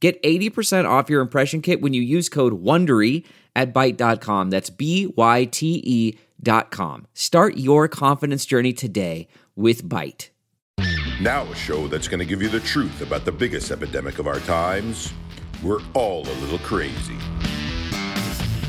Get 0.00 0.22
80% 0.22 0.88
off 0.88 1.10
your 1.10 1.20
impression 1.20 1.60
kit 1.60 1.80
when 1.80 1.92
you 1.92 2.02
use 2.02 2.28
code 2.28 2.62
WONDERY 2.62 3.24
at 3.56 3.74
Byte.com. 3.74 4.50
That's 4.50 4.70
B-Y-T-E 4.70 6.18
dot 6.40 6.70
com. 6.70 7.08
Start 7.14 7.56
your 7.56 7.88
confidence 7.88 8.46
journey 8.46 8.72
today 8.72 9.26
with 9.56 9.82
Byte. 9.82 10.28
Now 11.20 11.50
a 11.50 11.54
show 11.56 11.88
that's 11.88 12.06
going 12.06 12.20
to 12.20 12.24
give 12.24 12.40
you 12.40 12.48
the 12.48 12.60
truth 12.60 13.00
about 13.00 13.24
the 13.24 13.32
biggest 13.32 13.72
epidemic 13.72 14.20
of 14.20 14.28
our 14.28 14.38
times. 14.40 15.12
We're 15.64 15.80
all 15.94 16.20
a 16.20 16.36
little 16.42 16.60
crazy. 16.60 17.16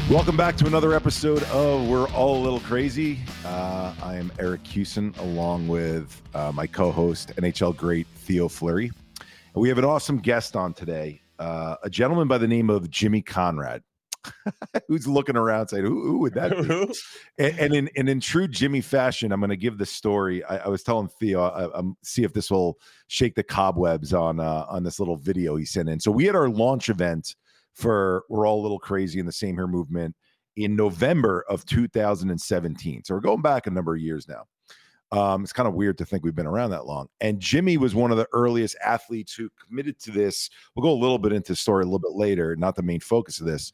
Welcome 0.10 0.36
back 0.36 0.58
to 0.58 0.66
another 0.66 0.96
episode 0.96 1.44
of 1.44 1.88
We're 1.88 2.10
All 2.10 2.38
a 2.38 2.42
Little 2.42 2.62
Crazy. 2.62 3.20
Uh, 3.46 3.94
I 4.02 4.16
am 4.16 4.32
Eric 4.40 4.64
Kussin 4.64 5.16
along 5.20 5.68
with 5.68 6.20
uh, 6.34 6.52
my 6.52 6.66
co-host, 6.66 7.36
NHL 7.36 7.78
great 7.78 8.08
Theo 8.16 8.48
Fleury. 8.48 8.92
We 9.60 9.68
have 9.68 9.78
an 9.78 9.84
awesome 9.84 10.20
guest 10.20 10.56
on 10.56 10.74
today, 10.74 11.22
uh, 11.38 11.76
a 11.84 11.90
gentleman 11.90 12.30
by 12.30 12.38
the 12.38 12.48
name 12.48 12.70
of 12.70 12.90
Jimmy 12.90 13.22
Conrad, 13.22 13.84
who's 14.88 15.06
looking 15.06 15.36
around 15.36 15.68
saying, 15.68 15.84
"Who, 15.84 16.02
who 16.02 16.20
would 16.20 16.34
that 16.36 16.52
be?" 16.52 16.94
and, 17.44 17.60
and, 17.60 17.74
in 17.74 17.90
and 17.98 18.08
in 18.08 18.22
true 18.22 18.48
Jimmy 18.48 18.80
fashion, 18.80 19.34
I'm 19.34 19.42
going 19.42 19.50
to 19.50 19.58
give 19.58 19.78
the 19.78 19.86
story. 19.86 20.46
I, 20.46 20.60
I, 20.60 20.68
was 20.70 20.82
telling 20.82 21.10
Theo, 21.20 21.42
I, 21.42 21.78
I'm 21.78 21.98
see 22.04 22.24
if 22.24 22.32
this 22.32 22.50
will 22.50 22.78
shake 23.08 23.36
the 23.36 23.44
cobwebs 23.44 24.14
on 24.14 24.40
uh, 24.40 24.66
on 24.70 24.84
this 24.84 24.98
little 24.98 25.18
video 25.18 25.58
he 25.58 25.66
sent 25.66 25.90
in. 25.90 26.00
So 26.00 26.10
we 26.10 26.24
had 26.24 26.38
our 26.38 26.48
launch 26.48 26.88
event 26.88 27.36
for 27.74 28.24
"We're 28.30 28.48
All 28.48 28.62
a 28.62 28.64
Little 28.64 28.80
Crazy" 28.80 29.20
in 29.20 29.26
the 29.26 29.34
Same 29.34 29.56
Here 29.56 29.68
movement 29.68 30.16
in 30.56 30.78
November 30.78 31.44
of 31.50 31.66
2017. 31.66 33.04
So 33.04 33.14
we're 33.14 33.20
going 33.20 33.42
back 33.42 33.68
a 33.68 33.72
number 33.72 33.94
of 33.94 34.00
years 34.00 34.26
now. 34.26 34.46
Um, 35.12 35.44
it's 35.44 35.54
kind 35.54 35.68
of 35.68 35.74
weird 35.74 35.98
to 35.98 36.06
think 36.06 36.24
we've 36.24 36.36
been 36.36 36.46
around 36.46 36.70
that 36.72 36.86
long. 36.86 37.08
And 37.20 37.40
Jimmy 37.40 37.78
was 37.78 37.96
one 37.96 38.12
of 38.12 38.18
the 38.18 38.28
earliest 38.32 38.76
athletes 38.84 39.34
who 39.34 39.50
committed 39.66 40.00
to 40.02 40.12
this. 40.12 40.50
We'll 40.76 40.84
go 40.84 40.92
a 40.92 41.02
little 41.02 41.18
bit 41.18 41.34
into 41.34 41.54
the 41.54 41.56
story 41.56 41.84
a 41.84 41.86
little 41.88 42.00
bit 42.00 42.12
later, 42.12 42.56
not 42.56 42.76
the 42.76 42.84
main 42.84 43.00
focus 43.00 43.40
of 43.40 43.48
this. 43.48 43.72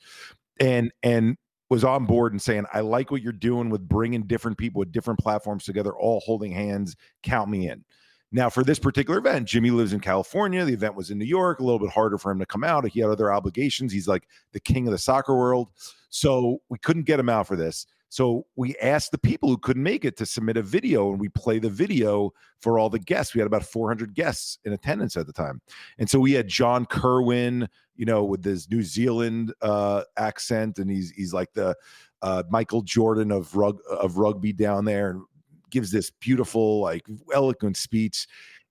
And 0.59 0.91
and 1.03 1.38
was 1.69 1.83
on 1.83 2.06
board 2.06 2.31
and 2.31 2.41
saying, 2.41 2.66
"I 2.72 2.81
like 2.81 3.11
what 3.11 3.22
you're 3.22 3.33
doing 3.33 3.69
with 3.69 3.88
bringing 3.88 4.23
different 4.23 4.58
people 4.58 4.80
with 4.80 4.91
different 4.91 5.19
platforms 5.19 5.66
together, 5.66 5.91
all 5.91 6.22
holding 6.22 6.52
hands. 6.52 6.95
Count 7.23 7.50
me 7.50 7.67
in." 7.69 7.83
Now, 8.31 8.50
for 8.50 8.63
this 8.63 8.80
particular 8.80 9.19
event, 9.19 9.47
Jimmy 9.47 9.72
lives 9.72 9.94
in 9.94 10.00
California. 10.00 10.66
The 10.66 10.73
event 10.73 10.95
was 10.95 11.09
in 11.09 11.17
New 11.17 11.25
York. 11.25 11.59
A 11.59 11.63
little 11.63 11.80
bit 11.80 11.89
harder 11.89 12.17
for 12.17 12.31
him 12.31 12.39
to 12.39 12.45
come 12.45 12.63
out. 12.63 12.88
He 12.88 13.00
had 13.00 13.09
other 13.09 13.33
obligations. 13.33 13.91
He's 13.94 14.08
like 14.08 14.28
the 14.52 14.59
king 14.59 14.88
of 14.88 14.91
the 14.91 14.97
soccer 14.97 15.36
world, 15.36 15.69
so 16.09 16.61
we 16.69 16.78
couldn't 16.80 17.03
get 17.03 17.19
him 17.19 17.30
out 17.30 17.47
for 17.47 17.56
this. 17.56 17.88
So 18.16 18.45
we 18.55 18.77
asked 18.77 19.11
the 19.11 19.17
people 19.17 19.49
who 19.49 19.58
couldn't 19.58 19.83
make 19.83 20.05
it 20.05 20.16
to 20.19 20.25
submit 20.25 20.55
a 20.55 20.61
video 20.61 21.11
and 21.11 21.19
we 21.19 21.27
play 21.27 21.59
the 21.59 21.69
video 21.69 22.31
for 22.61 22.80
all 22.80 22.89
the 22.89 22.97
guests. 22.97 23.35
We 23.35 23.41
had 23.41 23.45
about 23.45 23.66
400 23.66 24.13
guests 24.13 24.57
in 24.63 24.72
attendance 24.72 25.17
at 25.17 25.27
the 25.27 25.33
time. 25.33 25.61
And 25.99 26.09
so 26.09 26.22
we 26.22 26.31
had 26.31 26.47
John 26.47 26.85
Kirwan, 26.85 27.67
you 27.97 28.05
know, 28.05 28.23
with 28.23 28.41
his 28.41 28.69
New 28.72 28.83
Zealand 28.83 29.53
uh, 29.61 30.03
accent 30.16 30.80
and 30.80 30.89
he's 30.89 31.11
he's 31.11 31.33
like 31.33 31.52
the 31.55 31.75
uh, 32.22 32.44
Michael 32.49 32.83
Jordan 32.83 33.33
of 33.33 33.53
rug 33.53 33.80
of 33.89 34.17
rugby 34.17 34.53
down 34.53 34.85
there 34.85 35.09
and 35.09 35.22
gives 35.69 35.91
this 35.91 36.09
beautiful 36.09 36.79
like 36.79 37.06
eloquent 37.34 37.75
speech. 37.75 38.28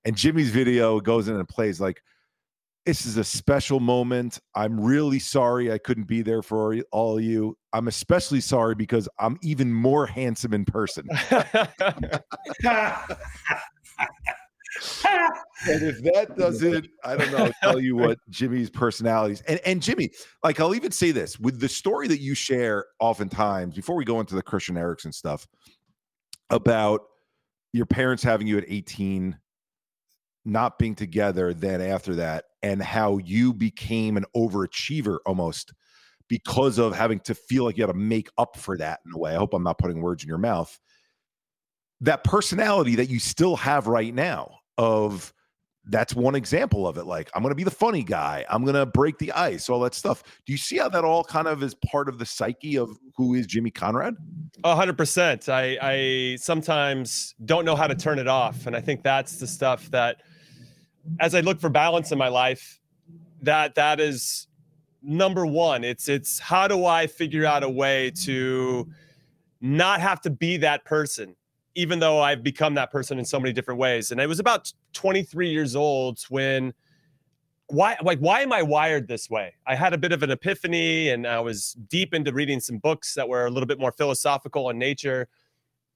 And 0.07 0.17
Jimmy's 0.17 0.53
video 0.53 1.01
goes 1.01 1.29
in 1.29 1.37
and 1.37 1.47
plays 1.47 1.83
like 1.83 2.03
this 2.87 3.07
is 3.07 3.17
a 3.17 3.25
special 3.25 3.81
moment. 3.81 4.39
I'm 4.55 4.79
really 4.79 5.19
sorry 5.19 5.73
I 5.73 5.79
couldn't 5.79 6.07
be 6.07 6.23
there 6.23 6.43
for 6.43 6.77
all 6.93 7.17
of 7.19 7.25
you. 7.25 7.57
I'm 7.73 7.89
especially 7.89 8.41
sorry 8.41 8.75
because 8.75 9.09
I'm 9.19 9.39
even 9.43 9.73
more 9.73 10.07
handsome 10.07 10.53
in 10.53 10.65
person. 10.65 11.07
and 11.11 11.19
if 15.67 16.03
that 16.03 16.35
doesn't, 16.39 16.87
I 17.05 17.17
don't 17.17 17.33
know, 17.33 17.51
tell 17.63 17.81
you 17.81 17.97
what 17.97 18.19
Jimmy's 18.29 18.71
personalities 18.71 19.43
and 19.43 19.61
and 19.65 19.83
Jimmy, 19.83 20.11
like 20.43 20.61
I'll 20.61 20.75
even 20.75 20.91
say 20.91 21.11
this 21.11 21.39
with 21.39 21.61
the 21.61 21.69
story 21.69 22.09
that 22.09 22.21
you 22.21 22.35
share 22.35 22.87
oftentimes 23.01 23.75
before 23.75 23.97
we 23.97 24.05
go 24.05 24.21
into 24.21 24.35
the 24.35 24.43
Christian 24.43 24.77
Eriksen 24.77 25.13
stuff 25.13 25.47
about 26.51 27.01
your 27.73 27.87
parents 27.87 28.23
having 28.23 28.47
you 28.47 28.59
at 28.59 28.65
18 28.69 29.39
not 30.45 30.79
being 30.79 30.95
together 30.95 31.55
then 31.55 31.81
after 31.81 32.15
that 32.15 32.45
and 32.63 32.83
how 32.83 33.19
you 33.19 33.53
became 33.53 34.17
an 34.17 34.25
overachiever 34.37 35.19
almost 35.27 35.73
because 36.29 36.79
of 36.79 36.95
having 36.95 37.21
to 37.21 37.35
feel 37.35 37.65
like 37.65 37.77
you 37.77 37.83
had 37.83 37.93
to 37.93 37.99
make 37.99 38.29
up 38.39 38.57
for 38.57 38.77
that 38.77 39.01
in 39.07 39.13
a 39.15 39.19
way. 39.19 39.33
I 39.33 39.39
hope 39.39 39.55
I'm 39.55 39.63
not 39.63 39.79
putting 39.79 40.01
words 40.01 40.23
in 40.23 40.29
your 40.29 40.39
mouth. 40.39 40.79
That 42.01 42.25
personality 42.25 42.95
that 42.97 43.09
you 43.09 43.19
still 43.19 43.57
have 43.57 43.87
right 43.87 44.15
now 44.15 44.59
of 44.77 45.33
that's 45.87 46.15
one 46.15 46.35
example 46.35 46.87
of 46.87 46.97
it. 46.97 47.05
Like, 47.05 47.31
I'm 47.35 47.43
going 47.43 47.53
to 47.53 47.57
be 47.57 47.63
the 47.63 47.71
funny 47.71 48.03
guy. 48.03 48.45
I'm 48.49 48.65
going 48.65 48.75
to 48.75 48.87
break 48.87 49.19
the 49.19 49.33
ice, 49.33 49.69
all 49.69 49.81
that 49.81 49.95
stuff. 49.95 50.23
Do 50.47 50.53
you 50.53 50.57
see 50.57 50.79
how 50.79 50.89
that 50.89 51.05
all 51.05 51.25
kind 51.25 51.47
of 51.47 51.63
is 51.63 51.75
part 51.75 52.09
of 52.09 52.19
the 52.19 52.25
psyche 52.25 52.77
of 52.77 52.99
who 53.17 53.35
is 53.35 53.47
Jimmy 53.47 53.71
Conrad? 53.71 54.15
A 54.65 54.75
hundred 54.75 54.97
percent. 54.97 55.49
I, 55.51 55.77
I 55.81 56.37
sometimes 56.37 57.35
don't 57.45 57.67
know 57.67 57.77
how 57.77 57.87
to 57.87 57.95
turn 57.95 58.19
it 58.19 58.29
off. 58.29 58.67
And 58.67 58.75
I 58.75 58.81
think 58.81 59.03
that's 59.03 59.37
the 59.37 59.47
stuff 59.47 59.91
that– 59.91 60.23
as 61.21 61.35
I 61.35 61.41
look 61.41 61.61
for 61.61 61.69
balance 61.69 62.13
in 62.13 62.19
my 62.19 62.29
life, 62.29 62.81
that 63.43 63.75
that 63.75 64.01
is 64.01 64.49
number 65.03 65.47
one. 65.47 65.85
It's 65.85 66.09
it's 66.09 66.39
how 66.39 66.67
do 66.67 66.87
I 66.87 67.07
figure 67.07 67.45
out 67.45 67.63
a 67.63 67.69
way 67.69 68.11
to 68.23 68.89
not 69.61 70.01
have 70.01 70.21
to 70.23 70.31
be 70.31 70.57
that 70.59 70.85
person, 70.85 71.37
even 71.75 71.99
though 71.99 72.21
I've 72.21 72.43
become 72.43 72.75
that 72.75 72.91
person 72.91 73.19
in 73.19 73.25
so 73.25 73.39
many 73.39 73.53
different 73.53 73.81
ways. 73.81 74.11
And 74.11 74.21
I 74.21 74.27
was 74.27 74.39
about 74.39 74.73
23 74.95 75.49
years 75.49 75.77
old 75.77 76.21
when 76.29 76.73
why 77.69 77.97
like 78.03 78.19
why 78.19 78.41
am 78.41 78.53
I 78.53 78.63
wired 78.63 79.09
this 79.09 79.31
way? 79.31 79.55
I 79.67 79.75
had 79.75 79.95
a 79.95 79.99
bit 79.99 80.13
of 80.13 80.23
an 80.23 80.31
epiphany 80.31 81.11
and 81.11 81.27
I 81.27 81.41
was 81.41 81.77
deep 81.89 82.13
into 82.13 82.33
reading 82.33 82.61
some 82.61 82.79
books 82.79 83.15
that 83.15 83.29
were 83.29 83.47
a 83.47 83.51
little 83.51 83.67
bit 83.67 83.79
more 83.79 83.93
philosophical 83.93 84.71
in 84.71 84.79
nature 84.79 85.29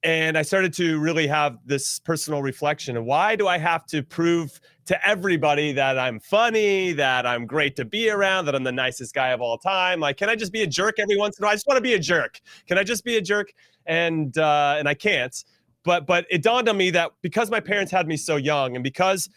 and 0.03 0.37
I 0.37 0.43
started 0.43 0.73
to 0.75 0.97
really 0.99 1.27
have 1.27 1.57
this 1.65 1.99
personal 1.99 2.41
reflection 2.41 2.95
of 2.95 3.03
why 3.03 3.35
do 3.35 3.47
I 3.47 3.57
have 3.57 3.85
to 3.87 4.01
prove 4.01 4.59
to 4.85 5.07
everybody 5.07 5.73
that 5.73 5.99
I'm 5.99 6.19
funny, 6.19 6.93
that 6.93 7.25
I'm 7.25 7.45
great 7.45 7.75
to 7.77 7.85
be 7.85 8.09
around, 8.09 8.45
that 8.45 8.55
I'm 8.55 8.63
the 8.63 8.71
nicest 8.71 9.13
guy 9.13 9.29
of 9.29 9.41
all 9.41 9.57
time? 9.57 9.99
Like, 9.99 10.15
can 10.15 10.29
I 10.29 10.35
just 10.35 10.53
be 10.53 10.61
a 10.61 10.67
jerk 10.67 10.99
every 10.99 11.17
once 11.17 11.37
in 11.37 11.43
a 11.43 11.47
while? 11.47 11.51
I 11.51 11.55
just 11.55 11.67
want 11.67 11.77
to 11.77 11.81
be 11.81 11.95
a 11.95 11.99
jerk. 11.99 12.39
Can 12.65 12.77
I 12.77 12.83
just 12.83 13.03
be 13.03 13.17
a 13.17 13.21
jerk? 13.21 13.51
And 13.87 14.37
uh, 14.37 14.75
and 14.79 14.87
I 14.87 14.93
can't. 14.93 15.35
But 15.83 16.05
but 16.05 16.25
it 16.29 16.43
dawned 16.43 16.69
on 16.69 16.77
me 16.77 16.91
that 16.91 17.11
because 17.21 17.51
my 17.51 17.59
parents 17.59 17.91
had 17.91 18.07
me 18.07 18.15
so 18.15 18.37
young, 18.37 18.75
and 18.75 18.83
because 18.83 19.29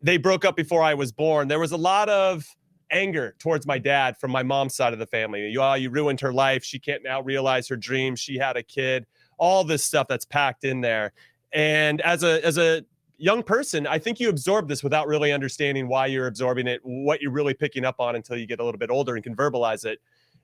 they 0.00 0.16
broke 0.16 0.44
up 0.44 0.56
before 0.56 0.82
I 0.82 0.94
was 0.94 1.12
born, 1.12 1.48
there 1.48 1.60
was 1.60 1.72
a 1.72 1.76
lot 1.76 2.08
of 2.08 2.46
anger 2.90 3.34
towards 3.38 3.66
my 3.66 3.78
dad 3.78 4.16
from 4.18 4.30
my 4.30 4.42
mom's 4.42 4.74
side 4.74 4.92
of 4.92 4.98
the 4.98 5.06
family. 5.06 5.48
You, 5.48 5.62
oh, 5.62 5.74
you 5.74 5.90
ruined 5.90 6.20
her 6.20 6.32
life. 6.32 6.64
She 6.64 6.78
can't 6.78 7.02
now 7.02 7.22
realize 7.22 7.68
her 7.68 7.76
dreams. 7.76 8.20
She 8.20 8.38
had 8.38 8.56
a 8.56 8.62
kid 8.62 9.06
all 9.42 9.64
this 9.64 9.82
stuff 9.82 10.06
that's 10.06 10.24
packed 10.24 10.62
in 10.62 10.80
there. 10.80 11.12
And 11.52 12.00
as 12.02 12.22
a 12.22 12.44
as 12.46 12.58
a 12.58 12.84
young 13.18 13.42
person, 13.42 13.88
I 13.88 13.98
think 13.98 14.20
you 14.20 14.28
absorb 14.28 14.68
this 14.68 14.84
without 14.84 15.08
really 15.08 15.32
understanding 15.32 15.88
why 15.88 16.06
you're 16.06 16.28
absorbing 16.28 16.68
it, 16.68 16.80
what 16.84 17.20
you're 17.20 17.32
really 17.32 17.52
picking 17.52 17.84
up 17.84 17.96
on 17.98 18.14
until 18.14 18.36
you 18.36 18.46
get 18.46 18.60
a 18.60 18.64
little 18.64 18.78
bit 18.78 18.88
older 18.88 19.16
and 19.16 19.24
can 19.24 19.34
verbalize 19.34 19.84
it. 19.84 19.98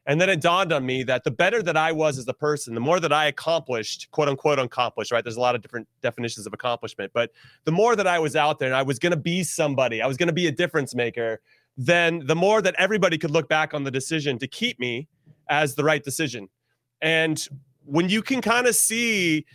And 0.07 0.21
then 0.21 0.29
it 0.29 0.41
dawned 0.41 0.73
on 0.73 0.85
me 0.85 1.05
that 1.05 1.23
the 1.23 1.31
better 1.31 1.63
that 1.63 1.77
I 1.77 1.93
was 1.93 2.19
as 2.19 2.27
a 2.27 2.35
person, 2.35 2.75
the 2.75 2.81
more 2.81 2.99
that 2.99 3.13
I 3.13 3.27
accomplished, 3.27 4.11
quote 4.11 4.29
unquote, 4.29 4.59
accomplished, 4.59 5.13
right? 5.13 5.23
There's 5.23 5.37
a 5.37 5.41
lot 5.41 5.55
of 5.55 5.63
different 5.63 5.87
definitions 6.03 6.47
of 6.47 6.53
accomplishment, 6.53 7.13
but 7.15 7.31
the 7.67 7.73
more 7.73 7.95
that 7.95 8.09
I 8.09 8.19
was 8.19 8.35
out 8.35 8.59
there 8.59 8.69
and 8.69 8.77
I 8.77 8.83
was 8.83 8.99
going 8.99 9.13
to 9.13 9.19
be 9.19 9.45
somebody, 9.45 10.03
I 10.03 10.09
was 10.09 10.17
going 10.17 10.29
to 10.29 10.33
be 10.33 10.49
a 10.49 10.53
difference 10.53 10.93
maker, 10.95 11.41
then 11.77 12.23
the 12.27 12.35
more 12.35 12.63
that 12.63 12.75
everybody 12.79 13.17
could 13.17 13.31
look 13.31 13.49
back 13.49 13.75
on 13.75 13.85
the 13.85 13.93
decision 13.93 14.39
to 14.41 14.49
keep 14.49 14.81
me 14.81 15.07
as 15.49 15.77
the 15.77 15.85
right 15.85 16.03
decision. 16.03 16.49
And 17.01 17.47
when 17.89 18.09
you 18.09 18.23
can 18.23 18.41
kind 18.41 18.67
of 18.67 18.75
see 18.75 19.47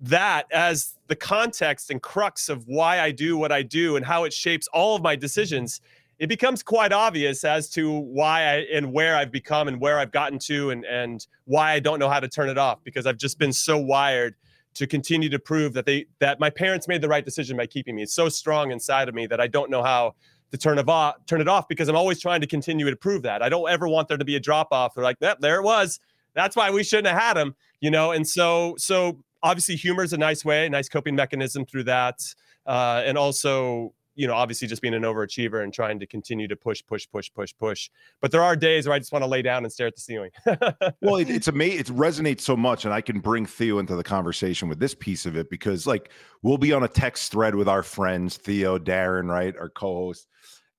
that 0.00 0.46
as 0.52 0.98
the 1.06 1.16
context 1.16 1.90
and 1.90 2.02
crux 2.02 2.48
of 2.48 2.66
why 2.66 3.00
I 3.00 3.10
do 3.10 3.36
what 3.36 3.52
I 3.52 3.62
do 3.62 3.96
and 3.96 4.04
how 4.04 4.24
it 4.24 4.32
shapes 4.32 4.66
all 4.72 4.96
of 4.96 5.02
my 5.02 5.14
decisions, 5.14 5.80
it 6.18 6.28
becomes 6.28 6.62
quite 6.62 6.92
obvious 6.92 7.44
as 7.44 7.70
to 7.70 7.90
why 7.90 8.42
I 8.42 8.54
and 8.72 8.92
where 8.92 9.16
I've 9.16 9.30
become 9.30 9.68
and 9.68 9.80
where 9.80 9.98
I've 9.98 10.12
gotten 10.12 10.38
to 10.40 10.70
and 10.70 10.84
and 10.84 11.26
why 11.44 11.72
I 11.72 11.80
don't 11.80 11.98
know 11.98 12.08
how 12.08 12.20
to 12.20 12.28
turn 12.28 12.48
it 12.48 12.58
off 12.58 12.82
because 12.84 13.06
I've 13.06 13.18
just 13.18 13.38
been 13.38 13.52
so 13.52 13.78
wired 13.78 14.34
to 14.74 14.86
continue 14.86 15.28
to 15.28 15.38
prove 15.38 15.72
that 15.74 15.86
they 15.86 16.06
that 16.18 16.40
my 16.40 16.50
parents 16.50 16.88
made 16.88 17.00
the 17.00 17.08
right 17.08 17.24
decision 17.24 17.56
by 17.56 17.66
keeping 17.66 17.94
me. 17.94 18.02
It's 18.02 18.14
so 18.14 18.28
strong 18.28 18.72
inside 18.72 19.08
of 19.08 19.14
me 19.14 19.26
that 19.28 19.40
I 19.40 19.46
don't 19.46 19.70
know 19.70 19.82
how 19.82 20.14
to 20.50 20.58
turn 20.58 20.78
it 20.78 20.88
off, 20.88 21.16
turn 21.26 21.40
it 21.40 21.48
off 21.48 21.68
because 21.68 21.88
I'm 21.88 21.96
always 21.96 22.20
trying 22.20 22.40
to 22.40 22.46
continue 22.46 22.88
to 22.88 22.96
prove 22.96 23.22
that. 23.22 23.42
I 23.42 23.48
don't 23.48 23.68
ever 23.68 23.88
want 23.88 24.08
there 24.08 24.18
to 24.18 24.24
be 24.24 24.36
a 24.36 24.40
drop 24.40 24.68
off. 24.72 24.94
They're 24.94 25.04
like, 25.04 25.16
yep, 25.20 25.40
there 25.40 25.56
it 25.56 25.62
was. 25.62 26.00
That's 26.34 26.56
why 26.56 26.70
we 26.70 26.82
shouldn't 26.82 27.08
have 27.08 27.20
had 27.20 27.36
him, 27.36 27.54
you 27.80 27.90
know. 27.90 28.12
And 28.12 28.26
so, 28.26 28.74
so 28.78 29.22
obviously, 29.42 29.76
humor 29.76 30.02
is 30.02 30.12
a 30.12 30.18
nice 30.18 30.44
way, 30.44 30.66
a 30.66 30.70
nice 30.70 30.88
coping 30.88 31.14
mechanism 31.14 31.64
through 31.66 31.84
that, 31.84 32.20
uh, 32.66 33.02
and 33.04 33.16
also 33.18 33.94
you 34.16 34.26
know, 34.26 34.34
obviously 34.34 34.68
just 34.68 34.80
being 34.80 34.94
an 34.94 35.02
overachiever 35.02 35.62
and 35.62 35.72
trying 35.72 35.98
to 35.98 36.06
continue 36.06 36.46
to 36.46 36.56
push, 36.56 36.82
push, 36.86 37.06
push, 37.10 37.30
push, 37.32 37.52
push. 37.58 37.90
But 38.20 38.30
there 38.30 38.42
are 38.42 38.54
days 38.54 38.86
where 38.86 38.94
I 38.94 38.98
just 38.98 39.12
want 39.12 39.24
to 39.24 39.28
lay 39.28 39.42
down 39.42 39.64
and 39.64 39.72
stare 39.72 39.88
at 39.88 39.94
the 39.94 40.00
ceiling. 40.00 40.30
well, 41.02 41.16
it, 41.16 41.28
it's 41.28 41.48
amazing. 41.48 41.80
It 41.80 41.86
resonates 41.86 42.40
so 42.42 42.56
much. 42.56 42.84
And 42.84 42.94
I 42.94 43.00
can 43.00 43.18
bring 43.20 43.44
Theo 43.44 43.78
into 43.78 43.96
the 43.96 44.04
conversation 44.04 44.68
with 44.68 44.78
this 44.78 44.94
piece 44.94 45.26
of 45.26 45.36
it 45.36 45.50
because, 45.50 45.86
like, 45.86 46.10
we'll 46.42 46.58
be 46.58 46.72
on 46.72 46.84
a 46.84 46.88
text 46.88 47.32
thread 47.32 47.54
with 47.54 47.68
our 47.68 47.82
friends, 47.82 48.36
Theo, 48.36 48.78
Darren, 48.78 49.28
right, 49.28 49.54
our 49.58 49.68
co 49.68 49.94
host, 49.94 50.28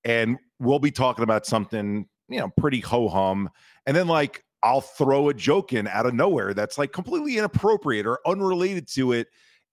and 0.04 0.38
we'll 0.60 0.80
be 0.80 0.92
talking 0.92 1.24
about 1.24 1.46
something, 1.46 2.08
you 2.30 2.40
know, 2.40 2.50
pretty 2.58 2.80
ho 2.80 3.10
hum. 3.10 3.50
And 3.86 3.96
then, 3.96 4.08
like, 4.08 4.44
I'll 4.66 4.82
throw 4.82 5.30
a 5.30 5.34
joke 5.34 5.74
in 5.74 5.88
out 5.88 6.08
of 6.08 6.16
nowhere 6.16 6.56
that's 6.56 6.80
like 6.80 6.92
completely 6.92 7.38
inappropriate 7.38 8.08
or 8.08 8.20
unrelated 8.26 8.88
to 8.94 9.12
it 9.12 9.28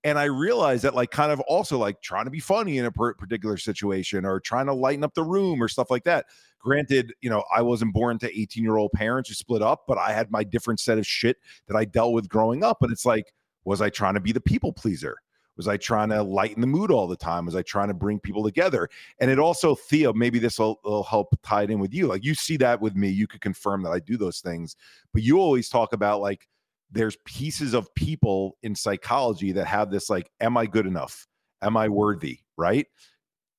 and 0.04 0.18
i 0.18 0.24
realized 0.24 0.84
that 0.84 0.94
like 0.94 1.10
kind 1.10 1.32
of 1.32 1.40
also 1.40 1.78
like 1.78 2.02
trying 2.02 2.26
to 2.26 2.30
be 2.30 2.40
funny 2.40 2.76
in 2.76 2.84
a 2.84 2.92
particular 2.92 3.56
situation 3.56 4.26
or 4.26 4.38
trying 4.38 4.66
to 4.66 4.72
lighten 4.74 5.02
up 5.02 5.14
the 5.14 5.22
room 5.22 5.62
or 5.62 5.68
stuff 5.68 5.90
like 5.90 6.04
that. 6.04 6.26
Granted 6.60 7.12
you 7.22 7.30
know 7.30 7.42
i 7.52 7.62
wasn't 7.62 7.92
born 7.92 8.18
to 8.18 8.38
18 8.38 8.62
year 8.62 8.76
old 8.76 8.92
parents 8.92 9.28
who 9.28 9.34
split 9.34 9.62
up 9.62 9.84
but 9.88 9.98
i 9.98 10.12
had 10.12 10.30
my 10.30 10.44
different 10.44 10.78
set 10.78 10.98
of 10.98 11.06
shit 11.06 11.38
that 11.66 11.76
i 11.76 11.84
dealt 11.84 12.12
with 12.12 12.28
growing 12.28 12.62
up 12.62 12.82
and 12.82 12.92
it's 12.92 13.04
like 13.04 13.32
was 13.64 13.80
i 13.80 13.90
trying 13.90 14.14
to 14.14 14.20
be 14.20 14.30
the 14.30 14.40
people 14.40 14.72
pleaser 14.72 15.16
was 15.56 15.68
i 15.68 15.76
trying 15.76 16.08
to 16.08 16.22
lighten 16.22 16.60
the 16.60 16.66
mood 16.66 16.90
all 16.90 17.06
the 17.06 17.16
time? 17.16 17.46
Was 17.46 17.56
i 17.56 17.62
trying 17.62 17.88
to 17.88 17.94
bring 17.94 18.18
people 18.18 18.42
together? 18.42 18.88
And 19.20 19.30
it 19.30 19.38
also 19.38 19.74
theo 19.74 20.12
maybe 20.12 20.38
this 20.38 20.58
will, 20.58 20.80
will 20.84 21.04
help 21.04 21.34
tie 21.42 21.62
it 21.64 21.70
in 21.70 21.78
with 21.78 21.92
you. 21.92 22.06
Like 22.06 22.24
you 22.24 22.34
see 22.34 22.56
that 22.58 22.80
with 22.80 22.96
me. 22.96 23.08
You 23.08 23.26
could 23.26 23.40
confirm 23.40 23.82
that 23.82 23.90
i 23.90 23.98
do 23.98 24.16
those 24.16 24.40
things. 24.40 24.76
But 25.12 25.22
you 25.22 25.38
always 25.38 25.68
talk 25.68 25.92
about 25.92 26.20
like 26.20 26.48
there's 26.90 27.16
pieces 27.24 27.74
of 27.74 27.94
people 27.94 28.56
in 28.62 28.74
psychology 28.74 29.52
that 29.52 29.66
have 29.66 29.90
this 29.90 30.10
like 30.10 30.30
am 30.40 30.56
i 30.56 30.66
good 30.66 30.86
enough? 30.86 31.26
Am 31.60 31.76
i 31.76 31.88
worthy? 31.88 32.40
Right? 32.56 32.86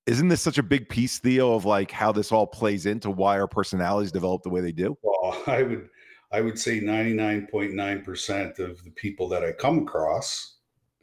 Isn't 0.06 0.28
this 0.28 0.42
such 0.42 0.58
a 0.58 0.64
big 0.64 0.90
piece 0.90 1.20
theo 1.20 1.54
of 1.54 1.64
like 1.64 1.90
how 1.90 2.12
this 2.12 2.32
all 2.32 2.46
plays 2.46 2.86
into 2.86 3.10
why 3.10 3.40
our 3.40 3.48
personalities 3.48 4.12
develop 4.12 4.44
the 4.44 4.50
way 4.50 4.62
they 4.62 4.72
do? 4.72 4.98
Well 5.02 5.42
i 5.48 5.64
would 5.64 5.90
i 6.32 6.42
would 6.42 6.58
say 6.58 6.82
99.9% 6.82 8.60
of 8.60 8.84
the 8.84 8.92
people 8.92 9.30
that 9.30 9.44
i 9.44 9.52
come 9.52 9.80
across 9.80 10.54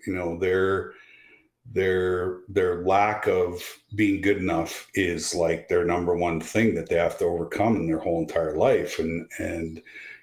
you 0.07 0.15
know 0.15 0.39
their 0.39 0.93
their 1.73 2.41
their 2.49 2.85
lack 2.85 3.27
of 3.27 3.63
being 3.95 4.21
good 4.21 4.39
enough 4.39 4.89
is 4.95 5.35
like 5.35 5.69
their 5.69 5.85
number 5.85 6.17
one 6.17 6.41
thing 6.41 6.75
that 6.75 6.89
they 6.89 6.97
have 6.97 7.19
to 7.19 7.25
overcome 7.25 7.77
in 7.77 7.87
their 7.87 7.99
whole 7.99 8.21
entire 8.21 8.57
life. 8.57 8.99
And 8.99 9.31
and 9.39 9.83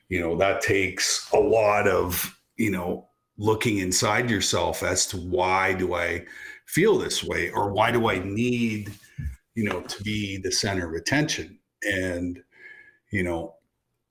you 0.10 0.20
know 0.20 0.36
that 0.38 0.62
takes 0.62 1.30
a 1.32 1.40
lot 1.40 1.88
of 1.88 2.38
you 2.58 2.72
know 2.72 3.08
looking 3.38 3.78
inside 3.78 4.30
yourself 4.30 4.84
as 4.84 5.06
to 5.06 5.18
why 5.18 5.72
do 5.74 5.94
i 5.94 6.26
feel 6.66 6.98
this 6.98 7.24
way 7.24 7.52
or 7.52 7.72
why 7.72 7.92
do 7.92 8.10
i 8.10 8.18
need 8.18 8.92
you 9.54 9.64
know 9.64 9.82
to 9.82 10.04
be 10.04 10.38
the 10.38 10.52
center 10.52 10.88
of 10.90 10.96
attention? 10.96 11.60
And 11.84 12.42
you 13.12 13.24
know 13.24 13.56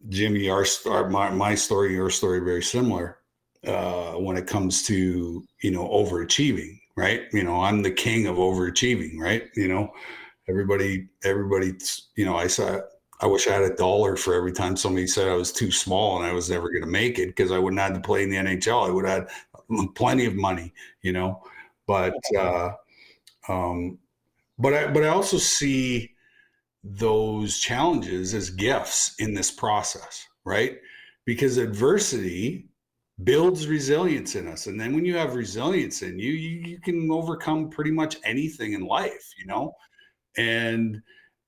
jimmy 0.08 0.48
our, 0.48 0.64
our 0.88 1.10
my, 1.10 1.30
my 1.30 1.54
story 1.54 1.92
your 1.92 2.10
story 2.10 2.40
very 2.40 2.62
similar 2.62 3.18
uh, 3.66 4.12
when 4.12 4.36
it 4.36 4.46
comes 4.46 4.82
to 4.84 5.44
you 5.62 5.70
know 5.70 5.88
overachieving 5.88 6.78
right 6.96 7.22
you 7.32 7.42
know 7.42 7.62
i'm 7.62 7.82
the 7.82 7.90
king 7.90 8.26
of 8.26 8.36
overachieving 8.36 9.18
right 9.18 9.48
you 9.54 9.68
know 9.68 9.92
everybody 10.48 11.08
everybody 11.24 11.72
you 12.16 12.24
know 12.24 12.36
i 12.36 12.46
saw 12.46 12.78
I 13.20 13.26
wish 13.26 13.46
I 13.46 13.52
had 13.52 13.62
a 13.62 13.74
dollar 13.74 14.16
for 14.16 14.34
every 14.34 14.52
time 14.52 14.76
somebody 14.76 15.06
said 15.06 15.28
I 15.28 15.34
was 15.34 15.52
too 15.52 15.70
small 15.70 16.18
and 16.18 16.26
I 16.26 16.32
was 16.32 16.50
never 16.50 16.68
going 16.68 16.82
to 16.82 16.88
make 16.88 17.18
it 17.18 17.28
because 17.28 17.50
I 17.50 17.58
wouldn't 17.58 17.80
have 17.80 17.94
to 17.94 18.00
play 18.00 18.22
in 18.22 18.30
the 18.30 18.36
NHL. 18.36 18.86
I 18.86 18.90
would 18.90 19.06
have 19.06 19.30
had 19.70 19.94
plenty 19.94 20.26
of 20.26 20.34
money, 20.34 20.72
you 21.02 21.12
know. 21.12 21.42
But 21.86 22.14
uh, 22.38 22.72
um, 23.48 23.98
but 24.58 24.74
I 24.74 24.86
but 24.88 25.04
I 25.04 25.08
also 25.08 25.38
see 25.38 26.14
those 26.84 27.58
challenges 27.58 28.34
as 28.34 28.50
gifts 28.50 29.14
in 29.18 29.34
this 29.34 29.50
process, 29.50 30.26
right? 30.44 30.78
Because 31.24 31.56
adversity 31.56 32.68
builds 33.24 33.66
resilience 33.66 34.34
in 34.34 34.46
us, 34.46 34.66
and 34.66 34.78
then 34.80 34.94
when 34.94 35.04
you 35.04 35.16
have 35.16 35.34
resilience 35.34 36.02
in 36.02 36.18
you, 36.18 36.32
you, 36.32 36.60
you 36.60 36.80
can 36.80 37.10
overcome 37.10 37.70
pretty 37.70 37.90
much 37.90 38.16
anything 38.24 38.74
in 38.74 38.86
life, 38.86 39.32
you 39.38 39.46
know. 39.46 39.72
And 40.36 41.02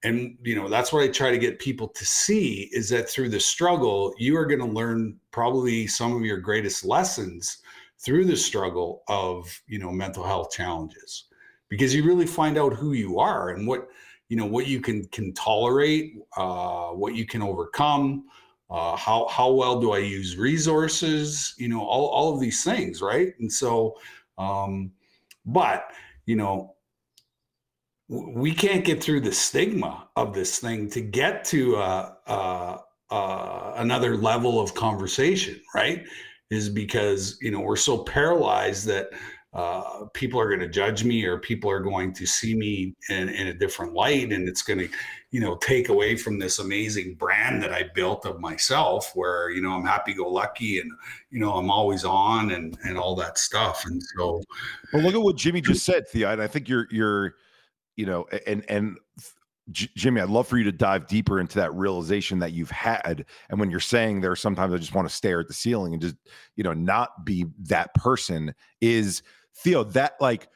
and 0.04 0.36
you 0.42 0.54
know 0.54 0.68
that's 0.68 0.92
what 0.92 1.02
i 1.02 1.08
try 1.08 1.30
to 1.30 1.38
get 1.38 1.58
people 1.58 1.88
to 1.88 2.04
see 2.04 2.68
is 2.72 2.88
that 2.88 3.08
through 3.08 3.28
the 3.28 3.40
struggle 3.40 4.14
you 4.16 4.36
are 4.36 4.46
going 4.46 4.60
to 4.60 4.64
learn 4.64 5.16
probably 5.32 5.86
some 5.86 6.14
of 6.14 6.22
your 6.22 6.38
greatest 6.38 6.84
lessons 6.84 7.58
through 7.98 8.24
the 8.24 8.36
struggle 8.36 9.02
of 9.08 9.60
you 9.66 9.78
know 9.78 9.90
mental 9.90 10.22
health 10.22 10.50
challenges 10.52 11.24
because 11.68 11.94
you 11.94 12.04
really 12.04 12.26
find 12.26 12.56
out 12.56 12.72
who 12.72 12.92
you 12.92 13.18
are 13.18 13.50
and 13.50 13.66
what 13.66 13.88
you 14.28 14.36
know 14.36 14.46
what 14.46 14.66
you 14.66 14.80
can 14.80 15.04
can 15.08 15.32
tolerate 15.34 16.14
uh, 16.36 16.90
what 16.90 17.14
you 17.14 17.26
can 17.26 17.42
overcome 17.42 18.24
uh, 18.70 18.96
how 18.96 19.26
how 19.28 19.50
well 19.50 19.80
do 19.80 19.92
i 19.92 19.98
use 19.98 20.36
resources 20.36 21.54
you 21.58 21.68
know 21.68 21.80
all, 21.80 22.08
all 22.08 22.34
of 22.34 22.40
these 22.40 22.62
things 22.62 23.00
right 23.00 23.34
and 23.40 23.52
so 23.52 23.96
um 24.38 24.90
but 25.46 25.90
you 26.26 26.36
know 26.36 26.74
we 28.08 28.54
can't 28.54 28.84
get 28.84 29.02
through 29.02 29.20
the 29.20 29.32
stigma 29.32 30.08
of 30.16 30.32
this 30.32 30.58
thing 30.58 30.88
to 30.90 31.00
get 31.00 31.44
to 31.44 31.76
uh, 31.76 32.12
uh, 32.26 32.78
uh, 33.10 33.72
another 33.76 34.16
level 34.16 34.60
of 34.60 34.74
conversation, 34.74 35.60
right? 35.74 36.04
Is 36.50 36.70
because 36.70 37.38
you 37.42 37.50
know 37.50 37.60
we're 37.60 37.76
so 37.76 37.98
paralyzed 37.98 38.86
that 38.86 39.10
uh, 39.58 40.04
people 40.14 40.38
are 40.38 40.46
going 40.46 40.60
to 40.60 40.68
judge 40.68 41.02
me 41.02 41.24
or 41.24 41.36
people 41.36 41.68
are 41.68 41.80
going 41.80 42.12
to 42.12 42.24
see 42.24 42.54
me 42.54 42.94
in, 43.08 43.28
in 43.28 43.48
a 43.48 43.52
different 43.52 43.92
light, 43.92 44.30
and 44.32 44.48
it's 44.48 44.62
going 44.62 44.78
to, 44.78 44.88
you 45.32 45.40
know, 45.40 45.56
take 45.56 45.88
away 45.88 46.14
from 46.14 46.38
this 46.38 46.60
amazing 46.60 47.16
brand 47.16 47.60
that 47.64 47.72
I 47.72 47.86
built 47.92 48.24
of 48.24 48.38
myself, 48.38 49.10
where 49.16 49.50
you 49.50 49.60
know 49.60 49.72
I'm 49.72 49.84
happy-go-lucky 49.84 50.78
and 50.78 50.92
you 51.32 51.40
know 51.40 51.54
I'm 51.54 51.72
always 51.72 52.04
on 52.04 52.52
and 52.52 52.78
and 52.84 52.96
all 52.96 53.16
that 53.16 53.36
stuff. 53.36 53.84
And 53.84 54.00
so, 54.16 54.40
well, 54.92 55.02
look 55.02 55.14
at 55.16 55.22
what 55.22 55.34
Jimmy 55.34 55.60
just 55.60 55.84
said, 55.84 56.06
Theo. 56.06 56.30
And 56.30 56.40
I 56.40 56.46
think 56.46 56.68
you're 56.68 56.86
you're 56.92 57.34
you 57.96 58.06
know, 58.06 58.28
and 58.46 58.64
and 58.68 58.96
Jimmy, 59.72 60.20
I'd 60.20 60.30
love 60.30 60.46
for 60.46 60.56
you 60.56 60.64
to 60.64 60.72
dive 60.72 61.08
deeper 61.08 61.40
into 61.40 61.58
that 61.58 61.74
realization 61.74 62.38
that 62.38 62.52
you've 62.52 62.70
had. 62.70 63.26
And 63.50 63.58
when 63.58 63.72
you're 63.72 63.80
saying 63.80 64.20
there, 64.20 64.36
sometimes 64.36 64.72
I 64.72 64.78
just 64.78 64.94
want 64.94 65.08
to 65.08 65.14
stare 65.14 65.40
at 65.40 65.48
the 65.48 65.52
ceiling 65.52 65.92
and 65.92 66.00
just, 66.00 66.16
you 66.54 66.64
know, 66.64 66.72
not 66.72 67.26
be 67.26 67.44
that 67.64 67.92
person 67.94 68.54
is 68.80 69.22
Theo, 69.58 69.84
that 69.84 70.14
like 70.20 70.48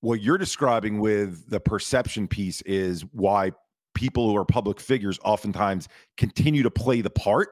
what 0.00 0.20
you're 0.20 0.38
describing 0.38 1.00
with 1.00 1.48
the 1.48 1.60
perception 1.60 2.28
piece 2.28 2.60
is 2.62 3.02
why 3.12 3.52
people 3.94 4.28
who 4.28 4.36
are 4.36 4.44
public 4.44 4.80
figures 4.80 5.18
oftentimes 5.24 5.88
continue 6.16 6.62
to 6.62 6.70
play 6.70 7.00
the 7.00 7.10
part 7.10 7.48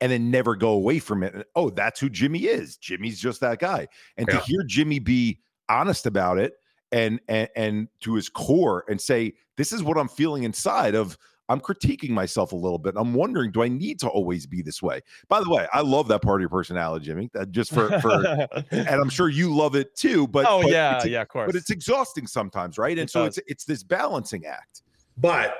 and 0.00 0.10
then 0.12 0.30
never 0.30 0.56
go 0.56 0.70
away 0.70 0.98
from 0.98 1.22
it. 1.22 1.46
oh, 1.56 1.70
that's 1.70 2.00
who 2.00 2.08
Jimmy 2.08 2.40
is. 2.40 2.76
Jimmy's 2.76 3.20
just 3.20 3.40
that 3.40 3.58
guy. 3.58 3.86
And 4.16 4.26
yeah. 4.28 4.38
to 4.38 4.44
hear 4.44 4.62
Jimmy 4.66 4.98
be 4.98 5.40
honest 5.68 6.06
about 6.06 6.38
it 6.38 6.54
and, 6.92 7.20
and 7.28 7.48
and 7.54 7.88
to 8.00 8.14
his 8.14 8.28
core 8.28 8.84
and 8.88 9.00
say 9.00 9.32
this 9.56 9.72
is 9.72 9.82
what 9.82 9.96
i'm 9.96 10.08
feeling 10.08 10.42
inside 10.42 10.94
of 10.94 11.16
i'm 11.50 11.60
critiquing 11.60 12.10
myself 12.10 12.52
a 12.52 12.56
little 12.56 12.78
bit 12.78 12.94
i'm 12.96 13.12
wondering 13.12 13.52
do 13.52 13.62
i 13.62 13.68
need 13.68 14.00
to 14.00 14.08
always 14.08 14.46
be 14.46 14.62
this 14.62 14.82
way? 14.82 15.00
By 15.28 15.40
the 15.40 15.50
way 15.50 15.66
i 15.72 15.80
love 15.80 16.08
that 16.08 16.22
part 16.22 16.40
of 16.40 16.42
your 16.42 16.48
personality 16.48 17.04
jimmy 17.04 17.30
that 17.34 17.50
just 17.52 17.72
for 17.72 18.00
for 18.00 18.10
and 18.70 18.88
i'm 18.88 19.10
sure 19.10 19.28
you 19.28 19.54
love 19.54 19.76
it 19.76 19.94
too 19.94 20.26
but 20.28 20.46
oh 20.48 20.62
but 20.62 20.70
yeah 20.70 21.04
yeah 21.04 21.22
of 21.22 21.28
course. 21.28 21.46
but 21.46 21.56
it's 21.56 21.70
exhausting 21.70 22.26
sometimes 22.26 22.78
right? 22.78 22.98
And 22.98 23.08
it 23.08 23.10
so 23.10 23.26
does. 23.26 23.38
it's 23.38 23.50
it's 23.50 23.64
this 23.64 23.82
balancing 23.82 24.46
act. 24.46 24.82
But 25.16 25.54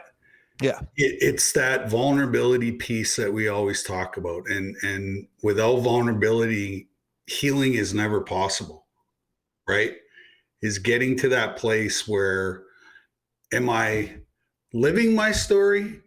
yeah. 0.62 0.80
it, 0.97 1.18
it's 1.20 1.52
that 1.52 1.90
vulnerability 1.90 2.73
piece 2.73 3.16
that 3.16 3.32
we 3.32 3.49
always 3.49 3.82
talk 3.82 4.16
about 4.16 4.49
and 4.49 4.75
and 4.82 5.26
without 5.42 5.80
vulnerability 5.80 6.88
healing 7.26 7.75
is 7.75 7.94
never 7.94 8.20
possible 8.20 8.87
right? 9.68 9.92
Is 10.62 10.78
getting 10.78 11.16
to 11.18 11.28
that 11.28 11.56
place 11.56 12.09
where 12.09 12.64
am 13.52 13.70
I 13.70 14.16
living 14.73 15.15
my 15.15 15.33
story 15.33 16.00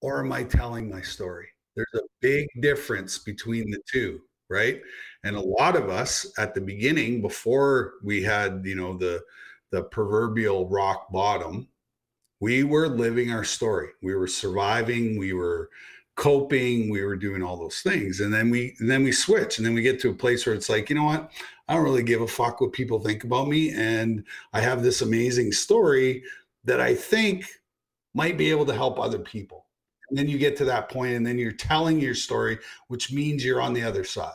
or 0.00 0.20
am 0.20 0.32
I 0.32 0.44
telling 0.44 0.90
my 0.90 1.02
story? 1.02 1.48
There's 1.74 1.86
a 1.94 2.06
big 2.20 2.48
difference 2.60 3.18
between 3.18 3.70
the 3.70 3.80
two, 3.90 4.20
right? 4.48 4.80
And 5.24 5.36
a 5.36 5.40
lot 5.40 5.76
of 5.76 5.90
us 5.90 6.32
at 6.38 6.54
the 6.54 6.60
beginning, 6.60 7.20
before 7.20 7.94
we 8.02 8.22
had, 8.22 8.62
you 8.64 8.76
know, 8.76 8.96
the 8.96 9.22
the 9.72 9.82
proverbial 9.82 10.68
rock 10.68 11.10
bottom, 11.10 11.68
we 12.40 12.62
were 12.62 12.88
living 12.88 13.32
our 13.32 13.44
story. 13.44 13.88
We 14.02 14.14
were 14.14 14.28
surviving. 14.28 15.18
We 15.18 15.32
were 15.32 15.70
coping 16.16 16.88
we 16.88 17.04
were 17.04 17.14
doing 17.14 17.42
all 17.42 17.58
those 17.58 17.80
things 17.82 18.20
and 18.20 18.32
then 18.32 18.48
we 18.48 18.74
and 18.80 18.90
then 18.90 19.04
we 19.04 19.12
switch 19.12 19.58
and 19.58 19.66
then 19.66 19.74
we 19.74 19.82
get 19.82 20.00
to 20.00 20.08
a 20.08 20.14
place 20.14 20.46
where 20.46 20.54
it's 20.54 20.70
like 20.70 20.88
you 20.88 20.96
know 20.96 21.04
what 21.04 21.30
i 21.68 21.74
don't 21.74 21.84
really 21.84 22.02
give 22.02 22.22
a 22.22 22.26
fuck 22.26 22.58
what 22.58 22.72
people 22.72 22.98
think 22.98 23.22
about 23.22 23.48
me 23.48 23.70
and 23.72 24.24
i 24.54 24.60
have 24.60 24.82
this 24.82 25.02
amazing 25.02 25.52
story 25.52 26.22
that 26.64 26.80
i 26.80 26.94
think 26.94 27.44
might 28.16 28.38
be 28.38 28.50
able 28.50 28.64
to 28.64 28.74
help 28.74 28.98
other 28.98 29.18
people. 29.18 29.66
And 30.08 30.18
then 30.18 30.26
you 30.26 30.38
get 30.38 30.56
to 30.56 30.64
that 30.64 30.88
point, 30.88 31.14
and 31.14 31.26
then 31.26 31.38
you're 31.38 31.52
telling 31.52 32.00
your 32.00 32.14
story, 32.14 32.58
which 32.88 33.12
means 33.12 33.44
you're 33.44 33.60
on 33.60 33.74
the 33.74 33.82
other 33.82 34.04
side. 34.04 34.32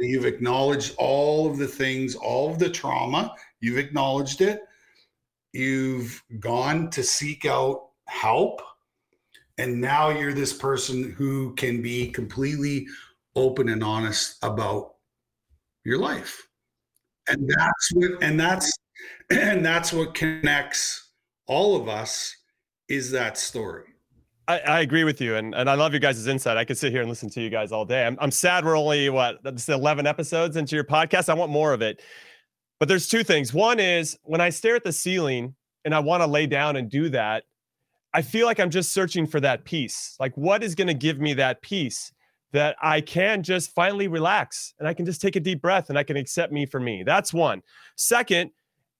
You've 0.00 0.26
acknowledged 0.26 0.94
all 0.98 1.48
of 1.48 1.58
the 1.58 1.68
things, 1.68 2.16
all 2.16 2.50
of 2.50 2.58
the 2.58 2.68
trauma, 2.68 3.34
you've 3.60 3.78
acknowledged 3.78 4.40
it. 4.40 4.62
You've 5.52 6.22
gone 6.40 6.90
to 6.90 7.02
seek 7.02 7.44
out 7.44 7.90
help. 8.06 8.60
And 9.58 9.80
now 9.80 10.08
you're 10.08 10.32
this 10.32 10.54
person 10.54 11.12
who 11.12 11.54
can 11.54 11.82
be 11.82 12.10
completely 12.10 12.86
open 13.36 13.68
and 13.68 13.84
honest 13.84 14.38
about 14.42 14.94
your 15.84 15.98
life. 15.98 16.48
And 17.28 17.48
that's 17.48 17.90
what, 17.92 18.22
and 18.22 18.40
that's, 18.40 18.72
and 19.30 19.64
that's 19.64 19.92
what 19.92 20.14
connects 20.14 21.10
all 21.46 21.76
of 21.76 21.88
us 21.88 22.34
is 22.90 23.10
that 23.12 23.38
story. 23.38 23.84
I, 24.48 24.58
I, 24.58 24.80
agree 24.80 25.04
with 25.04 25.20
you, 25.20 25.36
and, 25.36 25.54
and 25.54 25.70
I 25.70 25.74
love 25.74 25.94
you 25.94 26.00
guys' 26.00 26.26
insight. 26.26 26.56
I 26.56 26.64
could 26.64 26.76
sit 26.76 26.90
here 26.90 27.02
and 27.02 27.08
listen 27.08 27.30
to 27.30 27.40
you 27.40 27.50
guys 27.50 27.70
all 27.70 27.84
day. 27.84 28.04
I'm, 28.04 28.18
I'm 28.20 28.32
sad 28.32 28.64
we're 28.64 28.76
only 28.76 29.08
what 29.08 29.38
that's 29.44 29.68
11 29.68 30.08
episodes 30.08 30.56
into 30.56 30.74
your 30.74 30.84
podcast. 30.84 31.28
I 31.28 31.34
want 31.34 31.52
more 31.52 31.72
of 31.72 31.82
it. 31.82 32.02
But 32.80 32.88
there's 32.88 33.06
two 33.06 33.22
things. 33.22 33.54
One 33.54 33.78
is 33.78 34.18
when 34.24 34.40
I 34.40 34.50
stare 34.50 34.74
at 34.74 34.82
the 34.82 34.92
ceiling 34.92 35.54
and 35.84 35.94
I 35.94 36.00
want 36.00 36.22
to 36.22 36.26
lay 36.26 36.46
down 36.46 36.76
and 36.76 36.90
do 36.90 37.10
that, 37.10 37.44
I 38.12 38.22
feel 38.22 38.46
like 38.46 38.58
I'm 38.58 38.70
just 38.70 38.92
searching 38.92 39.26
for 39.26 39.38
that 39.40 39.64
peace. 39.64 40.16
Like, 40.18 40.36
what 40.36 40.64
is 40.64 40.74
going 40.74 40.88
to 40.88 40.94
give 40.94 41.20
me 41.20 41.34
that 41.34 41.62
peace 41.62 42.12
that 42.52 42.74
I 42.82 43.00
can 43.02 43.44
just 43.44 43.72
finally 43.72 44.08
relax 44.08 44.74
and 44.80 44.88
I 44.88 44.94
can 44.94 45.06
just 45.06 45.20
take 45.20 45.36
a 45.36 45.40
deep 45.40 45.62
breath 45.62 45.90
and 45.90 45.98
I 45.98 46.02
can 46.02 46.16
accept 46.16 46.52
me 46.52 46.66
for 46.66 46.80
me? 46.80 47.04
That's 47.04 47.32
one. 47.32 47.62
Second, 47.94 48.50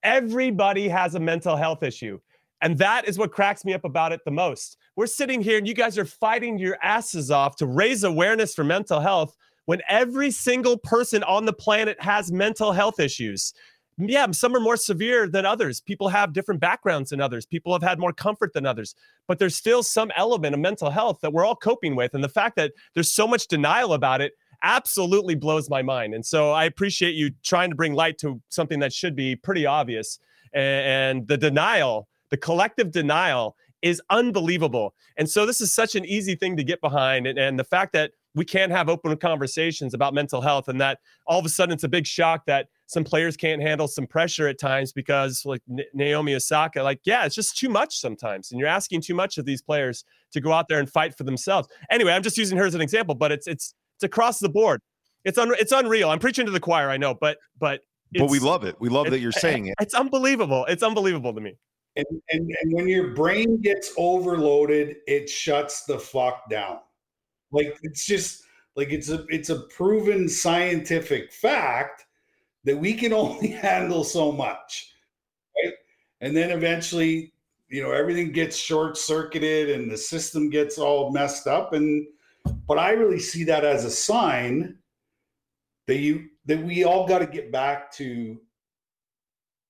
everybody 0.05 0.87
has 0.87 1.17
a 1.17 1.21
mental 1.21 1.57
health 1.57 1.83
issue. 1.83 2.21
And 2.63 2.79
that 2.79 3.09
is 3.09 3.19
what 3.19 3.33
cracks 3.33 3.65
me 3.65 3.73
up 3.73 3.85
about 3.85 4.13
it 4.13 4.21
the 4.25 4.31
most. 4.31 4.77
We're 4.97 5.07
sitting 5.07 5.41
here 5.41 5.59
and 5.59 5.67
you 5.67 5.75
guys 5.75 5.97
are 5.97 6.05
fighting 6.05 6.59
your 6.59 6.77
asses 6.83 7.31
off 7.31 7.57
to 7.57 7.67
raise 7.67 8.05
awareness 8.05 8.55
for 8.55 8.65
mental 8.65 9.01
health 9.01 9.37
when 9.65 9.81
every 9.89 10.31
single 10.31 10.77
person 10.77 11.23
on 11.23 11.47
the 11.47 11.53
planet 11.53 12.01
has 12.01 12.33
mental 12.33 12.73
health 12.73 13.01
issues. 13.01 13.55
Yeah, 13.99 14.31
some 14.31 14.57
are 14.57 14.61
more 14.61 14.77
severe 14.77 15.29
than 15.29 15.45
others. 15.45 15.81
People 15.81 16.09
have 16.09 16.33
different 16.33 16.61
backgrounds 16.61 17.11
than 17.11 17.21
others. 17.21 17.45
People 17.45 17.73
have 17.73 17.83
had 17.83 17.99
more 17.99 18.13
comfort 18.13 18.53
than 18.55 18.65
others. 18.65 18.95
But 19.27 19.39
there's 19.39 19.57
still 19.57 19.83
some 19.83 20.11
element 20.17 20.55
of 20.55 20.61
mental 20.61 20.91
health 20.91 21.21
that 21.21 21.33
we're 21.33 21.45
all 21.45 21.57
coping 21.57 21.97
with. 21.97 22.15
And 22.15 22.25
the 22.25 22.29
fact 22.29 22.57
that 22.57 22.73
there's 22.95 23.13
so 23.13 23.27
much 23.27 23.47
denial 23.47 23.93
about 23.93 24.21
it 24.21 24.33
absolutely 24.63 25.35
blows 25.35 25.69
my 25.69 25.83
mind. 25.83 26.15
And 26.15 26.25
so 26.25 26.53
I 26.53 26.65
appreciate 26.65 27.15
you 27.15 27.31
trying 27.43 27.71
to 27.71 27.77
bring 27.77 27.95
light 27.95 28.19
to 28.19 28.41
something 28.49 28.81
that 28.81 28.93
should 28.93 29.15
be 29.15 29.37
pretty 29.37 29.67
obvious. 29.67 30.19
And 30.53 31.29
the 31.29 31.37
denial 31.37 32.09
the 32.31 32.37
collective 32.37 32.91
denial 32.91 33.57
is 33.83 34.01
unbelievable. 34.11 34.95
And 35.17 35.29
so 35.29 35.47
this 35.47 35.61
is 35.61 35.73
such 35.73 35.95
an 35.95 36.05
easy 36.05 36.35
thing 36.35 36.57
to 36.57 36.65
get 36.65 36.81
behind. 36.81 37.27
And, 37.27 37.39
and 37.39 37.59
the 37.59 37.65
fact 37.65 37.93
that 37.95 38.13
we 38.35 38.45
can't 38.45 38.71
have 38.71 38.89
open 38.89 39.17
conversations 39.17 39.95
about 39.95 40.15
mental 40.15 40.41
health 40.41 40.69
and 40.69 40.81
that 40.81 40.99
all 41.27 41.39
of 41.39 41.47
a 41.47 41.49
sudden 41.49 41.73
it's 41.73 41.83
a 41.83 41.89
big 41.89 42.07
shock 42.07 42.45
that 42.47 42.69
some 42.87 43.03
players 43.03 43.37
can't 43.37 43.61
handle 43.61 43.89
some 43.89 44.07
pressure 44.07 44.47
at 44.47 44.59
times 44.59 44.93
because 44.93 45.43
like 45.45 45.63
Naomi 45.95 46.35
Osaka, 46.35 46.83
like, 46.83 47.01
yeah, 47.05 47.25
it's 47.25 47.35
just 47.35 47.57
too 47.57 47.69
much 47.69 47.99
sometimes. 47.99 48.51
And 48.51 48.61
you're 48.61 48.69
asking 48.69 49.01
too 49.01 49.15
much 49.15 49.39
of 49.39 49.47
these 49.47 49.63
players 49.63 50.05
to 50.33 50.41
go 50.41 50.53
out 50.53 50.69
there 50.69 50.79
and 50.79 50.89
fight 50.89 51.17
for 51.17 51.25
themselves. 51.25 51.69
Anyway, 51.91 52.13
I'm 52.13 52.23
just 52.23 52.39
using 52.39 52.59
her 52.59 52.67
as 52.67 52.75
an 52.75 52.81
example, 52.81 53.15
but 53.15 53.33
it's, 53.33 53.47
it's, 53.47 53.75
it's 53.97 54.05
across 54.05 54.39
the 54.39 54.49
board. 54.49 54.81
It's 55.25 55.39
un- 55.39 55.55
it's 55.59 55.73
unreal. 55.73 56.11
I'm 56.11 56.19
preaching 56.19 56.47
to 56.47 56.53
the 56.53 56.61
choir, 56.61 56.89
I 56.89 56.97
know, 56.97 57.15
but, 57.15 57.39
but, 57.59 57.81
but 58.13 58.31
we 58.31 58.39
love 58.39 58.65
it. 58.65 58.77
We 58.81 58.89
love 58.89 59.11
that 59.11 59.21
you're 59.21 59.33
saying 59.33 59.67
it. 59.67 59.75
It's 59.81 59.95
unbelievable. 59.95 60.65
It's 60.67 60.83
unbelievable 60.83 61.33
to 61.35 61.41
me. 61.41 61.57
And, 62.09 62.23
and, 62.31 62.57
and 62.63 62.73
when 62.73 62.89
your 62.89 63.09
brain 63.09 63.61
gets 63.61 63.93
overloaded, 63.97 64.97
it 65.07 65.29
shuts 65.29 65.85
the 65.85 65.99
fuck 65.99 66.49
down. 66.49 66.79
Like 67.53 67.79
it's 67.83 68.07
just 68.07 68.45
like 68.77 68.91
it's 68.93 69.11
a 69.11 69.25
it's 69.29 69.51
a 69.51 69.63
proven 69.63 70.29
scientific 70.29 71.33
fact 71.33 72.07
that 72.65 72.77
we 72.77 72.95
can 72.95 73.13
only 73.23 73.49
handle 73.49 74.05
so 74.05 74.33
much. 74.33 74.93
Right. 75.63 75.75
And 76.21 76.37
then 76.37 76.51
eventually, 76.51 77.33
you 77.69 77.83
know, 77.83 77.93
everything 77.93 78.33
gets 78.33 78.57
short 78.57 78.97
circuited 78.97 79.71
and 79.71 79.91
the 79.91 79.97
system 79.97 80.51
gets 80.51 80.79
all 80.79 81.13
messed 81.13 81.47
up. 81.47 81.73
And 81.73 82.07
but 82.67 82.79
I 82.79 82.91
really 82.93 83.21
see 83.21 83.45
that 83.45 83.65
as 83.65 83.85
a 83.85 83.91
sign 83.91 84.79
that 85.87 85.97
you 85.97 86.29
that 86.47 86.63
we 86.63 86.85
all 86.85 87.07
got 87.07 87.19
to 87.19 87.27
get 87.27 87.53
back 87.53 87.93
to 87.93 88.41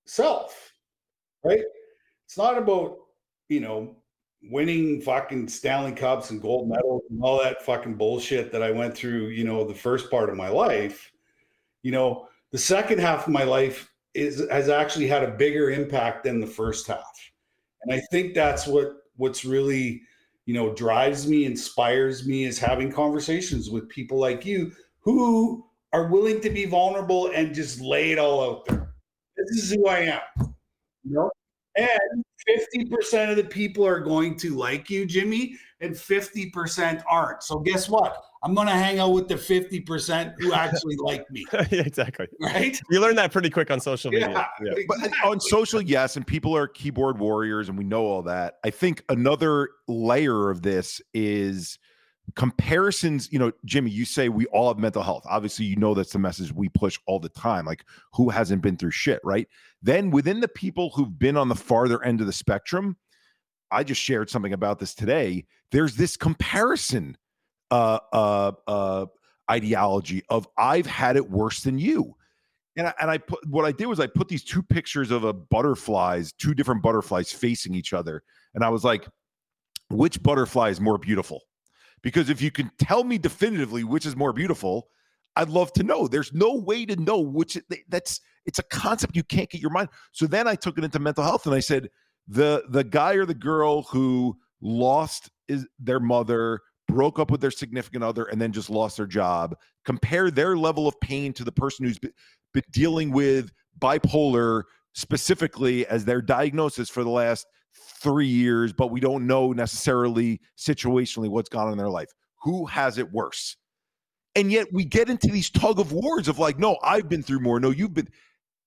self, 0.07 0.73
right? 1.45 1.65
It's 2.31 2.39
not 2.39 2.57
about 2.57 2.97
you 3.49 3.59
know 3.59 3.97
winning 4.45 5.01
fucking 5.01 5.49
Stanley 5.49 5.91
Cups 5.91 6.31
and 6.31 6.41
gold 6.41 6.69
medals 6.69 7.03
and 7.11 7.21
all 7.21 7.43
that 7.43 7.61
fucking 7.65 7.97
bullshit 7.97 8.53
that 8.53 8.63
I 8.63 8.71
went 8.71 8.97
through, 8.97 9.31
you 9.31 9.43
know, 9.43 9.65
the 9.65 9.75
first 9.75 10.13
part 10.13 10.31
of 10.31 10.37
my 10.37 10.49
life. 10.49 11.11
You 11.83 11.91
know, 11.91 12.29
the 12.53 12.59
second 12.59 13.01
half 13.01 13.27
of 13.27 13.33
my 13.33 13.43
life 13.43 13.93
is 14.15 14.49
has 14.49 14.69
actually 14.69 15.09
had 15.09 15.25
a 15.25 15.33
bigger 15.33 15.73
impact 15.73 16.23
than 16.23 16.39
the 16.41 16.47
first 16.47 16.87
half. 16.87 17.33
And 17.83 17.93
I 17.93 18.01
think 18.13 18.35
that's 18.35 18.65
what 18.65 18.93
what's 19.17 19.45
really, 19.45 20.01
you 20.47 20.55
know, 20.55 20.73
drives 20.73 21.27
me, 21.27 21.47
inspires 21.47 22.29
me 22.29 22.45
is 22.45 22.61
having 22.61 22.93
conversations 22.93 23.71
with 23.71 23.89
people 23.89 24.21
like 24.21 24.47
you 24.47 24.71
who 25.01 25.67
are 25.93 26.07
willing 26.07 26.41
to 26.43 26.51
be 26.51 26.65
vulnerable 26.65 27.33
and 27.35 27.53
just 27.53 27.81
lay 27.81 28.13
it 28.13 28.21
all 28.21 28.41
out 28.49 28.67
there. 28.67 28.95
This 29.37 29.65
is 29.65 29.73
who 29.73 29.89
I 29.89 29.99
am. 29.99 30.21
You 31.03 31.15
know, 31.15 31.31
and 31.77 32.25
50% 32.49 33.31
of 33.31 33.37
the 33.37 33.45
people 33.45 33.87
are 33.87 34.01
going 34.01 34.37
to 34.39 34.57
like 34.57 34.91
you, 34.91 35.07
Jimmy, 35.07 35.57
and 35.81 35.95
50% 35.95 37.03
aren't. 37.09 37.43
So 37.43 37.59
guess 37.59 37.89
what? 37.89 38.17
I'm 38.43 38.55
going 38.55 38.69
to 38.69 38.73
hang 38.73 38.99
out 38.99 39.13
with 39.13 39.29
the 39.29 39.35
50% 39.35 40.35
who 40.39 40.53
actually 40.55 40.97
like 40.97 41.31
me. 41.31 41.45
yeah, 41.53 41.83
exactly. 41.83 42.27
Right? 42.41 42.81
You 42.91 43.01
learn 43.01 43.17
that 43.17 43.33
pretty 43.33 43.51
quick 43.51 43.71
on 43.71 43.81
social 43.81 44.11
media. 44.11 44.31
Yeah, 44.31 44.47
yeah. 44.63 44.73
Exactly. 44.73 44.87
But 44.89 45.25
uh, 45.25 45.31
on 45.31 45.41
social, 45.41 45.81
yes, 45.81 46.17
and 46.17 46.27
people 46.27 46.57
are 46.57 46.67
keyboard 46.67 47.19
warriors 47.19 47.69
and 47.69 47.77
we 47.77 47.85
know 47.85 48.05
all 48.05 48.23
that. 48.23 48.55
I 48.65 48.71
think 48.71 49.05
another 49.09 49.69
layer 49.89 50.51
of 50.51 50.63
this 50.63 51.01
is 51.13 51.79
comparisons 52.37 53.33
you 53.33 53.39
know 53.39 53.53
jimmy 53.65 53.91
you 53.91 54.05
say 54.05 54.29
we 54.29 54.47
all 54.47 54.69
have 54.69 54.79
mental 54.79 55.03
health. 55.03 55.25
Obviously 55.29 55.65
you 55.65 55.77
know 55.77 55.95
that's 55.95 56.13
the 56.13 56.19
message 56.19 56.53
we 56.53 56.69
push 56.69 56.99
all 57.07 57.19
the 57.19 57.29
time 57.29 57.65
like 57.65 57.85
who 58.13 58.29
hasn't 58.29 58.63
been 58.63 58.77
through 58.77 58.91
shit 58.91 59.21
right? 59.25 59.49
Then 59.83 60.11
within 60.11 60.41
the 60.41 60.49
people 60.49 60.91
who've 60.91 61.19
been 61.19 61.37
on 61.37 61.49
the 61.49 61.55
farther 61.55 62.03
end 62.05 62.21
of 62.21 62.27
the 62.27 62.33
spectrum 62.33 62.97
i 63.71 63.85
just 63.85 64.01
shared 64.01 64.29
something 64.29 64.53
about 64.53 64.79
this 64.79 64.95
today. 64.95 65.45
There's 65.71 65.97
this 65.97 66.17
comparison 66.17 67.17
uh 67.71 68.01
uh 68.13 68.53
uh 68.67 69.07
ideology 69.51 70.23
of 70.29 70.47
i've 70.59 70.87
had 70.87 71.17
it 71.17 71.31
worse 71.31 71.61
than 71.61 71.79
you. 71.79 72.17
And 72.77 72.87
I, 72.87 72.95
and 73.01 73.11
I 73.11 73.19
put 73.19 73.47
what 73.49 73.65
I 73.65 73.73
did 73.73 73.87
was 73.87 74.01
I 74.01 74.07
put 74.07 74.29
these 74.29 74.45
two 74.45 74.63
pictures 74.63 75.11
of 75.11 75.25
a 75.25 75.33
butterflies, 75.33 76.33
two 76.33 76.55
different 76.55 76.83
butterflies 76.83 77.33
facing 77.33 77.75
each 77.75 77.93
other, 77.93 78.23
and 78.55 78.65
I 78.65 78.69
was 78.69 78.85
like, 78.85 79.09
which 79.91 80.23
butterfly 80.23 80.71
is 80.71 80.81
more 80.81 80.97
beautiful? 80.97 81.43
Because 82.03 82.31
if 82.31 82.41
you 82.41 82.51
can 82.51 82.71
tell 82.79 83.05
me 83.05 83.19
definitively 83.19 83.85
which 83.85 84.07
is 84.07 84.17
more 84.17 84.33
beautiful, 84.33 84.89
I'd 85.37 85.49
love 85.49 85.73
to 85.75 85.83
know. 85.83 86.09
There's 86.09 86.33
no 86.33 86.55
way 86.55 86.87
to 86.87 86.97
know 86.97 87.21
which 87.21 87.59
that's 87.89 88.21
it's 88.47 88.59
a 88.59 88.65
concept 88.65 89.17
you 89.17 89.23
can't 89.23 89.51
get 89.51 89.61
your 89.61 89.71
mind. 89.71 89.89
So 90.13 90.27
then 90.27 90.49
I 90.49 90.55
took 90.55 90.79
it 90.79 90.85
into 90.85 90.99
mental 90.99 91.25
health 91.25 91.47
and 91.47 91.55
I 91.55 91.61
said 91.61 91.89
the 92.27 92.65
the 92.69 92.85
guy 92.85 93.15
or 93.15 93.27
the 93.27 93.35
girl 93.35 93.83
who 93.83 94.37
lost 94.61 95.31
is 95.49 95.67
their 95.79 96.01
mother, 96.01 96.61
broke 96.89 97.19
up 97.19 97.31
with 97.31 97.41
their 97.41 97.51
significant 97.51 98.05
other 98.05 98.25
and 98.25 98.41
then 98.41 98.53
just 98.53 98.71
lost 98.71 98.97
their 98.97 99.07
job, 99.07 99.57
compare 99.85 100.31
their 100.31 100.57
level 100.57 100.87
of 100.87 100.99
pain 101.01 101.33
to 101.35 101.45
the 101.45 101.53
person 101.53 101.87
who's 101.87 101.99
been, 101.99 102.13
dealing 102.73 103.11
with 103.11 103.53
bipolar 103.79 104.65
specifically 104.93 105.87
as 105.87 106.05
their 106.05 106.21
diagnosis 106.21 106.91
for 106.91 107.05
the 107.05 107.11
last 107.11 107.47
three 107.75 108.27
years, 108.27 108.73
but 108.73 108.91
we 108.91 109.01
don't 109.01 109.27
know 109.27 109.53
necessarily 109.53 110.41
situationally 110.59 111.29
what's 111.29 111.49
gone 111.49 111.67
on 111.67 111.73
in 111.73 111.79
their 111.79 111.89
life. 111.89 112.09
Who 112.43 112.67
has 112.67 112.99
it 112.99 113.13
worse? 113.13 113.57
And 114.35 114.51
yet 114.53 114.69
we 114.73 114.85
get 114.85 115.11
into 115.11 115.29
these 115.29 115.51
tug 115.51 115.81
of 115.81 115.93
wars 115.93 116.29
of 116.29 116.39
like, 116.39 116.59
no, 116.59 116.79
I've 116.83 117.09
been 117.09 117.23
through 117.23 117.41
more. 117.41 117.61
No, 117.61 117.71
you've 117.71 117.95
been. 117.95 118.09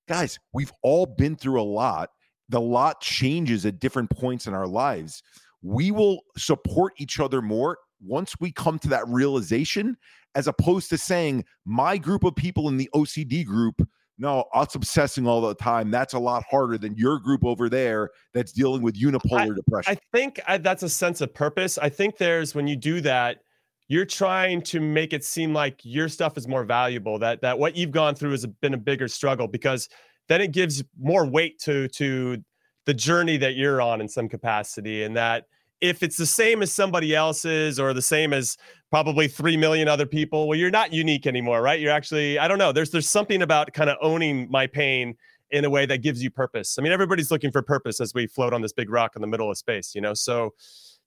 Guys, 0.07 0.37
we've 0.51 0.71
all 0.81 1.05
been 1.05 1.35
through 1.35 1.61
a 1.61 1.63
lot. 1.63 2.09
The 2.49 2.59
lot 2.59 3.01
changes 3.01 3.65
at 3.65 3.79
different 3.79 4.09
points 4.09 4.47
in 4.47 4.53
our 4.53 4.67
lives. 4.67 5.23
We 5.61 5.91
will 5.91 6.19
support 6.37 6.93
each 6.97 7.19
other 7.21 7.41
more 7.41 7.77
once 8.01 8.35
we 8.41 8.51
come 8.51 8.77
to 8.79 8.89
that 8.89 9.07
realization, 9.07 9.95
as 10.35 10.47
opposed 10.47 10.89
to 10.89 10.97
saying, 10.97 11.45
my 11.65 11.97
group 11.97 12.25
of 12.25 12.35
people 12.35 12.67
in 12.67 12.75
the 12.75 12.89
OCD 12.93 13.45
group 13.45 13.87
no, 14.17 14.45
us 14.53 14.75
obsessing 14.75 15.27
all 15.27 15.41
the 15.41 15.55
time, 15.55 15.89
that's 15.89 16.13
a 16.13 16.19
lot 16.19 16.43
harder 16.49 16.77
than 16.77 16.95
your 16.95 17.19
group 17.19 17.43
over 17.43 17.69
there 17.69 18.11
that's 18.33 18.51
dealing 18.51 18.81
with 18.81 18.95
unipolar 18.99 19.51
I, 19.51 19.55
depression. 19.55 19.97
I 19.97 20.17
think 20.17 20.39
I, 20.47 20.57
that's 20.57 20.83
a 20.83 20.89
sense 20.89 21.21
of 21.21 21.33
purpose. 21.33 21.77
I 21.77 21.89
think 21.89 22.17
there's 22.17 22.53
when 22.53 22.67
you 22.67 22.75
do 22.75 23.01
that, 23.01 23.39
you're 23.87 24.05
trying 24.05 24.61
to 24.61 24.79
make 24.79 25.13
it 25.13 25.23
seem 25.23 25.53
like 25.53 25.79
your 25.83 26.07
stuff 26.07 26.37
is 26.37 26.47
more 26.47 26.63
valuable, 26.63 27.19
that 27.19 27.41
that 27.41 27.57
what 27.57 27.75
you've 27.75 27.91
gone 27.91 28.15
through 28.15 28.31
has 28.31 28.45
been 28.45 28.73
a 28.73 28.77
bigger 28.77 29.07
struggle 29.07 29.47
because 29.47 29.89
then 30.29 30.41
it 30.41 30.51
gives 30.51 30.83
more 30.99 31.25
weight 31.25 31.59
to 31.59 31.87
to 31.89 32.43
the 32.85 32.93
journey 32.93 33.37
that 33.37 33.55
you're 33.55 33.81
on 33.81 34.01
in 34.01 34.07
some 34.07 34.29
capacity 34.29 35.03
and 35.03 35.15
that 35.15 35.45
if 35.83 36.01
it's 36.01 36.15
the 36.15 36.25
same 36.25 36.63
as 36.63 36.73
somebody 36.73 37.13
else's 37.13 37.77
or 37.77 37.93
the 37.93 38.01
same 38.01 38.31
as 38.31 38.57
probably 38.89 39.27
3 39.27 39.57
million 39.57 39.89
other 39.89 40.05
people 40.05 40.47
well 40.47 40.57
you're 40.57 40.71
not 40.71 40.93
unique 40.93 41.27
anymore 41.27 41.61
right? 41.61 41.79
You're 41.79 41.91
actually 41.91 42.39
i 42.39 42.47
don't 42.47 42.57
know 42.57 42.71
there's 42.71 42.89
there's 42.89 43.09
something 43.09 43.41
about 43.41 43.73
kind 43.73 43.89
of 43.89 43.97
owning 44.01 44.49
my 44.49 44.65
pain 44.65 45.15
in 45.51 45.65
a 45.65 45.69
way 45.69 45.85
that 45.85 45.99
gives 45.99 46.23
you 46.23 46.31
purpose. 46.31 46.79
I 46.79 46.81
mean 46.81 46.93
everybody's 46.93 47.29
looking 47.29 47.51
for 47.51 47.61
purpose 47.61 47.99
as 47.99 48.13
we 48.13 48.27
float 48.27 48.53
on 48.53 48.61
this 48.61 48.71
big 48.71 48.89
rock 48.89 49.15
in 49.15 49.21
the 49.21 49.27
middle 49.27 49.51
of 49.51 49.57
space 49.57 49.93
you 49.93 49.99
know? 49.99 50.13
So 50.13 50.53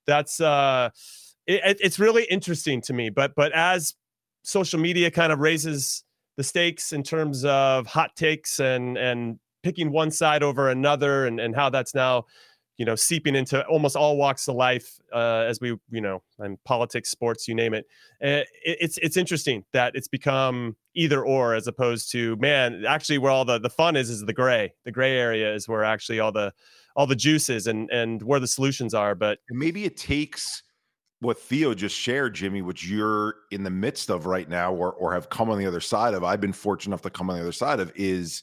that's 0.07 0.41
uh 0.41 0.91
it, 1.47 1.79
it's 1.81 1.99
really 1.99 2.25
interesting 2.25 2.83
to 2.83 2.93
me 2.93 3.09
but 3.09 3.35
but 3.35 3.53
as 3.53 3.95
social 4.45 4.79
media 4.79 5.11
kind 5.11 5.33
of 5.33 5.39
raises 5.39 6.05
the 6.37 6.45
stakes 6.45 6.93
in 6.93 7.03
terms 7.03 7.47
of 7.47 7.87
hot 7.87 8.15
takes 8.15 8.61
and 8.61 8.99
and 8.99 9.39
picking 9.63 9.91
one 9.91 10.11
side 10.11 10.43
over 10.45 10.69
another 10.69 11.27
and, 11.27 11.41
and 11.41 11.57
how 11.57 11.71
that's 11.71 11.95
now 11.95 12.25
you 12.77 12.85
know 12.85 12.95
seeping 12.95 13.35
into 13.35 13.65
almost 13.67 13.97
all 13.97 14.17
walks 14.17 14.49
of 14.49 14.57
life 14.57 14.99
uh, 15.13 15.45
as 15.49 15.61
we 15.61 15.77
you 15.91 16.01
know 16.01 16.23
and 16.39 16.63
politics 16.65 17.11
sports 17.11 17.49
you 17.49 17.55
name 17.55 17.75
it. 17.75 17.87
Uh, 18.23 18.45
it 18.65 18.79
it's 18.81 18.99
it's 18.99 19.17
interesting 19.17 19.65
that 19.73 19.95
it's 19.95 20.09
become 20.09 20.77
either 20.95 21.25
or 21.25 21.55
as 21.55 21.67
opposed 21.67 22.11
to 22.13 22.37
man 22.37 22.85
actually 22.87 23.19
where 23.19 23.33
all 23.33 23.45
the 23.45 23.59
the 23.59 23.71
fun 23.71 23.97
is 23.97 24.11
is 24.11 24.23
the 24.23 24.33
gray 24.33 24.73
the 24.85 24.93
gray 24.93 25.17
area 25.17 25.53
is 25.53 25.69
where 25.69 25.85
actually 25.85 26.21
all 26.21 26.33
the 26.33 26.53
all 26.97 27.07
the 27.07 27.17
juices 27.17 27.67
and 27.67 27.91
and 27.91 28.23
where 28.23 28.41
the 28.41 28.47
solutions 28.47 28.95
are 28.95 29.15
but 29.15 29.39
maybe 29.51 29.85
it 29.85 29.97
takes 29.97 30.63
what 31.21 31.39
Theo 31.39 31.75
just 31.75 31.97
shared, 31.97 32.35
Jimmy, 32.35 32.61
which 32.61 32.87
you're 32.87 33.37
in 33.51 33.63
the 33.63 33.71
midst 33.71 34.11
of 34.11 34.27
right 34.27 34.49
now, 34.49 34.75
or 34.75 34.93
or 34.93 35.15
have 35.15 35.31
come 35.31 35.51
on 35.51 35.59
the 35.59 35.67
other 35.67 35.81
side 35.81 36.15
of. 36.15 36.23
I've 36.23 36.41
been 36.41 36.53
fortunate 36.53 36.91
enough 36.93 37.03
to 37.03 37.11
come 37.11 37.31
on 37.31 37.37
the 37.37 37.43
other 37.43 37.53
side 37.53 37.81
of 37.81 37.91
is 37.95 38.43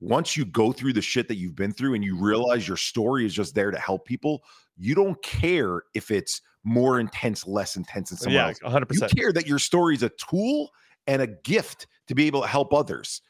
once 0.00 0.36
you 0.36 0.44
go 0.44 0.72
through 0.72 0.92
the 0.92 1.02
shit 1.02 1.28
that 1.28 1.36
you've 1.36 1.56
been 1.56 1.72
through 1.72 1.94
and 1.94 2.04
you 2.04 2.16
realize 2.18 2.68
your 2.68 2.76
story 2.76 3.24
is 3.24 3.32
just 3.32 3.54
there 3.54 3.70
to 3.70 3.78
help 3.78 4.04
people, 4.04 4.42
you 4.76 4.94
don't 4.94 5.20
care 5.22 5.82
if 5.94 6.10
it's 6.10 6.42
more 6.64 7.00
intense, 7.00 7.46
less 7.46 7.76
intense 7.76 8.10
than 8.10 8.18
someone 8.18 8.34
yeah, 8.34 8.48
else. 8.48 8.58
100%. 8.60 9.00
You 9.00 9.08
care 9.22 9.32
that 9.32 9.46
your 9.46 9.58
story 9.58 9.94
is 9.94 10.02
a 10.02 10.10
tool 10.10 10.70
and 11.06 11.22
a 11.22 11.26
gift 11.26 11.86
to 12.08 12.14
be 12.14 12.26
able 12.26 12.42
to 12.42 12.48
help 12.48 12.74
others. 12.74 13.22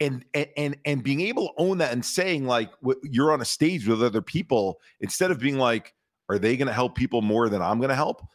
And, 0.00 0.24
and 0.34 0.48
and 0.56 0.76
and 0.84 1.04
being 1.04 1.20
able 1.20 1.46
to 1.46 1.54
own 1.56 1.78
that 1.78 1.92
and 1.92 2.04
saying 2.04 2.46
like 2.46 2.68
you're 3.04 3.32
on 3.32 3.40
a 3.40 3.44
stage 3.44 3.86
with 3.86 4.02
other 4.02 4.20
people 4.20 4.80
instead 5.00 5.30
of 5.30 5.38
being 5.38 5.56
like 5.56 5.94
are 6.28 6.38
they 6.38 6.56
going 6.56 6.66
to 6.66 6.74
help 6.74 6.96
people 6.96 7.22
more 7.22 7.48
than 7.48 7.62
I'm 7.62 7.78
going 7.78 7.90
to 7.90 7.94
help? 7.94 8.26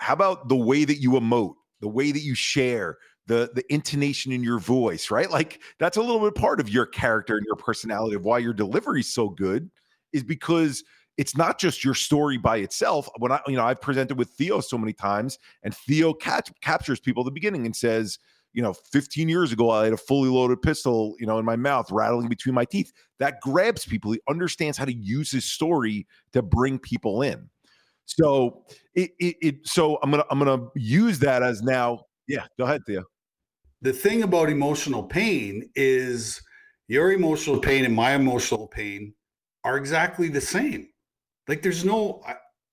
How 0.00 0.14
about 0.14 0.48
the 0.48 0.56
way 0.56 0.84
that 0.84 0.96
you 0.96 1.12
emote, 1.12 1.54
the 1.80 1.88
way 1.88 2.10
that 2.10 2.22
you 2.22 2.34
share, 2.34 2.98
the 3.26 3.50
the 3.54 3.64
intonation 3.72 4.32
in 4.32 4.42
your 4.42 4.58
voice, 4.58 5.10
right? 5.10 5.30
Like 5.30 5.62
that's 5.78 5.96
a 5.96 6.00
little 6.00 6.20
bit 6.20 6.34
part 6.34 6.60
of 6.60 6.68
your 6.68 6.86
character 6.86 7.36
and 7.36 7.46
your 7.46 7.56
personality 7.56 8.16
of 8.16 8.24
why 8.24 8.38
your 8.38 8.52
delivery 8.52 9.00
is 9.00 9.12
so 9.12 9.28
good 9.28 9.70
is 10.12 10.22
because 10.22 10.82
it's 11.18 11.36
not 11.36 11.58
just 11.58 11.84
your 11.84 11.94
story 11.94 12.38
by 12.38 12.58
itself. 12.58 13.08
When 13.18 13.32
I, 13.32 13.40
you 13.46 13.56
know, 13.56 13.64
I've 13.64 13.80
presented 13.80 14.18
with 14.18 14.30
Theo 14.30 14.60
so 14.60 14.78
many 14.78 14.92
times, 14.92 15.38
and 15.62 15.74
Theo 15.74 16.14
catch, 16.14 16.50
captures 16.62 17.00
people 17.00 17.22
at 17.22 17.26
the 17.26 17.32
beginning 17.32 17.66
and 17.66 17.76
says, 17.76 18.18
you 18.54 18.62
know, 18.62 18.72
15 18.72 19.28
years 19.28 19.52
ago, 19.52 19.70
I 19.70 19.84
had 19.84 19.92
a 19.92 19.98
fully 19.98 20.28
loaded 20.28 20.60
pistol, 20.60 21.14
you 21.18 21.26
know, 21.26 21.38
in 21.38 21.44
my 21.44 21.56
mouth, 21.56 21.90
rattling 21.90 22.28
between 22.28 22.54
my 22.54 22.64
teeth. 22.64 22.92
That 23.18 23.40
grabs 23.40 23.86
people. 23.86 24.12
He 24.12 24.20
understands 24.28 24.76
how 24.76 24.84
to 24.84 24.92
use 24.92 25.30
his 25.30 25.44
story 25.44 26.06
to 26.32 26.42
bring 26.42 26.78
people 26.78 27.22
in. 27.22 27.48
So 28.04 28.64
it, 28.94 29.12
it, 29.18 29.36
it 29.40 29.66
so 29.66 29.98
I'm 30.02 30.10
gonna 30.10 30.24
I'm 30.30 30.38
gonna 30.38 30.66
use 30.74 31.18
that 31.20 31.42
as 31.42 31.62
now. 31.62 32.04
Yeah, 32.28 32.46
go 32.58 32.64
ahead, 32.64 32.82
Theo. 32.86 33.04
The 33.82 33.92
thing 33.92 34.22
about 34.22 34.48
emotional 34.48 35.02
pain 35.02 35.68
is 35.74 36.40
your 36.88 37.12
emotional 37.12 37.58
pain 37.58 37.84
and 37.84 37.94
my 37.94 38.12
emotional 38.12 38.68
pain 38.68 39.14
are 39.64 39.76
exactly 39.76 40.28
the 40.28 40.40
same. 40.40 40.88
Like 41.48 41.62
there's 41.62 41.84
no 41.84 42.22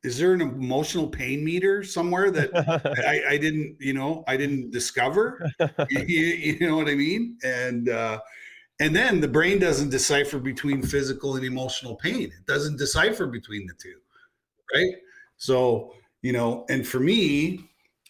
is 0.03 0.17
there 0.17 0.33
an 0.33 0.41
emotional 0.41 1.07
pain 1.07 1.43
meter 1.43 1.83
somewhere 1.83 2.31
that 2.31 2.55
I, 3.05 3.33
I, 3.33 3.37
didn't, 3.37 3.75
you 3.79 3.93
know, 3.93 4.23
I 4.27 4.37
didn't 4.37 4.71
discover? 4.71 5.49
you, 5.89 5.99
you, 5.99 6.67
know 6.67 6.77
what 6.77 6.87
I 6.87 6.95
mean? 6.95 7.37
And 7.43 7.89
uh, 7.89 8.19
and 8.79 8.95
then 8.95 9.19
the 9.19 9.27
brain 9.27 9.59
doesn't 9.59 9.89
decipher 9.89 10.39
between 10.39 10.81
physical 10.81 11.35
and 11.35 11.43
emotional 11.43 11.95
pain. 11.95 12.23
It 12.23 12.45
doesn't 12.47 12.77
decipher 12.77 13.27
between 13.27 13.67
the 13.67 13.73
two, 13.73 13.97
right? 14.73 14.93
So 15.37 15.93
you 16.21 16.31
know, 16.33 16.65
and 16.69 16.87
for 16.87 16.99
me, 16.99 17.68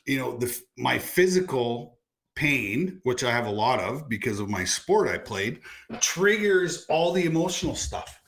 you 0.09 0.17
know, 0.17 0.37
the 0.37 0.61
my 0.77 0.97
physical 0.97 1.99
pain, 2.35 2.99
which 3.03 3.23
I 3.23 3.31
have 3.31 3.47
a 3.47 3.51
lot 3.51 3.79
of 3.79 4.09
because 4.09 4.39
of 4.39 4.49
my 4.49 4.63
sport 4.63 5.07
I 5.07 5.17
played, 5.17 5.59
triggers 6.01 6.85
all 6.89 7.11
the 7.11 7.25
emotional 7.25 7.75
stuff 7.75 8.19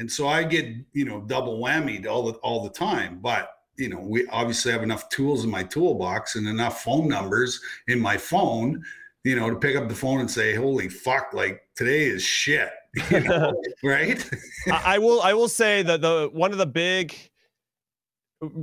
and 0.00 0.10
so 0.10 0.26
I 0.26 0.42
get 0.42 0.66
you 0.92 1.04
know 1.04 1.20
double 1.20 1.60
whammied 1.60 2.06
all 2.06 2.22
the 2.24 2.32
all 2.38 2.64
the 2.64 2.70
time. 2.70 3.20
But 3.20 3.50
you 3.76 3.90
know, 3.90 4.00
we 4.00 4.26
obviously 4.28 4.72
have 4.72 4.82
enough 4.82 5.08
tools 5.10 5.44
in 5.44 5.50
my 5.50 5.62
toolbox 5.62 6.34
and 6.36 6.48
enough 6.48 6.82
phone 6.82 7.08
numbers 7.08 7.60
in 7.86 8.00
my 8.00 8.16
phone, 8.16 8.82
you 9.24 9.36
know, 9.36 9.50
to 9.50 9.56
pick 9.56 9.76
up 9.76 9.88
the 9.88 9.94
phone 9.94 10.20
and 10.20 10.30
say, 10.30 10.54
"Holy 10.54 10.88
fuck! 10.88 11.32
Like 11.32 11.60
today 11.76 12.06
is 12.06 12.24
shit." 12.24 12.70
You 13.10 13.20
know, 13.20 13.52
right? 13.84 14.28
I 14.68 14.98
will. 14.98 15.20
I 15.20 15.32
will 15.32 15.48
say 15.48 15.82
that 15.82 16.00
the 16.00 16.28
one 16.32 16.50
of 16.50 16.58
the 16.58 16.66
big 16.66 17.14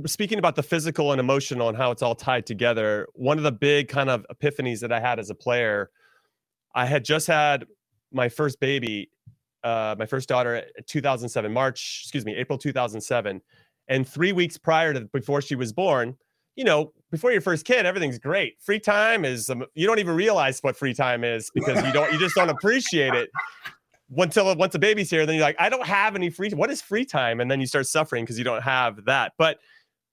speaking 0.06 0.38
about 0.38 0.56
the 0.56 0.62
physical 0.62 1.12
and 1.12 1.20
emotional 1.20 1.68
and 1.68 1.76
how 1.76 1.90
it's 1.90 2.02
all 2.02 2.14
tied 2.14 2.46
together 2.46 3.06
one 3.14 3.38
of 3.38 3.44
the 3.44 3.52
big 3.52 3.88
kind 3.88 4.10
of 4.10 4.26
epiphanies 4.34 4.80
that 4.80 4.92
i 4.92 5.00
had 5.00 5.18
as 5.18 5.30
a 5.30 5.34
player 5.34 5.90
i 6.74 6.84
had 6.84 7.04
just 7.04 7.26
had 7.26 7.64
my 8.12 8.28
first 8.28 8.58
baby 8.60 9.10
uh, 9.64 9.94
my 9.98 10.06
first 10.06 10.28
daughter 10.28 10.64
2007 10.86 11.52
march 11.52 12.00
excuse 12.04 12.24
me 12.24 12.34
april 12.34 12.58
2007 12.58 13.40
and 13.88 14.08
three 14.08 14.32
weeks 14.32 14.56
prior 14.56 14.92
to 14.92 15.00
before 15.12 15.40
she 15.40 15.54
was 15.54 15.72
born 15.72 16.16
you 16.58 16.64
know 16.64 16.92
before 17.10 17.32
your 17.32 17.40
first 17.40 17.64
kid 17.64 17.86
everything's 17.86 18.18
great. 18.18 18.56
Free 18.60 18.80
time 18.80 19.24
is 19.24 19.48
um, 19.48 19.64
you 19.74 19.86
don't 19.86 19.98
even 19.98 20.14
realize 20.14 20.58
what 20.60 20.76
free 20.76 20.92
time 20.92 21.24
is 21.24 21.50
because 21.54 21.82
you 21.86 21.92
don't 21.92 22.12
you 22.12 22.18
just 22.18 22.34
don't 22.34 22.50
appreciate 22.50 23.14
it 23.14 23.30
until 24.16 24.54
once 24.56 24.74
a 24.74 24.78
baby's 24.78 25.10
here 25.10 25.26
then 25.26 25.34
you're 25.34 25.44
like 25.44 25.56
i 25.58 25.68
don't 25.68 25.86
have 25.86 26.16
any 26.16 26.30
free 26.30 26.50
what 26.50 26.70
is 26.70 26.80
free 26.80 27.04
time 27.04 27.40
and 27.40 27.50
then 27.50 27.60
you 27.60 27.66
start 27.66 27.86
suffering 27.86 28.24
because 28.24 28.38
you 28.38 28.44
don't 28.44 28.62
have 28.62 29.04
that 29.04 29.32
but 29.38 29.58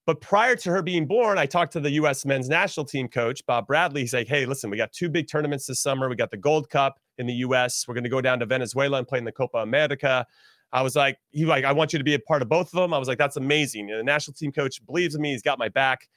but 0.06 0.22
prior 0.22 0.56
to 0.58 0.70
her 0.70 0.84
being 0.84 1.08
born, 1.08 1.40
I 1.40 1.48
talked 1.48 1.74
to 1.74 1.80
the 1.80 1.90
U.S. 1.92 2.26
men's 2.26 2.48
national 2.48 2.86
team 2.86 3.08
coach, 3.08 3.44
Bob 3.48 3.66
Bradley. 3.66 4.02
He's 4.02 4.14
like, 4.14 4.28
hey, 4.28 4.46
listen, 4.46 4.70
we 4.70 4.78
got 4.78 4.92
two 4.92 5.10
big 5.10 5.28
tournaments 5.28 5.66
this 5.66 5.80
summer. 5.80 6.08
We 6.08 6.16
got 6.16 6.30
the 6.30 6.38
Gold 6.38 6.70
Cup 6.70 7.00
in 7.18 7.26
the 7.26 7.34
U.S. 7.34 7.86
We're 7.88 7.96
going 7.96 8.04
to 8.04 8.10
go 8.10 8.22
down 8.22 8.40
to 8.40 8.46
Venezuela 8.46 9.00
and 9.00 9.08
play 9.08 9.18
in 9.18 9.26
the 9.26 9.32
Copa 9.32 9.58
America. 9.60 10.26
I 10.72 10.84
was 10.84 10.96
like, 10.96 11.18
he 11.32 11.46
like, 11.46 11.66
I 11.66 11.72
want 11.72 11.92
you 11.92 12.00
to 12.00 12.06
be 12.06 12.14
a 12.14 12.20
part 12.20 12.44
of 12.44 12.50
both 12.50 12.68
of 12.68 12.80
them. 12.80 12.94
I 12.94 13.00
was 13.00 13.08
like, 13.08 13.18
that's 13.18 13.38
amazing. 13.38 13.90
And 13.90 14.00
the 14.00 14.04
national 14.04 14.36
team 14.36 14.52
coach 14.52 14.86
believes 14.86 15.16
in 15.16 15.22
me. 15.22 15.32
He's 15.32 15.42
got 15.42 15.58
my 15.58 15.70
back. 15.70 16.08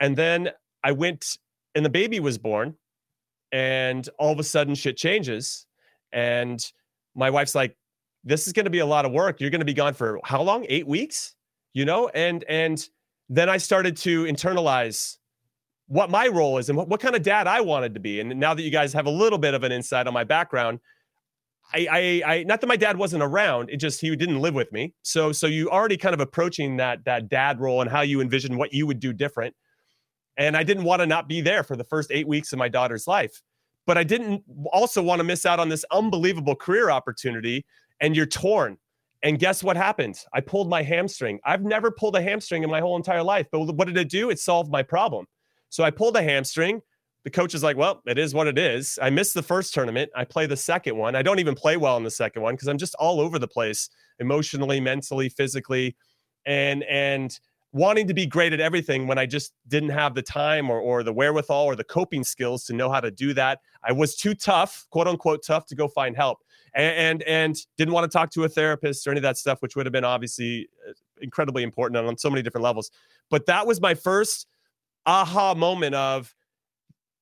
And 0.00 0.16
then 0.16 0.50
I 0.82 0.90
went, 0.90 1.38
and 1.76 1.84
the 1.84 1.90
baby 1.90 2.18
was 2.18 2.38
born, 2.38 2.74
and 3.52 4.08
all 4.18 4.32
of 4.32 4.40
a 4.40 4.44
sudden 4.44 4.74
shit 4.74 4.96
changes. 4.96 5.66
And 6.12 6.64
my 7.14 7.30
wife's 7.30 7.54
like, 7.54 7.76
this 8.24 8.46
is 8.46 8.52
going 8.52 8.64
to 8.64 8.70
be 8.70 8.78
a 8.78 8.86
lot 8.86 9.04
of 9.04 9.12
work. 9.12 9.40
You're 9.40 9.50
going 9.50 9.60
to 9.60 9.66
be 9.66 9.74
gone 9.74 9.94
for 9.94 10.20
how 10.24 10.42
long? 10.42 10.66
Eight 10.68 10.86
weeks, 10.86 11.34
you 11.72 11.84
know? 11.84 12.08
And 12.08 12.44
and 12.48 12.86
then 13.28 13.48
I 13.48 13.56
started 13.56 13.96
to 13.98 14.24
internalize 14.24 15.16
what 15.86 16.10
my 16.10 16.26
role 16.28 16.58
is 16.58 16.68
and 16.68 16.78
what, 16.78 16.88
what 16.88 17.00
kind 17.00 17.14
of 17.14 17.22
dad 17.22 17.46
I 17.46 17.60
wanted 17.60 17.94
to 17.94 18.00
be. 18.00 18.20
And 18.20 18.38
now 18.38 18.54
that 18.54 18.62
you 18.62 18.70
guys 18.70 18.92
have 18.92 19.06
a 19.06 19.10
little 19.10 19.38
bit 19.38 19.54
of 19.54 19.62
an 19.64 19.72
insight 19.72 20.06
on 20.06 20.14
my 20.14 20.24
background, 20.24 20.80
I, 21.74 21.86
I, 21.90 22.32
I, 22.34 22.42
not 22.44 22.60
that 22.60 22.66
my 22.66 22.76
dad 22.76 22.96
wasn't 22.96 23.22
around, 23.22 23.70
it 23.70 23.76
just 23.76 24.00
he 24.00 24.14
didn't 24.14 24.40
live 24.40 24.54
with 24.54 24.70
me. 24.72 24.94
So, 25.02 25.32
so 25.32 25.46
you 25.46 25.70
already 25.70 25.96
kind 25.96 26.14
of 26.14 26.20
approaching 26.20 26.76
that 26.76 27.04
that 27.04 27.28
dad 27.28 27.60
role 27.60 27.80
and 27.80 27.90
how 27.90 28.02
you 28.02 28.20
envision 28.20 28.56
what 28.56 28.72
you 28.72 28.86
would 28.86 29.00
do 29.00 29.12
different. 29.12 29.54
And 30.36 30.56
I 30.56 30.62
didn't 30.62 30.84
want 30.84 31.00
to 31.00 31.06
not 31.06 31.28
be 31.28 31.40
there 31.40 31.62
for 31.62 31.76
the 31.76 31.84
first 31.84 32.10
eight 32.10 32.26
weeks 32.26 32.52
of 32.52 32.58
my 32.58 32.68
daughter's 32.68 33.06
life, 33.06 33.42
but 33.86 33.98
I 33.98 34.04
didn't 34.04 34.42
also 34.72 35.02
want 35.02 35.20
to 35.20 35.24
miss 35.24 35.44
out 35.46 35.60
on 35.60 35.68
this 35.68 35.84
unbelievable 35.90 36.54
career 36.54 36.90
opportunity. 36.90 37.64
And 38.00 38.16
you're 38.16 38.26
torn. 38.26 38.78
And 39.22 39.38
guess 39.38 39.62
what 39.62 39.76
happened? 39.76 40.18
I 40.32 40.40
pulled 40.40 40.68
my 40.68 40.82
hamstring. 40.82 41.38
I've 41.44 41.62
never 41.62 41.92
pulled 41.92 42.16
a 42.16 42.22
hamstring 42.22 42.64
in 42.64 42.70
my 42.70 42.80
whole 42.80 42.96
entire 42.96 43.22
life, 43.22 43.46
but 43.52 43.60
what 43.60 43.86
did 43.86 43.96
it 43.96 44.08
do? 44.08 44.30
It 44.30 44.40
solved 44.40 44.72
my 44.72 44.82
problem. 44.82 45.26
So 45.68 45.84
I 45.84 45.90
pulled 45.90 46.16
a 46.16 46.22
hamstring. 46.22 46.82
The 47.24 47.30
coach 47.30 47.54
is 47.54 47.62
like, 47.62 47.76
well, 47.76 48.02
it 48.06 48.18
is 48.18 48.34
what 48.34 48.48
it 48.48 48.58
is. 48.58 48.98
I 49.00 49.10
missed 49.10 49.34
the 49.34 49.42
first 49.42 49.72
tournament. 49.72 50.10
I 50.16 50.24
play 50.24 50.46
the 50.46 50.56
second 50.56 50.96
one. 50.96 51.14
I 51.14 51.22
don't 51.22 51.38
even 51.38 51.54
play 51.54 51.76
well 51.76 51.96
in 51.96 52.02
the 52.02 52.10
second 52.10 52.42
one 52.42 52.54
because 52.54 52.66
I'm 52.66 52.78
just 52.78 52.96
all 52.96 53.20
over 53.20 53.38
the 53.38 53.46
place 53.46 53.88
emotionally, 54.18 54.80
mentally, 54.80 55.28
physically, 55.28 55.96
and 56.44 56.82
and 56.84 57.38
wanting 57.72 58.06
to 58.06 58.14
be 58.14 58.26
great 58.26 58.52
at 58.52 58.60
everything 58.60 59.06
when 59.06 59.18
I 59.18 59.26
just 59.26 59.54
didn't 59.66 59.90
have 59.90 60.14
the 60.14 60.22
time 60.22 60.70
or, 60.70 60.78
or 60.78 61.02
the 61.02 61.12
wherewithal 61.12 61.64
or 61.64 61.74
the 61.74 61.84
coping 61.84 62.22
skills 62.22 62.64
to 62.64 62.74
know 62.74 62.90
how 62.90 63.00
to 63.00 63.10
do 63.10 63.32
that. 63.34 63.60
I 63.82 63.92
was 63.92 64.14
too 64.14 64.34
tough, 64.34 64.86
quote 64.90 65.08
unquote 65.08 65.42
tough, 65.44 65.66
to 65.66 65.74
go 65.74 65.88
find 65.88 66.14
help 66.14 66.38
and, 66.74 66.94
and, 66.94 67.22
and 67.22 67.56
didn't 67.78 67.94
want 67.94 68.10
to 68.10 68.16
talk 68.16 68.30
to 68.32 68.44
a 68.44 68.48
therapist 68.48 69.06
or 69.06 69.10
any 69.10 69.18
of 69.18 69.22
that 69.22 69.38
stuff, 69.38 69.62
which 69.62 69.74
would 69.74 69.86
have 69.86 69.92
been 69.92 70.04
obviously 70.04 70.68
uh, 70.88 70.92
incredibly 71.20 71.62
important 71.62 71.96
on 72.06 72.18
so 72.18 72.28
many 72.28 72.42
different 72.42 72.62
levels. 72.62 72.90
But 73.30 73.46
that 73.46 73.66
was 73.66 73.80
my 73.80 73.94
first 73.94 74.46
aha 75.06 75.54
moment 75.54 75.94
of 75.94 76.34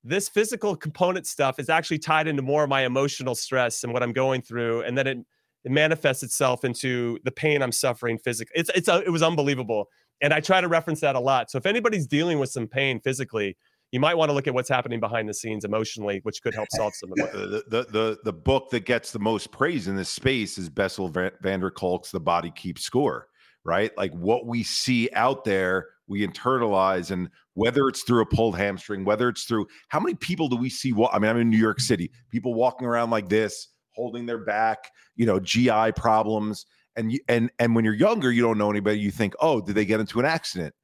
this 0.02 0.28
physical 0.28 0.74
component 0.74 1.26
stuff 1.26 1.58
is 1.58 1.68
actually 1.68 1.98
tied 1.98 2.26
into 2.26 2.42
more 2.42 2.64
of 2.64 2.70
my 2.70 2.84
emotional 2.84 3.34
stress 3.34 3.84
and 3.84 3.92
what 3.92 4.02
I'm 4.02 4.12
going 4.12 4.42
through. 4.42 4.82
And 4.82 4.98
then 4.98 5.06
it 5.06 5.18
it 5.62 5.70
manifests 5.70 6.22
itself 6.22 6.64
into 6.64 7.18
the 7.24 7.30
pain 7.30 7.62
I'm 7.62 7.72
suffering 7.72 8.18
physically. 8.18 8.52
It's 8.58 8.70
it's 8.74 8.88
a, 8.88 9.02
it 9.02 9.10
was 9.10 9.22
unbelievable, 9.22 9.88
and 10.20 10.32
I 10.32 10.40
try 10.40 10.60
to 10.60 10.68
reference 10.68 11.00
that 11.00 11.16
a 11.16 11.20
lot. 11.20 11.50
So 11.50 11.58
if 11.58 11.66
anybody's 11.66 12.06
dealing 12.06 12.38
with 12.38 12.50
some 12.50 12.66
pain 12.66 13.00
physically, 13.00 13.56
you 13.92 13.98
might 13.98 14.16
want 14.16 14.28
to 14.28 14.32
look 14.32 14.46
at 14.46 14.54
what's 14.54 14.68
happening 14.68 15.00
behind 15.00 15.28
the 15.28 15.34
scenes 15.34 15.64
emotionally, 15.64 16.20
which 16.22 16.42
could 16.42 16.54
help 16.54 16.68
solve 16.76 16.94
some 16.94 17.10
of 17.12 17.18
it. 17.18 17.32
The, 17.32 17.64
the, 17.68 17.90
the, 17.90 18.18
the 18.24 18.32
book 18.32 18.70
that 18.70 18.84
gets 18.84 19.10
the 19.10 19.18
most 19.18 19.50
praise 19.50 19.88
in 19.88 19.96
this 19.96 20.08
space 20.08 20.58
is 20.58 20.68
Bessel 20.68 21.08
van 21.08 21.60
der 21.60 21.70
Kolk's 21.70 22.10
The 22.10 22.20
Body 22.20 22.52
Keeps 22.54 22.84
Score, 22.84 23.26
right? 23.64 23.96
Like 23.96 24.12
what 24.12 24.46
we 24.46 24.62
see 24.62 25.10
out 25.12 25.44
there, 25.44 25.88
we 26.06 26.24
internalize. 26.26 27.10
And 27.10 27.30
whether 27.54 27.88
it's 27.88 28.04
through 28.04 28.22
a 28.22 28.26
pulled 28.26 28.56
hamstring, 28.56 29.04
whether 29.04 29.28
it's 29.28 29.44
through 29.44 29.66
how 29.88 29.98
many 29.98 30.14
people 30.14 30.48
do 30.48 30.56
we 30.56 30.70
see? 30.70 30.92
What 30.92 31.12
I 31.12 31.18
mean, 31.18 31.30
I'm 31.30 31.38
in 31.38 31.50
New 31.50 31.58
York 31.58 31.80
City, 31.80 32.12
people 32.30 32.54
walking 32.54 32.86
around 32.86 33.10
like 33.10 33.28
this, 33.28 33.68
holding 33.94 34.26
their 34.26 34.38
back, 34.38 34.90
you 35.16 35.26
know, 35.26 35.40
GI 35.40 35.92
problems. 35.96 36.64
And, 36.96 37.12
you, 37.12 37.20
and 37.28 37.50
and 37.58 37.74
when 37.74 37.84
you're 37.84 37.94
younger, 37.94 38.32
you 38.32 38.42
don't 38.42 38.58
know 38.58 38.70
anybody. 38.70 38.98
You 38.98 39.10
think, 39.10 39.34
oh, 39.40 39.60
did 39.60 39.74
they 39.74 39.84
get 39.84 40.00
into 40.00 40.18
an 40.18 40.26
accident? 40.26 40.74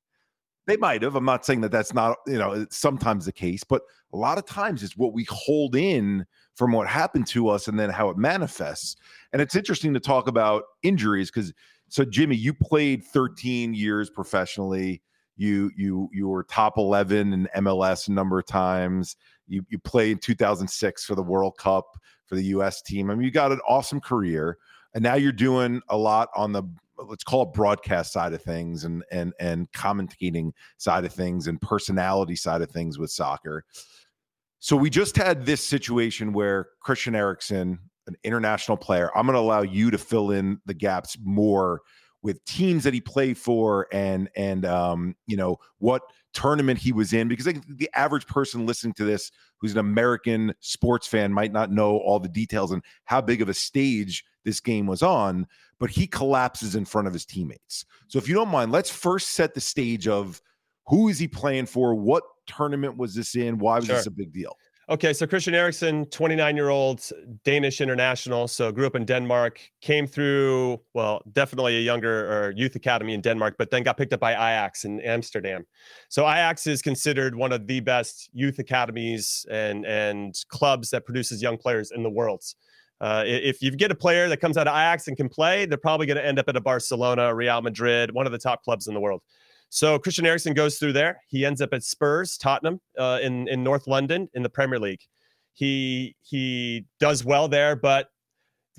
They 0.66 0.76
might 0.76 1.02
have. 1.02 1.14
I'm 1.14 1.24
not 1.24 1.44
saying 1.44 1.60
that 1.60 1.70
that's 1.70 1.94
not, 1.94 2.18
you 2.26 2.38
know, 2.38 2.66
sometimes 2.70 3.24
the 3.24 3.32
case, 3.32 3.62
but 3.62 3.82
a 4.12 4.16
lot 4.16 4.38
of 4.38 4.46
times 4.46 4.82
it's 4.82 4.96
what 4.96 5.12
we 5.12 5.24
hold 5.28 5.76
in 5.76 6.26
from 6.54 6.72
what 6.72 6.88
happened 6.88 7.26
to 7.28 7.48
us 7.48 7.68
and 7.68 7.78
then 7.78 7.90
how 7.90 8.08
it 8.08 8.16
manifests. 8.16 8.96
And 9.32 9.40
it's 9.40 9.54
interesting 9.54 9.94
to 9.94 10.00
talk 10.00 10.26
about 10.26 10.64
injuries 10.82 11.30
because 11.30 11.52
so 11.88 12.04
Jimmy, 12.04 12.36
you 12.36 12.52
played 12.52 13.04
13 13.04 13.74
years 13.74 14.10
professionally. 14.10 15.02
You 15.36 15.70
you 15.76 16.08
you 16.12 16.28
were 16.28 16.44
top 16.44 16.78
11 16.78 17.32
in 17.32 17.48
MLS 17.58 18.08
a 18.08 18.12
number 18.12 18.38
of 18.38 18.46
times. 18.46 19.16
You 19.46 19.64
you 19.68 19.78
played 19.78 20.12
in 20.12 20.18
2006 20.18 21.04
for 21.04 21.14
the 21.14 21.22
World 21.22 21.58
Cup 21.58 21.96
for 22.24 22.34
the 22.34 22.44
US 22.44 22.82
team. 22.82 23.10
I 23.10 23.14
mean, 23.14 23.24
you 23.24 23.30
got 23.30 23.52
an 23.52 23.60
awesome 23.68 24.00
career. 24.00 24.58
And 24.96 25.02
now 25.02 25.14
you're 25.14 25.30
doing 25.30 25.82
a 25.90 25.96
lot 25.98 26.30
on 26.34 26.52
the 26.52 26.62
let's 26.96 27.22
call 27.22 27.42
it 27.42 27.52
broadcast 27.52 28.14
side 28.14 28.32
of 28.32 28.40
things 28.40 28.84
and 28.84 29.04
and 29.12 29.34
and 29.38 29.70
commentating 29.72 30.52
side 30.78 31.04
of 31.04 31.12
things 31.12 31.48
and 31.48 31.60
personality 31.60 32.34
side 32.34 32.62
of 32.62 32.70
things 32.70 32.98
with 32.98 33.10
soccer. 33.10 33.62
So 34.58 34.74
we 34.74 34.88
just 34.88 35.14
had 35.14 35.44
this 35.44 35.62
situation 35.62 36.32
where 36.32 36.68
Christian 36.80 37.14
Eriksen, 37.14 37.78
an 38.06 38.16
international 38.24 38.78
player, 38.78 39.10
I'm 39.14 39.26
going 39.26 39.34
to 39.34 39.40
allow 39.40 39.60
you 39.60 39.90
to 39.90 39.98
fill 39.98 40.30
in 40.30 40.62
the 40.64 40.72
gaps 40.72 41.18
more 41.22 41.82
with 42.22 42.42
teams 42.46 42.82
that 42.84 42.94
he 42.94 43.02
played 43.02 43.36
for 43.36 43.88
and 43.92 44.30
and 44.34 44.64
um 44.64 45.14
you 45.26 45.36
know 45.36 45.58
what 45.76 46.00
tournament 46.36 46.78
he 46.78 46.92
was 46.92 47.14
in 47.14 47.28
because 47.28 47.48
I 47.48 47.52
think 47.52 47.78
the 47.78 47.88
average 47.94 48.26
person 48.26 48.66
listening 48.66 48.92
to 48.94 49.04
this 49.04 49.30
who's 49.58 49.72
an 49.72 49.78
American 49.78 50.54
sports 50.60 51.06
fan 51.06 51.32
might 51.32 51.50
not 51.50 51.72
know 51.72 51.96
all 51.96 52.20
the 52.20 52.28
details 52.28 52.72
and 52.72 52.82
how 53.04 53.22
big 53.22 53.40
of 53.40 53.48
a 53.48 53.54
stage 53.54 54.22
this 54.44 54.60
game 54.60 54.86
was 54.86 55.02
on 55.02 55.46
but 55.78 55.90
he 55.90 56.06
collapses 56.06 56.74
in 56.74 56.84
front 56.84 57.06
of 57.06 57.12
his 57.12 57.26
teammates. 57.26 57.84
So 58.08 58.18
if 58.18 58.28
you 58.28 58.34
don't 58.34 58.48
mind, 58.48 58.72
let's 58.72 58.90
first 58.90 59.30
set 59.30 59.54
the 59.54 59.60
stage 59.60 60.08
of 60.08 60.40
who 60.86 61.08
is 61.08 61.18
he 61.18 61.28
playing 61.28 61.66
for? 61.66 61.94
What 61.94 62.22
tournament 62.46 62.96
was 62.96 63.14
this 63.14 63.34
in? 63.34 63.58
Why 63.58 63.76
was 63.76 63.86
sure. 63.86 63.96
this 63.96 64.06
a 64.06 64.10
big 64.10 64.32
deal? 64.32 64.56
Okay, 64.88 65.12
so 65.12 65.26
Christian 65.26 65.52
Eriksen, 65.52 66.06
29 66.06 66.54
year 66.54 66.68
old 66.68 67.10
Danish 67.42 67.80
international. 67.80 68.46
So 68.46 68.70
grew 68.70 68.86
up 68.86 68.94
in 68.94 69.04
Denmark, 69.04 69.60
came 69.80 70.06
through, 70.06 70.80
well, 70.94 71.22
definitely 71.32 71.78
a 71.78 71.80
younger 71.80 72.32
or 72.32 72.52
youth 72.52 72.76
academy 72.76 73.12
in 73.12 73.20
Denmark, 73.20 73.56
but 73.58 73.72
then 73.72 73.82
got 73.82 73.96
picked 73.96 74.12
up 74.12 74.20
by 74.20 74.34
Ajax 74.34 74.84
in 74.84 75.00
Amsterdam. 75.00 75.66
So 76.08 76.22
Ajax 76.22 76.68
is 76.68 76.82
considered 76.82 77.34
one 77.34 77.50
of 77.50 77.66
the 77.66 77.80
best 77.80 78.30
youth 78.32 78.60
academies 78.60 79.44
and 79.50 79.84
and 79.84 80.36
clubs 80.50 80.90
that 80.90 81.04
produces 81.04 81.42
young 81.42 81.58
players 81.58 81.90
in 81.90 82.04
the 82.04 82.10
world. 82.10 82.44
Uh, 83.00 83.24
if 83.26 83.60
you 83.60 83.72
get 83.72 83.90
a 83.90 83.94
player 83.94 84.28
that 84.28 84.36
comes 84.36 84.56
out 84.56 84.68
of 84.68 84.72
Ajax 84.72 85.08
and 85.08 85.16
can 85.16 85.28
play, 85.28 85.66
they're 85.66 85.78
probably 85.78 86.06
going 86.06 86.16
to 86.16 86.24
end 86.24 86.38
up 86.38 86.48
at 86.48 86.54
a 86.54 86.60
Barcelona, 86.60 87.34
Real 87.34 87.60
Madrid, 87.60 88.12
one 88.12 88.24
of 88.24 88.30
the 88.32 88.38
top 88.38 88.62
clubs 88.62 88.86
in 88.86 88.94
the 88.94 89.00
world. 89.00 89.20
So 89.68 89.98
Christian 89.98 90.26
Eriksen 90.26 90.54
goes 90.54 90.78
through 90.78 90.92
there. 90.92 91.20
He 91.28 91.44
ends 91.44 91.60
up 91.60 91.72
at 91.72 91.82
Spurs, 91.82 92.36
Tottenham, 92.36 92.80
uh, 92.98 93.18
in 93.22 93.48
in 93.48 93.62
North 93.62 93.86
London 93.86 94.28
in 94.34 94.42
the 94.42 94.48
Premier 94.48 94.78
League. 94.78 95.02
He 95.52 96.16
he 96.22 96.84
does 97.00 97.24
well 97.24 97.48
there, 97.48 97.76
but 97.76 98.08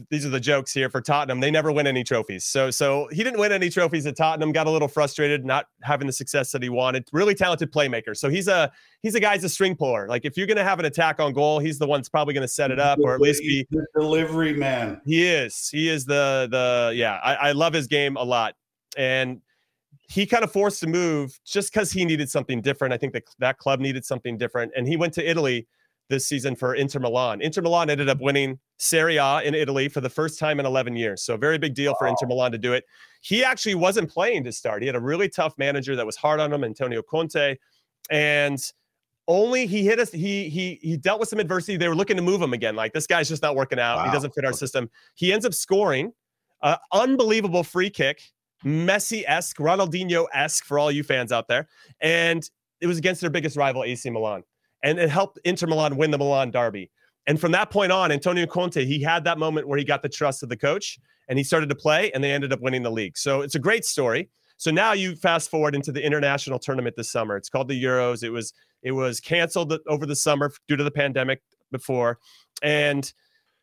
these 0.09 0.25
are 0.25 0.29
the 0.29 0.39
jokes 0.39 0.71
here 0.71 0.89
for 0.89 1.01
Tottenham. 1.01 1.39
They 1.39 1.49
never 1.49 1.71
win 1.71 1.87
any 1.87 2.03
trophies. 2.03 2.45
So 2.45 2.69
so 2.69 3.07
he 3.11 3.23
didn't 3.23 3.39
win 3.39 3.51
any 3.51 3.69
trophies 3.69 4.05
at 4.05 4.15
Tottenham. 4.15 4.51
Got 4.51 4.67
a 4.67 4.69
little 4.69 4.87
frustrated 4.87 5.43
not 5.43 5.65
having 5.83 6.07
the 6.07 6.13
success 6.13 6.51
that 6.51 6.61
he 6.61 6.69
wanted. 6.69 7.07
Really 7.11 7.33
talented 7.33 7.71
playmaker. 7.71 8.15
So 8.15 8.29
he's 8.29 8.47
a 8.47 8.71
he's 9.01 9.15
a 9.15 9.19
guy's 9.19 9.43
a 9.43 9.49
string 9.49 9.75
puller. 9.75 10.07
Like 10.07 10.25
if 10.25 10.37
you're 10.37 10.47
going 10.47 10.57
to 10.57 10.63
have 10.63 10.79
an 10.79 10.85
attack 10.85 11.19
on 11.19 11.33
goal, 11.33 11.59
he's 11.59 11.79
the 11.79 11.87
one 11.87 11.99
that's 11.99 12.09
probably 12.09 12.33
going 12.33 12.43
to 12.43 12.47
set 12.47 12.71
it 12.71 12.79
up 12.79 12.99
or 13.03 13.13
at 13.15 13.21
least 13.21 13.41
be 13.41 13.65
the 13.71 13.85
delivery 13.95 14.53
man. 14.53 15.01
He 15.05 15.27
is. 15.27 15.69
He 15.69 15.89
is 15.89 16.05
the 16.05 16.47
the 16.51 16.93
yeah. 16.95 17.19
I, 17.23 17.35
I 17.35 17.51
love 17.53 17.73
his 17.73 17.87
game 17.87 18.17
a 18.17 18.23
lot. 18.23 18.55
And 18.97 19.41
he 20.07 20.25
kind 20.25 20.43
of 20.43 20.51
forced 20.51 20.79
to 20.79 20.87
move 20.87 21.39
just 21.45 21.71
because 21.71 21.91
he 21.91 22.05
needed 22.05 22.29
something 22.29 22.61
different. 22.61 22.93
I 22.93 22.97
think 22.97 23.13
that 23.13 23.23
that 23.39 23.57
club 23.57 23.79
needed 23.79 24.05
something 24.05 24.37
different. 24.37 24.71
And 24.75 24.87
he 24.87 24.95
went 24.95 25.13
to 25.15 25.29
Italy 25.29 25.67
this 26.09 26.25
season 26.25 26.55
for 26.55 26.75
Inter 26.75 26.99
Milan. 26.99 27.41
Inter 27.41 27.61
Milan 27.61 27.89
ended 27.89 28.07
up 28.07 28.19
winning 28.21 28.59
Serie 28.77 29.17
A 29.17 29.41
in 29.43 29.53
Italy 29.53 29.89
for 29.89 29.99
the 29.99 30.09
first 30.09 30.39
time 30.39 30.59
in 30.59 30.65
11 30.65 30.95
years. 30.95 31.23
So 31.23 31.33
a 31.33 31.37
very 31.37 31.57
big 31.57 31.73
deal 31.73 31.91
wow. 31.91 31.97
for 31.99 32.07
Inter 32.07 32.27
Milan 32.27 32.53
to 32.53 32.57
do 32.57 32.73
it. 32.73 32.85
He 33.21 33.43
actually 33.43 33.75
wasn't 33.75 34.09
playing 34.09 34.45
to 34.45 34.51
start. 34.53 34.81
He 34.81 34.87
had 34.87 34.95
a 34.95 35.01
really 35.01 35.27
tough 35.27 35.53
manager 35.57 35.95
that 35.97 36.05
was 36.05 36.15
hard 36.15 36.39
on 36.39 36.53
him, 36.53 36.63
Antonio 36.63 37.01
Conte, 37.01 37.57
and 38.09 38.59
only 39.27 39.65
he 39.65 39.83
hit 39.83 39.99
us. 39.99 40.11
He 40.11 40.47
he 40.47 40.79
he 40.81 40.95
dealt 40.95 41.19
with 41.19 41.27
some 41.27 41.39
adversity. 41.39 41.75
They 41.75 41.89
were 41.89 41.95
looking 41.95 42.15
to 42.15 42.23
move 42.23 42.41
him 42.41 42.53
again. 42.53 42.75
Like 42.75 42.93
this 42.93 43.07
guy's 43.07 43.27
just 43.27 43.41
not 43.41 43.55
working 43.55 43.79
out. 43.79 43.97
Wow. 43.97 44.05
He 44.05 44.11
doesn't 44.11 44.33
fit 44.33 44.45
our 44.45 44.53
system. 44.53 44.89
He 45.15 45.33
ends 45.33 45.45
up 45.45 45.53
scoring 45.53 46.13
an 46.61 46.77
unbelievable 46.93 47.63
free 47.63 47.89
kick, 47.89 48.21
Messi 48.65 49.23
esque, 49.27 49.57
Ronaldinho 49.57 50.25
esque 50.33 50.65
for 50.65 50.79
all 50.79 50.91
you 50.91 51.03
fans 51.03 51.31
out 51.31 51.47
there, 51.47 51.67
and 52.01 52.49
it 52.81 52.87
was 52.87 52.97
against 52.97 53.21
their 53.21 53.29
biggest 53.29 53.57
rival, 53.57 53.83
AC 53.83 54.09
Milan 54.09 54.43
and 54.83 54.99
it 54.99 55.09
helped 55.09 55.39
Inter 55.43 55.67
Milan 55.67 55.97
win 55.97 56.11
the 56.11 56.17
Milan 56.17 56.51
derby. 56.51 56.89
And 57.25 57.39
from 57.39 57.51
that 57.51 57.71
point 57.71 57.91
on, 57.91 58.11
Antonio 58.11 58.45
Conte, 58.45 58.85
he 58.85 59.01
had 59.01 59.23
that 59.25 59.37
moment 59.37 59.67
where 59.67 59.77
he 59.77 59.83
got 59.83 60.01
the 60.01 60.09
trust 60.09 60.43
of 60.43 60.49
the 60.49 60.57
coach 60.57 60.97
and 61.27 61.37
he 61.37 61.43
started 61.43 61.67
to 61.69 61.75
play 61.75 62.11
and 62.13 62.23
they 62.23 62.31
ended 62.31 62.53
up 62.53 62.61
winning 62.61 62.83
the 62.83 62.91
league. 62.91 63.17
So 63.17 63.41
it's 63.41 63.55
a 63.55 63.59
great 63.59 63.83
story. 63.83 64.29
So 64.55 64.71
now 64.71 64.93
you 64.93 65.15
fast 65.15 65.51
forward 65.51 65.75
into 65.75 65.91
the 65.91 66.03
international 66.03 66.57
tournament 66.57 66.95
this 66.95 67.11
summer. 67.11 67.35
It's 67.35 67.49
called 67.49 67.67
the 67.67 67.81
Euros. 67.81 68.23
It 68.23 68.29
was 68.29 68.53
it 68.81 68.91
was 68.91 69.19
canceled 69.19 69.73
over 69.87 70.05
the 70.05 70.15
summer 70.15 70.51
due 70.67 70.77
to 70.77 70.83
the 70.83 70.91
pandemic 70.91 71.41
before. 71.71 72.19
And 72.63 73.11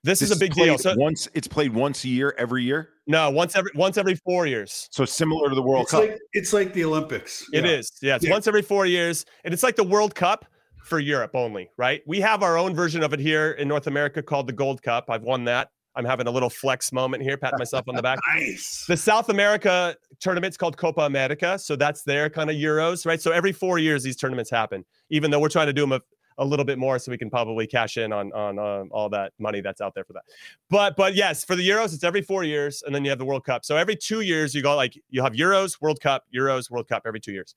this, 0.05 0.21
this 0.21 0.31
is 0.31 0.37
a 0.37 0.39
big 0.39 0.55
deal. 0.55 0.79
So 0.79 0.95
once 0.97 1.29
it's 1.35 1.49
played 1.49 1.75
once 1.75 2.05
a 2.05 2.09
year, 2.09 2.35
every 2.39 2.63
year. 2.63 2.91
No, 3.07 3.31
once 3.31 3.57
every 3.57 3.73
once 3.75 3.99
every 3.99 4.15
four 4.15 4.47
years. 4.47 4.89
So 4.93 5.05
similar 5.05 5.49
to 5.49 5.55
the 5.55 5.63
World 5.63 5.83
it's 5.83 5.91
Cup. 5.91 6.01
Like, 6.03 6.19
it's 6.33 6.53
like 6.53 6.73
the 6.73 6.85
Olympics. 6.85 7.45
It 7.53 7.65
yeah. 7.65 7.71
is. 7.73 7.93
Yeah, 8.01 8.17
it's 8.17 8.25
yeah. 8.25 8.31
once 8.31 8.47
every 8.47 8.63
four 8.63 8.87
years, 8.87 9.27
and 9.45 9.53
it's 9.53 9.63
like 9.63 9.77
the 9.77 9.85
World 9.85 10.15
Cup, 10.15 10.47
for 10.85 11.01
Europe 11.01 11.33
only, 11.35 11.71
right? 11.77 12.03
We 12.07 12.21
have 12.21 12.43
our 12.43 12.59
own 12.59 12.75
version 12.75 13.03
of 13.03 13.13
it 13.13 13.21
here 13.21 13.53
in 13.53 13.67
North 13.67 13.87
America 13.87 14.23
called 14.23 14.47
the 14.47 14.53
Gold 14.53 14.83
Cup. 14.83 15.07
I've 15.09 15.23
won 15.23 15.45
that. 15.45 15.71
I'm 15.97 16.05
having 16.05 16.27
a 16.27 16.31
little 16.31 16.51
flex 16.51 16.93
moment 16.93 17.23
here, 17.23 17.37
pat 17.37 17.55
myself 17.57 17.85
on 17.89 17.95
the 17.95 18.03
back. 18.03 18.19
nice. 18.35 18.85
The 18.87 18.97
South 18.97 19.29
America 19.29 19.97
tournament's 20.21 20.57
called 20.57 20.77
Copa 20.77 21.03
America. 21.03 21.59
So 21.59 21.77
that's 21.77 22.03
their 22.03 22.29
kind 22.29 22.51
of 22.51 22.57
Euros, 22.57 23.07
right? 23.07 23.21
So 23.21 23.31
every 23.31 23.53
four 23.53 23.79
years, 23.79 24.03
these 24.03 24.17
tournaments 24.17 24.51
happen, 24.51 24.85
even 25.11 25.31
though 25.31 25.39
we're 25.39 25.49
trying 25.49 25.69
to 25.69 25.73
do 25.73 25.87
them 25.87 26.01
a, 26.39 26.45
little 26.45 26.65
bit 26.65 26.79
more 26.79 26.99
so 26.99 27.11
we 27.11 27.19
can 27.19 27.31
probably 27.31 27.67
cash 27.67 27.97
in 27.97 28.13
on, 28.13 28.33
on 28.33 28.59
um, 28.59 28.89
all 28.93 29.09
that 29.11 29.33
money 29.39 29.61
that's 29.61 29.81
out 29.81 29.95
there 29.95 30.05
for 30.05 30.13
that. 30.15 30.23
But, 30.71 30.97
but 30.97 31.15
yes, 31.15 31.45
for 31.45 31.57
the 31.57 31.69
Euros, 31.69 31.95
it's 31.95 32.05
every 32.05 32.23
four 32.23 32.45
years. 32.45 32.83
And 32.85 32.95
then 32.95 33.05
you 33.05 33.11
have 33.11 33.19
the 33.19 33.25
World 33.25 33.45
Cup. 33.45 33.65
So 33.65 33.77
every 33.77 33.97
two 33.97 34.21
years, 34.21 34.55
you 34.55 34.63
go 34.63 34.75
like, 34.77 34.99
you 35.11 35.23
have 35.23 35.33
Euros, 35.33 35.81
World 35.81 36.01
Cup, 36.01 36.25
Euros, 36.35 36.71
World 36.71 36.89
Cup 36.89 37.03
every 37.07 37.21
two 37.21 37.33
years. 37.33 37.55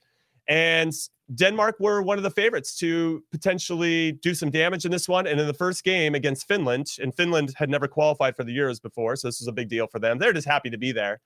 And 0.48 0.94
Denmark 1.36 1.76
were 1.80 2.02
one 2.02 2.18
of 2.18 2.24
the 2.24 2.32
favorites 2.32 2.78
to 2.78 3.24
potentially 3.32 4.13
do 4.13 4.34
some 4.34 4.50
damage 4.50 4.86
in 4.86 4.92
this 4.92 5.10
one. 5.10 5.28
And 5.28 5.40
in 5.40 5.48
the 5.48 5.54
first 5.54 5.84
game 5.84 6.16
against 6.16 6.48
Finland, 6.48 6.88
and 7.02 7.13
Finland 7.13 7.54
had 7.58 7.70
never 7.70 7.88
qualified 7.88 8.36
for 8.36 8.44
the 8.44 8.56
Euros 8.56 8.82
before, 8.82 9.16
so 9.16 9.28
this 9.28 9.42
was 9.42 9.48
a 9.48 9.52
big 9.52 9.68
deal 9.68 9.88
for 9.88 10.00
them. 10.00 10.20
They're 10.20 10.34
just 10.34 10.48
happy 10.48 10.70
to 10.70 10.78
be 10.78 10.92
there. 10.92 11.20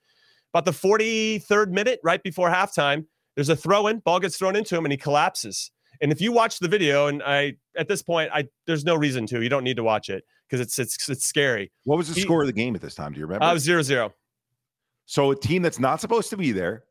But 0.52 0.64
the 0.64 0.72
43rd 0.72 1.70
minute, 1.70 2.00
right 2.02 2.22
before 2.22 2.50
halftime, 2.50 3.06
there's 3.34 3.48
a 3.48 3.56
throw 3.56 3.86
in, 3.86 4.00
ball 4.00 4.20
gets 4.20 4.36
thrown 4.36 4.56
into 4.56 4.76
him, 4.76 4.84
and 4.84 4.92
he 4.92 4.98
collapses. 4.98 5.70
And 6.02 6.10
if 6.10 6.20
you 6.20 6.32
watch 6.32 6.58
the 6.58 6.68
video, 6.68 7.06
and 7.06 7.22
I 7.22 7.54
at 7.76 7.88
this 7.88 8.02
point, 8.02 8.30
I 8.34 8.48
there's 8.66 8.84
no 8.84 8.96
reason 8.96 9.24
to. 9.28 9.40
You 9.40 9.48
don't 9.48 9.64
need 9.64 9.76
to 9.76 9.84
watch 9.84 10.10
it 10.10 10.24
because 10.48 10.60
it's 10.60 10.78
it's 10.78 11.08
it's 11.08 11.24
scary. 11.24 11.72
What 11.84 11.96
was 11.96 12.08
the 12.08 12.14
he, 12.14 12.20
score 12.20 12.42
of 12.42 12.48
the 12.48 12.52
game 12.52 12.74
at 12.74 12.82
this 12.82 12.94
time? 12.94 13.12
Do 13.12 13.20
you 13.20 13.26
remember? 13.26 13.44
I 13.44 13.52
uh, 13.52 13.58
zero 13.58 13.82
zero. 13.82 14.12
So 15.06 15.30
a 15.30 15.36
team 15.36 15.62
that's 15.62 15.78
not 15.78 16.00
supposed 16.00 16.28
to 16.30 16.36
be 16.36 16.52
there 16.52 16.84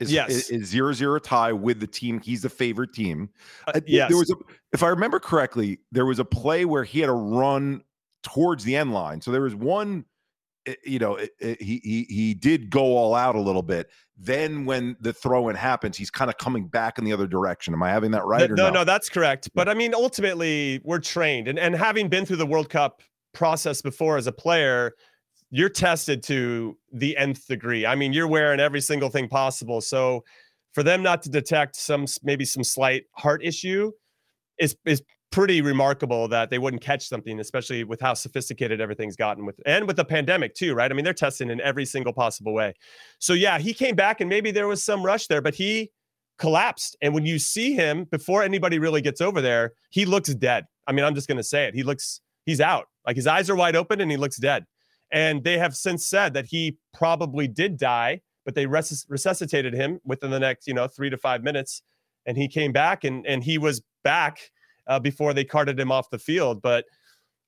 is, 0.00 0.12
yes. 0.12 0.30
is, 0.30 0.50
is 0.50 0.68
zero 0.68 0.92
zero 0.92 1.18
tie 1.18 1.52
with 1.52 1.78
the 1.78 1.86
team. 1.86 2.20
He's 2.20 2.42
the 2.42 2.48
favorite 2.48 2.92
team. 2.92 3.30
Uh, 3.68 3.72
uh 3.76 3.80
yes. 3.86 4.08
There 4.08 4.18
was 4.18 4.30
a, 4.30 4.34
if 4.72 4.82
I 4.82 4.88
remember 4.88 5.20
correctly, 5.20 5.78
there 5.92 6.06
was 6.06 6.18
a 6.18 6.24
play 6.24 6.64
where 6.64 6.84
he 6.84 7.00
had 7.00 7.08
a 7.08 7.14
run 7.14 7.82
towards 8.22 8.64
the 8.64 8.76
end 8.76 8.92
line. 8.92 9.20
So 9.20 9.30
there 9.30 9.42
was 9.42 9.54
one, 9.54 10.04
eh, 10.66 10.74
you 10.84 10.98
know, 10.98 11.16
it, 11.16 11.30
eh, 11.40 11.48
it, 11.48 11.60
eh, 11.60 11.64
he 11.64 11.80
he 11.82 12.06
he 12.08 12.34
did 12.34 12.70
go 12.70 12.96
all 12.96 13.14
out 13.14 13.36
a 13.36 13.40
little 13.40 13.62
bit. 13.62 13.88
Then 14.16 14.64
when 14.64 14.96
the 15.00 15.12
throw 15.12 15.48
in 15.48 15.56
happens, 15.56 15.96
he's 15.96 16.10
kind 16.10 16.30
of 16.30 16.36
coming 16.38 16.66
back 16.68 16.98
in 16.98 17.04
the 17.04 17.12
other 17.12 17.26
direction. 17.26 17.74
Am 17.74 17.82
I 17.82 17.90
having 17.90 18.10
that 18.12 18.24
right? 18.24 18.48
No, 18.50 18.66
no, 18.66 18.70
no, 18.70 18.84
that's 18.84 19.08
correct. 19.08 19.50
But 19.54 19.68
I 19.68 19.74
mean, 19.74 19.94
ultimately, 19.94 20.80
we're 20.84 20.98
trained, 20.98 21.48
and 21.48 21.58
and 21.58 21.74
having 21.74 22.08
been 22.08 22.26
through 22.26 22.36
the 22.36 22.46
World 22.46 22.68
Cup 22.68 23.02
process 23.32 23.80
before 23.82 24.16
as 24.16 24.26
a 24.26 24.32
player, 24.32 24.92
you're 25.50 25.68
tested 25.68 26.22
to 26.24 26.76
the 26.92 27.16
nth 27.16 27.46
degree. 27.46 27.86
I 27.86 27.94
mean, 27.94 28.12
you're 28.12 28.28
wearing 28.28 28.60
every 28.60 28.80
single 28.80 29.08
thing 29.08 29.28
possible. 29.28 29.80
So 29.80 30.24
for 30.72 30.82
them 30.82 31.02
not 31.02 31.22
to 31.22 31.30
detect 31.30 31.76
some 31.76 32.06
maybe 32.22 32.44
some 32.44 32.64
slight 32.64 33.04
heart 33.12 33.42
issue 33.44 33.92
is 34.58 34.76
is 34.84 35.02
pretty 35.30 35.62
remarkable 35.62 36.26
that 36.28 36.50
they 36.50 36.58
wouldn't 36.58 36.82
catch 36.82 37.08
something, 37.08 37.38
especially 37.38 37.84
with 37.84 38.00
how 38.00 38.14
sophisticated 38.14 38.80
everything's 38.80 39.16
gotten 39.16 39.46
with 39.46 39.60
and 39.64 39.86
with 39.86 39.96
the 39.96 40.04
pandemic 40.04 40.54
too, 40.54 40.74
right? 40.74 40.90
I 40.90 40.94
mean, 40.94 41.04
they're 41.04 41.14
testing 41.14 41.50
in 41.50 41.60
every 41.60 41.84
single 41.84 42.12
possible 42.12 42.52
way. 42.52 42.74
So 43.18 43.32
yeah, 43.32 43.58
he 43.58 43.72
came 43.72 43.94
back 43.94 44.20
and 44.20 44.28
maybe 44.28 44.50
there 44.50 44.66
was 44.66 44.82
some 44.82 45.04
rush 45.04 45.28
there, 45.28 45.40
but 45.40 45.54
he 45.54 45.90
collapsed. 46.38 46.96
And 47.00 47.14
when 47.14 47.26
you 47.26 47.38
see 47.38 47.74
him 47.74 48.04
before 48.04 48.42
anybody 48.42 48.78
really 48.78 49.02
gets 49.02 49.20
over 49.20 49.40
there, 49.40 49.72
he 49.90 50.04
looks 50.04 50.34
dead. 50.34 50.64
I 50.86 50.92
mean, 50.92 51.04
I'm 51.04 51.14
just 51.14 51.28
gonna 51.28 51.44
say 51.44 51.66
it. 51.66 51.74
He 51.74 51.84
looks 51.84 52.20
he's 52.44 52.60
out. 52.60 52.86
Like 53.06 53.16
his 53.16 53.26
eyes 53.26 53.48
are 53.48 53.56
wide 53.56 53.76
open 53.76 54.00
and 54.00 54.10
he 54.10 54.16
looks 54.16 54.36
dead. 54.36 54.66
And 55.12 55.44
they 55.44 55.58
have 55.58 55.76
since 55.76 56.06
said 56.06 56.34
that 56.34 56.46
he 56.46 56.76
probably 56.92 57.46
did 57.46 57.76
die, 57.76 58.20
but 58.44 58.54
they 58.54 58.66
res- 58.66 59.06
resuscitated 59.08 59.74
him 59.74 60.00
within 60.04 60.30
the 60.30 60.38
next, 60.40 60.66
you 60.66 60.74
know, 60.74 60.88
three 60.88 61.10
to 61.10 61.16
five 61.16 61.42
minutes. 61.42 61.82
And 62.26 62.36
he 62.36 62.48
came 62.48 62.72
back 62.72 63.04
and 63.04 63.24
and 63.26 63.44
he 63.44 63.58
was 63.58 63.82
back 64.02 64.40
uh, 64.86 64.98
before 64.98 65.34
they 65.34 65.44
carted 65.44 65.78
him 65.78 65.92
off 65.92 66.10
the 66.10 66.18
field. 66.18 66.62
But 66.62 66.84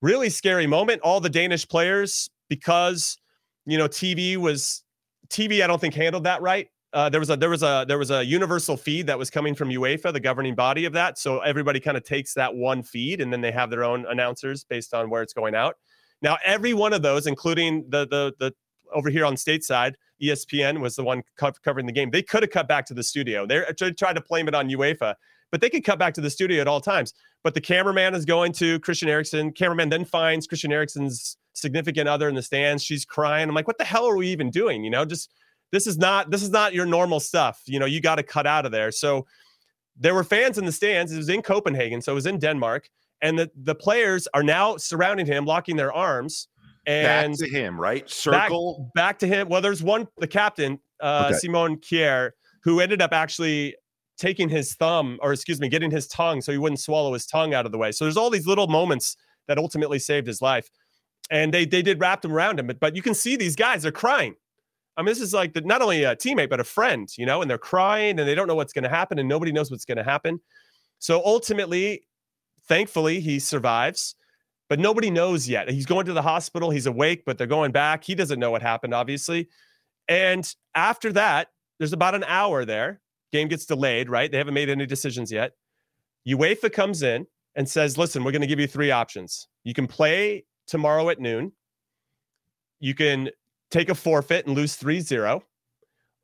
really 0.01 0.31
scary 0.31 0.67
moment. 0.67 1.01
All 1.03 1.21
the 1.21 1.31
Danish 1.31 1.67
players, 1.67 2.29
because 2.49 3.19
you 3.67 3.79
know 3.79 3.89
TV 3.89 4.37
was 4.37 4.85
TV. 5.29 5.63
I 5.63 5.67
don't 5.67 5.81
think 5.81 5.95
handled 5.95 6.25
that 6.25 6.43
right. 6.43 6.69
Uh, 6.93 7.09
there 7.09 7.21
was 7.21 7.31
a 7.31 7.37
there 7.37 7.49
was 7.49 7.63
a 7.63 7.87
there 7.89 7.99
was 7.99 8.11
a 8.11 8.23
universal 8.25 8.77
feed 8.77 9.07
that 9.07 9.19
was 9.19 9.31
coming 9.31 9.55
from 9.55 9.71
UEFA, 9.71 10.13
the 10.13 10.21
governing 10.21 10.55
body 10.55 10.85
of 10.85 10.93
that. 10.93 11.19
So 11.19 11.41
everybody 11.41 11.81
kind 11.81 11.97
of 11.97 12.05
takes 12.05 12.35
that 12.35 12.55
one 12.55 12.83
feed, 12.83 13.21
and 13.21 13.33
then 13.33 13.41
they 13.41 13.53
have 13.53 13.71
their 13.71 13.85
own 13.85 14.05
announcers 14.11 14.65
based 14.65 14.93
on 14.93 15.09
where 15.09 15.23
it's 15.23 15.33
going 15.33 15.55
out. 15.55 15.77
Now, 16.21 16.37
every 16.45 16.75
one 16.75 16.93
of 16.93 17.03
those, 17.03 17.27
including 17.27 17.87
the 17.89 18.07
the 18.07 18.35
the 18.39 18.55
over 18.95 19.09
here 19.09 19.25
on 19.25 19.37
stateside, 19.37 19.95
ESPN 20.23 20.81
was 20.81 20.97
the 20.97 21.03
one 21.03 21.23
co- 21.39 21.53
covering 21.65 21.87
the 21.87 21.93
game. 21.93 22.11
They 22.11 22.23
could 22.23 22.43
have 22.43 22.51
cut 22.51 22.69
back 22.69 22.85
to 22.87 22.95
the 22.95 23.03
studio. 23.03 23.47
They 23.47 23.65
tried 23.97 24.15
to 24.15 24.23
blame 24.29 24.49
it 24.49 24.55
on 24.55 24.69
UEFA, 24.69 25.15
but 25.53 25.61
they 25.61 25.71
could 25.71 25.85
cut 25.85 25.99
back 25.99 26.15
to 26.15 26.21
the 26.21 26.31
studio 26.31 26.61
at 26.61 26.67
all 26.67 26.81
times. 26.81 27.15
But 27.45 27.55
the 27.55 27.61
cameraman 27.61 28.15
is 28.15 28.25
going 28.25 28.53
to 28.55 28.81
Christian 28.81 29.09
Eriksen. 29.09 29.53
Cameraman 29.53 29.91
then 29.91 30.05
finds 30.05 30.47
Christian 30.47 30.73
Eriksen's 30.73 31.37
significant 31.53 32.09
other 32.09 32.29
in 32.29 32.35
the 32.35 32.43
stands. 32.43 32.83
She's 32.83 33.05
crying. 33.05 33.49
I'm 33.49 33.55
like, 33.55 33.67
what 33.67 33.79
the 33.79 33.85
hell 33.85 34.09
are 34.09 34.17
we 34.17 34.29
even 34.29 34.51
doing? 34.51 34.83
You 34.83 34.91
know, 34.91 35.05
just 35.05 35.31
this 35.71 35.87
is 35.87 35.99
not 35.99 36.31
this 36.31 36.43
is 36.43 36.51
not 36.51 36.75
your 36.75 36.87
normal 36.87 37.21
stuff. 37.21 37.61
You 37.67 37.79
know, 37.79 37.87
you 37.87 38.01
got 38.01 38.17
to 38.17 38.23
cut 38.23 38.47
out 38.47 38.67
of 38.67 38.73
there. 38.73 38.91
So 38.91 39.27
there 39.97 40.15
were 40.15 40.25
fans 40.25 40.59
in 40.59 40.65
the 40.65 40.73
stands. 40.73 41.13
It 41.13 41.19
was 41.19 41.29
in 41.29 41.43
Copenhagen, 41.43 42.01
so 42.01 42.13
it 42.13 42.15
was 42.15 42.27
in 42.27 42.39
Denmark, 42.39 42.89
and 43.21 43.39
the 43.39 43.51
the 43.55 43.75
players 43.75 44.27
are 44.33 44.43
now 44.43 44.77
surrounding 44.79 45.27
him, 45.27 45.45
locking 45.45 45.77
their 45.77 45.93
arms. 45.93 46.49
And 46.85 47.33
back 47.33 47.39
to 47.39 47.49
him, 47.49 47.81
right? 47.81 48.09
Circle 48.11 48.91
back, 48.95 49.05
back 49.05 49.19
to 49.21 49.27
him. 49.29 49.49
Well, 49.49 49.61
there's 49.61 49.85
one, 49.85 50.09
the 50.19 50.27
captain, 50.27 50.81
uh, 51.01 51.29
okay. 51.29 51.39
Simon 51.39 51.77
Kjær, 51.77 52.33
who 52.65 52.81
ended 52.81 53.01
up 53.01 53.13
actually 53.13 53.77
taking 54.19 54.49
his 54.49 54.75
thumb, 54.75 55.19
or 55.23 55.33
excuse 55.33 55.61
me, 55.61 55.69
getting 55.69 55.91
his 55.91 56.07
tongue 56.07 56.41
so 56.41 56.53
he 56.53 56.59
wouldn't 56.59 56.81
swallow 56.81 57.13
his 57.13 57.27
tongue 57.27 57.55
out 57.55 57.67
of 57.67 57.73
the 57.73 57.79
way. 57.79 57.93
So 57.93 58.05
there's 58.05 58.17
all 58.17 58.31
these 58.31 58.47
little 58.47 58.67
moments 58.67 59.17
that 59.49 59.59
ultimately 59.59 59.99
saved 59.99 60.27
his 60.27 60.41
life. 60.43 60.71
And 61.31 61.53
they 61.53 61.65
they 61.65 61.83
did 61.83 62.01
wrap 62.01 62.23
them 62.23 62.33
around 62.33 62.59
him, 62.59 62.67
but 62.67 62.81
but 62.81 62.95
you 62.97 63.03
can 63.03 63.15
see 63.15 63.37
these 63.37 63.57
guys, 63.57 63.83
they're 63.83 63.93
crying. 63.93 64.35
I 64.97 65.01
mean, 65.01 65.07
this 65.07 65.21
is 65.21 65.33
like 65.33 65.55
the, 65.55 65.63
not 65.63 65.81
only 65.81 66.05
a 66.05 66.15
teammate, 66.15 66.51
but 66.51 66.61
a 66.61 66.65
friend, 66.65 67.09
you 67.17 67.25
know, 67.25 67.41
and 67.41 67.51
they're 67.51 67.59
crying 67.59 68.19
and 68.19 68.29
they 68.29 68.35
don't 68.35 68.47
know 68.47 68.55
what's 68.55 68.75
going 68.75 68.83
to 68.83 68.91
happen 68.91 69.19
and 69.19 69.29
nobody 69.29 69.51
knows 69.51 69.71
what's 69.71 69.87
going 69.87 69.97
to 69.97 70.05
happen. 70.05 70.41
So 70.99 71.23
ultimately, 71.25 72.03
thankfully, 72.69 73.21
he 73.21 73.39
survives, 73.39 74.15
but 74.69 74.79
nobody 74.79 75.11
knows 75.11 75.49
yet. 75.49 75.71
He's 75.71 75.87
going 75.87 76.07
to 76.07 76.13
the 76.13 76.23
hospital. 76.23 76.71
He's 76.71 76.87
awake, 76.87 77.25
but 77.25 77.39
they're 77.39 77.47
going 77.47 77.73
back. 77.73 78.05
He 78.05 78.15
doesn't 78.15 78.39
know 78.39 78.51
what 78.51 78.63
happened, 78.63 78.93
obviously. 78.93 79.49
And 80.09 80.49
after 80.75 81.13
that, 81.15 81.49
there's 81.79 81.93
about 81.93 82.15
an 82.15 82.25
hour 82.25 82.65
there 82.65 83.02
Game 83.33 83.49
gets 83.49 83.65
delayed, 83.65 84.09
right? 84.09 84.31
They 84.31 84.39
haven't 84.39 84.55
made 84.55 84.69
any 84.69 84.87
decisions 84.87 85.33
yet. 85.33 85.53
UEFA 86.29 86.73
comes 86.73 87.03
in 87.03 87.27
and 87.57 87.69
says, 87.69 87.99
listen, 87.99 88.25
we're 88.25 88.33
going 88.33 88.43
to 88.43 88.47
give 88.47 88.61
you 88.61 88.67
three 88.67 88.91
options. 88.91 89.49
You 89.65 89.75
can 89.75 89.87
play 89.87 90.45
tomorrow 90.67 91.09
at 91.09 91.19
noon. 91.19 91.53
You 92.81 92.95
can 92.95 93.31
take 93.71 93.89
a 93.89 93.95
forfeit 93.95 94.47
and 94.47 94.55
lose 94.55 94.77
3-0 94.77 95.43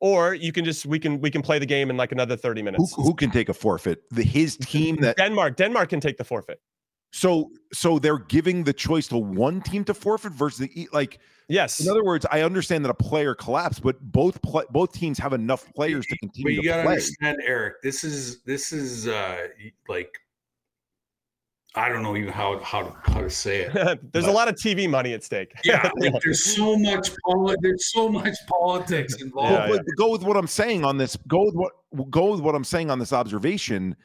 or 0.01 0.33
you 0.33 0.51
can 0.51 0.63
just 0.63 0.85
we 0.85 0.99
can 0.99 1.19
we 1.19 1.29
can 1.29 1.41
play 1.41 1.59
the 1.59 1.65
game 1.65 1.89
in 1.89 1.97
like 1.97 2.11
another 2.11 2.35
30 2.35 2.61
minutes 2.61 2.93
who, 2.95 3.03
who 3.03 3.13
can 3.13 3.31
take 3.31 3.49
a 3.49 3.53
forfeit 3.53 4.03
the 4.11 4.23
his 4.23 4.55
team 4.57 4.95
that 4.97 5.17
denmark 5.17 5.57
denmark 5.57 5.89
can 5.89 5.99
take 5.99 6.17
the 6.17 6.23
forfeit 6.23 6.61
so 7.11 7.51
so 7.73 7.99
they're 7.99 8.19
giving 8.19 8.63
the 8.63 8.73
choice 8.73 9.07
to 9.07 9.17
one 9.17 9.61
team 9.61 9.83
to 9.85 9.93
forfeit 9.93 10.31
versus 10.33 10.67
the 10.67 10.89
like 10.93 11.19
yes. 11.47 11.79
In 11.79 11.89
other 11.89 12.03
words, 12.03 12.25
I 12.31 12.41
understand 12.41 12.85
that 12.85 12.89
a 12.89 12.95
player 12.95 13.33
collapsed, 13.33 13.81
but 13.81 13.99
both 13.99 14.41
play, 14.41 14.63
both 14.69 14.93
teams 14.93 15.17
have 15.19 15.33
enough 15.33 15.71
players 15.73 16.05
to 16.07 16.17
continue. 16.17 16.57
But 16.57 16.63
you 16.63 16.69
got 16.69 16.83
to 16.83 16.89
understand, 16.89 17.37
Eric. 17.43 17.81
This 17.81 18.03
is 18.03 18.41
this 18.43 18.71
is 18.71 19.07
uh 19.07 19.47
like 19.87 20.19
I 21.75 21.89
don't 21.89 22.03
know 22.03 22.15
even 22.15 22.31
how 22.31 22.59
how 22.59 22.83
to, 22.83 23.11
how 23.11 23.21
to 23.21 23.29
say 23.29 23.61
it. 23.61 23.73
there's 23.73 24.25
but, 24.25 24.31
a 24.31 24.31
lot 24.31 24.47
of 24.47 24.55
TV 24.55 24.87
money 24.87 25.13
at 25.13 25.23
stake. 25.23 25.51
yeah, 25.63 25.89
like 25.97 26.13
there's 26.23 26.43
so 26.43 26.77
much 26.77 27.09
poli- 27.25 27.57
there's 27.61 27.91
so 27.91 28.07
much 28.07 28.35
politics 28.47 29.19
involved. 29.21 29.51
Yeah, 29.51 29.75
yeah. 29.75 29.81
Go 29.97 30.11
with 30.11 30.23
what 30.23 30.37
I'm 30.37 30.47
saying 30.47 30.85
on 30.85 30.97
this. 30.97 31.17
Go 31.27 31.43
with 31.45 31.55
what 31.55 31.71
go 32.11 32.31
with 32.31 32.41
what 32.41 32.53
I'm 32.53 32.63
saying 32.63 32.91
on 32.91 32.99
this 32.99 33.13
observation 33.13 33.95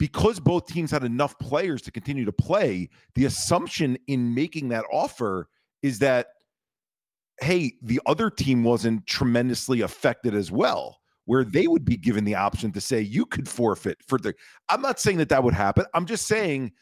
because 0.00 0.40
both 0.40 0.66
teams 0.66 0.90
had 0.90 1.04
enough 1.04 1.38
players 1.38 1.82
to 1.82 1.92
continue 1.92 2.24
to 2.24 2.32
play, 2.32 2.88
the 3.14 3.26
assumption 3.26 3.98
in 4.06 4.34
making 4.34 4.70
that 4.70 4.86
offer 4.90 5.46
is 5.82 5.98
that, 5.98 6.28
hey, 7.42 7.74
the 7.82 8.00
other 8.06 8.30
team 8.30 8.64
wasn't 8.64 9.06
tremendously 9.06 9.82
affected 9.82 10.34
as 10.34 10.50
well, 10.50 11.00
where 11.26 11.44
they 11.44 11.66
would 11.66 11.84
be 11.84 11.98
given 11.98 12.24
the 12.24 12.34
option 12.34 12.72
to 12.72 12.80
say, 12.80 12.98
you 12.98 13.26
could 13.26 13.46
forfeit 13.46 13.98
for 14.08 14.18
the. 14.18 14.34
I'm 14.70 14.80
not 14.80 14.98
saying 14.98 15.18
that 15.18 15.28
that 15.28 15.44
would 15.44 15.52
happen. 15.52 15.84
I'm 15.92 16.06
just 16.06 16.26
saying 16.26 16.72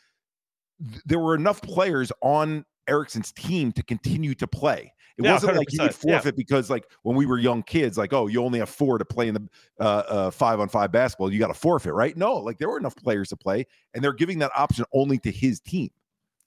th- 0.89 1.03
there 1.05 1.19
were 1.19 1.35
enough 1.35 1.61
players 1.61 2.13
on 2.23 2.65
Eriksen's 2.89 3.33
team 3.33 3.73
to 3.73 3.83
continue 3.83 4.35
to 4.37 4.47
play. 4.47 4.93
It 5.19 5.25
yeah, 5.25 5.33
wasn't 5.33 5.57
like 5.57 5.73
you 5.73 5.83
would 5.83 5.95
forfeit 5.95 6.25
yeah. 6.27 6.31
because, 6.37 6.71
like, 6.71 6.87
when 7.03 7.17
we 7.17 7.27
were 7.27 7.39
young 7.39 7.65
kids, 7.65 7.99
like, 7.99 8.13
oh, 8.13 8.29
you 8.29 8.41
only 8.41 8.61
have 8.61 8.69
four 8.69 8.99
to 8.99 9.05
play 9.05 9.27
in 9.27 9.35
the 9.35 9.49
uh, 9.81 9.83
uh, 9.83 10.31
five 10.31 10.61
on 10.61 10.69
five 10.69 10.93
basketball. 10.93 11.33
You 11.33 11.41
got 11.41 11.49
to 11.49 11.55
forfeit, 11.55 11.93
right? 11.93 12.17
No, 12.17 12.35
like 12.35 12.59
there 12.59 12.69
were 12.69 12.79
enough 12.79 12.95
players 12.95 13.31
to 13.31 13.37
play, 13.37 13.67
and 13.95 14.05
they're 14.05 14.13
giving 14.13 14.39
that 14.39 14.53
option 14.57 14.85
only 14.93 15.19
to 15.19 15.33
his 15.33 15.59
team. 15.59 15.91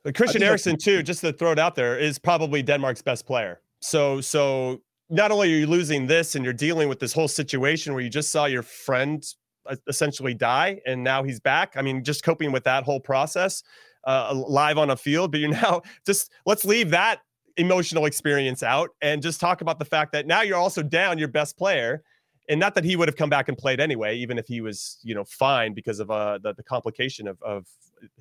But 0.03 0.15
Christian 0.15 0.41
Eriksen, 0.41 0.77
too, 0.77 1.03
just 1.03 1.19
to 1.19 1.33
throw 1.33 1.51
it 1.51 1.59
out 1.59 1.75
there, 1.75 1.99
is 1.99 2.17
probably 2.17 2.63
Denmark's 2.63 3.01
best 3.01 3.27
player. 3.27 3.59
So, 3.81 4.21
so 4.21 4.81
not 5.09 5.31
only 5.31 5.53
are 5.53 5.57
you 5.57 5.67
losing 5.67 6.07
this, 6.07 6.35
and 6.35 6.45
you're 6.45 6.53
dealing 6.53 6.87
with 6.87 6.99
this 6.99 7.11
whole 7.11 7.27
situation 7.27 7.93
where 7.93 8.01
you 8.01 8.09
just 8.09 8.31
saw 8.31 8.45
your 8.45 8.63
friend 8.63 9.21
uh, 9.65 9.75
essentially 9.89 10.33
die, 10.33 10.79
and 10.87 11.03
now 11.03 11.23
he's 11.23 11.41
back. 11.41 11.73
I 11.75 11.81
mean, 11.81 12.05
just 12.05 12.23
coping 12.23 12.53
with 12.53 12.63
that 12.63 12.85
whole 12.85 13.01
process 13.01 13.63
uh, 14.05 14.33
live 14.47 14.77
on 14.77 14.91
a 14.91 14.95
field, 14.95 15.31
but 15.31 15.41
you're 15.41 15.49
now 15.61 15.81
just 16.05 16.31
let's 16.45 16.63
leave 16.63 16.91
that 16.91 17.19
emotional 17.57 18.05
experience 18.05 18.63
out 18.63 18.89
and 19.01 19.21
just 19.21 19.39
talk 19.39 19.61
about 19.61 19.79
the 19.79 19.85
fact 19.85 20.11
that 20.11 20.25
now 20.27 20.41
you're 20.41 20.57
also 20.57 20.81
down 20.81 21.17
your 21.17 21.27
best 21.27 21.57
player 21.57 22.03
and 22.49 22.59
not 22.59 22.75
that 22.75 22.83
he 22.83 22.95
would 22.95 23.07
have 23.07 23.15
come 23.15 23.29
back 23.29 23.47
and 23.47 23.57
played 23.57 23.79
anyway 23.79 24.15
even 24.15 24.37
if 24.37 24.47
he 24.47 24.61
was 24.61 24.99
you 25.03 25.13
know 25.13 25.23
fine 25.23 25.73
because 25.73 25.99
of 25.99 26.09
uh 26.09 26.37
the, 26.41 26.53
the 26.53 26.63
complication 26.63 27.27
of 27.27 27.41
of 27.41 27.67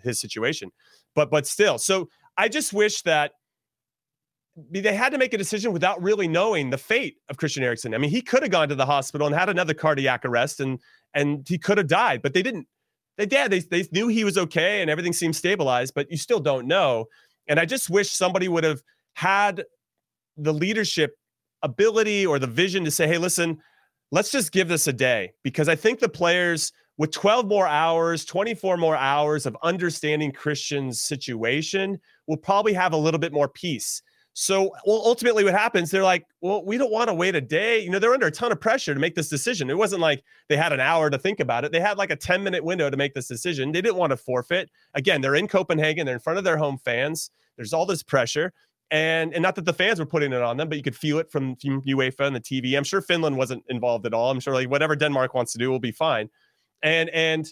his 0.03 0.21
situation 0.21 0.71
but 1.14 1.31
but 1.31 1.47
still 1.47 1.79
so 1.79 2.09
i 2.37 2.49
just 2.49 2.73
wish 2.73 3.03
that 3.03 3.33
they 4.71 4.95
had 4.95 5.12
to 5.12 5.19
make 5.19 5.33
a 5.33 5.38
decision 5.38 5.73
without 5.73 6.03
really 6.03 6.29
knowing 6.29 6.71
the 6.71 6.79
fate 6.79 7.16
of 7.29 7.37
Christian 7.37 7.62
Eriksen. 7.62 7.95
I 7.95 7.99
mean, 7.99 8.11
he 8.11 8.21
could 8.21 8.43
have 8.43 8.51
gone 8.51 8.69
to 8.69 8.75
the 8.75 8.87
hospital 8.87 9.27
and 9.27 9.35
had 9.35 9.49
another 9.49 9.75
cardiac 9.75 10.25
arrest 10.25 10.61
and 10.61 10.81
and 11.14 11.47
he 11.49 11.59
could 11.59 11.79
have 11.79 11.87
died, 11.87 12.23
but 12.23 12.35
they 12.35 12.43
didn't. 12.43 12.66
They 13.16 13.27
did. 13.27 13.51
They, 13.51 13.61
they 13.61 13.88
knew 13.93 14.09
he 14.09 14.25
was 14.25 14.38
okay 14.38 14.81
and 14.81 14.90
everything 14.90 15.12
seemed 15.12 15.37
stabilized, 15.37 15.95
but 15.95 16.11
you 16.11 16.16
still 16.16 16.40
don't 16.40 16.66
know. 16.66 17.07
And 17.49 17.59
I 17.59 17.64
just 17.64 17.90
wish 17.90 18.11
somebody 18.11 18.49
would 18.49 18.64
have 18.64 18.83
had 19.14 19.64
the 20.37 20.53
leadership 20.53 21.16
ability 21.62 22.27
or 22.27 22.38
the 22.38 22.46
vision 22.46 22.85
to 22.85 22.90
say, 22.90 23.07
hey, 23.07 23.18
listen, 23.18 23.59
let's 24.11 24.31
just 24.31 24.53
give 24.53 24.68
this 24.68 24.87
a 24.87 24.92
day. 24.92 25.33
Because 25.42 25.68
I 25.68 25.77
think 25.77 26.01
the 26.01 26.09
players, 26.09 26.73
with 26.96 27.11
12 27.12 27.46
more 27.46 27.66
hours, 27.66 28.25
24 28.25 28.77
more 28.77 28.96
hours 28.96 29.46
of 29.46 29.57
understanding 29.62 30.33
Christian's 30.33 31.03
situation, 31.03 31.99
will 32.27 32.37
probably 32.37 32.73
have 32.73 32.92
a 32.92 32.96
little 32.96 33.20
bit 33.20 33.33
more 33.33 33.49
peace. 33.49 34.03
So 34.33 34.70
well, 34.87 35.03
ultimately, 35.05 35.42
what 35.42 35.55
happens? 35.55 35.90
They're 35.90 36.05
like, 36.05 36.25
well, 36.40 36.64
we 36.64 36.79
don't 36.79 36.92
want 36.92 37.09
to 37.09 37.14
wait 37.14 37.35
a 37.35 37.40
day. 37.40 37.81
You 37.81 37.90
know, 37.90 37.99
they're 37.99 38.14
under 38.14 38.29
a 38.29 38.31
ton 38.31 38.53
of 38.53 38.61
pressure 38.61 38.94
to 38.94 39.01
make 39.01 39.16
this 39.16 39.29
decision. 39.29 39.68
It 39.68 39.77
wasn't 39.77 40.01
like 40.01 40.23
they 40.49 40.57
had 40.57 40.73
an 40.73 40.81
hour 40.81 41.11
to 41.11 41.18
think 41.18 41.40
about 41.40 41.64
it. 41.64 41.73
They 41.73 41.81
had 41.81 41.99
like 41.99 42.11
a 42.11 42.16
10 42.16 42.44
minute 42.44 42.62
window 42.62 42.88
to 42.88 42.96
make 42.96 43.12
this 43.12 43.27
decision. 43.27 43.73
They 43.73 43.83
didn't 43.83 43.96
want 43.96 44.11
to 44.12 44.16
forfeit. 44.16 44.70
Again, 44.94 45.20
they're 45.20 45.35
in 45.35 45.49
Copenhagen, 45.49 46.07
they're 46.07 46.14
in 46.14 46.20
front 46.20 46.38
of 46.38 46.44
their 46.44 46.57
home 46.57 46.79
fans. 46.79 47.31
There's 47.57 47.73
all 47.73 47.87
this 47.87 48.03
pressure 48.03 48.53
and 48.90 49.33
and 49.33 49.42
not 49.42 49.55
that 49.55 49.64
the 49.64 49.72
fans 49.72 49.98
were 49.98 50.07
putting 50.07 50.33
it 50.33 50.42
on 50.42 50.57
them, 50.57 50.68
but 50.68 50.76
you 50.76 50.83
could 50.83 50.96
feel 50.96 51.18
it 51.18 51.31
from, 51.31 51.57
from 51.57 51.83
UEFA 51.83 52.26
and 52.26 52.35
the 52.35 52.40
TV. 52.40 52.76
I'm 52.76 52.85
sure 52.85 53.00
Finland 53.00 53.37
wasn't 53.37 53.64
involved 53.68 54.07
at 54.07 54.14
all. 54.14 54.31
I'm 54.31 54.40
sure 54.40 54.55
like 54.55 54.68
whatever 54.68 54.96
Denmark 54.96 55.35
wants 55.35 55.53
to 55.53 55.59
do 55.59 55.70
will 55.70 55.81
be 55.81 55.92
fine. 55.92 56.29
And 56.83 57.09
and 57.11 57.46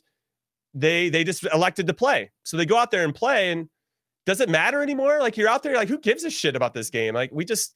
they 0.74 1.08
they 1.08 1.24
just 1.24 1.44
elected 1.52 1.86
to 1.86 1.94
play. 1.94 2.30
So 2.42 2.56
they 2.56 2.66
go 2.66 2.76
out 2.76 2.90
there 2.90 3.04
and 3.04 3.14
play 3.14 3.52
and 3.52 3.68
does 4.26 4.40
it 4.40 4.48
matter 4.48 4.82
anymore? 4.82 5.20
Like 5.20 5.36
you're 5.36 5.48
out 5.48 5.62
there 5.62 5.74
like 5.74 5.88
who 5.88 5.98
gives 5.98 6.24
a 6.24 6.30
shit 6.30 6.56
about 6.56 6.74
this 6.74 6.90
game? 6.90 7.14
Like 7.14 7.30
we 7.32 7.44
just 7.44 7.74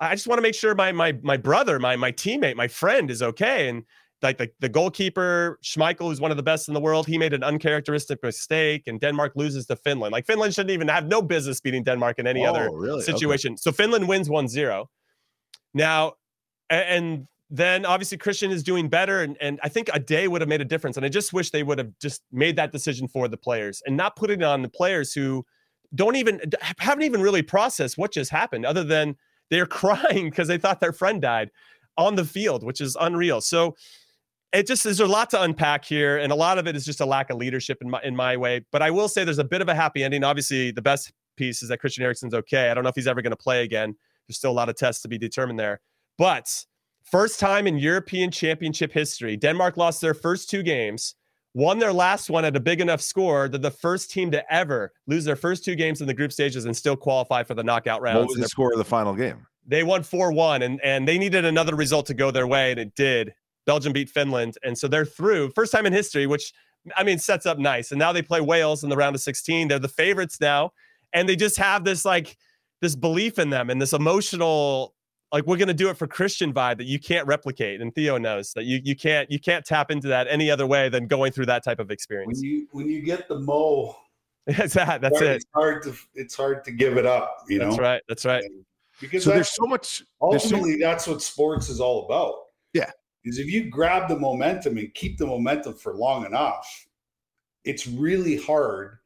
I 0.00 0.14
just 0.14 0.26
want 0.26 0.38
to 0.38 0.42
make 0.42 0.54
sure 0.54 0.74
my 0.74 0.92
my 0.92 1.12
my 1.22 1.36
brother, 1.36 1.78
my 1.78 1.96
my 1.96 2.10
teammate, 2.12 2.56
my 2.56 2.68
friend 2.68 3.10
is 3.10 3.22
okay. 3.22 3.68
And 3.68 3.84
like 4.22 4.38
the, 4.38 4.50
the 4.60 4.68
goalkeeper 4.68 5.58
Schmeichel, 5.62 6.08
who's 6.08 6.20
one 6.20 6.30
of 6.30 6.36
the 6.36 6.42
best 6.42 6.68
in 6.68 6.74
the 6.74 6.80
world, 6.80 7.06
he 7.06 7.18
made 7.18 7.32
an 7.32 7.42
uncharacteristic 7.42 8.22
mistake, 8.22 8.84
and 8.86 9.00
Denmark 9.00 9.32
loses 9.36 9.66
to 9.66 9.76
Finland. 9.76 10.12
Like 10.12 10.26
Finland 10.26 10.54
shouldn't 10.54 10.70
even 10.70 10.88
have 10.88 11.06
no 11.06 11.20
business 11.20 11.60
beating 11.60 11.84
Denmark 11.84 12.18
in 12.18 12.26
any 12.26 12.44
oh, 12.46 12.50
other 12.50 12.70
really? 12.72 13.02
situation. 13.02 13.52
Okay. 13.52 13.58
So 13.60 13.72
Finland 13.72 14.08
wins 14.08 14.28
1-0. 14.28 14.86
Now, 15.74 16.14
and 16.70 17.26
then 17.50 17.84
obviously 17.84 18.18
Christian 18.18 18.50
is 18.50 18.62
doing 18.62 18.88
better, 18.88 19.22
and, 19.22 19.36
and 19.40 19.60
I 19.62 19.68
think 19.68 19.90
a 19.92 20.00
day 20.00 20.28
would 20.28 20.40
have 20.40 20.48
made 20.48 20.60
a 20.60 20.64
difference. 20.64 20.96
And 20.96 21.04
I 21.04 21.08
just 21.08 21.32
wish 21.32 21.50
they 21.50 21.62
would 21.62 21.78
have 21.78 21.90
just 22.00 22.22
made 22.32 22.56
that 22.56 22.72
decision 22.72 23.08
for 23.08 23.28
the 23.28 23.36
players 23.36 23.82
and 23.86 23.96
not 23.96 24.16
put 24.16 24.30
it 24.30 24.42
on 24.42 24.62
the 24.62 24.68
players 24.68 25.12
who 25.12 25.44
don't 25.94 26.16
even 26.16 26.40
haven't 26.78 27.04
even 27.04 27.20
really 27.20 27.42
processed 27.42 27.98
what 27.98 28.12
just 28.12 28.30
happened, 28.30 28.64
other 28.64 28.84
than 28.84 29.16
they're 29.50 29.66
crying 29.80 30.30
because 30.30 30.48
they 30.48 30.58
thought 30.58 30.80
their 30.80 30.92
friend 30.92 31.20
died 31.20 31.50
on 31.96 32.14
the 32.16 32.24
field, 32.24 32.64
which 32.64 32.80
is 32.80 32.96
unreal. 33.00 33.40
So 33.40 33.76
it 34.54 34.66
just 34.66 34.84
there's 34.84 35.00
a 35.00 35.06
lot 35.06 35.30
to 35.30 35.42
unpack 35.42 35.84
here, 35.84 36.18
and 36.18 36.32
a 36.32 36.34
lot 36.34 36.58
of 36.58 36.66
it 36.66 36.76
is 36.76 36.84
just 36.84 37.00
a 37.00 37.06
lack 37.06 37.30
of 37.30 37.36
leadership 37.36 37.78
in 37.82 37.90
my 37.90 38.00
in 38.02 38.14
my 38.14 38.36
way. 38.36 38.64
But 38.70 38.82
I 38.82 38.90
will 38.90 39.08
say 39.08 39.24
there's 39.24 39.38
a 39.38 39.44
bit 39.44 39.60
of 39.60 39.68
a 39.68 39.74
happy 39.74 40.04
ending. 40.04 40.24
Obviously, 40.24 40.70
the 40.70 40.82
best 40.82 41.12
piece 41.36 41.62
is 41.62 41.68
that 41.68 41.78
Christian 41.78 42.04
Eriksen's 42.04 42.34
okay. 42.34 42.70
I 42.70 42.74
don't 42.74 42.84
know 42.84 42.90
if 42.90 42.94
he's 42.94 43.06
ever 43.06 43.22
going 43.22 43.32
to 43.32 43.36
play 43.36 43.64
again. 43.64 43.94
There's 44.28 44.36
still 44.36 44.52
a 44.52 44.54
lot 44.54 44.68
of 44.68 44.76
tests 44.76 45.02
to 45.02 45.08
be 45.08 45.18
determined 45.18 45.58
there. 45.58 45.80
But 46.16 46.64
first 47.04 47.40
time 47.40 47.66
in 47.66 47.78
European 47.78 48.30
Championship 48.30 48.92
history, 48.92 49.36
Denmark 49.36 49.76
lost 49.76 50.00
their 50.00 50.14
first 50.14 50.48
two 50.48 50.62
games, 50.62 51.16
won 51.54 51.78
their 51.78 51.92
last 51.92 52.30
one 52.30 52.44
at 52.44 52.56
a 52.56 52.60
big 52.60 52.80
enough 52.80 53.00
score 53.00 53.48
that 53.48 53.62
the 53.62 53.70
first 53.70 54.10
team 54.10 54.30
to 54.30 54.52
ever 54.52 54.92
lose 55.06 55.24
their 55.24 55.36
first 55.36 55.64
two 55.64 55.74
games 55.74 56.00
in 56.00 56.06
the 56.06 56.14
group 56.14 56.32
stages 56.32 56.64
and 56.64 56.76
still 56.76 56.96
qualify 56.96 57.42
for 57.42 57.54
the 57.54 57.64
knockout 57.64 58.00
rounds. 58.00 58.20
What 58.20 58.28
was 58.28 58.38
the 58.38 58.48
score 58.48 58.72
of 58.72 58.78
the 58.78 58.84
final 58.84 59.14
game? 59.14 59.46
They 59.66 59.82
won 59.82 60.02
4 60.02 60.32
1, 60.32 60.62
and, 60.62 60.80
and 60.82 61.08
they 61.08 61.18
needed 61.18 61.44
another 61.44 61.74
result 61.74 62.06
to 62.06 62.14
go 62.14 62.30
their 62.30 62.46
way, 62.46 62.70
and 62.70 62.78
it 62.78 62.94
did. 62.94 63.34
Belgium 63.66 63.92
beat 63.92 64.10
Finland, 64.10 64.58
and 64.62 64.76
so 64.76 64.88
they're 64.88 65.04
through. 65.04 65.50
First 65.50 65.72
time 65.72 65.86
in 65.86 65.92
history, 65.92 66.26
which 66.26 66.52
I 66.96 67.02
mean 67.02 67.18
sets 67.18 67.46
up 67.46 67.58
nice. 67.58 67.92
And 67.92 67.98
now 67.98 68.12
they 68.12 68.22
play 68.22 68.40
Wales 68.40 68.84
in 68.84 68.90
the 68.90 68.96
round 68.96 69.14
of 69.14 69.22
16. 69.22 69.68
They're 69.68 69.78
the 69.78 69.88
favorites 69.88 70.40
now, 70.40 70.72
and 71.12 71.28
they 71.28 71.36
just 71.36 71.56
have 71.58 71.84
this 71.84 72.04
like 72.04 72.36
this 72.80 72.94
belief 72.94 73.38
in 73.38 73.50
them 73.50 73.70
and 73.70 73.80
this 73.80 73.92
emotional 73.92 74.94
like 75.32 75.46
we're 75.46 75.56
going 75.56 75.68
to 75.68 75.74
do 75.74 75.90
it 75.90 75.96
for 75.96 76.06
Christian 76.06 76.54
vibe 76.54 76.78
that 76.78 76.84
you 76.84 77.00
can't 77.00 77.26
replicate. 77.26 77.80
And 77.80 77.92
Theo 77.92 78.18
knows 78.18 78.52
that 78.52 78.64
you 78.64 78.80
you 78.84 78.94
can't 78.94 79.30
you 79.30 79.40
can't 79.40 79.64
tap 79.64 79.90
into 79.90 80.08
that 80.08 80.28
any 80.30 80.50
other 80.50 80.66
way 80.66 80.88
than 80.88 81.08
going 81.08 81.32
through 81.32 81.46
that 81.46 81.64
type 81.64 81.80
of 81.80 81.90
experience. 81.90 82.38
When 82.40 82.50
you 82.50 82.68
when 82.70 82.88
you 82.88 83.02
get 83.02 83.28
the 83.28 83.40
mo, 83.40 83.96
that's 84.46 84.74
that. 84.74 85.00
That's 85.00 85.20
it. 85.20 85.36
It's 85.36 85.46
hard 85.52 85.82
to 85.82 85.94
it's 86.14 86.36
hard 86.36 86.64
to 86.64 86.70
give 86.70 86.96
it 86.96 87.04
up. 87.04 87.38
You 87.48 87.58
know. 87.58 87.70
That's 87.70 87.80
right. 87.80 88.02
That's 88.08 88.24
right. 88.24 88.44
because 89.00 89.24
so 89.24 89.30
there's 89.30 89.52
so 89.52 89.66
much. 89.66 90.04
Ultimately, 90.22 90.74
so, 90.74 90.78
that's 90.86 91.06
what 91.08 91.20
sports 91.20 91.68
is 91.68 91.80
all 91.80 92.06
about. 92.06 92.34
Yeah 93.24 93.30
is 93.30 93.38
if 93.38 93.46
you 93.46 93.70
grab 93.70 94.08
the 94.08 94.18
momentum 94.18 94.76
and 94.78 94.92
keep 94.94 95.18
the 95.18 95.26
momentum 95.26 95.74
for 95.74 95.94
long 95.94 96.26
enough, 96.26 96.86
it's 97.64 97.86
really 97.86 98.36
hard 98.36 98.98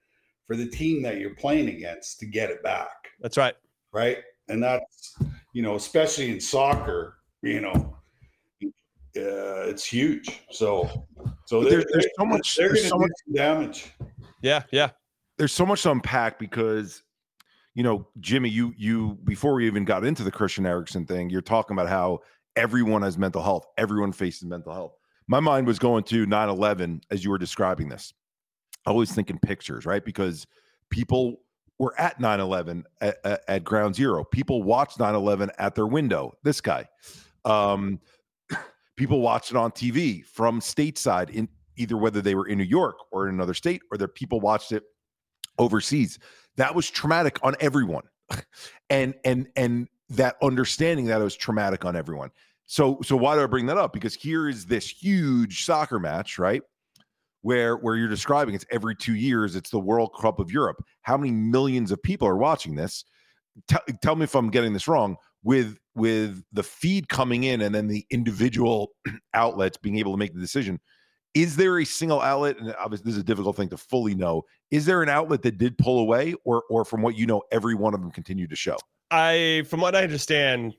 for 0.47 0.57
the 0.57 0.67
team 0.67 1.03
that 1.03 1.19
you're 1.19 1.35
playing 1.35 1.69
against 1.69 2.19
to 2.21 2.27
get 2.27 2.51
it 2.51 2.63
back. 2.63 3.11
That's 3.21 3.37
right. 3.37 3.55
Right. 3.93 4.19
And 4.49 4.63
that's, 4.63 5.17
you 5.53 5.63
know, 5.63 5.77
especially 5.77 6.31
in 6.31 6.41
soccer, 6.41 7.19
you 7.43 7.61
know, 7.61 7.97
uh, 9.17 9.69
it's 9.69 9.85
huge. 9.85 10.41
So, 10.51 11.07
so 11.47 11.63
there's, 11.63 11.85
there's 11.93 12.07
so 12.19 12.25
much, 12.25 12.57
there's 12.57 12.89
so 12.89 12.97
much 12.97 13.13
damage. 13.35 13.93
Yeah. 14.43 14.63
Yeah. 14.73 14.91
There's 15.37 15.53
so 15.53 15.67
much 15.67 15.83
to 15.83 15.93
unpack 15.93 16.39
because, 16.39 17.03
you 17.75 17.85
know, 17.85 18.09
Jimmy, 18.19 18.49
you, 18.49 18.75
you, 18.77 19.19
before 19.25 19.55
we 19.55 19.67
even 19.67 19.85
got 19.85 20.05
into 20.05 20.25
the 20.25 20.33
Christian 20.33 20.67
Eriksen 20.67 21.07
thing, 21.07 21.31
you're 21.31 21.43
talking 21.43 21.77
about 21.77 21.89
how 21.89 22.21
everyone 22.59 23.03
has 23.03 23.17
mental 23.17 23.43
health. 23.43 23.67
Everyone 23.79 24.13
faces 24.13 24.45
mental 24.45 24.75
health. 24.75 24.93
My 25.29 25.41
mind 25.41 25.67
was 25.67 25.79
going 25.79 26.05
to 26.05 26.27
9 26.27 26.49
11 26.49 27.03
as 27.11 27.23
you 27.23 27.31
were 27.31 27.39
describing 27.39 27.89
this. 27.89 28.13
I 28.85 28.91
Always 28.91 29.13
thinking 29.13 29.39
pictures, 29.39 29.87
right? 29.87 30.05
Because 30.05 30.47
people 30.91 31.41
were 31.79 31.99
at 31.99 32.19
9 32.19 32.41
11 32.41 32.85
at, 33.01 33.43
at, 33.49 33.65
ground 33.65 33.95
zero. 33.95 34.25
People 34.25 34.63
watched 34.63 34.99
9 34.99 35.15
11 35.15 35.53
at 35.59 35.75
their 35.75 35.87
window. 35.87 36.37
This 36.43 36.61
guy. 36.61 36.89
Um, 37.45 38.01
people 38.97 39.21
watched 39.21 39.53
it 39.53 39.57
on 39.57 39.71
TV 39.71 40.25
from 40.25 40.61
stateside, 40.61 41.31
in 41.31 41.49
either 41.77 41.97
whether 41.97 42.21
they 42.21 42.35
were 42.35 42.49
in 42.49 42.59
New 42.59 42.65
York 42.65 42.97
or 43.13 43.29
in 43.29 43.35
another 43.35 43.55
state, 43.55 43.83
or 43.93 43.99
their 43.99 44.09
people 44.09 44.41
watched 44.41 44.73
it 44.73 44.83
overseas. 45.59 46.19
That 46.57 46.75
was 46.75 46.91
traumatic 46.91 47.39
on 47.43 47.55
everyone. 47.61 48.05
and 48.91 49.15
and 49.25 49.49
and 49.55 49.89
that 50.11 50.37
understanding 50.43 51.07
that 51.07 51.21
it 51.21 51.25
was 51.25 51.37
traumatic 51.37 51.85
on 51.85 51.95
everyone. 51.95 52.31
So 52.69 52.99
so 53.03 53.17
why 53.17 53.35
do 53.35 53.43
I 53.43 53.47
bring 53.47 53.67
that 53.67 53.79
up? 53.79 53.95
Because 53.95 54.15
here 54.15 54.47
is 54.47 54.67
this 54.67 54.89
huge 54.89 55.65
soccer 55.65 55.99
match, 55.99 56.39
right? 56.39 56.63
Where 57.41 57.79
where 57.79 57.97
you're 57.97 58.09
describing 58.09 58.55
it's 58.55 58.67
every 58.71 58.95
2 58.95 59.15
years, 59.15 59.57
it's 59.57 59.71
the 59.71 59.81
World 59.81 60.11
Cup 60.21 60.39
of 60.39 60.53
Europe. 60.53 60.85
How 61.01 61.17
many 61.17 61.33
millions 61.33 61.91
of 61.91 62.03
people 62.03 62.29
are 62.29 62.37
watching 62.37 62.77
this? 62.77 63.05
T- 63.69 63.95
tell 64.03 64.17
me 64.17 64.25
if 64.25 64.35
I'm 64.35 64.51
getting 64.51 64.75
this 64.75 64.87
wrong 64.87 65.17
with 65.43 65.79
with 65.95 66.45
the 66.53 66.63
feed 66.63 67.09
coming 67.09 67.45
in 67.45 67.63
and 67.63 67.75
then 67.75 67.89
the 67.89 68.07
individual 68.11 68.91
outlets 69.35 69.79
being 69.79 69.99
able 69.99 70.13
to 70.13 70.19
make 70.19 70.35
the 70.35 70.41
decision. 70.41 70.79
Is 71.33 71.57
there 71.57 71.79
a 71.79 71.87
single 71.87 72.21
outlet 72.21 72.59
and 72.59 72.75
obviously 72.79 73.07
this 73.07 73.15
is 73.15 73.23
a 73.23 73.25
difficult 73.25 73.57
thing 73.57 73.71
to 73.71 73.79
fully 73.79 74.15
know. 74.15 74.43
Is 74.71 74.85
there 74.85 75.03
an 75.03 75.09
outlet 75.09 75.41
that 75.43 75.57
did 75.57 75.79
pull 75.79 76.01
away 76.01 76.35
or 76.45 76.65
or 76.69 76.85
from 76.85 77.01
what 77.01 77.17
you 77.17 77.25
know 77.25 77.43
every 77.51 77.75
one 77.75 77.95
of 77.95 78.01
them 78.01 78.11
continued 78.11 78.51
to 78.51 78.57
show? 78.57 78.77
I 79.11 79.65
from 79.71 79.81
what 79.81 79.97
I 79.97 80.03
understand 80.03 80.75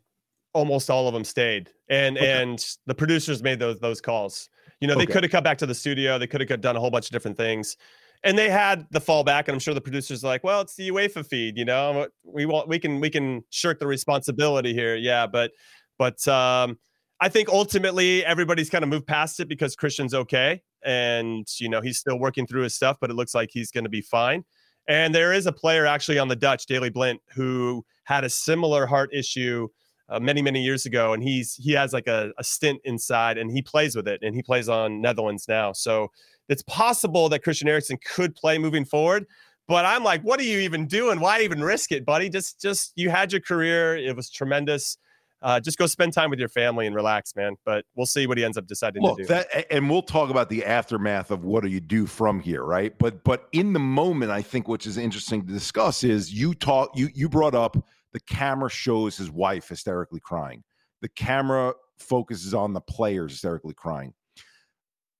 almost 0.53 0.89
all 0.89 1.07
of 1.07 1.13
them 1.13 1.23
stayed 1.23 1.69
and 1.89 2.17
okay. 2.17 2.41
and 2.41 2.75
the 2.85 2.95
producers 2.95 3.43
made 3.43 3.59
those 3.59 3.79
those 3.79 4.01
calls 4.01 4.49
you 4.79 4.88
know 4.88 4.95
they 4.95 5.03
okay. 5.03 5.13
could 5.13 5.23
have 5.23 5.31
come 5.31 5.43
back 5.43 5.57
to 5.57 5.65
the 5.65 5.75
studio 5.75 6.17
they 6.17 6.27
could 6.27 6.41
have 6.41 6.62
done 6.62 6.75
a 6.75 6.79
whole 6.79 6.91
bunch 6.91 7.05
of 7.05 7.12
different 7.12 7.38
things 7.38 7.77
and 8.23 8.38
they 8.38 8.49
had 8.49 8.85
the 8.91 8.99
fallback 8.99 9.41
and 9.41 9.49
i'm 9.49 9.59
sure 9.59 9.73
the 9.73 9.81
producers 9.81 10.23
like 10.23 10.43
well 10.43 10.62
it's 10.62 10.75
the 10.75 10.89
uefa 10.89 11.25
feed 11.25 11.57
you 11.57 11.65
know 11.65 12.07
we 12.23 12.45
want 12.45 12.67
we 12.67 12.79
can 12.79 12.99
we 12.99 13.09
can 13.09 13.43
shirk 13.49 13.79
the 13.79 13.88
responsibility 13.88 14.73
here 14.73 14.95
yeah 14.95 15.27
but 15.27 15.51
but 15.97 16.25
um 16.27 16.77
i 17.19 17.29
think 17.29 17.47
ultimately 17.49 18.25
everybody's 18.25 18.69
kind 18.69 18.83
of 18.83 18.89
moved 18.89 19.07
past 19.07 19.39
it 19.39 19.47
because 19.47 19.75
christian's 19.75 20.13
okay 20.13 20.62
and 20.83 21.47
you 21.59 21.69
know 21.69 21.81
he's 21.81 21.99
still 21.99 22.17
working 22.17 22.47
through 22.47 22.63
his 22.63 22.73
stuff 22.73 22.97
but 22.99 23.09
it 23.09 23.13
looks 23.13 23.35
like 23.35 23.49
he's 23.51 23.71
going 23.71 23.83
to 23.83 23.89
be 23.89 24.01
fine 24.01 24.43
and 24.89 25.13
there 25.13 25.33
is 25.33 25.45
a 25.45 25.51
player 25.51 25.85
actually 25.85 26.17
on 26.17 26.27
the 26.27 26.35
dutch 26.35 26.65
Daley 26.65 26.89
Blind, 26.89 27.19
who 27.35 27.85
had 28.05 28.23
a 28.23 28.29
similar 28.29 28.88
heart 28.88 29.12
issue 29.13 29.67
uh, 30.09 30.19
many 30.19 30.41
many 30.41 30.61
years 30.61 30.85
ago, 30.85 31.13
and 31.13 31.23
he's 31.23 31.55
he 31.55 31.71
has 31.73 31.93
like 31.93 32.07
a, 32.07 32.31
a 32.37 32.43
stint 32.43 32.81
inside, 32.83 33.37
and 33.37 33.51
he 33.51 33.61
plays 33.61 33.95
with 33.95 34.07
it, 34.07 34.21
and 34.23 34.35
he 34.35 34.41
plays 34.41 34.67
on 34.67 35.01
Netherlands 35.01 35.47
now. 35.47 35.71
So 35.71 36.11
it's 36.47 36.63
possible 36.63 37.29
that 37.29 37.43
Christian 37.43 37.67
Eriksen 37.67 37.97
could 38.03 38.35
play 38.35 38.57
moving 38.57 38.85
forward. 38.85 39.25
But 39.67 39.85
I'm 39.85 40.03
like, 40.03 40.23
what 40.23 40.39
are 40.39 40.43
you 40.43 40.59
even 40.59 40.87
doing? 40.87 41.19
Why 41.19 41.41
even 41.41 41.63
risk 41.63 41.91
it, 41.91 42.03
buddy? 42.03 42.27
Just 42.29 42.59
just 42.59 42.91
you 42.95 43.11
had 43.11 43.31
your 43.31 43.41
career, 43.41 43.95
it 43.95 44.15
was 44.15 44.29
tremendous. 44.29 44.97
Uh, 45.41 45.59
just 45.59 45.77
go 45.77 45.85
spend 45.85 46.11
time 46.11 46.29
with 46.29 46.39
your 46.39 46.49
family 46.49 46.85
and 46.85 46.93
relax, 46.93 47.33
man. 47.35 47.55
But 47.63 47.85
we'll 47.95 48.05
see 48.05 48.27
what 48.27 48.37
he 48.37 48.43
ends 48.43 48.57
up 48.57 48.67
deciding 48.67 49.03
Look, 49.03 49.17
to 49.17 49.23
do. 49.23 49.27
That, 49.27 49.71
and 49.71 49.89
we'll 49.89 50.01
talk 50.01 50.29
about 50.29 50.49
the 50.49 50.65
aftermath 50.65 51.31
of 51.31 51.45
what 51.45 51.63
do 51.63 51.69
you 51.69 51.79
do 51.79 52.07
from 52.07 52.39
here, 52.39 52.63
right? 52.63 52.97
But 52.97 53.23
but 53.23 53.47
in 53.51 53.73
the 53.73 53.79
moment, 53.79 54.31
I 54.31 54.41
think 54.41 54.67
which 54.67 54.85
is 54.87 54.97
interesting 54.97 55.45
to 55.45 55.53
discuss 55.53 56.03
is 56.03 56.33
you 56.33 56.55
talk 56.55 56.89
you 56.95 57.09
you 57.13 57.29
brought 57.29 57.55
up 57.55 57.77
the 58.13 58.19
camera 58.21 58.69
shows 58.69 59.17
his 59.17 59.31
wife 59.31 59.69
hysterically 59.69 60.19
crying. 60.19 60.63
The 61.01 61.09
camera 61.09 61.73
focuses 61.99 62.53
on 62.53 62.73
the 62.73 62.81
players 62.81 63.31
hysterically 63.31 63.73
crying. 63.73 64.13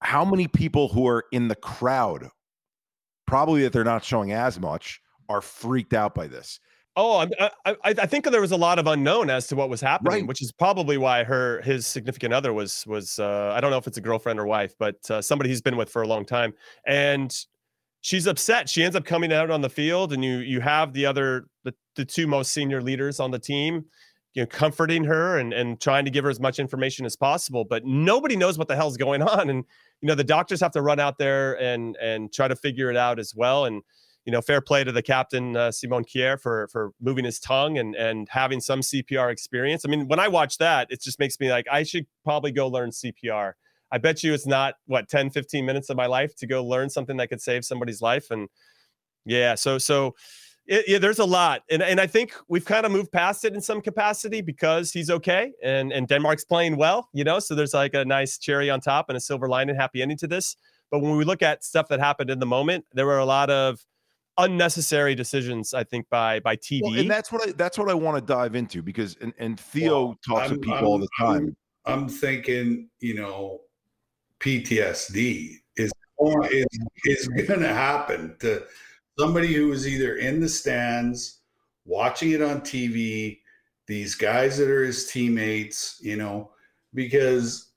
How 0.02 0.24
many 0.24 0.48
people 0.48 0.88
who 0.88 1.08
are 1.08 1.26
in 1.32 1.48
the 1.48 1.56
crowd, 1.56 2.30
probably 3.28 3.64
that 3.64 3.74
they're 3.74 3.84
not 3.84 4.04
showing 4.04 4.32
as 4.32 4.60
much, 4.60 5.02
are 5.28 5.42
freaked 5.42 5.94
out 5.94 6.16
by 6.16 6.28
this? 6.28 6.60
Oh, 6.96 7.20
I, 7.40 7.52
I, 7.66 7.76
I 7.86 8.06
think 8.06 8.26
there 8.26 8.42
was 8.42 8.52
a 8.52 8.58
lot 8.58 8.78
of 8.78 8.88
unknown 8.88 9.30
as 9.30 9.48
to 9.48 9.56
what 9.56 9.70
was 9.70 9.80
happening, 9.80 10.12
right. 10.12 10.28
which 10.28 10.42
is 10.42 10.52
probably 10.52 10.98
why 10.98 11.24
her 11.24 11.62
his 11.62 11.88
significant 11.88 12.34
other 12.34 12.52
was 12.52 12.86
was 12.88 13.20
uh, 13.20 13.54
I 13.56 13.62
don't 13.62 13.72
know 13.72 13.78
if 13.78 13.88
it's 13.88 13.98
a 13.98 14.02
girlfriend 14.02 14.40
or 14.40 14.46
wife, 14.46 14.74
but 14.78 14.98
uh, 15.10 15.22
somebody 15.22 15.50
he's 15.50 15.62
been 15.62 15.78
with 15.78 15.90
for 15.90 16.02
a 16.02 16.08
long 16.08 16.26
time, 16.26 16.54
and 16.86 17.34
she's 18.02 18.28
upset. 18.28 18.68
She 18.68 18.84
ends 18.84 18.98
up 18.98 19.06
coming 19.06 19.32
out 19.32 19.50
on 19.50 19.62
the 19.62 19.70
field, 19.70 20.12
and 20.12 20.26
you 20.26 20.40
you 20.40 20.60
have 20.60 20.92
the 20.92 21.06
other 21.06 21.46
the, 21.64 21.74
the 22.00 22.06
two 22.06 22.28
most 22.28 22.52
senior 22.52 22.82
leaders 22.82 23.20
on 23.20 23.32
the 23.32 23.40
team, 23.40 23.86
you 24.34 24.44
know, 24.44 24.48
comforting 24.48 25.04
her 25.04 25.38
and 25.38 25.54
and 25.54 25.80
trying 25.80 26.06
to 26.06 26.12
give 26.12 26.24
her 26.24 26.30
as 26.30 26.40
much 26.40 26.60
information 26.60 27.06
as 27.06 27.16
possible. 27.16 27.66
But 27.66 27.86
nobody 27.86 28.36
knows 28.36 28.58
what 28.58 28.68
the 28.68 28.76
hell's 28.76 28.98
going 28.98 29.22
on, 29.36 29.50
and 29.50 29.64
you 30.02 30.08
know 30.08 30.16
the 30.16 30.24
doctors 30.24 30.62
have 30.62 30.72
to 30.74 30.82
run 30.82 31.00
out 31.00 31.18
there 31.18 31.60
and 31.62 31.96
and 31.98 32.32
try 32.34 32.48
to 32.48 32.56
figure 32.56 32.90
it 32.90 32.98
out 32.98 33.20
as 33.20 33.34
well. 33.36 33.66
And 33.66 33.82
you 34.26 34.32
know, 34.32 34.42
fair 34.42 34.62
play 34.62 34.84
to 34.84 34.92
the 34.92 35.02
captain 35.02 35.56
uh, 35.56 35.72
Simon 35.72 36.04
Kjær, 36.04 36.40
for 36.40 36.68
for 36.72 36.92
moving 37.02 37.26
his 37.26 37.40
tongue 37.40 37.78
and 37.78 37.96
and 37.96 38.28
having 38.30 38.62
some 38.62 38.82
CPR 38.82 39.32
experience. 39.32 39.86
I 39.86 39.90
mean, 39.90 40.08
when 40.08 40.20
I 40.20 40.28
watch 40.28 40.58
that, 40.60 40.88
it 40.90 41.02
just 41.02 41.20
makes 41.20 41.40
me 41.40 41.50
like 41.52 41.66
I 41.72 41.84
should 41.84 42.06
probably 42.24 42.52
go 42.52 42.68
learn 42.68 42.92
CPR 42.92 43.54
I 43.92 43.98
bet 43.98 44.24
you 44.24 44.34
it's 44.34 44.48
not 44.48 44.76
what 44.86 45.10
10, 45.10 45.32
15 45.32 45.66
minutes 45.66 45.90
of 45.90 45.98
my 45.98 46.06
life 46.06 46.36
to 46.38 46.48
go 46.48 46.64
learn 46.64 46.90
something 46.90 47.18
that 47.18 47.28
could 47.28 47.42
save 47.42 47.66
somebody's 47.66 48.02
life. 48.02 48.32
And 48.32 48.50
yeah, 49.26 49.56
so 49.56 49.78
so 49.78 50.16
It, 50.70 50.86
yeah, 50.88 51.00
there's 51.00 51.18
a 51.18 51.26
lot, 51.26 51.64
and 51.72 51.82
and 51.82 52.00
I 52.00 52.06
think 52.06 52.36
we've 52.48 52.64
kind 52.64 52.86
of 52.86 52.92
moved 52.92 53.12
past 53.12 53.44
it 53.44 53.56
in 53.56 53.62
some 53.62 53.82
capacity 53.82 54.42
because 54.42 54.92
he's 54.92 55.10
okay, 55.10 55.52
and 55.64 55.92
and 55.92 56.08
Denmark's 56.08 56.46
playing 56.46 56.78
well, 56.78 57.10
you 57.12 57.24
know. 57.24 57.40
So 57.40 57.56
there's 57.56 57.74
like 57.74 57.96
a 57.96 58.06
nice 58.06 58.38
cherry 58.38 58.70
on 58.70 58.80
top 58.80 59.10
and 59.10 59.18
a 59.18 59.20
silver 59.20 59.50
lining, 59.50 59.76
happy 59.76 60.04
ending 60.04 60.20
to 60.20 60.28
this. 60.28 60.56
But 60.92 61.00
when 61.00 61.18
we 61.18 61.26
look 61.26 61.42
at 61.42 61.64
stuff 61.64 61.88
that 61.88 62.00
happened 62.00 62.30
in 62.30 62.38
the 62.38 62.46
moment, 62.46 62.86
there 62.94 63.08
were 63.08 63.18
a 63.18 63.26
lot 63.26 63.50
of 63.50 63.84
unnecessary 64.38 65.16
decisions, 65.16 65.74
I 65.74 65.84
think, 65.84 66.08
by 66.08 66.40
by 66.40 66.56
TV. 66.56 66.82
Well, 66.84 67.00
and 67.00 67.10
that's 67.10 67.32
what 67.32 67.50
I 67.50 67.52
that's 67.54 67.80
what 67.80 67.90
I 67.90 67.96
want 67.96 68.18
to 68.18 68.34
dive 68.34 68.54
into 68.54 68.84
because 68.84 69.18
and, 69.22 69.34
and 69.40 69.60
Theo 69.60 70.06
well, 70.06 70.20
talks 70.24 70.52
I'm, 70.52 70.56
to 70.56 70.60
people 70.60 70.78
I'm, 70.78 70.86
all 70.86 71.00
the 71.00 71.10
time. 71.20 71.58
I'm, 71.88 72.04
I'm, 72.04 72.10
thinking, 72.10 72.90
you 73.00 73.16
know, 73.16 73.62
PTSD 74.40 75.56
is 75.78 75.92
is, 76.52 76.68
is 77.06 77.48
going 77.48 77.62
to 77.62 77.74
happen 77.74 78.36
to 78.42 78.64
somebody 79.20 79.54
who 79.54 79.72
is 79.74 79.86
either 79.86 80.16
in 80.16 80.40
the 80.40 80.48
stands 80.48 81.42
watching 81.86 82.32
it 82.32 82.42
on 82.42 82.62
TV, 82.62 83.40
these 83.86 84.16
guys 84.16 84.58
that 84.58 84.70
are 84.70 84.86
his 84.86 85.12
teammates, 85.12 86.00
you 86.02 86.16
know, 86.16 86.52
because 86.94 87.72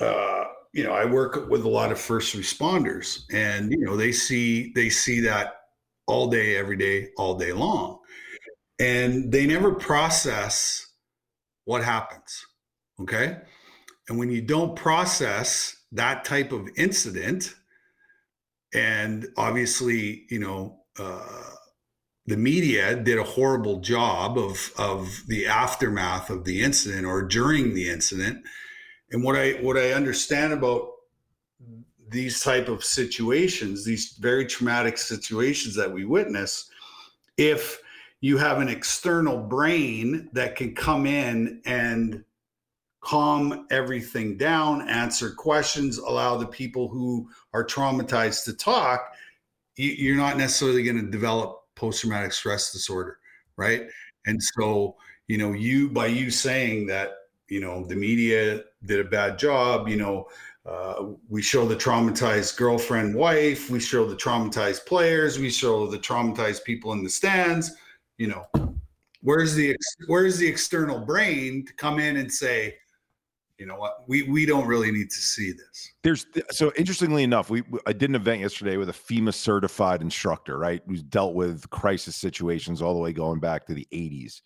uh, 0.00 0.44
you 0.72 0.82
know, 0.82 0.92
I 0.92 1.04
work 1.04 1.48
with 1.48 1.64
a 1.64 1.68
lot 1.68 1.92
of 1.92 2.00
first 2.00 2.34
responders 2.36 3.22
and 3.32 3.70
you 3.70 3.84
know, 3.84 3.96
they 3.96 4.12
see 4.12 4.72
they 4.74 4.90
see 4.90 5.20
that 5.20 5.60
all 6.06 6.28
day 6.28 6.56
every 6.56 6.76
day 6.76 7.10
all 7.16 7.36
day 7.36 7.52
long. 7.52 8.00
And 8.78 9.32
they 9.32 9.46
never 9.46 9.72
process 9.72 10.86
what 11.64 11.82
happens. 11.82 12.44
Okay? 13.00 13.38
And 14.08 14.18
when 14.18 14.30
you 14.30 14.42
don't 14.42 14.76
process 14.76 15.76
that 15.92 16.24
type 16.24 16.52
of 16.52 16.68
incident, 16.76 17.54
and 18.74 19.26
obviously, 19.36 20.26
you 20.30 20.38
know, 20.38 20.80
uh, 20.98 21.50
the 22.26 22.36
media 22.36 22.96
did 22.96 23.18
a 23.18 23.24
horrible 23.24 23.80
job 23.80 24.36
of 24.38 24.72
of 24.78 25.22
the 25.28 25.46
aftermath 25.46 26.30
of 26.30 26.44
the 26.44 26.62
incident 26.62 27.06
or 27.06 27.22
during 27.22 27.74
the 27.74 27.88
incident. 27.88 28.44
And 29.10 29.22
what 29.22 29.36
I 29.36 29.52
what 29.62 29.76
I 29.76 29.92
understand 29.92 30.52
about 30.52 30.90
these 32.08 32.40
type 32.40 32.68
of 32.68 32.84
situations, 32.84 33.84
these 33.84 34.16
very 34.20 34.46
traumatic 34.46 34.98
situations 34.98 35.74
that 35.76 35.92
we 35.92 36.04
witness, 36.04 36.70
if 37.36 37.80
you 38.20 38.38
have 38.38 38.60
an 38.60 38.68
external 38.68 39.38
brain 39.38 40.28
that 40.32 40.56
can 40.56 40.74
come 40.74 41.06
in 41.06 41.60
and 41.64 42.24
calm 43.06 43.68
everything 43.70 44.36
down, 44.36 44.88
answer 44.88 45.30
questions, 45.30 45.98
allow 45.98 46.36
the 46.36 46.46
people 46.46 46.88
who 46.88 47.30
are 47.54 47.64
traumatized 47.64 48.44
to 48.44 48.52
talk, 48.52 49.12
you're 49.76 50.16
not 50.16 50.36
necessarily 50.36 50.82
going 50.82 51.00
to 51.00 51.08
develop 51.08 51.62
post 51.76 52.00
traumatic 52.00 52.32
stress 52.32 52.72
disorder, 52.72 53.18
right? 53.56 53.86
And 54.26 54.42
so, 54.42 54.96
you 55.28 55.38
know, 55.38 55.52
you 55.52 55.88
by 55.88 56.06
you 56.06 56.32
saying 56.32 56.88
that, 56.88 57.12
you 57.48 57.60
know, 57.60 57.86
the 57.86 57.94
media 57.94 58.64
did 58.84 58.98
a 58.98 59.04
bad 59.04 59.38
job, 59.38 59.86
you 59.86 59.96
know, 59.96 60.26
uh, 60.66 61.10
we 61.28 61.40
show 61.42 61.64
the 61.64 61.76
traumatized 61.76 62.56
girlfriend, 62.56 63.14
wife. 63.14 63.70
We 63.70 63.78
show 63.78 64.04
the 64.04 64.16
traumatized 64.16 64.84
players. 64.84 65.38
We 65.38 65.48
show 65.48 65.86
the 65.86 65.98
traumatized 65.98 66.64
people 66.64 66.92
in 66.92 67.04
the 67.04 67.10
stands. 67.10 67.70
You 68.18 68.26
know, 68.28 68.72
where's 69.20 69.54
the 69.54 69.76
where's 70.08 70.38
the 70.38 70.48
external 70.48 70.98
brain 70.98 71.64
to 71.66 71.72
come 71.74 72.00
in 72.00 72.16
and 72.16 72.32
say, 72.32 72.74
you 73.58 73.66
know 73.66 73.76
what, 73.76 74.08
we 74.08 74.22
we 74.24 74.44
don't 74.46 74.66
really 74.66 74.90
need 74.92 75.10
to 75.10 75.18
see 75.18 75.52
this. 75.52 75.92
There's 76.02 76.26
so 76.50 76.72
interestingly 76.76 77.22
enough, 77.22 77.50
we 77.50 77.62
I 77.86 77.92
did 77.92 78.10
an 78.10 78.16
event 78.16 78.40
yesterday 78.40 78.76
with 78.76 78.88
a 78.88 78.92
FEMA 78.92 79.32
certified 79.32 80.02
instructor, 80.02 80.58
right, 80.58 80.82
who's 80.86 81.02
dealt 81.02 81.34
with 81.34 81.68
crisis 81.70 82.16
situations 82.16 82.82
all 82.82 82.94
the 82.94 83.00
way 83.00 83.12
going 83.12 83.40
back 83.40 83.66
to 83.66 83.74
the 83.74 83.86
80s. 83.92 84.42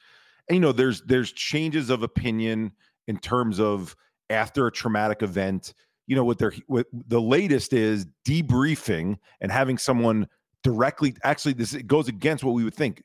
And 0.48 0.56
you 0.56 0.60
know, 0.60 0.72
there's 0.72 1.02
there's 1.02 1.32
changes 1.32 1.90
of 1.90 2.02
opinion 2.02 2.72
in 3.08 3.18
terms 3.18 3.58
of 3.58 3.96
after 4.30 4.66
a 4.66 4.72
traumatic 4.72 5.22
event 5.22 5.74
you 6.06 6.16
know 6.16 6.24
what 6.24 6.38
they're 6.38 6.52
what 6.66 6.86
the 6.92 7.20
latest 7.20 7.72
is 7.72 8.04
debriefing 8.26 9.16
and 9.40 9.52
having 9.52 9.78
someone 9.78 10.26
directly 10.64 11.14
actually 11.22 11.52
this 11.52 11.72
it 11.72 11.86
goes 11.86 12.08
against 12.08 12.42
what 12.42 12.52
we 12.52 12.64
would 12.64 12.74
think 12.74 13.04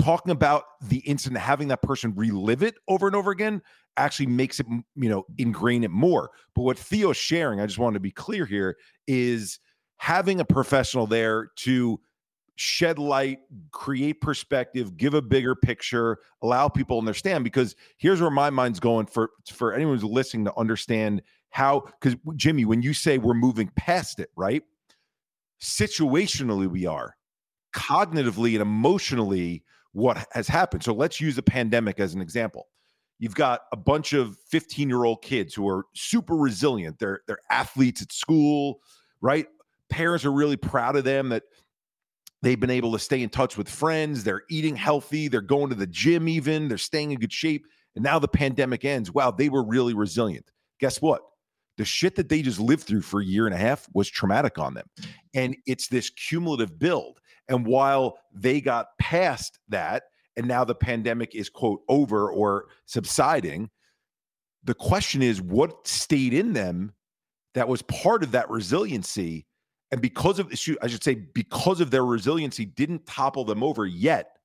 talking 0.00 0.32
about 0.32 0.64
the 0.82 0.98
incident 0.98 1.40
having 1.40 1.68
that 1.68 1.82
person 1.82 2.14
relive 2.14 2.62
it 2.62 2.74
over 2.88 3.06
and 3.06 3.16
over 3.16 3.30
again 3.30 3.62
actually 3.96 4.26
makes 4.26 4.58
it 4.58 4.66
you 4.96 5.08
know 5.08 5.24
ingrain 5.38 5.84
it 5.84 5.90
more 5.90 6.30
but 6.54 6.62
what 6.62 6.78
theo's 6.78 7.16
sharing 7.16 7.60
i 7.60 7.66
just 7.66 7.78
want 7.78 7.94
to 7.94 8.00
be 8.00 8.10
clear 8.10 8.46
here 8.46 8.76
is 9.06 9.58
having 9.98 10.40
a 10.40 10.44
professional 10.44 11.06
there 11.06 11.50
to 11.56 12.00
shed 12.56 12.98
light, 12.98 13.40
create 13.70 14.20
perspective, 14.20 14.96
give 14.96 15.14
a 15.14 15.22
bigger 15.22 15.54
picture, 15.54 16.18
allow 16.42 16.68
people 16.68 16.96
to 16.96 16.98
understand. 16.98 17.44
Because 17.44 17.76
here's 17.98 18.20
where 18.20 18.30
my 18.30 18.50
mind's 18.50 18.80
going 18.80 19.06
for 19.06 19.30
for 19.50 19.74
anyone 19.74 19.94
who's 19.94 20.04
listening 20.04 20.44
to 20.44 20.58
understand 20.58 21.22
how. 21.50 21.80
Because 22.00 22.16
Jimmy, 22.36 22.64
when 22.64 22.82
you 22.82 22.94
say 22.94 23.18
we're 23.18 23.34
moving 23.34 23.70
past 23.76 24.20
it, 24.20 24.30
right? 24.36 24.62
Situationally, 25.60 26.68
we 26.68 26.86
are. 26.86 27.16
Cognitively 27.74 28.52
and 28.52 28.62
emotionally, 28.62 29.64
what 29.92 30.26
has 30.32 30.48
happened. 30.48 30.82
So 30.82 30.92
let's 30.92 31.20
use 31.20 31.36
the 31.36 31.42
pandemic 31.42 32.00
as 32.00 32.14
an 32.14 32.20
example. 32.20 32.68
You've 33.18 33.34
got 33.34 33.60
a 33.72 33.76
bunch 33.76 34.12
of 34.12 34.36
15 34.48 34.88
year 34.88 35.04
old 35.04 35.22
kids 35.22 35.54
who 35.54 35.68
are 35.68 35.86
super 35.94 36.34
resilient. 36.34 36.98
They're 36.98 37.20
they're 37.26 37.38
athletes 37.50 38.02
at 38.02 38.12
school, 38.12 38.80
right? 39.20 39.46
Parents 39.90 40.24
are 40.24 40.32
really 40.32 40.56
proud 40.56 40.96
of 40.96 41.04
them 41.04 41.28
that 41.28 41.44
They've 42.42 42.58
been 42.58 42.70
able 42.70 42.92
to 42.92 42.98
stay 42.98 43.22
in 43.22 43.28
touch 43.28 43.56
with 43.56 43.68
friends. 43.68 44.24
They're 44.24 44.42
eating 44.50 44.74
healthy. 44.74 45.28
They're 45.28 45.40
going 45.40 45.70
to 45.70 45.76
the 45.76 45.86
gym, 45.86 46.28
even. 46.28 46.68
They're 46.68 46.76
staying 46.76 47.12
in 47.12 47.20
good 47.20 47.32
shape. 47.32 47.66
And 47.94 48.02
now 48.02 48.18
the 48.18 48.28
pandemic 48.28 48.84
ends. 48.84 49.12
Wow, 49.12 49.30
they 49.30 49.48
were 49.48 49.64
really 49.64 49.94
resilient. 49.94 50.50
Guess 50.80 51.00
what? 51.00 51.22
The 51.78 51.84
shit 51.84 52.16
that 52.16 52.28
they 52.28 52.42
just 52.42 52.58
lived 52.58 52.82
through 52.82 53.02
for 53.02 53.20
a 53.20 53.24
year 53.24 53.46
and 53.46 53.54
a 53.54 53.58
half 53.58 53.88
was 53.94 54.10
traumatic 54.10 54.58
on 54.58 54.74
them. 54.74 54.86
And 55.34 55.56
it's 55.66 55.88
this 55.88 56.10
cumulative 56.10 56.78
build. 56.78 57.20
And 57.48 57.66
while 57.66 58.18
they 58.34 58.60
got 58.60 58.88
past 58.98 59.58
that, 59.68 60.04
and 60.36 60.46
now 60.46 60.64
the 60.64 60.74
pandemic 60.74 61.34
is, 61.34 61.50
quote, 61.50 61.82
over 61.88 62.30
or 62.30 62.66
subsiding, 62.86 63.70
the 64.64 64.74
question 64.74 65.22
is 65.22 65.42
what 65.42 65.86
stayed 65.86 66.32
in 66.32 66.52
them 66.52 66.94
that 67.54 67.68
was 67.68 67.82
part 67.82 68.22
of 68.22 68.32
that 68.32 68.48
resiliency 68.48 69.46
and 69.92 70.00
because 70.00 70.38
of 70.38 70.50
I 70.50 70.86
should 70.86 71.04
say 71.04 71.14
because 71.14 71.82
of 71.82 71.90
their 71.90 72.04
resiliency, 72.04 72.64
didn't 72.64 73.06
topple 73.06 73.44
them 73.44 73.62
over 73.62 73.84
yet, 73.84 74.38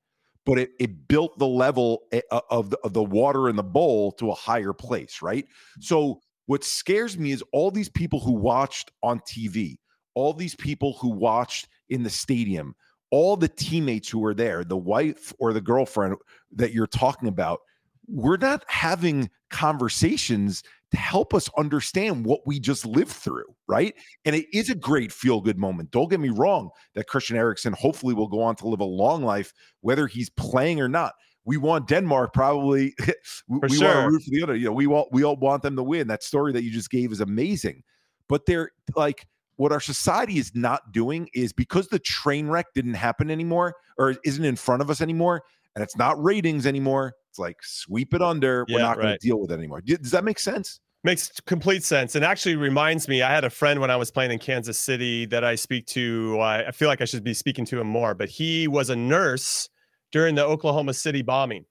but 0.45 0.60
it, 0.60 0.72
it 0.78 1.08
built 1.08 1.39
the 1.39 1.48
level 1.48 2.04
eh, 2.12 2.20
of 2.52 2.70
the, 2.70 2.78
of 2.80 2.91
the 2.91 3.04
water 3.04 3.48
in 3.48 3.56
the 3.56 3.64
bowl 3.64 4.12
to 4.14 4.30
a 4.30 4.36
higher 4.36 4.74
place, 4.74 5.22
right? 5.22 5.45
So 5.80 6.20
what 6.48 6.66
scares 6.66 7.18
me 7.18 7.32
is 7.32 7.41
all 7.54 7.72
these 7.72 7.88
people 7.88 8.20
who 8.20 8.34
watched 8.34 8.91
on 9.04 9.22
TV, 9.22 9.78
all 10.16 10.34
these 10.34 10.54
people 10.54 10.98
who 11.00 11.10
watched 11.10 11.70
in 11.89 12.04
the 12.04 12.10
stadium, 12.10 12.76
all 13.12 13.38
the 13.38 13.47
teammates 13.47 14.10
who 14.10 14.20
were 14.20 14.34
there, 14.34 14.64
the 14.64 14.78
wife 14.78 15.34
or 15.39 15.53
the 15.53 15.62
girlfriend 15.62 16.16
that 16.53 16.74
you're 16.74 16.88
talking 16.88 17.30
about, 17.30 17.60
we're 18.08 18.38
not 18.38 18.64
having 18.68 19.30
conversations 19.49 20.64
to 20.91 20.97
help 20.97 21.34
us 21.34 21.49
understand 21.58 22.26
what 22.26 22.39
we 22.45 22.60
just 22.60 22.86
lived 22.86 23.12
through, 23.12 23.45
right? 23.68 23.93
And 24.24 24.36
it 24.36 24.45
is 24.53 24.70
a 24.70 24.76
great 24.76 25.12
feel 25.12 25.41
good 25.41 25.58
moment. 25.58 25.91
Don't 25.91 26.10
get 26.10 26.20
me 26.20 26.30
wrong 26.30 26.70
that 26.95 27.08
Christian 27.08 27.36
Eriksen 27.36 27.74
hopefully 27.74 28.14
will 28.14 28.28
go 28.28 28.41
on 28.41 28.55
to 28.58 28.68
live 28.68 28.80
a 28.80 28.86
long 28.86 29.24
life, 29.24 29.51
whether 29.82 30.08
he's 30.08 30.30
playing 30.30 30.80
or 30.80 30.88
not. 30.88 31.14
We 31.43 31.58
want 31.58 31.88
Denmark 31.88 32.34
probably. 32.34 32.93
we, 33.47 33.60
we 33.62 33.76
sure. 33.76 33.88
want 33.88 34.05
to 34.05 34.12
root 34.12 34.24
for 34.24 34.30
the 34.32 34.43
other. 34.43 34.55
You 34.55 34.66
know, 34.66 34.74
we 34.74 34.88
want 34.88 35.10
we 35.12 35.24
all 35.24 35.38
want 35.38 35.64
them 35.64 35.76
to 35.78 35.84
win. 35.84 36.08
That 36.08 36.24
story 36.24 36.51
that 36.53 36.64
you 36.64 36.72
just 36.72 36.89
gave 36.89 37.12
is 37.12 37.22
amazing, 37.22 37.84
but 38.28 38.45
they're 38.45 38.72
like 38.95 39.26
what 39.58 39.72
our 39.72 39.80
society 39.80 40.38
is 40.38 40.55
not 40.55 40.91
doing 40.91 41.30
is 41.34 41.51
because 41.51 41.88
the 41.88 41.99
train 41.99 42.47
wreck 42.47 42.68
didn't 42.74 42.93
happen 42.93 43.30
anymore 43.30 43.76
or 43.97 44.16
isn't 44.24 44.45
in 44.45 44.55
front 44.55 44.82
of 44.82 44.89
us 44.89 45.01
anymore, 45.01 45.43
and 45.76 45.84
it's 45.84 45.97
not 45.97 46.22
ratings 46.24 46.66
anymore. 46.66 47.14
It's 47.30 47.39
like 47.39 47.58
sweep 47.62 48.14
it 48.14 48.22
under. 48.22 48.66
Yeah, 48.68 48.76
We're 48.76 48.82
not 48.82 48.97
right. 48.97 49.03
going 49.03 49.18
to 49.20 49.28
deal 49.28 49.39
with 49.39 49.51
it 49.51 49.55
anymore. 49.55 49.82
Does 49.82 50.12
that 50.12 50.24
make 50.24 50.39
sense? 50.39 50.80
Makes 51.03 51.32
complete 51.45 51.84
sense, 51.84 52.16
and 52.16 52.26
actually 52.26 52.55
reminds 52.55 53.08
me. 53.08 53.22
I 53.22 53.32
had 53.32 53.43
a 53.43 53.49
friend 53.49 53.80
when 53.80 53.91
I 53.91 53.95
was 53.95 54.10
playing 54.12 54.32
in 54.32 54.39
Kansas 54.39 54.78
City 54.80 55.26
that 55.28 55.43
I 55.43 55.55
speak 55.55 55.86
to. 55.88 56.39
I, 56.39 56.68
I 56.68 56.72
feel 56.72 56.88
like 56.88 57.01
I 57.01 57.05
should 57.05 57.24
be 57.24 57.34
speaking 57.36 57.66
to 57.66 57.80
him 57.80 57.88
more, 57.88 58.16
but 58.16 58.30
he 58.30 58.68
was 58.68 58.89
a 58.89 58.95
nurse 58.95 59.70
during 60.12 60.36
the 60.36 60.43
Oklahoma 60.43 60.93
City 60.93 61.22
bombing, 61.22 61.66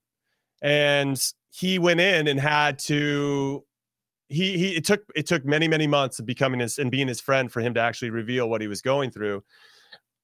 and 0.62 1.20
he 1.50 1.78
went 1.78 2.00
in 2.00 2.28
and 2.28 2.38
had 2.38 2.78
to 2.80 3.64
he 4.28 4.58
he 4.58 4.76
it 4.76 4.84
took 4.84 5.02
it 5.14 5.26
took 5.26 5.44
many 5.44 5.68
many 5.68 5.86
months 5.86 6.18
of 6.18 6.26
becoming 6.26 6.60
his 6.60 6.78
and 6.78 6.90
being 6.90 7.08
his 7.08 7.20
friend 7.20 7.52
for 7.52 7.60
him 7.60 7.74
to 7.74 7.80
actually 7.80 8.10
reveal 8.10 8.48
what 8.48 8.60
he 8.60 8.66
was 8.66 8.82
going 8.82 9.10
through 9.10 9.42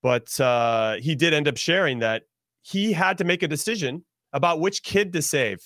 but 0.02 0.38
uh 0.40 0.96
he 0.96 1.14
did 1.14 1.32
end 1.32 1.46
up 1.46 1.56
sharing 1.56 2.00
that 2.00 2.24
he 2.62 2.92
had 2.92 3.18
to 3.18 3.24
make 3.24 3.42
a 3.42 3.48
decision 3.48 4.04
about 4.32 4.60
which 4.60 4.82
kid 4.82 5.12
to 5.12 5.20
save, 5.20 5.60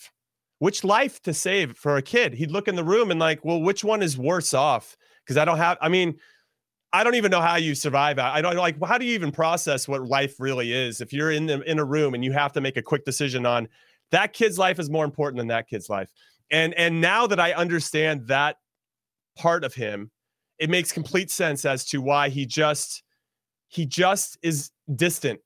which 0.59 0.83
life 0.83 1.23
to 1.23 1.33
save 1.33 1.77
for 1.77 1.97
a 1.97 2.03
kid. 2.03 2.35
He'd 2.35 2.51
look 2.51 2.69
in 2.69 2.75
the 2.75 2.85
room 2.85 3.11
and 3.11 3.21
like, 3.21 3.45
well, 3.45 3.61
which 3.61 3.85
one 3.85 4.03
is 4.03 4.19
worse 4.19 4.55
off? 4.55 4.97
Because 5.25 5.37
I 5.37 5.45
don't 5.45 5.59
have. 5.59 5.79
I 5.81 5.89
mean, 5.89 6.19
I 6.93 7.05
don't 7.05 7.15
even 7.15 7.31
know 7.31 7.41
how 7.41 7.57
you 7.57 7.75
survive. 7.75 8.19
I 8.19 8.41
don't 8.41 8.57
like 8.57 8.83
how 8.85 8.97
do 8.97 9.05
you 9.05 9.15
even 9.15 9.31
process 9.31 9.87
what 9.87 10.07
life 10.07 10.37
really 10.41 10.73
is 10.73 11.01
if 11.01 11.13
you're 11.13 11.31
in 11.33 11.47
the, 11.47 11.61
in 11.71 11.79
a 11.79 11.85
room 11.85 12.15
and 12.15 12.25
you 12.25 12.33
have 12.33 12.53
to 12.55 12.61
make 12.61 12.77
a 12.77 12.83
quick 12.83 13.05
decision 13.05 13.45
on 13.45 13.69
that 14.13 14.33
kid's 14.33 14.57
life 14.57 14.79
is 14.79 14.89
more 14.89 15.05
important 15.05 15.39
than 15.39 15.49
that 15.49 15.69
kid's 15.69 15.91
life. 15.91 16.11
And 16.51 16.75
and 16.75 17.01
now 17.01 17.27
that 17.27 17.41
I 17.41 17.53
understand 17.53 18.29
that 18.29 18.57
part 19.37 19.65
of 19.65 19.75
him, 19.75 20.11
it 20.59 20.71
makes 20.71 20.93
complete 20.93 21.31
sense 21.31 21.65
as 21.65 21.85
to 21.87 22.01
why 22.01 22.29
he 22.29 22.47
just 22.47 23.03
he 23.69 23.87
just 23.87 24.39
is 24.43 24.71
distant. 24.95 25.41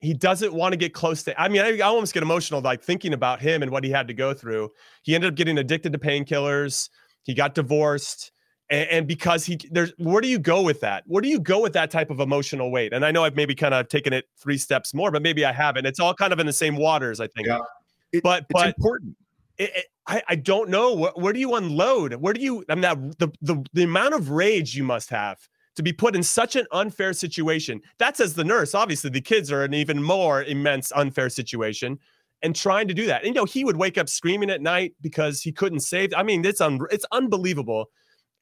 He 0.00 0.14
doesn't 0.14 0.52
want 0.52 0.72
to 0.72 0.76
get 0.76 0.92
close 0.92 1.22
to. 1.24 1.40
I 1.40 1.48
mean, 1.48 1.62
I, 1.62 1.78
I 1.78 1.80
almost 1.80 2.12
get 2.12 2.22
emotional 2.22 2.60
like 2.60 2.82
thinking 2.82 3.14
about 3.14 3.40
him 3.40 3.62
and 3.62 3.72
what 3.72 3.84
he 3.84 3.90
had 3.90 4.06
to 4.08 4.14
go 4.14 4.34
through. 4.34 4.70
He 5.02 5.14
ended 5.14 5.28
up 5.28 5.34
getting 5.34 5.58
addicted 5.58 5.92
to 5.92 5.98
painkillers. 5.98 6.90
He 7.22 7.32
got 7.34 7.54
divorced 7.54 8.30
and, 8.70 8.88
and, 8.90 9.06
because 9.06 9.44
he 9.44 9.58
there's 9.70 9.92
where 9.98 10.20
do 10.20 10.28
you 10.28 10.38
go 10.38 10.62
with 10.62 10.80
that 10.80 11.04
where 11.06 11.20
do 11.20 11.28
you 11.28 11.38
go 11.38 11.60
with 11.60 11.72
that 11.74 11.90
type 11.90 12.10
of 12.10 12.20
emotional 12.20 12.70
weight 12.70 12.92
and 12.92 13.04
i 13.04 13.10
know 13.10 13.24
i've 13.24 13.36
maybe 13.36 13.54
kind 13.54 13.74
of 13.74 13.88
taken 13.88 14.12
it 14.12 14.24
three 14.38 14.58
steps 14.58 14.94
more 14.94 15.10
but 15.10 15.22
maybe 15.22 15.44
i 15.44 15.52
haven't 15.52 15.86
it's 15.86 16.00
all 16.00 16.14
kind 16.14 16.32
of 16.32 16.38
in 16.38 16.46
the 16.46 16.52
same 16.52 16.76
waters 16.76 17.20
i 17.20 17.26
think 17.26 17.46
yeah. 17.46 17.58
It, 18.12 18.22
but 18.22 18.46
but 18.50 18.68
important 18.68 19.16
it, 19.58 19.70
it, 19.74 19.86
I, 20.06 20.22
I 20.28 20.34
don't 20.36 20.68
know. 20.68 20.94
Where, 20.94 21.12
where 21.14 21.32
do 21.32 21.40
you 21.40 21.54
unload? 21.54 22.14
Where 22.14 22.32
do 22.32 22.40
you 22.40 22.64
i 22.68 22.74
mean 22.74 22.82
that 22.82 23.18
the, 23.18 23.32
the 23.42 23.64
the 23.72 23.82
amount 23.84 24.14
of 24.14 24.30
rage 24.30 24.74
you 24.74 24.84
must 24.84 25.10
have 25.10 25.38
to 25.76 25.82
be 25.82 25.92
put 25.92 26.14
in 26.14 26.22
such 26.22 26.54
an 26.56 26.66
unfair 26.72 27.12
situation. 27.12 27.80
That's 27.98 28.20
as 28.20 28.34
the 28.34 28.44
nurse 28.44 28.74
obviously 28.74 29.10
the 29.10 29.20
kids 29.20 29.50
are 29.50 29.64
an 29.64 29.74
even 29.74 30.02
more 30.02 30.44
immense 30.44 30.92
unfair 30.92 31.28
situation 31.28 31.98
and 32.42 32.54
trying 32.54 32.88
to 32.88 32.94
do 32.94 33.06
that. 33.06 33.24
And, 33.24 33.34
you 33.34 33.40
know 33.40 33.44
he 33.44 33.64
would 33.64 33.76
wake 33.76 33.98
up 33.98 34.08
screaming 34.08 34.50
at 34.50 34.60
night 34.60 34.94
because 35.00 35.40
he 35.40 35.52
couldn't 35.52 35.80
save 35.80 36.12
i 36.14 36.22
mean 36.22 36.44
it's 36.44 36.60
un, 36.60 36.80
it's 36.90 37.06
unbelievable. 37.12 37.90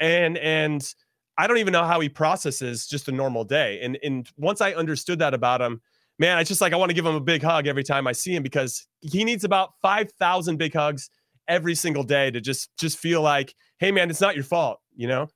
And 0.01 0.39
and 0.39 0.95
I 1.39 1.47
don't 1.47 1.59
even 1.59 1.73
know 1.73 1.85
how 1.85 2.01
he 2.01 2.09
processes 2.09 2.87
just 2.87 3.09
a 3.09 3.13
normal 3.13 3.45
day. 3.45 3.81
And 3.83 3.99
and 4.03 4.29
once 4.37 4.61
I 4.61 4.73
understood 4.73 5.19
that 5.21 5.35
about 5.35 5.61
him, 5.61 5.81
man, 6.23 6.39
I 6.39 6.45
just 6.45 6.61
like 6.61 6.73
I 6.73 6.77
want 6.77 6.91
to 6.91 6.95
give 6.95 7.05
him 7.05 7.17
a 7.17 7.21
big 7.21 7.43
hug 7.43 7.67
every 7.67 7.83
time 7.83 8.07
I 8.07 8.13
see 8.13 8.35
him 8.35 8.45
because 8.45 8.87
he 9.01 9.25
needs 9.25 9.43
about 9.43 9.71
five 9.83 10.11
thousand 10.13 10.57
big 10.57 10.73
hugs 10.73 11.11
every 11.49 11.75
single 11.75 12.05
day 12.05 12.31
to 12.31 12.41
just 12.41 12.71
just 12.79 12.97
feel 12.97 13.21
like, 13.21 13.55
hey, 13.79 13.91
man, 13.91 14.09
it's 14.09 14.21
not 14.21 14.37
your 14.37 14.45
fault, 14.45 14.79
you 14.95 15.09
know. 15.09 15.29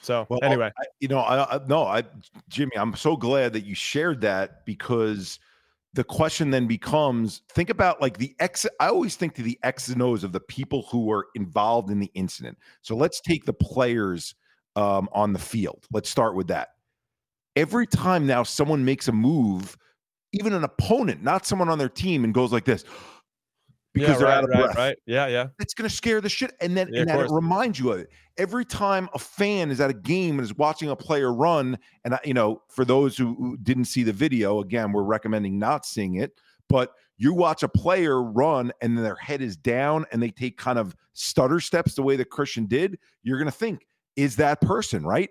So 0.00 0.26
well, 0.30 0.40
anyway, 0.42 0.72
I, 0.78 0.84
you 1.00 1.08
know, 1.08 1.18
I, 1.18 1.56
I 1.56 1.60
no, 1.68 1.84
I 1.84 2.02
Jimmy, 2.48 2.72
I'm 2.76 2.96
so 2.96 3.14
glad 3.14 3.52
that 3.52 3.66
you 3.66 3.74
shared 3.74 4.22
that 4.22 4.64
because 4.64 5.38
the 5.92 6.04
question 6.04 6.48
then 6.50 6.66
becomes 6.66 7.42
think 7.50 7.68
about 7.68 8.00
like 8.00 8.16
the 8.16 8.34
X. 8.40 8.66
I 8.80 8.88
always 8.88 9.16
think 9.16 9.34
to 9.34 9.42
the 9.42 9.58
X's 9.62 9.92
and 9.92 10.02
O's 10.02 10.24
of 10.24 10.32
the 10.32 10.40
people 10.40 10.86
who 10.90 11.04
were 11.04 11.26
involved 11.34 11.90
in 11.90 12.00
the 12.00 12.10
incident. 12.14 12.56
So 12.80 12.96
let's 12.96 13.20
take 13.20 13.44
the 13.44 13.52
players 13.52 14.34
um, 14.76 15.10
on 15.12 15.34
the 15.34 15.38
field. 15.38 15.84
Let's 15.92 16.08
start 16.08 16.34
with 16.34 16.48
that. 16.48 16.68
Every 17.58 17.86
time 17.86 18.26
now 18.26 18.42
someone 18.42 18.84
makes 18.84 19.08
a 19.08 19.12
move, 19.12 19.76
even 20.32 20.52
an 20.52 20.64
opponent, 20.64 21.22
not 21.22 21.44
someone 21.44 21.68
on 21.68 21.78
their 21.78 21.88
team, 21.88 22.24
and 22.24 22.32
goes 22.32 22.52
like 22.52 22.64
this, 22.64 22.84
because 23.94 24.10
yeah, 24.10 24.16
they're 24.16 24.26
right, 24.26 24.36
out 24.36 24.44
of 24.44 24.50
right, 24.50 24.64
breath. 24.64 24.76
Right. 24.76 24.96
Yeah, 25.06 25.26
yeah. 25.26 25.48
It's 25.58 25.74
gonna 25.74 25.90
scare 25.90 26.20
the 26.20 26.28
shit. 26.28 26.52
And 26.60 26.76
then, 26.76 26.88
yeah, 26.92 27.00
and 27.00 27.10
then 27.10 27.20
it 27.20 27.30
reminds 27.30 27.78
you 27.78 27.92
of 27.92 28.00
it. 28.00 28.10
Every 28.36 28.64
time 28.64 29.08
a 29.12 29.18
fan 29.18 29.70
is 29.70 29.80
at 29.80 29.90
a 29.90 29.94
game 29.94 30.38
and 30.38 30.42
is 30.42 30.56
watching 30.56 30.90
a 30.90 30.96
player 30.96 31.34
run, 31.34 31.76
and 32.04 32.14
I, 32.14 32.20
you 32.24 32.34
know, 32.34 32.62
for 32.68 32.84
those 32.84 33.16
who, 33.16 33.34
who 33.34 33.56
didn't 33.56 33.86
see 33.86 34.04
the 34.04 34.12
video, 34.12 34.60
again, 34.60 34.92
we're 34.92 35.02
recommending 35.02 35.58
not 35.58 35.84
seeing 35.84 36.16
it. 36.16 36.32
But 36.68 36.92
you 37.16 37.32
watch 37.32 37.62
a 37.62 37.68
player 37.68 38.22
run 38.22 38.72
and 38.82 38.96
their 38.96 39.16
head 39.16 39.40
is 39.40 39.56
down 39.56 40.04
and 40.12 40.22
they 40.22 40.30
take 40.30 40.58
kind 40.58 40.78
of 40.78 40.94
stutter 41.14 41.60
steps 41.60 41.94
the 41.94 42.02
way 42.02 42.14
that 42.16 42.30
Christian 42.30 42.66
did, 42.66 42.98
you're 43.22 43.38
gonna 43.38 43.50
think, 43.50 43.86
is 44.16 44.36
that 44.36 44.60
person, 44.60 45.02
right? 45.04 45.30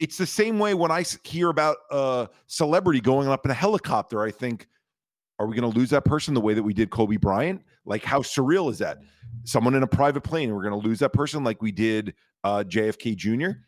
It's 0.00 0.16
the 0.16 0.26
same 0.26 0.58
way 0.58 0.74
when 0.74 0.90
I 0.90 1.04
hear 1.24 1.50
about 1.50 1.76
a 1.90 2.28
celebrity 2.46 3.00
going 3.00 3.28
up 3.28 3.44
in 3.44 3.50
a 3.50 3.54
helicopter, 3.54 4.22
I 4.22 4.30
think, 4.30 4.66
are 5.38 5.46
we 5.46 5.54
going 5.54 5.70
to 5.70 5.78
lose 5.78 5.90
that 5.90 6.04
person 6.04 6.34
the 6.34 6.40
way 6.40 6.54
that 6.54 6.62
we 6.62 6.74
did 6.74 6.90
Kobe 6.90 7.16
Bryant? 7.16 7.62
Like, 7.84 8.02
how 8.02 8.20
surreal 8.20 8.70
is 8.70 8.78
that? 8.78 8.98
Someone 9.44 9.74
in 9.74 9.82
a 9.82 9.86
private 9.86 10.22
plane, 10.22 10.54
we're 10.54 10.62
going 10.62 10.78
to 10.80 10.86
lose 10.86 10.98
that 11.00 11.12
person 11.12 11.44
like 11.44 11.62
we 11.62 11.70
did 11.70 12.14
uh, 12.44 12.64
JFK 12.66 13.16
Jr. 13.16 13.58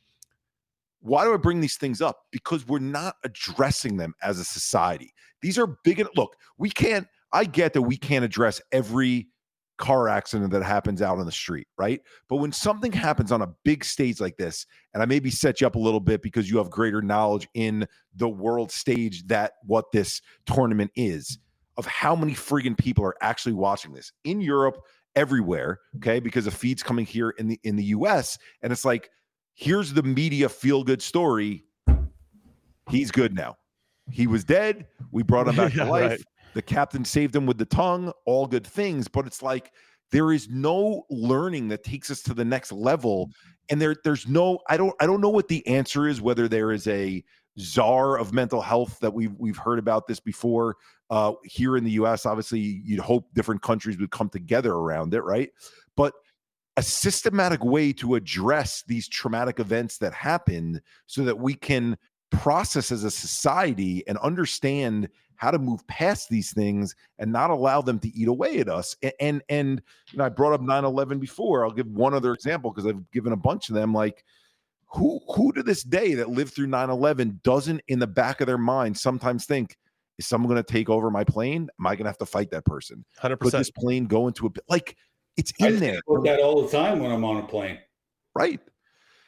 Why 1.00 1.24
do 1.24 1.34
I 1.34 1.36
bring 1.36 1.60
these 1.60 1.76
things 1.76 2.00
up? 2.00 2.26
Because 2.30 2.66
we're 2.66 2.78
not 2.78 3.16
addressing 3.24 3.96
them 3.96 4.14
as 4.22 4.38
a 4.38 4.44
society. 4.44 5.12
These 5.40 5.58
are 5.58 5.78
big. 5.84 6.06
Look, 6.16 6.36
we 6.58 6.70
can't. 6.70 7.08
I 7.32 7.44
get 7.44 7.72
that 7.72 7.82
we 7.82 7.96
can't 7.96 8.24
address 8.24 8.60
every 8.70 9.28
car 9.82 10.08
accident 10.08 10.52
that 10.52 10.62
happens 10.62 11.02
out 11.02 11.18
on 11.18 11.26
the 11.26 11.32
street, 11.32 11.66
right? 11.76 12.00
But 12.28 12.36
when 12.36 12.52
something 12.52 12.92
mm-hmm. 12.92 13.00
happens 13.00 13.32
on 13.32 13.42
a 13.42 13.48
big 13.64 13.84
stage 13.84 14.20
like 14.20 14.36
this, 14.36 14.64
and 14.94 15.02
I 15.02 15.06
maybe 15.06 15.28
set 15.28 15.60
you 15.60 15.66
up 15.66 15.74
a 15.74 15.80
little 15.80 15.98
bit 15.98 16.22
because 16.22 16.48
you 16.48 16.58
have 16.58 16.70
greater 16.70 17.02
knowledge 17.02 17.48
in 17.54 17.88
the 18.14 18.28
world 18.28 18.70
stage 18.70 19.26
that 19.26 19.54
what 19.64 19.90
this 19.90 20.22
tournament 20.46 20.92
is 20.94 21.36
of 21.76 21.84
how 21.86 22.14
many 22.14 22.32
friggin' 22.32 22.78
people 22.78 23.04
are 23.04 23.16
actually 23.22 23.54
watching 23.54 23.92
this 23.92 24.12
in 24.22 24.40
Europe, 24.40 24.78
everywhere. 25.16 25.80
Okay, 25.96 26.20
because 26.20 26.44
the 26.44 26.52
feed's 26.52 26.84
coming 26.84 27.04
here 27.04 27.30
in 27.30 27.48
the 27.48 27.58
in 27.64 27.74
the 27.74 27.84
U.S. 27.86 28.38
and 28.62 28.72
it's 28.72 28.84
like, 28.84 29.10
here's 29.54 29.92
the 29.92 30.04
media 30.04 30.48
feel 30.48 30.84
good 30.84 31.02
story. 31.02 31.64
He's 32.88 33.10
good 33.10 33.34
now. 33.34 33.56
He 34.10 34.28
was 34.28 34.44
dead. 34.44 34.86
We 35.10 35.24
brought 35.24 35.48
him 35.48 35.56
back 35.56 35.74
yeah, 35.74 35.84
to 35.84 35.90
life. 35.90 36.10
Right. 36.10 36.20
The 36.54 36.62
captain 36.62 37.04
saved 37.04 37.34
him 37.34 37.46
with 37.46 37.58
the 37.58 37.64
tongue. 37.64 38.12
All 38.26 38.46
good 38.46 38.66
things, 38.66 39.08
but 39.08 39.26
it's 39.26 39.42
like 39.42 39.72
there 40.10 40.32
is 40.32 40.48
no 40.48 41.04
learning 41.10 41.68
that 41.68 41.84
takes 41.84 42.10
us 42.10 42.22
to 42.22 42.34
the 42.34 42.44
next 42.44 42.72
level 42.72 43.30
and 43.70 43.80
there 43.80 43.96
there's 44.04 44.28
no 44.28 44.58
i 44.68 44.76
don't 44.76 44.92
i 45.00 45.06
don't 45.06 45.20
know 45.20 45.30
what 45.30 45.48
the 45.48 45.66
answer 45.66 46.06
is 46.06 46.20
whether 46.20 46.48
there 46.48 46.72
is 46.72 46.86
a 46.88 47.24
czar 47.58 48.18
of 48.18 48.32
mental 48.32 48.60
health 48.60 48.98
that 49.00 49.12
we've 49.12 49.34
we've 49.38 49.56
heard 49.56 49.78
about 49.78 50.06
this 50.06 50.20
before 50.20 50.76
uh, 51.10 51.34
here 51.44 51.76
in 51.76 51.84
the 51.84 51.90
U.S. 51.92 52.24
Obviously, 52.24 52.58
you'd 52.58 52.98
hope 52.98 53.28
different 53.34 53.60
countries 53.60 53.98
would 53.98 54.10
come 54.10 54.30
together 54.30 54.72
around 54.72 55.12
it, 55.12 55.20
right? 55.20 55.50
But 55.94 56.14
a 56.78 56.82
systematic 56.82 57.62
way 57.62 57.92
to 57.94 58.14
address 58.14 58.82
these 58.86 59.08
traumatic 59.08 59.60
events 59.60 59.98
that 59.98 60.14
happen, 60.14 60.80
so 61.06 61.22
that 61.24 61.38
we 61.38 61.54
can 61.54 61.98
process 62.30 62.90
as 62.90 63.04
a 63.04 63.10
society 63.10 64.02
and 64.08 64.16
understand 64.18 65.10
how 65.36 65.50
to 65.50 65.58
move 65.58 65.86
past 65.86 66.28
these 66.28 66.52
things 66.52 66.94
and 67.18 67.32
not 67.32 67.50
allow 67.50 67.80
them 67.80 67.98
to 67.98 68.08
eat 68.16 68.28
away 68.28 68.58
at 68.58 68.68
us 68.68 68.96
and 69.02 69.12
and, 69.20 69.42
and 69.48 69.82
you 70.10 70.18
know, 70.18 70.24
i 70.24 70.28
brought 70.28 70.52
up 70.52 70.60
9-11 70.60 71.20
before 71.20 71.64
i'll 71.64 71.72
give 71.72 71.86
one 71.88 72.14
other 72.14 72.32
example 72.32 72.70
because 72.70 72.86
i've 72.86 73.10
given 73.10 73.32
a 73.32 73.36
bunch 73.36 73.68
of 73.68 73.74
them 73.74 73.92
like 73.92 74.24
who 74.86 75.20
who 75.34 75.52
to 75.52 75.62
this 75.62 75.82
day 75.82 76.14
that 76.14 76.30
lived 76.30 76.54
through 76.54 76.66
9-11 76.66 77.42
doesn't 77.42 77.80
in 77.88 77.98
the 77.98 78.06
back 78.06 78.40
of 78.40 78.46
their 78.46 78.58
mind 78.58 78.96
sometimes 78.96 79.46
think 79.46 79.76
is 80.18 80.26
someone 80.26 80.48
going 80.48 80.62
to 80.62 80.72
take 80.72 80.88
over 80.88 81.10
my 81.10 81.24
plane? 81.24 81.68
Am 81.78 81.86
i 81.86 81.94
going 81.94 82.04
to 82.04 82.10
have 82.10 82.18
to 82.18 82.26
fight 82.26 82.50
that 82.50 82.64
person? 82.64 83.04
100% 83.20 83.38
Could 83.40 83.52
this 83.52 83.70
plane 83.70 84.06
go 84.06 84.28
into 84.28 84.46
a 84.46 84.50
like 84.68 84.96
it's 85.36 85.52
in 85.58 85.76
I 85.76 85.78
there. 85.78 86.00
that 86.24 86.40
all 86.40 86.62
the 86.62 86.68
time 86.68 87.00
when 87.00 87.10
i'm 87.10 87.24
on 87.24 87.38
a 87.38 87.46
plane. 87.46 87.78
Right. 88.34 88.60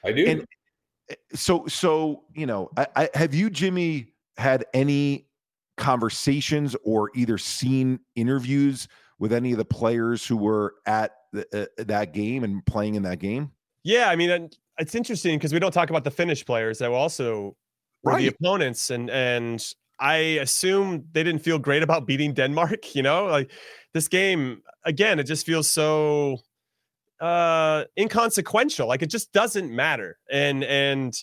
I 0.05 0.13
do. 0.13 0.27
And 0.27 0.47
eh, 1.11 1.15
so 1.35 1.67
so 1.67 2.25
you 2.35 2.47
know 2.47 2.71
I, 2.77 2.87
I 2.97 3.11
have 3.15 3.35
you 3.35 3.51
jimmy 3.51 4.15
had 4.37 4.67
any 4.75 5.27
conversations 5.77 6.77
or 6.85 7.11
either 7.15 7.39
seen 7.39 7.99
interviews 8.15 8.89
with 9.19 9.33
any 9.33 9.53
of 9.53 9.59
the 9.59 9.65
players 9.65 10.27
who 10.27 10.37
were 10.37 10.75
at 10.87 11.13
the, 11.33 11.47
uh, 11.79 11.85
that 11.85 12.13
game 12.13 12.45
and 12.45 12.65
playing 12.67 12.95
in 12.95 13.03
that 13.03 13.19
game 13.19 13.51
yeah 13.83 14.09
i 14.09 14.17
mean 14.17 14.51
it's 14.79 14.95
interesting 14.95 15.39
because 15.39 15.53
we 15.53 15.59
don't 15.59 15.73
talk 15.73 15.91
about 15.91 16.05
the 16.05 16.11
Finnish 16.11 16.45
players 16.45 16.79
that 16.79 16.91
were 16.91 16.97
also 16.97 17.57
right. 18.03 18.19
the 18.19 18.29
opponents, 18.29 18.91
and 18.91 19.11
and 19.11 19.65
I 20.01 20.15
assume 20.15 21.05
they 21.13 21.23
didn't 21.23 21.43
feel 21.43 21.59
great 21.59 21.83
about 21.83 22.07
beating 22.07 22.35
Denmark. 22.35 22.85
You 22.95 23.03
know, 23.03 23.27
like 23.27 23.51
this 23.93 24.09
game 24.09 24.63
again, 24.85 25.19
it 25.19 25.25
just 25.25 25.47
feels 25.47 25.71
so 25.71 26.39
uh 27.21 27.85
inconsequential. 27.99 28.89
Like 28.89 29.03
it 29.03 29.11
just 29.11 29.33
doesn't 29.33 29.75
matter, 29.75 30.19
and 30.31 30.65
and. 30.65 31.15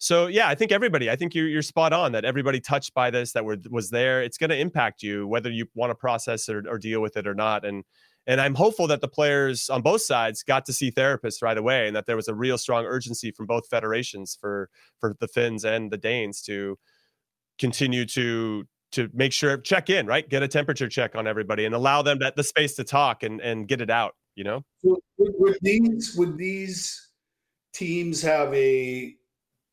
So 0.00 0.28
yeah, 0.28 0.48
I 0.48 0.54
think 0.54 0.72
everybody. 0.72 1.10
I 1.10 1.16
think 1.16 1.34
you're 1.34 1.46
you're 1.46 1.60
spot 1.60 1.92
on 1.92 2.12
that 2.12 2.24
everybody 2.24 2.58
touched 2.58 2.94
by 2.94 3.10
this 3.10 3.32
that 3.32 3.44
were 3.44 3.58
was 3.68 3.90
there. 3.90 4.22
It's 4.22 4.38
going 4.38 4.48
to 4.48 4.58
impact 4.58 5.02
you 5.02 5.28
whether 5.28 5.50
you 5.50 5.66
want 5.74 5.90
to 5.90 5.94
process 5.94 6.48
it 6.48 6.56
or, 6.56 6.64
or 6.70 6.78
deal 6.78 7.02
with 7.02 7.18
it 7.18 7.26
or 7.26 7.34
not. 7.34 7.66
And 7.66 7.84
and 8.26 8.40
I'm 8.40 8.54
hopeful 8.54 8.86
that 8.86 9.02
the 9.02 9.08
players 9.08 9.68
on 9.68 9.82
both 9.82 10.00
sides 10.00 10.42
got 10.42 10.64
to 10.66 10.72
see 10.72 10.90
therapists 10.90 11.42
right 11.42 11.56
away 11.56 11.86
and 11.86 11.94
that 11.94 12.06
there 12.06 12.16
was 12.16 12.28
a 12.28 12.34
real 12.34 12.56
strong 12.56 12.86
urgency 12.86 13.30
from 13.30 13.44
both 13.44 13.68
federations 13.68 14.38
for 14.40 14.70
for 15.00 15.16
the 15.20 15.28
Finns 15.28 15.66
and 15.66 15.90
the 15.90 15.98
Danes 15.98 16.40
to 16.42 16.78
continue 17.58 18.06
to 18.06 18.64
to 18.92 19.10
make 19.12 19.34
sure 19.34 19.58
check 19.58 19.90
in, 19.90 20.06
right? 20.06 20.26
Get 20.26 20.42
a 20.42 20.48
temperature 20.48 20.88
check 20.88 21.14
on 21.14 21.26
everybody 21.26 21.66
and 21.66 21.74
allow 21.74 22.00
them 22.00 22.20
that 22.20 22.36
the 22.36 22.44
space 22.44 22.74
to 22.76 22.84
talk 22.84 23.22
and 23.22 23.38
and 23.42 23.68
get 23.68 23.82
it 23.82 23.90
out, 23.90 24.14
you 24.34 24.44
know? 24.44 24.64
Would, 24.82 25.00
would 25.18 25.58
these 25.60 26.14
would 26.16 26.38
these 26.38 27.10
teams 27.74 28.22
have 28.22 28.54
a 28.54 29.14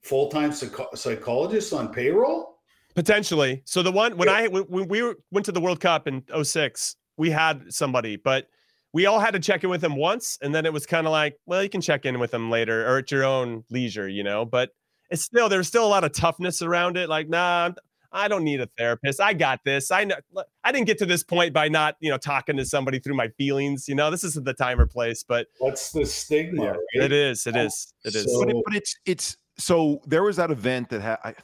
full-time 0.07 0.51
psych- 0.51 0.95
psychologist 0.95 1.73
on 1.73 1.93
payroll? 1.93 2.59
Potentially. 2.95 3.61
So 3.65 3.83
the 3.83 3.91
one 3.91 4.17
when 4.17 4.27
I 4.27 4.47
when 4.47 4.87
we 4.87 5.03
were, 5.03 5.17
went 5.31 5.45
to 5.45 5.51
the 5.51 5.61
World 5.61 5.79
Cup 5.79 6.07
in 6.07 6.23
06, 6.43 6.95
we 7.17 7.29
had 7.29 7.71
somebody, 7.71 8.15
but 8.15 8.47
we 8.93 9.05
all 9.05 9.19
had 9.19 9.31
to 9.31 9.39
check 9.39 9.63
in 9.63 9.69
with 9.69 9.83
him 9.83 9.95
once, 9.95 10.39
and 10.41 10.55
then 10.55 10.65
it 10.65 10.73
was 10.73 10.87
kind 10.87 11.05
of 11.05 11.11
like, 11.11 11.37
well, 11.45 11.61
you 11.61 11.69
can 11.69 11.81
check 11.81 12.05
in 12.05 12.17
with 12.17 12.33
him 12.33 12.49
later 12.49 12.87
or 12.87 12.97
at 12.97 13.11
your 13.11 13.23
own 13.23 13.63
leisure, 13.69 14.07
you 14.07 14.23
know. 14.23 14.45
But 14.45 14.71
it's 15.11 15.23
still 15.23 15.49
there's 15.49 15.67
still 15.67 15.85
a 15.85 15.87
lot 15.87 16.03
of 16.03 16.13
toughness 16.13 16.63
around 16.63 16.97
it. 16.97 17.07
Like, 17.07 17.29
nah, 17.29 17.71
I 18.11 18.27
don't 18.27 18.43
need 18.43 18.61
a 18.61 18.69
therapist. 18.77 19.21
I 19.21 19.33
got 19.33 19.59
this. 19.63 19.91
I 19.91 20.05
know 20.05 20.15
I 20.63 20.71
didn't 20.71 20.87
get 20.87 20.97
to 20.99 21.05
this 21.05 21.23
point 21.23 21.53
by 21.53 21.67
not, 21.67 21.95
you 21.99 22.09
know, 22.09 22.17
talking 22.17 22.57
to 22.57 22.65
somebody 22.65 22.99
through 22.99 23.15
my 23.15 23.27
feelings. 23.37 23.87
You 23.87 23.95
know, 23.95 24.09
this 24.09 24.23
isn't 24.23 24.45
the 24.45 24.53
time 24.53 24.79
or 24.79 24.87
place, 24.87 25.23
but 25.23 25.47
what's 25.59 25.91
the 25.91 26.05
stigma? 26.05 26.63
Yeah, 26.63 26.69
right? 26.69 26.79
It 26.93 27.11
is. 27.11 27.45
It 27.45 27.55
oh, 27.55 27.65
is. 27.65 27.93
It 28.03 28.15
is. 28.15 28.25
So, 28.25 28.39
but, 28.39 28.49
it, 28.49 28.63
but, 28.65 28.75
it's 28.75 28.95
it's 29.05 29.37
so 29.59 30.01
there 30.05 30.23
was 30.23 30.35
that 30.35 30.51
event 30.51 30.89
that 30.89 31.01
had 31.01 31.35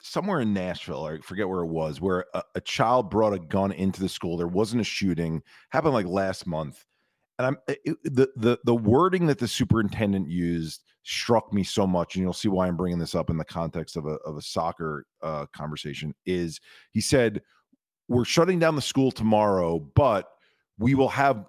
somewhere 0.00 0.40
in 0.40 0.52
Nashville, 0.52 1.04
I 1.04 1.18
forget 1.18 1.48
where 1.48 1.62
it 1.62 1.68
was, 1.68 2.00
where 2.00 2.26
a, 2.34 2.42
a 2.54 2.60
child 2.60 3.10
brought 3.10 3.32
a 3.32 3.38
gun 3.38 3.72
into 3.72 4.00
the 4.00 4.08
school. 4.08 4.36
There 4.36 4.46
wasn't 4.46 4.82
a 4.82 4.84
shooting. 4.84 5.42
Happened 5.70 5.94
like 5.94 6.06
last 6.06 6.46
month, 6.46 6.84
and 7.38 7.46
I'm 7.46 7.56
it, 7.66 7.96
the 8.04 8.28
the 8.36 8.58
the 8.64 8.74
wording 8.74 9.26
that 9.26 9.38
the 9.38 9.48
superintendent 9.48 10.28
used 10.28 10.84
struck 11.02 11.52
me 11.52 11.64
so 11.64 11.86
much, 11.86 12.14
and 12.14 12.22
you'll 12.22 12.32
see 12.32 12.48
why 12.48 12.68
I'm 12.68 12.76
bringing 12.76 12.98
this 12.98 13.14
up 13.14 13.30
in 13.30 13.36
the 13.36 13.44
context 13.44 13.96
of 13.96 14.06
a 14.06 14.16
of 14.24 14.36
a 14.36 14.42
soccer 14.42 15.04
uh, 15.22 15.46
conversation. 15.46 16.14
Is 16.24 16.60
he 16.92 17.00
said 17.00 17.42
we're 18.08 18.24
shutting 18.24 18.60
down 18.60 18.76
the 18.76 18.82
school 18.82 19.10
tomorrow, 19.10 19.80
but 19.80 20.28
we 20.78 20.94
will 20.94 21.08
have 21.08 21.46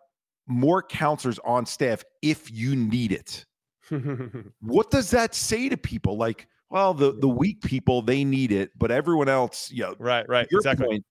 more 0.48 0.82
counselors 0.82 1.40
on 1.46 1.66
staff 1.66 2.04
if 2.22 2.50
you 2.50 2.76
need 2.76 3.12
it. 3.12 3.46
what 4.62 4.92
does 4.92 5.12
that 5.12 5.36
say 5.36 5.70
to 5.70 5.78
people? 5.78 6.18
Like, 6.18 6.48
well, 6.70 6.94
the 6.94 7.14
the 7.20 7.28
weak 7.28 7.62
people 7.62 8.02
they 8.02 8.24
need 8.24 8.52
it, 8.52 8.72
but 8.78 8.92
everyone 8.92 9.30
else, 9.30 9.72
you 9.72 9.84
know, 9.84 9.96
right, 10.00 10.28
right, 10.28 10.48
exactly. 10.52 10.88
Point, 10.88 11.06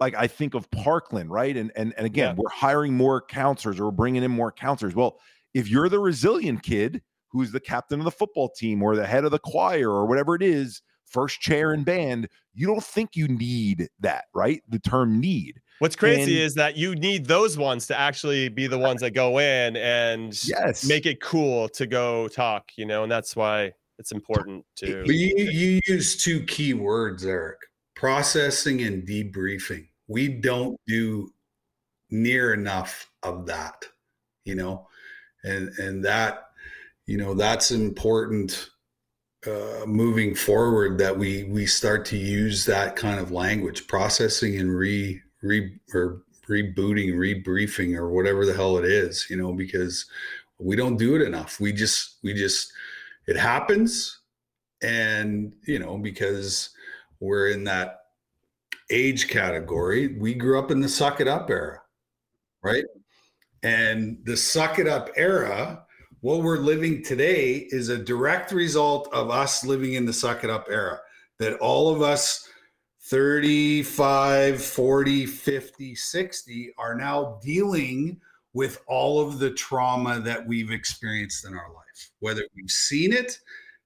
like 0.00 0.14
I 0.14 0.26
think 0.26 0.54
of 0.54 0.70
Parkland, 0.70 1.30
right? 1.30 1.56
And 1.56 1.72
and 1.76 1.92
and 1.96 2.06
again, 2.06 2.34
yeah. 2.36 2.42
we're 2.42 2.50
hiring 2.50 2.94
more 2.94 3.20
counselors 3.20 3.78
or 3.78 3.86
we're 3.86 3.90
bringing 3.90 4.22
in 4.22 4.30
more 4.30 4.52
counselors. 4.52 4.94
Well, 4.94 5.18
if 5.54 5.68
you're 5.68 5.88
the 5.88 5.98
resilient 5.98 6.62
kid 6.62 7.02
who's 7.30 7.52
the 7.52 7.60
captain 7.60 8.00
of 8.00 8.04
the 8.04 8.10
football 8.10 8.48
team 8.48 8.82
or 8.82 8.96
the 8.96 9.06
head 9.06 9.24
of 9.24 9.30
the 9.30 9.38
choir 9.38 9.90
or 9.90 10.06
whatever 10.06 10.34
it 10.34 10.42
is, 10.42 10.82
first 11.04 11.40
chair 11.40 11.72
in 11.72 11.84
band, 11.84 12.28
you 12.54 12.66
don't 12.66 12.84
think 12.84 13.16
you 13.16 13.28
need 13.28 13.88
that, 14.00 14.24
right? 14.34 14.62
The 14.68 14.78
term 14.78 15.20
need. 15.20 15.60
What's 15.78 15.96
crazy 15.96 16.36
and, 16.36 16.46
is 16.46 16.54
that 16.54 16.76
you 16.76 16.94
need 16.94 17.26
those 17.26 17.56
ones 17.56 17.86
to 17.86 17.98
actually 17.98 18.48
be 18.48 18.66
the 18.66 18.78
ones 18.78 19.00
that 19.00 19.12
go 19.12 19.38
in 19.38 19.76
and 19.76 20.32
yes. 20.44 20.84
make 20.84 21.06
it 21.06 21.20
cool 21.20 21.68
to 21.70 21.86
go 21.86 22.28
talk, 22.28 22.72
you 22.76 22.84
know, 22.84 23.04
and 23.04 23.12
that's 23.12 23.36
why 23.36 23.72
it's 23.98 24.10
important 24.10 24.64
to. 24.76 25.04
But 25.06 25.14
you, 25.14 25.34
you 25.36 25.80
use 25.86 26.22
two 26.22 26.42
key 26.44 26.74
words, 26.74 27.24
Eric 27.24 27.58
processing 27.98 28.82
and 28.82 29.02
debriefing. 29.06 29.88
We 30.06 30.28
don't 30.28 30.80
do 30.86 31.32
near 32.10 32.54
enough 32.54 33.10
of 33.24 33.44
that, 33.46 33.84
you 34.44 34.54
know, 34.54 34.86
and, 35.42 35.70
and 35.78 36.04
that, 36.04 36.44
you 37.06 37.18
know, 37.18 37.34
that's 37.34 37.72
important 37.72 38.70
uh, 39.46 39.84
moving 39.86 40.34
forward 40.34 40.98
that 40.98 41.16
we 41.16 41.44
we 41.44 41.64
start 41.64 42.04
to 42.04 42.16
use 42.16 42.64
that 42.64 42.96
kind 42.96 43.20
of 43.20 43.30
language 43.30 43.86
processing 43.86 44.58
and 44.58 44.76
re 44.76 45.20
re 45.42 45.78
or 45.94 46.22
rebooting 46.48 47.12
rebriefing 47.14 47.96
or 47.96 48.10
whatever 48.10 48.46
the 48.46 48.54
hell 48.54 48.78
it 48.78 48.84
is 48.84 49.26
you 49.28 49.36
know 49.36 49.52
because 49.52 50.06
we 50.58 50.76
don't 50.76 50.96
do 50.96 51.14
it 51.14 51.22
enough. 51.22 51.60
We 51.60 51.72
just 51.72 52.16
we 52.22 52.34
just 52.34 52.72
it 53.26 53.36
happens. 53.36 54.20
And 54.82 55.52
you 55.66 55.78
know 55.78 55.98
because 55.98 56.70
we're 57.20 57.48
in 57.48 57.64
that 57.64 58.00
age 58.90 59.28
category 59.28 60.16
we 60.18 60.34
grew 60.34 60.58
up 60.58 60.70
in 60.70 60.80
the 60.80 60.88
suck 60.88 61.20
it 61.20 61.28
up 61.28 61.50
era 61.50 61.80
right? 62.62 62.84
And 63.62 64.18
the 64.24 64.36
suck 64.36 64.78
it 64.78 64.86
up 64.86 65.10
era 65.16 65.84
what 66.20 66.42
we're 66.42 66.58
living 66.58 67.02
today 67.02 67.68
is 67.70 67.88
a 67.88 67.98
direct 67.98 68.50
result 68.50 69.12
of 69.12 69.30
us 69.30 69.64
living 69.64 69.94
in 69.94 70.06
the 70.06 70.12
suck 70.12 70.42
it 70.42 70.50
up 70.50 70.68
era 70.70 71.00
that 71.38 71.58
all 71.58 71.94
of 71.94 72.02
us 72.02 72.47
35 73.10 74.62
40 74.62 75.26
50 75.26 75.94
60 75.94 76.74
are 76.78 76.94
now 76.94 77.38
dealing 77.42 78.20
with 78.52 78.80
all 78.86 79.20
of 79.20 79.38
the 79.38 79.50
trauma 79.50 80.20
that 80.20 80.46
we've 80.46 80.70
experienced 80.70 81.46
in 81.46 81.54
our 81.54 81.72
life 81.74 82.10
whether 82.20 82.42
we've 82.54 82.70
seen 82.70 83.12
it 83.12 83.38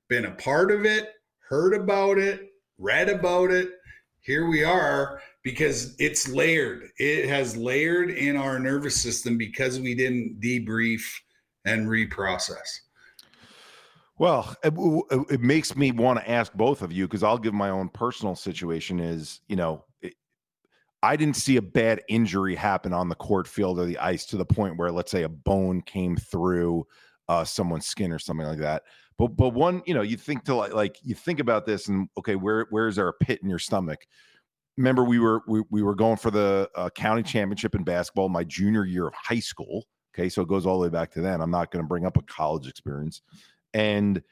been 0.09 0.27
a 0.27 0.33
part 0.33 0.70
of 0.70 0.85
it 0.85 1.14
heard 1.49 1.75
about 1.75 2.18
it 2.18 2.49
read 2.79 3.09
about 3.09 3.51
it 3.51 3.70
here 4.20 4.49
we 4.49 4.64
are 4.64 5.20
because 5.43 5.95
it's 5.99 6.29
layered 6.29 6.89
it 6.99 7.29
has 7.29 7.57
layered 7.57 8.11
in 8.11 8.37
our 8.37 8.59
nervous 8.59 9.01
system 9.01 9.39
because 9.39 9.79
we 9.79 9.95
didn't 9.95 10.41
debrief 10.41 11.03
and 11.64 11.87
reprocess. 11.87 12.81
Well, 14.23 14.55
it, 14.62 14.73
it 15.31 15.41
makes 15.41 15.75
me 15.75 15.91
want 15.91 16.20
to 16.20 16.31
ask 16.31 16.53
both 16.53 16.83
of 16.83 16.93
you 16.93 17.09
because 17.09 17.25
I'll 17.25 17.39
give 17.39 17.55
my 17.55 17.70
own 17.70 17.89
personal 17.89 18.37
situation. 18.37 19.01
Is 19.01 19.41
you 19.49 19.57
know, 19.57 19.85
it, 20.01 20.14
I 21.03 21.16
didn't 21.16 21.35
see 21.35 21.57
a 21.57 21.62
bad 21.62 22.03
injury 22.09 22.55
happen 22.55 22.93
on 22.93 23.09
the 23.09 23.16
court 23.16 23.49
field 23.49 23.81
or 23.81 23.85
the 23.85 23.99
ice 23.99 24.25
to 24.27 24.37
the 24.37 24.45
point 24.45 24.79
where, 24.79 24.93
let's 24.93 25.11
say, 25.11 25.25
a 25.25 25.29
bone 25.29 25.83
came 25.83 26.16
through 26.16 26.87
uh, 27.29 27.43
someone's 27.43 27.87
skin 27.87 28.12
or 28.12 28.20
something 28.20 28.47
like 28.47 28.61
that. 28.61 28.85
But 29.18 29.35
but 29.35 29.55
one, 29.55 29.83
you 29.87 29.95
know, 29.95 30.03
you 30.03 30.16
think 30.16 30.45
to 30.45 30.55
like, 30.55 30.73
like 30.73 30.99
you 31.03 31.16
think 31.16 31.41
about 31.41 31.66
this 31.66 31.89
and 31.89 32.09
okay, 32.16 32.37
where 32.37 32.68
where 32.70 32.87
is 32.87 32.95
there 32.95 33.09
a 33.09 33.12
pit 33.12 33.41
in 33.43 33.51
your 33.51 33.59
stomach? 33.59 34.07
Remember, 34.77 35.03
we 35.03 35.18
were 35.18 35.43
we, 35.49 35.64
we 35.68 35.83
were 35.83 35.97
going 35.97 36.16
for 36.16 36.31
the 36.31 36.70
uh, 36.77 36.91
county 36.91 37.25
championship 37.25 37.75
in 37.75 37.83
basketball 37.83 38.29
my 38.29 38.45
junior 38.45 38.85
year 38.85 39.09
of 39.09 39.14
high 39.14 39.41
school 39.41 39.89
Okay, 40.14 40.29
so 40.29 40.43
it 40.43 40.49
goes 40.49 40.66
all 40.66 40.79
the 40.79 40.83
way 40.83 40.91
back 40.91 41.11
to 41.12 41.20
then. 41.23 41.41
I'm 41.41 41.51
not 41.51 41.70
going 41.70 41.83
to 41.83 41.89
bring 41.89 42.05
up 42.05 42.18
a 42.18 42.23
college 42.23 42.68
experience. 42.68 43.23
And 43.75 44.23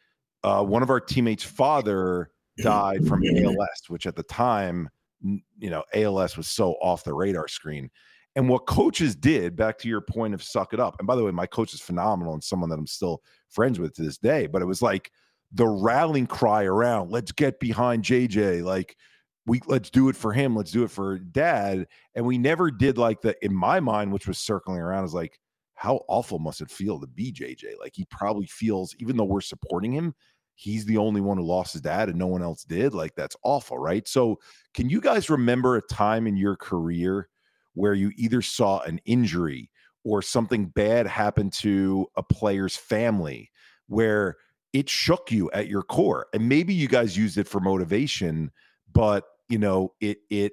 uh, 0.43 0.65
one 0.65 0.83
of 0.83 0.91
our 0.91 1.01
teammates' 1.01 1.45
father 1.45 2.31
died 2.59 3.07
from 3.07 3.23
ALS, 3.25 3.83
which 3.89 4.07
at 4.07 4.17
the 4.17 4.23
time, 4.23 4.89
you 5.23 5.71
know, 5.71 5.85
ALS 5.95 6.37
was 6.37 6.49
so 6.49 6.73
off 6.83 7.05
the 7.05 7.15
radar 7.15 7.49
screen. 7.49 7.91
And 8.37 8.49
what 8.49 8.67
coaches 8.67 9.17
did, 9.17 9.57
back 9.57 9.79
to 9.79 9.89
your 9.89 10.01
point 10.01 10.35
of 10.35 10.43
suck 10.43 10.73
it 10.73 10.81
up. 10.81 10.97
And 10.99 11.07
by 11.07 11.17
the 11.17 11.25
way, 11.25 11.33
my 11.33 11.47
coach 11.47 11.75
is 11.75 11.81
phenomenal 11.81 12.33
and 12.33 12.43
someone 12.43 12.71
that 12.71 12.79
I'm 12.79 12.87
still 12.87 13.23
friends 13.49 13.81
with 13.81 13.95
to 13.95 14.03
this 14.03 14.19
day. 14.19 14.47
But 14.47 14.63
it 14.63 14.67
was 14.67 14.83
like 14.83 15.11
the 15.53 15.67
rallying 15.67 16.27
cry 16.27 16.65
around, 16.65 17.11
let's 17.11 17.33
get 17.33 17.59
behind 17.59 18.05
JJ. 18.05 18.63
Like, 18.63 18.97
we 19.47 19.61
let's 19.67 19.91
do 19.91 20.09
it 20.09 20.17
for 20.17 20.33
him, 20.33 20.55
let's 20.55 20.71
do 20.71 20.85
it 20.85 20.91
for 20.91 21.19
dad. 21.19 21.87
And 22.15 22.25
we 22.25 22.39
never 22.39 22.71
did 22.71 22.99
like 22.99 23.21
the 23.21 23.35
in 23.45 23.55
my 23.55 23.81
mind, 23.81 24.13
which 24.13 24.29
was 24.29 24.39
circling 24.39 24.79
around, 24.79 25.05
is 25.05 25.15
like, 25.15 25.39
how 25.81 26.05
awful 26.09 26.39
must 26.39 26.61
it 26.61 26.71
feel 26.71 27.01
to 27.01 27.07
be 27.07 27.33
JJ? 27.33 27.79
Like 27.81 27.93
he 27.95 28.05
probably 28.11 28.45
feels, 28.45 28.95
even 28.99 29.17
though 29.17 29.25
we're 29.25 29.41
supporting 29.41 29.91
him, 29.91 30.15
he's 30.55 30.85
the 30.85 30.99
only 30.99 31.23
one 31.23 31.39
who 31.39 31.43
lost 31.43 31.73
his 31.73 31.81
dad 31.81 32.11
and 32.11 32.19
no 32.19 32.27
one 32.27 32.43
else 32.43 32.65
did. 32.65 32.93
Like 32.93 33.15
that's 33.15 33.35
awful, 33.45 33.79
right? 33.79 34.07
So, 34.07 34.39
can 34.75 34.91
you 34.91 35.01
guys 35.01 35.31
remember 35.31 35.77
a 35.77 35.83
time 35.83 36.27
in 36.27 36.37
your 36.37 36.55
career 36.55 37.31
where 37.73 37.95
you 37.95 38.13
either 38.17 38.43
saw 38.43 38.81
an 38.81 39.01
injury 39.07 39.71
or 40.05 40.21
something 40.21 40.67
bad 40.67 41.07
happen 41.07 41.49
to 41.49 42.07
a 42.15 42.23
player's 42.23 42.77
family 42.77 43.51
where 43.87 44.37
it 44.75 44.87
shook 44.87 45.33
you 45.33 45.51
at 45.53 45.69
your 45.69 45.83
core? 45.83 46.27
And 46.35 46.47
maybe 46.47 46.75
you 46.75 46.89
guys 46.89 47.17
used 47.17 47.39
it 47.39 47.49
for 47.49 47.59
motivation, 47.59 48.51
but 48.93 49.25
you 49.49 49.57
know, 49.57 49.95
it 50.03 50.19
it 50.29 50.53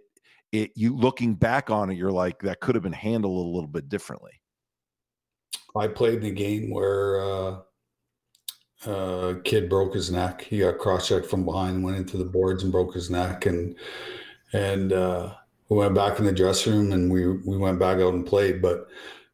it 0.54 0.72
you 0.78 0.96
looking 0.96 1.36
back 1.36 1.70
on 1.70 1.90
it, 1.90 1.96
you're 1.96 2.14
like 2.14 2.40
that 2.44 2.62
could 2.62 2.76
have 2.76 2.84
been 2.84 2.94
handled 2.94 3.46
a 3.46 3.50
little 3.50 3.68
bit 3.68 3.90
differently. 3.90 4.40
I 5.78 5.88
played 5.88 6.22
the 6.22 6.32
game 6.32 6.70
where 6.70 7.22
uh, 7.22 7.58
a 8.86 9.36
kid 9.44 9.70
broke 9.70 9.94
his 9.94 10.12
neck. 10.12 10.42
He 10.42 10.60
got 10.60 10.78
cross-checked 10.78 11.26
from 11.26 11.46
behind 11.46 11.84
went 11.84 11.98
into 11.98 12.18
the 12.18 12.26
boards 12.26 12.64
and 12.64 12.72
broke 12.72 12.94
his 12.94 13.10
neck. 13.10 13.46
And 13.46 13.76
and 14.54 14.94
uh, 14.94 15.34
we 15.70 15.78
went 15.78 15.96
back 15.96 16.20
in 16.20 16.26
the 16.26 16.32
dressing 16.32 16.74
room 16.74 16.92
and 16.92 17.12
we 17.12 17.28
we 17.28 17.58
went 17.58 17.80
back 17.80 17.98
out 17.98 18.14
and 18.14 18.26
played. 18.26 18.62
But 18.62 18.88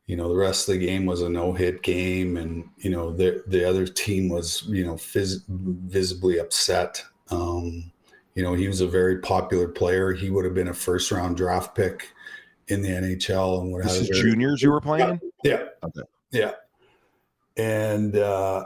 you 0.05 0.17
know, 0.17 0.27
the 0.27 0.35
rest 0.35 0.67
of 0.67 0.73
the 0.73 0.85
game 0.85 1.05
was 1.05 1.21
a 1.21 1.29
no-hit 1.29 1.81
game, 1.81 2.37
and 2.37 2.67
you 2.77 2.89
know, 2.89 3.13
the 3.15 3.43
the 3.47 3.67
other 3.67 3.87
team 3.87 4.29
was 4.29 4.63
you 4.67 4.85
know 4.85 4.95
phys- 4.95 5.43
visibly 5.47 6.39
upset. 6.39 7.03
Um, 7.29 7.91
you 8.35 8.43
know, 8.43 8.53
he 8.53 8.67
was 8.67 8.81
a 8.81 8.87
very 8.87 9.19
popular 9.19 9.67
player. 9.67 10.11
He 10.11 10.29
would 10.29 10.43
have 10.43 10.55
been 10.55 10.69
a 10.69 10.73
first-round 10.73 11.37
draft 11.37 11.75
pick 11.75 12.09
in 12.67 12.81
the 12.81 12.89
NHL 12.89 13.61
and 13.61 13.83
have. 13.83 13.91
This 13.91 14.09
is 14.09 14.21
juniors 14.21 14.61
you 14.61 14.71
were 14.71 14.81
playing. 14.81 15.21
Yeah. 15.43 15.65
Okay. 15.83 16.01
Yeah. 16.33 16.51
And, 17.55 18.17
uh, 18.17 18.65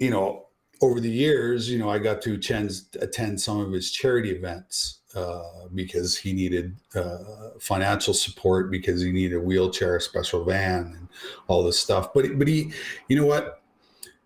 you 0.00 0.10
know, 0.10 0.46
over 0.82 1.00
the 1.00 1.10
years, 1.10 1.70
you 1.70 1.78
know, 1.78 1.88
I 1.88 1.98
got 1.98 2.20
to 2.22 2.34
attend, 2.34 2.72
attend 3.00 3.40
some 3.40 3.60
of 3.60 3.72
his 3.72 3.92
charity 3.92 4.30
events 4.30 5.00
uh, 5.14 5.68
because 5.74 6.16
he 6.16 6.32
needed 6.32 6.76
uh, 6.94 7.50
financial 7.60 8.12
support 8.12 8.70
because 8.70 9.00
he 9.00 9.12
needed 9.12 9.36
a 9.36 9.40
wheelchair, 9.40 9.96
a 9.96 10.00
special 10.00 10.44
van, 10.44 10.94
and 10.98 11.08
all 11.46 11.62
this 11.62 11.78
stuff. 11.78 12.12
But 12.12 12.38
but 12.38 12.48
he, 12.48 12.72
you 13.08 13.16
know 13.16 13.26
what? 13.26 13.62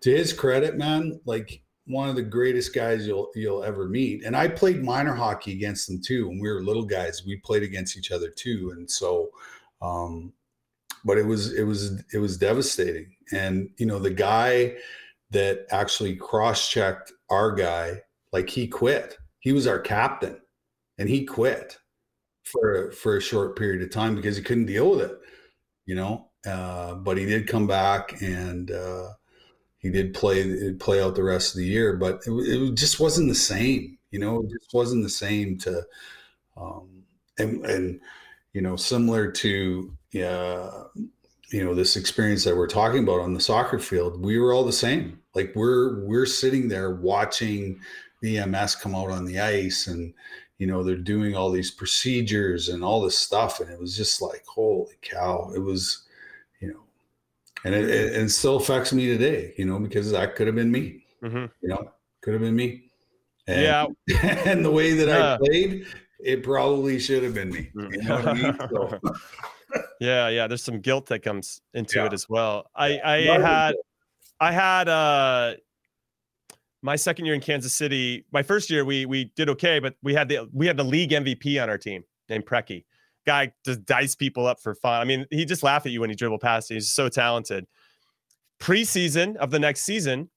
To 0.01 0.11
his 0.11 0.33
credit, 0.33 0.77
man, 0.77 1.21
like 1.25 1.61
one 1.85 2.09
of 2.09 2.15
the 2.15 2.21
greatest 2.21 2.73
guys 2.73 3.07
you'll 3.07 3.31
you'll 3.35 3.63
ever 3.63 3.87
meet. 3.87 4.25
And 4.25 4.35
I 4.35 4.49
played 4.49 4.83
minor 4.83 5.13
hockey 5.13 5.53
against 5.53 5.87
them 5.87 6.01
too. 6.01 6.27
When 6.27 6.39
we 6.39 6.49
were 6.49 6.61
little 6.61 6.85
guys, 6.85 7.23
we 7.25 7.37
played 7.37 7.63
against 7.63 7.97
each 7.97 8.11
other 8.11 8.29
too. 8.29 8.73
And 8.75 8.89
so, 8.89 9.29
um, 9.81 10.33
but 11.05 11.17
it 11.17 11.25
was 11.25 11.53
it 11.53 11.63
was 11.63 12.03
it 12.13 12.19
was 12.19 12.37
devastating. 12.37 13.15
And 13.31 13.69
you 13.77 13.85
know, 13.85 13.99
the 13.99 14.11
guy 14.11 14.75
that 15.31 15.65
actually 15.71 16.15
cross-checked 16.15 17.13
our 17.29 17.51
guy, 17.53 18.01
like 18.31 18.49
he 18.49 18.67
quit. 18.67 19.17
He 19.39 19.53
was 19.53 19.65
our 19.65 19.79
captain 19.79 20.39
and 20.97 21.09
he 21.09 21.25
quit 21.25 21.77
for 22.43 22.91
for 22.91 23.17
a 23.17 23.21
short 23.21 23.57
period 23.57 23.81
of 23.81 23.91
time 23.91 24.15
because 24.15 24.37
he 24.37 24.43
couldn't 24.43 24.65
deal 24.65 24.91
with 24.91 25.01
it, 25.01 25.17
you 25.85 25.95
know. 25.95 26.27
Uh, 26.45 26.95
but 26.95 27.17
he 27.17 27.25
did 27.25 27.47
come 27.47 27.67
back 27.67 28.21
and 28.21 28.71
uh, 28.71 29.09
he 29.79 29.89
did 29.89 30.13
play 30.13 30.73
play 30.73 31.01
out 31.01 31.15
the 31.15 31.23
rest 31.23 31.53
of 31.55 31.59
the 31.59 31.65
year, 31.65 31.97
but 31.97 32.21
it, 32.27 32.31
it 32.31 32.75
just 32.75 32.99
wasn't 32.99 33.29
the 33.29 33.35
same. 33.35 33.97
You 34.11 34.19
know, 34.19 34.41
it 34.43 34.49
just 34.49 34.73
wasn't 34.73 35.03
the 35.03 35.09
same 35.09 35.57
to, 35.59 35.83
um, 36.57 37.03
and 37.37 37.65
and 37.65 37.99
you 38.53 38.61
know, 38.61 38.75
similar 38.75 39.31
to 39.31 39.95
yeah, 40.11 40.69
you 41.51 41.63
know, 41.63 41.75
this 41.75 41.95
experience 41.95 42.43
that 42.43 42.55
we're 42.55 42.67
talking 42.67 43.03
about 43.03 43.19
on 43.19 43.33
the 43.33 43.39
soccer 43.39 43.79
field. 43.79 44.23
We 44.23 44.39
were 44.39 44.53
all 44.53 44.63
the 44.63 44.71
same. 44.71 45.19
Like 45.35 45.53
we're 45.55 46.03
we're 46.05 46.25
sitting 46.25 46.67
there 46.67 46.95
watching 46.95 47.79
the 48.21 48.37
EMS 48.37 48.75
come 48.75 48.95
out 48.95 49.09
on 49.09 49.25
the 49.25 49.39
ice, 49.39 49.87
and 49.87 50.13
you 50.57 50.67
know 50.67 50.83
they're 50.83 50.95
doing 50.95 51.35
all 51.35 51.51
these 51.51 51.71
procedures 51.71 52.69
and 52.69 52.83
all 52.83 53.01
this 53.01 53.17
stuff, 53.17 53.59
and 53.59 53.69
it 53.69 53.79
was 53.79 53.95
just 53.95 54.21
like, 54.21 54.43
holy 54.45 54.95
cow! 55.01 55.51
It 55.55 55.59
was 55.59 56.07
you 56.59 56.69
know 56.69 56.81
and 57.63 57.75
it, 57.75 57.89
it, 57.89 58.15
it, 58.15 58.29
still 58.29 58.57
affects 58.57 58.91
me 58.91 59.07
today, 59.07 59.53
you 59.57 59.65
know, 59.65 59.79
because 59.79 60.11
that 60.11 60.35
could 60.35 60.47
have 60.47 60.55
been 60.55 60.71
me, 60.71 61.03
mm-hmm. 61.23 61.45
you 61.61 61.69
know, 61.69 61.91
could 62.21 62.33
have 62.33 62.41
been 62.41 62.55
me. 62.55 62.83
And, 63.47 63.61
yeah. 64.07 64.17
and 64.45 64.65
the 64.65 64.71
way 64.71 64.93
that 64.93 65.09
I 65.09 65.37
played, 65.37 65.85
it 66.19 66.43
probably 66.43 66.99
should 66.99 67.23
have 67.23 67.33
been 67.33 67.49
me. 67.49 67.69
You 67.75 68.03
know 68.03 68.15
I 68.15 68.33
mean? 68.33 68.57
so. 68.73 68.99
Yeah, 69.99 70.29
yeah. 70.29 70.47
There's 70.47 70.63
some 70.63 70.79
guilt 70.79 71.07
that 71.07 71.19
comes 71.19 71.61
into 71.73 71.99
yeah. 71.99 72.05
it 72.05 72.13
as 72.13 72.27
well. 72.29 72.69
I, 72.75 72.99
I 73.03 73.17
had, 73.39 73.75
I 74.39 74.51
had, 74.51 74.89
uh, 74.89 75.53
my 76.83 76.95
second 76.95 77.25
year 77.25 77.35
in 77.35 77.41
Kansas 77.41 77.75
City, 77.75 78.25
my 78.31 78.41
first 78.41 78.71
year 78.71 78.83
we 78.83 79.05
we 79.05 79.31
did 79.35 79.49
okay, 79.49 79.77
but 79.77 79.93
we 80.01 80.15
had 80.15 80.27
the 80.27 80.49
we 80.51 80.65
had 80.65 80.77
the 80.77 80.83
league 80.83 81.11
MVP 81.11 81.61
on 81.61 81.69
our 81.69 81.77
team 81.77 82.03
named 82.27 82.47
Preki 82.47 82.85
guy 83.25 83.51
just 83.65 83.85
dice 83.85 84.15
people 84.15 84.47
up 84.47 84.59
for 84.59 84.75
fun. 84.75 85.01
I 85.01 85.05
mean, 85.05 85.25
he 85.29 85.45
just 85.45 85.63
laugh 85.63 85.85
at 85.85 85.91
you 85.91 86.01
when 86.01 86.09
he 86.09 86.15
dribble 86.15 86.39
past 86.39 86.69
you. 86.69 86.75
He's 86.75 86.91
so 86.91 87.09
talented. 87.09 87.65
Preseason 88.59 89.35
of 89.37 89.51
the 89.51 89.59
next 89.59 89.81
season, 89.81 90.29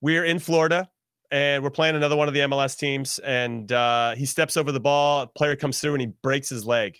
we're 0.00 0.24
in 0.24 0.38
Florida 0.38 0.88
and 1.30 1.62
we're 1.62 1.70
playing 1.70 1.96
another 1.96 2.16
one 2.16 2.28
of 2.28 2.34
the 2.34 2.40
MLS 2.40 2.76
teams. 2.78 3.18
And 3.20 3.70
uh, 3.72 4.14
he 4.14 4.26
steps 4.26 4.56
over 4.56 4.72
the 4.72 4.80
ball. 4.80 5.22
A 5.22 5.26
player 5.26 5.56
comes 5.56 5.80
through 5.80 5.94
and 5.94 6.00
he 6.00 6.08
breaks 6.22 6.48
his 6.48 6.66
leg. 6.66 6.96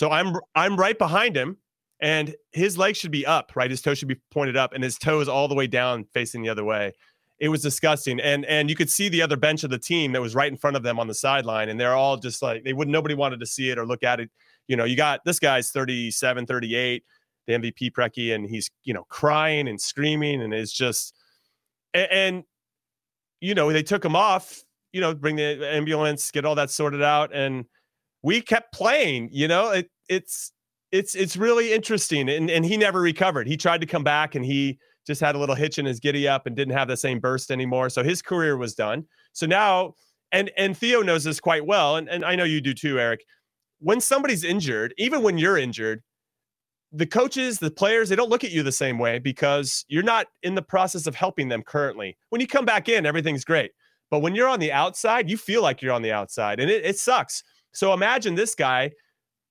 So 0.00 0.10
I'm 0.10 0.34
I'm 0.54 0.76
right 0.76 0.98
behind 0.98 1.36
him, 1.36 1.58
and 2.00 2.34
his 2.52 2.78
leg 2.78 2.96
should 2.96 3.10
be 3.10 3.26
up, 3.26 3.52
right? 3.54 3.70
His 3.70 3.82
toe 3.82 3.92
should 3.92 4.08
be 4.08 4.20
pointed 4.30 4.56
up, 4.56 4.72
and 4.72 4.82
his 4.82 4.96
toe 4.96 5.20
is 5.20 5.28
all 5.28 5.46
the 5.46 5.54
way 5.54 5.66
down, 5.66 6.06
facing 6.14 6.42
the 6.42 6.48
other 6.48 6.64
way. 6.64 6.92
It 7.38 7.50
was 7.50 7.60
disgusting, 7.60 8.18
and 8.20 8.46
and 8.46 8.70
you 8.70 8.76
could 8.76 8.88
see 8.88 9.10
the 9.10 9.20
other 9.20 9.36
bench 9.36 9.62
of 9.62 9.68
the 9.68 9.78
team 9.78 10.12
that 10.12 10.22
was 10.22 10.34
right 10.34 10.50
in 10.50 10.56
front 10.56 10.76
of 10.76 10.82
them 10.82 10.98
on 10.98 11.06
the 11.06 11.14
sideline, 11.14 11.68
and 11.68 11.78
they're 11.78 11.94
all 11.94 12.16
just 12.16 12.40
like 12.40 12.64
they 12.64 12.72
would 12.72 12.88
nobody 12.88 13.14
wanted 13.14 13.40
to 13.40 13.46
see 13.46 13.68
it 13.68 13.78
or 13.78 13.86
look 13.86 14.02
at 14.02 14.20
it 14.20 14.30
you 14.70 14.76
know, 14.76 14.84
you 14.84 14.94
got 14.94 15.24
this 15.24 15.40
guy's 15.40 15.72
37, 15.72 16.46
38, 16.46 17.02
the 17.48 17.52
MVP 17.54 17.90
Preki, 17.90 18.36
and 18.36 18.48
he's, 18.48 18.70
you 18.84 18.94
know, 18.94 19.04
crying 19.08 19.66
and 19.66 19.80
screaming 19.80 20.42
and 20.42 20.54
it's 20.54 20.72
just, 20.72 21.12
and, 21.92 22.08
and, 22.12 22.44
you 23.40 23.52
know, 23.52 23.72
they 23.72 23.82
took 23.82 24.04
him 24.04 24.14
off, 24.14 24.62
you 24.92 25.00
know, 25.00 25.12
bring 25.12 25.34
the 25.34 25.68
ambulance, 25.68 26.30
get 26.30 26.44
all 26.44 26.54
that 26.54 26.70
sorted 26.70 27.02
out. 27.02 27.34
And 27.34 27.64
we 28.22 28.40
kept 28.40 28.72
playing, 28.72 29.30
you 29.32 29.48
know, 29.48 29.70
it, 29.70 29.90
it's, 30.08 30.52
it's, 30.92 31.14
it's 31.14 31.36
really 31.36 31.72
interesting. 31.72 32.28
And, 32.28 32.50
and 32.50 32.64
he 32.64 32.76
never 32.76 33.00
recovered. 33.00 33.46
He 33.46 33.56
tried 33.56 33.80
to 33.80 33.86
come 33.86 34.04
back 34.04 34.34
and 34.34 34.44
he 34.44 34.78
just 35.06 35.20
had 35.20 35.34
a 35.34 35.38
little 35.38 35.54
hitch 35.54 35.78
in 35.78 35.86
his 35.86 36.00
giddy 36.00 36.28
up 36.28 36.46
and 36.46 36.54
didn't 36.54 36.74
have 36.74 36.88
the 36.88 36.96
same 36.96 37.20
burst 37.20 37.50
anymore. 37.50 37.88
So 37.88 38.02
his 38.02 38.20
career 38.20 38.56
was 38.56 38.74
done. 38.74 39.04
So 39.32 39.46
now, 39.46 39.94
and, 40.32 40.50
and 40.56 40.76
Theo 40.76 41.02
knows 41.02 41.24
this 41.24 41.40
quite 41.40 41.64
well. 41.64 41.96
And, 41.96 42.08
and 42.08 42.24
I 42.24 42.36
know 42.36 42.44
you 42.44 42.60
do 42.60 42.74
too, 42.74 42.98
Eric 42.98 43.20
when 43.80 44.00
somebody's 44.00 44.44
injured, 44.44 44.94
even 44.98 45.22
when 45.22 45.38
you're 45.38 45.58
injured, 45.58 46.02
the 46.92 47.06
coaches, 47.06 47.58
the 47.58 47.70
players, 47.70 48.08
they 48.08 48.16
don't 48.16 48.30
look 48.30 48.44
at 48.44 48.50
you 48.50 48.62
the 48.62 48.72
same 48.72 48.98
way 48.98 49.18
because 49.18 49.84
you're 49.88 50.02
not 50.02 50.26
in 50.42 50.54
the 50.54 50.62
process 50.62 51.06
of 51.06 51.14
helping 51.14 51.48
them 51.48 51.62
currently. 51.62 52.16
When 52.28 52.40
you 52.40 52.46
come 52.46 52.64
back 52.64 52.88
in, 52.88 53.06
everything's 53.06 53.44
great. 53.44 53.72
But 54.10 54.20
when 54.20 54.34
you're 54.34 54.48
on 54.48 54.60
the 54.60 54.72
outside, 54.72 55.30
you 55.30 55.36
feel 55.36 55.62
like 55.62 55.80
you're 55.80 55.92
on 55.92 56.02
the 56.02 56.12
outside 56.12 56.60
and 56.60 56.70
it, 56.70 56.84
it 56.84 56.98
sucks. 56.98 57.42
So 57.72 57.92
imagine 57.92 58.34
this 58.34 58.54
guy. 58.54 58.92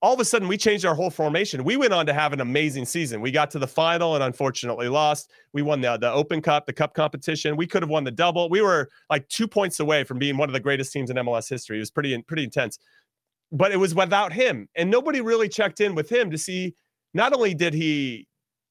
All 0.01 0.13
of 0.13 0.19
a 0.21 0.25
sudden, 0.25 0.47
we 0.47 0.55
changed 0.57 0.85
our 0.85 0.95
whole 0.95 1.09
formation. 1.09 1.65
We 1.65 1.75
went 1.75 1.91
on 1.91 2.05
to 2.05 2.13
have 2.13 2.31
an 2.31 2.39
amazing 2.39 2.85
season. 2.85 3.19
We 3.19 3.31
got 3.31 3.51
to 3.51 3.59
the 3.59 3.67
final 3.67 4.15
and 4.15 4.23
unfortunately 4.23 4.87
lost. 4.87 5.29
We 5.51 5.61
won 5.61 5.81
the, 5.81 5.97
the 5.97 6.09
Open 6.09 6.41
Cup, 6.41 6.65
the 6.65 6.71
Cup 6.71 6.93
competition. 6.93 7.57
We 7.57 7.67
could 7.67 7.83
have 7.83 7.89
won 7.89 8.05
the 8.05 8.11
double. 8.11 8.49
We 8.49 8.61
were 8.61 8.87
like 9.09 9.27
two 9.27 9.45
points 9.45 9.81
away 9.81 10.05
from 10.05 10.17
being 10.17 10.37
one 10.37 10.47
of 10.47 10.53
the 10.53 10.59
greatest 10.61 10.93
teams 10.93 11.09
in 11.09 11.17
MLS 11.17 11.49
history. 11.49 11.77
It 11.77 11.81
was 11.81 11.91
pretty 11.91 12.21
pretty 12.21 12.45
intense 12.45 12.79
but 13.51 13.71
it 13.71 13.77
was 13.77 13.95
without 13.95 14.31
him 14.31 14.67
and 14.75 14.89
nobody 14.89 15.21
really 15.21 15.49
checked 15.49 15.81
in 15.81 15.95
with 15.95 16.09
him 16.09 16.29
to 16.31 16.37
see 16.37 16.75
not 17.13 17.33
only 17.33 17.53
did 17.53 17.73
he 17.73 18.27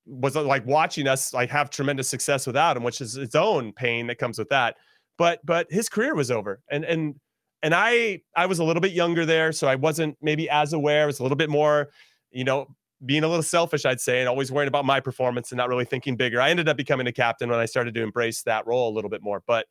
was 0.07 0.37
like 0.37 0.65
watching 0.67 1.07
us 1.07 1.35
like 1.35 1.51
have 1.51 1.71
tremendous 1.71 2.09
success 2.09 2.47
without 2.47 2.77
him 2.77 2.83
which 2.83 3.01
is 3.01 3.17
its 3.17 3.35
own 3.35 3.73
pain 3.73 4.07
that 4.07 4.19
comes 4.19 4.39
with 4.39 4.49
that 4.49 4.77
but 5.17 5.41
but 5.45 5.67
his 5.71 5.89
career 5.89 6.15
was 6.15 6.31
over 6.31 6.61
and 6.71 6.85
and 6.85 7.15
and 7.63 7.75
i 7.75 8.21
i 8.37 8.47
was 8.47 8.59
a 8.59 8.65
little 8.65 8.81
bit 8.81 8.93
younger 8.93 9.25
there 9.25 9.53
so 9.53 9.67
i 9.67 9.75
wasn't 9.75 10.17
maybe 10.23 10.49
as 10.49 10.73
aware 10.73 11.05
i 11.05 11.07
was 11.07 11.19
a 11.19 11.23
little 11.23 11.37
bit 11.37 11.51
more 11.51 11.89
you 12.31 12.45
know 12.45 12.67
being 13.07 13.25
a 13.25 13.29
little 13.29 13.43
selfish 13.43 13.85
i'd 13.85 14.01
say 14.01 14.21
and 14.21 14.29
always 14.29 14.51
worrying 14.51 14.69
about 14.69 14.85
my 14.85 15.01
performance 15.01 15.51
and 15.51 15.57
not 15.57 15.69
really 15.69 15.85
thinking 15.85 16.17
bigger 16.17 16.41
i 16.41 16.51
ended 16.51 16.69
up 16.69 16.77
becoming 16.77 17.07
a 17.07 17.13
captain 17.13 17.49
when 17.49 17.59
i 17.59 17.65
started 17.65 17.95
to 17.95 18.03
embrace 18.03 18.43
that 18.43 18.67
role 18.67 18.89
a 18.89 18.95
little 18.95 19.11
bit 19.11 19.23
more 19.23 19.43
but 19.47 19.67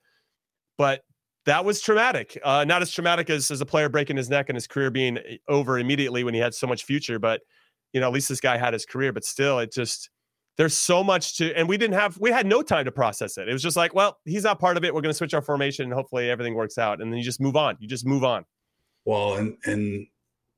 but 0.78 1.02
that 1.48 1.64
was 1.64 1.82
traumatic. 1.82 2.38
Uh, 2.44 2.66
not 2.66 2.82
as 2.82 2.92
traumatic 2.92 3.30
as, 3.30 3.50
as 3.50 3.62
a 3.62 3.66
player 3.66 3.88
breaking 3.88 4.18
his 4.18 4.30
neck 4.30 4.50
and 4.50 4.56
his 4.58 4.68
career 4.68 4.92
being 4.92 5.18
eh, 5.18 5.38
over 5.48 5.80
immediately 5.80 6.26
when 6.26 6.34
he 6.34 6.42
had 6.42 6.54
so 6.54 6.68
much 6.68 6.84
future. 6.84 7.20
But, 7.20 7.40
you 7.94 8.02
know, 8.02 8.08
at 8.08 8.14
least 8.14 8.28
this 8.28 8.42
guy 8.42 8.58
had 8.58 8.74
his 8.74 8.86
career. 8.86 9.14
But 9.14 9.24
still, 9.24 9.58
it 9.60 9.72
just, 9.72 10.10
there's 10.58 10.78
so 10.78 11.04
much 11.04 11.38
to, 11.38 11.56
and 11.56 11.70
we 11.70 11.78
didn't 11.78 11.94
have, 11.94 12.18
we 12.20 12.32
had 12.32 12.46
no 12.46 12.62
time 12.62 12.86
to 12.86 12.92
process 12.92 13.38
it. 13.38 13.48
It 13.48 13.54
was 13.54 13.62
just 13.62 13.78
like, 13.78 13.94
well, 13.94 14.18
he's 14.26 14.44
not 14.44 14.60
part 14.60 14.76
of 14.76 14.84
it. 14.84 14.94
We're 14.94 15.02
going 15.02 15.12
to 15.12 15.18
switch 15.18 15.34
our 15.34 15.42
formation 15.42 15.86
and 15.86 15.94
hopefully 15.94 16.30
everything 16.30 16.56
works 16.56 16.78
out. 16.78 17.02
And 17.02 17.12
then 17.12 17.18
you 17.18 17.24
just 17.24 17.40
move 17.40 17.56
on. 17.56 17.78
You 17.80 17.88
just 17.88 18.06
move 18.06 18.24
on. 18.24 18.44
Well, 19.06 19.36
and, 19.36 19.56
and 19.66 20.08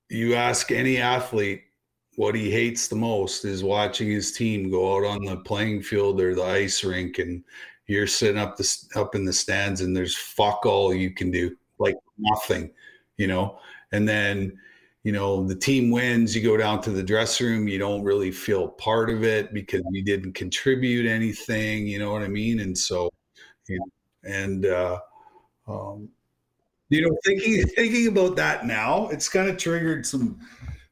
you 0.09 0.35
ask 0.35 0.71
any 0.71 0.97
athlete, 0.97 1.63
what 2.15 2.35
he 2.35 2.49
hates 2.51 2.87
the 2.87 2.95
most 2.95 3.45
is 3.45 3.63
watching 3.63 4.09
his 4.09 4.31
team 4.31 4.69
go 4.69 4.97
out 4.97 5.05
on 5.05 5.23
the 5.23 5.37
playing 5.37 5.81
field 5.81 6.19
or 6.19 6.35
the 6.35 6.43
ice 6.43 6.83
rink 6.83 7.17
and 7.17 7.43
you're 7.87 8.07
sitting 8.07 8.37
up 8.37 8.57
the 8.57 8.77
up 8.95 9.15
in 9.15 9.23
the 9.23 9.31
stands 9.31 9.79
and 9.79 9.95
there's 9.95 10.17
fuck 10.17 10.65
all 10.65 10.93
you 10.93 11.11
can 11.11 11.31
do 11.31 11.55
like 11.79 11.95
nothing 12.17 12.69
you 13.15 13.25
know 13.25 13.57
and 13.93 14.07
then 14.07 14.51
you 15.09 15.13
know 15.13 15.43
the 15.43 15.55
team 15.55 15.89
wins 15.89 16.35
you 16.35 16.43
go 16.43 16.55
down 16.55 16.79
to 16.79 16.91
the 16.91 17.01
dressing 17.01 17.47
room 17.47 17.67
you 17.67 17.79
don't 17.79 18.03
really 18.03 18.29
feel 18.29 18.67
part 18.67 19.09
of 19.09 19.23
it 19.23 19.51
because 19.55 19.81
you 19.89 20.03
didn't 20.03 20.33
contribute 20.33 21.09
anything 21.09 21.87
you 21.87 21.97
know 21.97 22.11
what 22.11 22.21
i 22.21 22.27
mean 22.27 22.59
and 22.59 22.77
so 22.77 23.09
you 23.67 23.79
know, 23.79 24.31
and 24.31 24.67
uh 24.67 24.99
um 25.67 26.07
you 26.89 27.01
know 27.01 27.17
thinking 27.25 27.65
thinking 27.69 28.07
about 28.07 28.35
that 28.35 28.67
now 28.67 29.07
it's 29.07 29.27
kind 29.27 29.49
of 29.49 29.57
triggered 29.57 30.05
some 30.05 30.39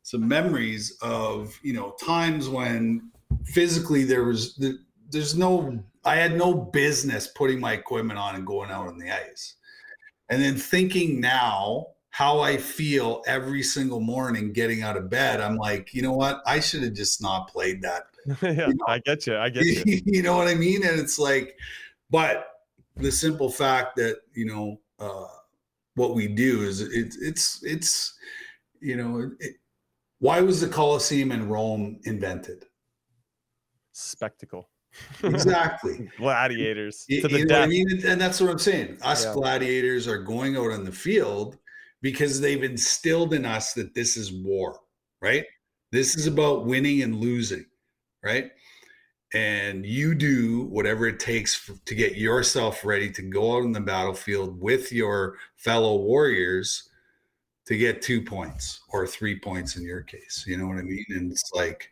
some 0.02 0.28
memories 0.28 0.98
of 1.04 1.56
you 1.62 1.74
know 1.74 1.96
times 2.04 2.50
when 2.50 3.12
physically 3.46 4.04
there 4.04 4.24
was 4.24 4.60
there's 5.12 5.38
no 5.38 5.80
I 6.06 6.16
had 6.16 6.36
no 6.36 6.56
business 6.56 7.28
putting 7.28 7.60
my 7.60 7.74
equipment 7.74 8.18
on 8.18 8.34
and 8.34 8.48
going 8.48 8.72
out 8.72 8.88
on 8.88 8.98
the 8.98 9.12
ice. 9.12 9.58
And 10.30 10.42
then 10.42 10.56
thinking 10.56 11.20
now 11.20 11.88
how 12.18 12.40
I 12.40 12.58
feel 12.58 13.22
every 13.28 13.62
single 13.62 14.00
morning 14.00 14.52
getting 14.52 14.82
out 14.82 14.98
of 14.98 15.08
bed, 15.08 15.40
I'm 15.40 15.56
like, 15.56 15.94
you 15.94 16.02
know 16.02 16.14
what? 16.14 16.42
I 16.48 16.60
should 16.60 16.82
have 16.82 16.94
just 16.94 17.22
not 17.22 17.48
played 17.48 17.80
that. 17.84 18.08
yeah, 18.42 18.70
you 18.70 18.74
know? 18.74 18.86
I 18.88 18.98
get 18.98 19.28
you. 19.28 19.38
I 19.38 19.50
get 19.50 19.64
you. 19.64 20.02
you 20.08 20.24
know 20.24 20.36
what 20.36 20.48
I 20.48 20.56
mean? 20.56 20.84
And 20.84 21.00
it's 21.00 21.20
like, 21.20 21.56
but 22.10 22.48
the 22.96 23.12
simple 23.12 23.52
fact 23.52 23.98
that, 23.98 24.22
you 24.34 24.48
know, 24.48 24.80
uh, 24.98 25.28
what 25.94 26.16
we 26.16 26.28
do 26.28 26.64
is 26.64 26.82
it, 26.82 27.14
it's, 27.22 27.62
it's, 27.62 28.18
you 28.82 28.96
know, 28.96 29.30
it, 29.40 29.58
why 30.18 30.42
was 30.42 30.60
the 30.60 30.70
Colosseum 30.70 31.32
in 31.32 31.48
Rome 31.48 32.00
invented? 32.06 32.66
Spectacle. 33.92 34.70
Exactly. 35.24 36.10
gladiators 36.18 37.06
to 37.12 37.28
the 37.28 37.46
death. 37.46 37.66
I 37.66 37.68
mean? 37.68 37.88
And 38.08 38.20
that's 38.20 38.42
what 38.42 38.50
I'm 38.50 38.58
saying. 38.58 38.98
Us 39.04 39.24
yeah. 39.24 39.34
gladiators 39.36 40.08
are 40.08 40.18
going 40.18 40.58
out 40.58 40.72
on 40.72 40.84
the 40.84 40.92
field 40.92 41.60
because 42.02 42.40
they've 42.40 42.64
instilled 42.64 43.34
in 43.34 43.46
us 43.46 43.74
that 43.74 43.94
this 43.94 44.18
is 44.18 44.32
war, 44.32 44.80
right? 45.22 45.44
This 45.92 46.16
is 46.16 46.28
about 46.28 46.66
winning 46.66 47.02
and 47.02 47.16
losing, 47.16 47.66
right? 48.24 48.52
And 49.34 49.86
you 49.86 50.16
do 50.16 50.64
whatever 50.66 51.08
it 51.08 51.20
takes 51.20 51.70
to 51.86 51.96
get 51.96 52.16
yourself 52.16 52.86
ready 52.86 53.12
to 53.12 53.22
go 53.22 53.58
out 53.58 53.64
on 53.64 53.72
the 53.72 53.82
battlefield 53.82 54.60
with 54.62 54.92
your 54.92 55.36
fellow 55.56 55.98
warriors 55.98 56.90
to 57.66 57.78
get 57.78 58.02
two 58.02 58.22
points 58.22 58.82
or 58.90 59.06
three 59.06 59.38
points 59.38 59.76
in 59.76 59.84
your 59.84 60.02
case. 60.02 60.46
You 60.48 60.58
know 60.58 60.68
what 60.68 60.78
I 60.78 60.84
mean? 60.84 61.06
And 61.10 61.32
it's 61.32 61.52
like, 61.54 61.90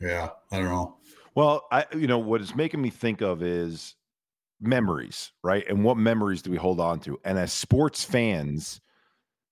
Yeah, 0.00 0.30
I 0.50 0.56
don't 0.56 0.68
know. 0.68 0.96
Well, 1.34 1.66
I 1.70 1.84
you 1.94 2.06
know 2.06 2.18
what 2.18 2.40
it's 2.40 2.56
making 2.56 2.80
me 2.80 2.90
think 2.90 3.20
of 3.20 3.42
is 3.42 3.94
memories, 4.60 5.32
right? 5.42 5.64
And 5.68 5.84
what 5.84 5.96
memories 5.96 6.40
do 6.40 6.50
we 6.50 6.56
hold 6.56 6.80
on 6.80 6.98
to? 7.00 7.20
And 7.24 7.38
as 7.38 7.52
sports 7.52 8.02
fans, 8.02 8.80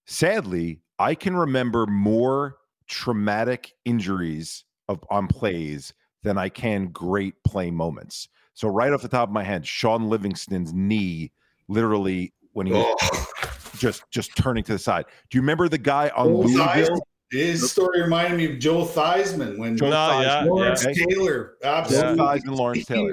sadly, 0.07 0.81
I 0.99 1.15
can 1.15 1.37
remember 1.37 1.87
more 1.87 2.57
traumatic 2.89 3.73
injuries 3.85 4.65
of 4.89 5.05
on 5.11 5.27
plays 5.27 5.93
than 6.23 6.39
I 6.39 6.49
can 6.49 6.87
great 6.87 7.35
play 7.45 7.71
moments. 7.71 8.29
So 8.55 8.69
right 8.69 8.93
off 8.93 9.03
the 9.03 9.09
top 9.09 9.29
of 9.29 9.33
my 9.33 9.43
head, 9.45 9.67
Shaun 9.67 10.09
Livingston's 10.09 10.73
knee 10.73 11.31
literally 11.69 12.33
when 12.53 12.67
he 12.67 12.73
was 12.73 12.97
Oh, 13.03 13.27
just 13.77 14.05
just 14.11 14.35
turning 14.37 14.65
to 14.65 14.73
the 14.73 14.79
side. 14.79 15.05
Do 15.29 15.37
you 15.37 15.43
remember 15.43 15.69
the 15.69 15.79
guy 15.79 16.11
on 16.17 16.29
Joe 16.29 16.41
Louisville? 16.41 16.67
Theismann. 16.67 16.99
His 17.33 17.73
story 17.73 18.03
reminded 18.03 18.37
me 18.37 18.53
of 18.53 18.61
Joe 18.61 18.85
Theismann 18.85 19.59
when 19.59 19.77
Joe 19.77 19.91
No, 19.91 20.21
yeah, 20.21 20.45
Lawrence 20.45 20.87
okay? 20.87 20.95
Taylor 20.95 21.57
Joe 21.61 21.69
absolutely 21.69 22.25
Theismann, 22.25 22.57
Lawrence 22.57 22.85
Taylor. 22.87 23.13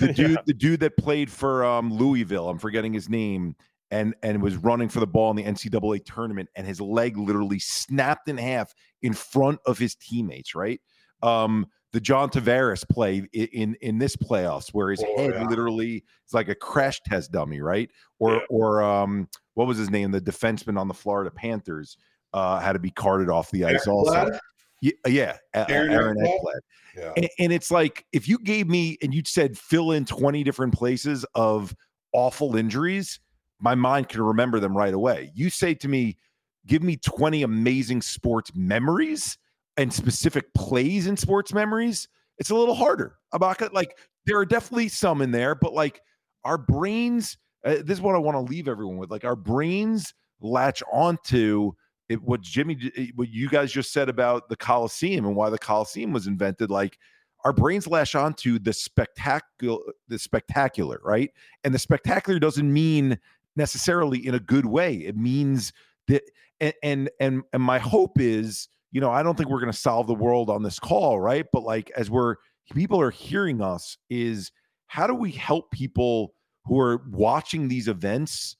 the 0.00 0.12
dude 0.14 0.38
the 0.46 0.54
dude 0.54 0.80
that 0.80 0.96
played 0.96 1.30
for 1.30 1.64
um, 1.64 1.92
Louisville. 1.92 2.48
I'm 2.48 2.58
forgetting 2.58 2.94
his 2.94 3.08
name. 3.08 3.54
And 3.94 4.14
and 4.24 4.42
was 4.42 4.56
running 4.56 4.88
for 4.88 4.98
the 4.98 5.06
ball 5.06 5.30
in 5.30 5.36
the 5.36 5.44
NCAA 5.44 6.04
tournament, 6.04 6.48
and 6.56 6.66
his 6.66 6.80
leg 6.80 7.16
literally 7.16 7.60
snapped 7.60 8.28
in 8.28 8.36
half 8.36 8.74
in 9.02 9.12
front 9.12 9.60
of 9.66 9.78
his 9.78 9.94
teammates. 9.94 10.54
Right, 10.56 10.80
um, 11.22 11.66
the 11.92 12.00
John 12.00 12.28
Tavares 12.28 12.86
play 12.88 13.22
i- 13.34 13.48
in 13.52 13.76
in 13.82 13.98
this 13.98 14.16
playoffs, 14.16 14.70
where 14.70 14.90
his 14.90 15.04
Oh, 15.06 15.16
head 15.16 15.30
yeah. 15.34 15.46
literally 15.48 16.02
is 16.26 16.34
like 16.34 16.48
a 16.48 16.56
crash 16.56 17.00
test 17.06 17.30
dummy. 17.30 17.60
Right, 17.60 17.88
or 18.18 18.32
Yeah. 18.34 18.40
or 18.50 18.82
um, 18.82 19.28
what 19.54 19.68
was 19.68 19.78
his 19.78 19.90
name? 19.90 20.10
The 20.10 20.20
defenseman 20.20 20.76
on 20.76 20.88
the 20.88 20.94
Florida 20.94 21.30
Panthers 21.30 21.96
uh, 22.32 22.58
had 22.58 22.72
to 22.72 22.80
be 22.80 22.90
carted 22.90 23.30
off 23.30 23.48
the 23.52 23.64
ice. 23.64 23.86
Also, 23.86 24.12
Ekblad? 24.12 24.38
yeah, 24.82 24.90
yeah, 25.06 25.36
Aaron 25.54 25.92
Aaron 25.92 26.16
Ekblad? 26.18 26.60
Yeah. 26.96 27.12
And, 27.16 27.28
and 27.38 27.52
it's 27.52 27.70
like 27.70 28.04
if 28.12 28.26
you 28.26 28.38
gave 28.38 28.66
me 28.66 28.98
and 29.02 29.14
you'd 29.14 29.28
said 29.28 29.56
fill 29.56 29.92
in 29.92 30.04
20 30.04 30.42
different 30.42 30.74
places 30.74 31.24
of 31.36 31.76
awful 32.12 32.56
injuries, 32.56 33.20
my 33.60 33.74
mind 33.74 34.08
can 34.08 34.22
remember 34.22 34.60
them 34.60 34.76
right 34.76 34.94
away. 34.94 35.30
You 35.34 35.50
say 35.50 35.74
to 35.74 35.88
me, 35.88 36.18
give 36.66 36.82
me 36.82 36.96
20 36.96 37.42
amazing 37.42 38.02
sports 38.02 38.50
memories 38.54 39.38
and 39.76 39.92
specific 39.92 40.52
plays 40.54 41.06
in 41.06 41.16
sports 41.16 41.52
memories. 41.52 42.08
It's 42.38 42.50
a 42.50 42.54
little 42.54 42.74
harder. 42.74 43.16
I'm 43.32 43.40
like 43.72 43.96
there 44.26 44.38
are 44.38 44.46
definitely 44.46 44.88
some 44.88 45.22
in 45.22 45.30
there, 45.30 45.54
but 45.54 45.72
like 45.72 46.00
our 46.44 46.58
brains, 46.58 47.36
uh, 47.64 47.76
this 47.84 47.98
is 47.98 48.00
what 48.00 48.14
I 48.14 48.18
want 48.18 48.36
to 48.36 48.52
leave 48.52 48.68
everyone 48.68 48.96
with. 48.96 49.10
Like 49.10 49.24
our 49.24 49.36
brains 49.36 50.14
latch 50.40 50.82
onto 50.92 51.72
it, 52.08 52.20
what 52.22 52.40
Jimmy, 52.40 53.12
what 53.14 53.28
you 53.30 53.48
guys 53.48 53.72
just 53.72 53.92
said 53.92 54.08
about 54.08 54.48
the 54.48 54.56
Coliseum 54.56 55.26
and 55.26 55.36
why 55.36 55.50
the 55.50 55.58
Coliseum 55.58 56.12
was 56.12 56.26
invented. 56.26 56.70
Like 56.70 56.98
our 57.44 57.52
brains 57.52 57.86
latch 57.86 58.14
onto 58.14 58.58
the 58.58 58.72
spectacular, 58.72 59.78
the 60.08 60.18
spectacular, 60.18 61.00
right? 61.04 61.30
And 61.62 61.74
the 61.74 61.78
spectacular 61.78 62.38
doesn't 62.38 62.70
mean 62.70 63.18
necessarily 63.56 64.26
in 64.26 64.34
a 64.34 64.40
good 64.40 64.66
way. 64.66 64.96
It 64.96 65.16
means 65.16 65.72
that, 66.08 66.22
and 66.60 66.74
and 66.82 67.10
and, 67.20 67.42
and 67.52 67.62
my 67.62 67.78
hope 67.78 68.20
is, 68.20 68.68
you 68.92 69.00
know, 69.00 69.10
I 69.10 69.22
don't 69.22 69.36
think 69.36 69.48
we're 69.48 69.60
going 69.60 69.72
to 69.72 69.78
solve 69.78 70.06
the 70.06 70.14
world 70.14 70.50
on 70.50 70.62
this 70.62 70.78
call, 70.78 71.20
right? 71.20 71.46
But 71.52 71.62
like 71.62 71.90
as 71.96 72.10
we're 72.10 72.36
people 72.72 73.00
are 73.00 73.10
hearing 73.10 73.60
us, 73.60 73.96
is 74.10 74.50
how 74.86 75.06
do 75.06 75.14
we 75.14 75.30
help 75.32 75.70
people 75.70 76.34
who 76.64 76.78
are 76.80 77.02
watching 77.10 77.68
these 77.68 77.88
events? 77.88 78.56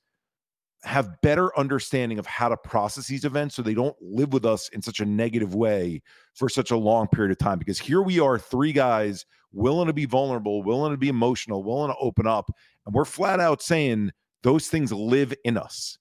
have 0.84 1.20
better 1.22 1.57
understanding 1.59 2.18
of 2.18 2.26
how 2.26 2.49
to 2.49 2.57
process 2.57 3.07
these 3.07 3.24
events 3.24 3.55
so 3.55 3.62
they 3.62 3.74
don't 3.74 3.97
live 4.01 4.32
with 4.32 4.45
us 4.45 4.68
in 4.70 4.82
such 4.82 5.01
a 5.01 5.05
negative 5.05 5.55
way 5.55 6.03
for 6.34 6.49
such 6.49 6.70
a 6.70 6.76
long 6.76 7.09
period 7.09 7.32
of 7.32 7.38
time 7.38 7.59
because 7.59 7.78
here 7.78 8.03
we 8.03 8.20
are 8.20 8.38
three 8.38 8.72
guys 8.72 9.24
willing 9.53 9.86
to 9.86 9.92
be 9.92 10.05
vulnerable 10.05 10.62
willing 10.62 10.92
to 10.92 10.99
be 10.99 11.09
emotional 11.09 11.62
willing 11.62 11.90
to 11.90 11.97
open 11.99 12.26
up 12.26 12.51
and 12.86 12.95
we're 12.95 13.05
flat 13.05 13.40
out 13.40 13.62
saying 13.62 14.11
those 14.45 14.68
things 14.68 14.92
live 14.92 15.34
in 15.45 15.59
us 15.59 15.99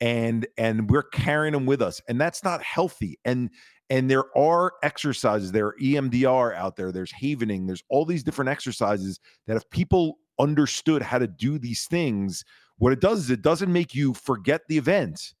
and 0.00 0.46
and 0.56 0.90
we're 0.90 1.02
carrying 1.02 1.52
them 1.52 1.66
with 1.66 1.82
us 1.82 2.00
and 2.08 2.18
that's 2.18 2.42
not 2.42 2.62
healthy 2.62 3.18
and 3.26 3.50
and 3.90 4.10
there 4.10 4.36
are 4.36 4.72
exercises 4.82 5.52
there 5.52 5.66
are 5.66 5.76
emdr 5.82 6.56
out 6.56 6.74
there 6.74 6.90
there's 6.90 7.12
havening 7.12 7.66
there's 7.66 7.84
all 7.90 8.06
these 8.06 8.22
different 8.22 8.48
exercises 8.48 9.20
that 9.46 9.56
if 9.56 9.68
people 9.68 10.18
understood 10.38 11.02
how 11.02 11.18
to 11.18 11.26
do 11.26 11.58
these 11.58 11.84
things 11.84 12.44
what 12.78 12.92
it 12.92 13.00
does 13.00 13.20
is 13.20 13.30
it 13.30 13.42
doesn't 13.42 13.72
make 13.72 13.94
you 13.94 14.14
forget 14.14 14.62
the 14.68 14.78
event. 14.78 15.34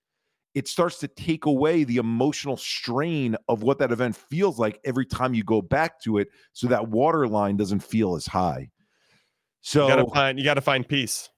It 0.54 0.68
starts 0.68 0.98
to 1.00 1.08
take 1.08 1.46
away 1.46 1.82
the 1.82 1.96
emotional 1.96 2.56
strain 2.56 3.36
of 3.48 3.62
what 3.62 3.78
that 3.80 3.90
event 3.90 4.14
feels 4.14 4.58
like 4.58 4.78
every 4.84 5.04
time 5.04 5.34
you 5.34 5.42
go 5.42 5.60
back 5.60 6.00
to 6.02 6.18
it, 6.18 6.28
so 6.52 6.68
that 6.68 6.88
water 6.88 7.26
line 7.26 7.56
doesn't 7.56 7.80
feel 7.80 8.14
as 8.14 8.26
high. 8.26 8.70
So 9.62 9.88
you 9.88 9.96
gotta 9.96 10.10
find 10.10 10.38
you 10.38 10.44
gotta 10.44 10.60
find 10.60 10.86
peace. 10.86 11.28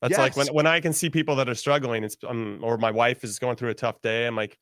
That's 0.00 0.16
like 0.16 0.36
when 0.36 0.46
when 0.48 0.66
I 0.66 0.80
can 0.80 0.92
see 0.92 1.10
people 1.10 1.36
that 1.36 1.48
are 1.48 1.54
struggling, 1.54 2.04
it's 2.04 2.16
um, 2.26 2.60
or 2.62 2.78
my 2.78 2.90
wife 2.90 3.24
is 3.24 3.38
going 3.38 3.56
through 3.56 3.70
a 3.70 3.74
tough 3.74 4.00
day. 4.00 4.26
I'm 4.26 4.36
like, 4.36 4.58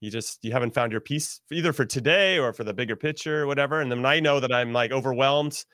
you 0.00 0.10
just 0.10 0.44
you 0.44 0.52
haven't 0.52 0.74
found 0.74 0.92
your 0.92 1.00
peace 1.00 1.40
either 1.50 1.72
for 1.72 1.84
today 1.84 2.38
or 2.38 2.52
for 2.52 2.64
the 2.64 2.74
bigger 2.74 2.96
picture 2.96 3.42
or 3.42 3.46
whatever. 3.46 3.80
And 3.80 3.90
then 3.90 4.04
I 4.04 4.20
know 4.20 4.40
that 4.40 4.52
I'm 4.52 4.72
like 4.72 4.92
overwhelmed, 4.92 5.64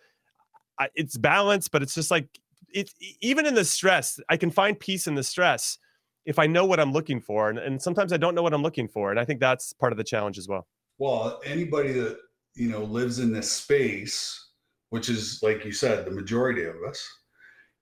I, 0.79 0.89
it's 0.95 1.17
balance, 1.17 1.69
but 1.69 1.83
it's 1.83 1.95
just 1.95 2.11
like 2.11 2.29
it's 2.73 2.95
even 3.21 3.47
in 3.47 3.55
the 3.55 3.65
stress, 3.65 4.19
I 4.29 4.37
can 4.37 4.51
find 4.51 4.79
peace 4.79 5.07
in 5.07 5.15
the 5.15 5.23
stress 5.23 5.79
if 6.25 6.39
I 6.39 6.47
know 6.47 6.65
what 6.65 6.81
I'm 6.81 6.93
looking 6.93 7.21
for. 7.21 7.51
And, 7.51 7.59
and 7.59 7.81
sometimes 7.81 8.13
I 8.13 8.17
don't 8.17 8.35
know 8.35 8.43
what 8.43 8.55
I'm 8.55 8.63
looking 8.63 8.89
for, 8.89 9.11
and 9.11 9.21
I 9.21 9.25
think 9.25 9.41
that's 9.41 9.73
part 9.73 9.93
of 9.93 9.99
the 9.99 10.05
challenge 10.05 10.39
as 10.39 10.49
well. 10.49 10.67
Well, 10.99 11.41
anybody 11.45 11.93
that 11.93 12.19
you 12.55 12.69
know 12.69 12.85
lives 12.85 13.19
in 13.19 13.33
this 13.33 13.51
space, 13.51 14.51
which 14.91 15.09
is 15.09 15.41
like 15.43 15.65
you 15.65 15.73
said, 15.73 16.05
the 16.05 16.11
majority 16.11 16.65
of 16.65 16.77
us, 16.89 17.07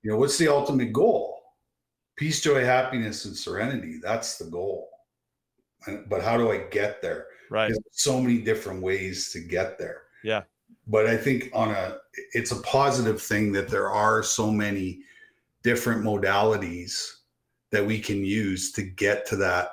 you 0.02 0.10
know, 0.10 0.16
what's 0.16 0.38
the 0.38 0.48
ultimate 0.48 0.92
goal? 0.92 1.40
Peace, 2.16 2.40
joy, 2.40 2.64
happiness, 2.64 3.24
and 3.24 3.36
serenity. 3.36 3.98
That's 4.02 4.38
the 4.38 4.46
goal. 4.46 4.88
But 6.08 6.22
how 6.22 6.36
do 6.36 6.50
I 6.50 6.58
get 6.70 7.02
there? 7.02 7.26
Right? 7.50 7.68
There's 7.68 7.78
so 7.90 8.20
many 8.20 8.38
different 8.38 8.82
ways 8.82 9.32
to 9.32 9.40
get 9.40 9.78
there. 9.78 10.02
Yeah. 10.22 10.42
But 10.86 11.06
I 11.06 11.16
think 11.16 11.50
on 11.52 11.70
a 11.70 11.98
it's 12.32 12.52
a 12.52 12.60
positive 12.62 13.20
thing 13.20 13.52
that 13.52 13.68
there 13.68 13.90
are 13.90 14.22
so 14.22 14.50
many 14.50 15.00
different 15.62 16.04
modalities 16.04 17.00
that 17.70 17.84
we 17.84 17.98
can 17.98 18.24
use 18.24 18.72
to 18.72 18.82
get 18.82 19.26
to 19.26 19.36
that 19.36 19.70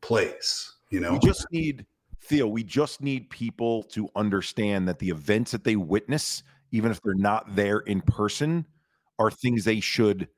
place, 0.00 0.72
you 0.90 1.00
know. 1.00 1.12
we 1.12 1.18
just 1.20 1.46
need 1.52 1.86
Theo, 2.22 2.48
we 2.48 2.64
just 2.64 3.00
need 3.00 3.30
people 3.30 3.84
to 3.84 4.08
understand 4.16 4.88
that 4.88 4.98
the 4.98 5.10
events 5.10 5.52
that 5.52 5.62
they 5.62 5.76
witness, 5.76 6.42
even 6.72 6.90
if 6.90 7.00
they're 7.02 7.14
not 7.14 7.54
there 7.54 7.80
in 7.80 8.00
person, 8.00 8.66
are 9.18 9.30
things 9.30 9.64
they 9.64 9.80
should 9.80 10.28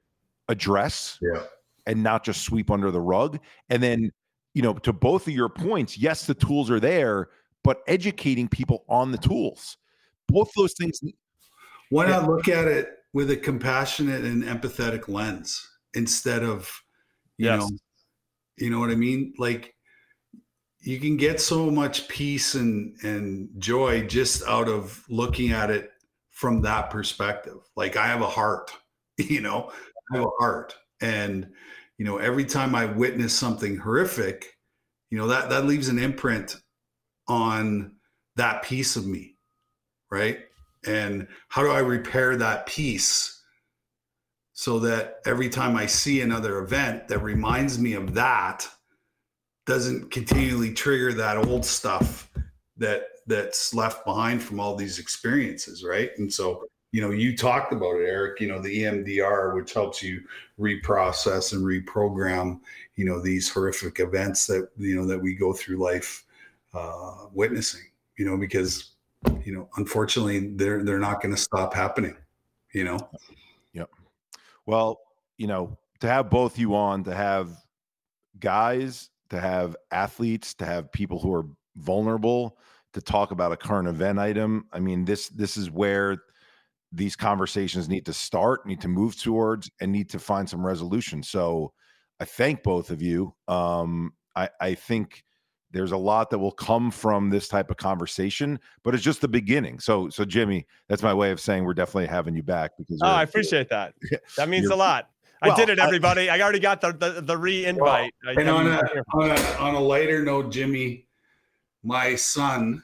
address 0.49 1.18
yeah. 1.20 1.43
and 1.87 2.03
not 2.03 2.24
just 2.24 2.43
sweep 2.43 2.70
under 2.70 2.91
the 2.91 3.01
rug. 3.01 3.39
And 3.68 3.83
then, 3.83 4.11
you 4.55 4.62
know, 4.62 4.74
to 4.74 4.93
both 4.93 5.26
of 5.26 5.33
your 5.33 5.49
points, 5.49 5.99
yes, 5.99 6.26
the 6.26 6.35
tools 6.35 6.70
are 6.70 6.81
there, 6.81 7.29
but 7.64 7.81
educating 7.87 8.49
people 8.49 8.85
on 8.89 9.12
the 9.12 9.18
tools. 9.18 9.76
Both 10.29 10.51
those 10.57 10.74
things 10.79 11.01
Why 11.91 12.07
not 12.07 12.29
look 12.29 12.49
at 12.49 12.68
it 12.68 12.91
with 13.12 13.31
a 13.31 13.37
compassionate 13.37 14.24
and 14.24 14.43
empathetic 14.43 15.09
lens 15.09 15.66
instead 15.95 16.43
of, 16.43 16.70
you 17.39 17.47
Yes. 17.47 17.61
know, 17.61 17.70
you 18.57 18.70
know 18.70 18.81
what 18.81 18.91
I 18.91 18.95
mean? 18.95 19.35
Like 19.39 19.74
you 20.81 21.01
can 21.01 21.16
get 21.16 21.41
so 21.41 21.70
much 21.70 22.09
peace 22.09 22.55
and 22.55 22.97
and 23.03 23.49
joy 23.59 24.07
just 24.07 24.43
out 24.47 24.68
of 24.68 25.05
looking 25.09 25.51
at 25.51 25.70
it 25.70 25.91
from 26.39 26.62
that 26.62 26.89
perspective. 26.89 27.59
Like 27.74 27.97
I 27.97 28.07
have 28.07 28.20
a 28.20 28.28
heart, 28.28 28.70
you 29.18 29.41
know, 29.41 29.72
I 30.12 30.18
have 30.18 30.26
a 30.26 30.30
heart, 30.39 30.76
and 31.01 31.51
you 31.99 32.05
know, 32.05 32.18
every 32.18 32.45
time 32.45 32.76
I 32.76 32.84
witness 32.84 33.34
something 33.34 33.76
horrific, 33.76 34.47
you 35.11 35.18
know 35.18 35.26
that 35.26 35.51
that 35.51 35.66
leaves 35.66 35.89
an 35.89 35.99
imprint 35.99 36.55
on 37.26 37.97
that 38.36 38.62
piece 38.62 38.95
of 38.95 39.05
me, 39.05 39.34
right? 40.12 40.39
And 40.86 41.26
how 41.49 41.62
do 41.62 41.70
I 41.70 41.80
repair 41.80 42.36
that 42.36 42.66
piece 42.66 43.43
so 44.53 44.78
that 44.78 45.16
every 45.26 45.49
time 45.49 45.76
I 45.76 45.86
see 45.86 46.20
another 46.20 46.59
event 46.59 47.09
that 47.09 47.18
reminds 47.18 47.80
me 47.80 47.95
of 47.95 48.14
that 48.14 48.68
doesn't 49.66 50.12
continually 50.12 50.72
trigger 50.72 51.12
that 51.14 51.36
old 51.36 51.64
stuff 51.64 52.30
that 52.76 53.07
that's 53.29 53.72
left 53.72 54.05
behind 54.05 54.43
from 54.43 54.59
all 54.59 54.74
these 54.74 54.99
experiences, 54.99 55.85
right? 55.85 56.11
And 56.18 56.33
so, 56.33 56.64
you 56.91 57.01
know, 57.01 57.11
you 57.11 57.37
talked 57.37 57.72
about 57.72 58.01
it, 58.01 58.09
Eric, 58.09 58.41
you 58.41 58.49
know, 58.49 58.61
the 58.61 58.83
EMDR, 58.83 59.55
which 59.55 59.74
helps 59.74 60.03
you 60.03 60.22
reprocess 60.59 61.53
and 61.53 61.62
reprogram, 61.62 62.61
you 62.97 63.05
know, 63.05 63.20
these 63.20 63.49
horrific 63.49 64.01
events 64.01 64.47
that, 64.47 64.68
you 64.76 64.97
know, 64.97 65.07
that 65.07 65.20
we 65.20 65.35
go 65.35 65.53
through 65.53 65.76
life 65.76 66.24
uh, 66.74 67.26
witnessing, 67.33 67.83
you 68.16 68.24
know, 68.24 68.37
because 68.37 68.93
you 69.45 69.53
know, 69.53 69.68
unfortunately, 69.76 70.51
they're 70.55 70.85
they're 70.85 70.99
not 70.99 71.20
going 71.20 71.35
to 71.35 71.41
stop 71.41 71.74
happening. 71.74 72.16
You 72.72 72.85
know, 72.85 72.99
Yep. 73.72 73.91
Well, 74.66 75.01
you 75.39 75.47
know, 75.47 75.79
to 76.01 76.09
have 76.09 76.31
both 76.31 76.59
you 76.59 76.74
on, 76.74 77.05
to 77.05 77.14
have 77.14 77.51
guys, 78.39 79.11
to 79.31 79.41
have 79.41 79.76
athletes, 79.91 80.55
to 80.55 80.66
have 80.66 80.93
people 80.93 81.18
who 81.18 81.33
are 81.33 81.47
vulnerable, 81.76 82.59
to 82.95 83.01
talk 83.01 83.30
about 83.30 83.53
a 83.53 83.57
current 83.57 83.89
event 83.89 84.18
item. 84.18 84.66
I 84.72 84.80
mean, 84.80 85.05
this 85.05 85.28
this 85.28 85.57
is 85.57 85.70
where 85.70 86.18
these 86.91 87.16
conversations 87.16 87.89
need 87.89 88.07
to 88.07 88.12
start, 88.12 88.66
need 88.66 88.80
to 88.80 88.89
move 88.89 89.20
towards, 89.20 89.70
and 89.80 89.93
need 89.93 90.09
to 90.11 90.18
find 90.18 90.49
some 90.49 90.64
resolution. 90.64 91.22
So 91.22 91.72
I 92.20 92.24
thank 92.24 92.62
both 92.62 92.91
of 92.91 93.03
you. 93.03 93.34
Um, 93.47 94.12
I, 94.34 94.49
I 94.61 94.74
think 94.74 95.24
there's 95.70 95.93
a 95.93 95.99
lot 95.99 96.30
that 96.30 96.39
will 96.39 96.53
come 96.53 96.91
from 96.91 97.28
this 97.28 97.47
type 97.47 97.70
of 97.70 97.76
conversation, 97.76 98.59
but 98.84 98.95
it's 98.95 99.05
just 99.05 99.20
the 99.20 99.28
beginning. 99.28 99.78
So, 99.80 100.09
so 100.09 100.24
Jimmy, 100.24 100.66
that's 100.89 101.03
my 101.03 101.12
way 101.12 101.30
of 101.30 101.41
saying 101.41 101.64
we're 101.64 101.74
definitely 101.74 102.07
having 102.07 102.34
you 102.34 102.43
back 102.43 102.70
because. 102.78 102.99
Oh, 103.03 103.09
I 103.09 103.22
appreciate 103.22 103.68
that. 103.68 103.95
That 104.36 104.49
means 104.49 104.70
a 104.70 104.76
lot. 104.76 105.11
Well, 105.43 105.53
I 105.53 105.57
did 105.57 105.68
it, 105.68 105.78
everybody. 105.78 106.30
I, 106.30 106.39
I 106.39 106.41
already 106.41 106.59
got 106.59 106.80
the 106.80 106.93
the, 106.93 107.20
the 107.20 107.36
re-invite. 107.36 108.14
Well, 108.24 108.39
and 108.39 108.49
on 108.49 108.66
a, 108.66 108.80
on 109.12 109.30
a 109.30 109.41
on 109.59 109.74
a 109.74 109.80
lighter 109.80 110.24
note, 110.24 110.51
Jimmy, 110.51 111.07
my 111.83 112.14
son 112.14 112.83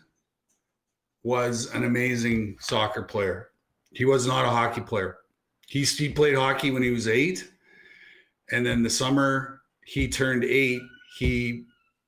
was 1.23 1.73
an 1.75 1.85
amazing 1.85 2.57
soccer 2.61 3.03
player. 3.03 3.51
He 3.93 4.05
was 4.05 4.27
not 4.27 4.45
a 4.45 4.49
hockey 4.49 4.81
player. 4.81 5.19
He 5.67 5.85
he 5.85 6.09
played 6.09 6.37
hockey 6.37 6.71
when 6.71 6.83
he 6.83 6.91
was 6.91 7.09
eight, 7.09 7.51
and 8.53 8.65
then 8.65 8.83
the 8.83 8.91
summer 8.91 9.63
he 9.85 10.09
turned 10.09 10.45
eight, 10.45 10.83
he 11.19 11.65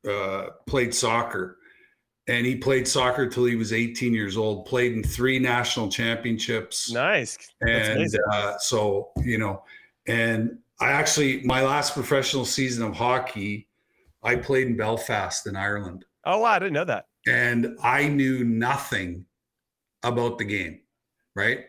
uh, 0.09 0.47
played 0.67 0.95
soccer, 0.95 1.59
and 2.29 2.45
he 2.45 2.57
played 2.57 2.87
soccer 2.87 3.27
till 3.27 3.45
he 3.45 3.57
was 3.57 3.73
18 3.73 4.13
years 4.13 4.37
old. 4.37 4.67
Played 4.67 4.93
in 4.93 5.03
three 5.03 5.39
national 5.39 5.89
championships. 5.89 6.93
Nice. 6.93 7.39
and 7.61 8.09
uh, 8.33 8.59
so 8.59 9.11
you 9.25 9.39
know 9.39 9.63
and 10.07 10.59
I 10.81 10.93
actually, 10.93 11.43
my 11.45 11.63
last 11.63 11.95
professional 11.95 12.45
season 12.45 12.87
of 12.87 12.95
hockey, 12.95 13.69
I 14.23 14.37
played 14.37 14.67
in 14.67 14.77
Belfast 14.77 15.47
in 15.47 15.57
Ireland. 15.57 16.05
Oh, 16.27 16.39
wow. 16.39 16.53
I 16.53 16.59
didn't 16.59 16.75
know 16.75 16.85
that. 16.85 17.07
And 17.27 17.77
I 17.83 18.09
knew 18.09 18.45
nothing 18.45 19.25
about 20.03 20.39
the 20.39 20.45
game. 20.45 20.81
Right. 21.35 21.61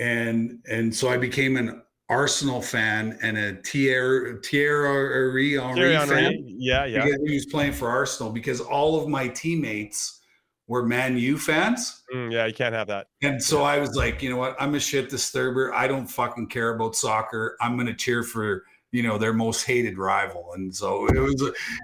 And, 0.00 0.58
and 0.70 0.94
so 0.94 1.08
I 1.08 1.16
became 1.16 1.56
an 1.56 1.82
Arsenal 2.08 2.60
fan 2.60 3.18
and 3.22 3.38
a 3.38 3.54
Thierry, 3.62 4.38
Thierry 4.42 5.58
Henry 5.60 5.96
fan. 5.96 6.44
Yeah. 6.46 6.84
Yeah. 6.84 7.04
Because 7.04 7.20
he 7.26 7.34
was 7.34 7.46
playing 7.46 7.72
for 7.72 7.88
Arsenal 7.88 8.32
because 8.32 8.60
all 8.60 9.00
of 9.00 9.08
my 9.08 9.28
teammates 9.28 10.20
were 10.68 10.84
Man 10.84 11.16
U 11.18 11.38
fans. 11.38 12.02
Mm, 12.14 12.32
yeah, 12.32 12.46
you 12.46 12.54
can't 12.54 12.74
have 12.74 12.86
that. 12.88 13.08
And 13.22 13.42
so 13.42 13.62
I 13.62 13.78
was 13.78 13.94
like, 13.94 14.22
you 14.22 14.30
know 14.30 14.36
what? 14.36 14.56
I'm 14.60 14.74
a 14.74 14.80
shit 14.80 15.10
disturber. 15.10 15.74
I 15.74 15.86
don't 15.86 16.06
fucking 16.06 16.48
care 16.48 16.74
about 16.74 16.96
soccer. 16.96 17.56
I'm 17.60 17.76
going 17.76 17.88
to 17.88 17.94
cheer 17.94 18.22
for 18.22 18.64
you 18.92 19.02
know 19.02 19.18
their 19.18 19.32
most 19.32 19.64
hated 19.64 19.98
rival. 19.98 20.52
And 20.54 20.74
so 20.74 21.06
it 21.06 21.18
was 21.18 21.42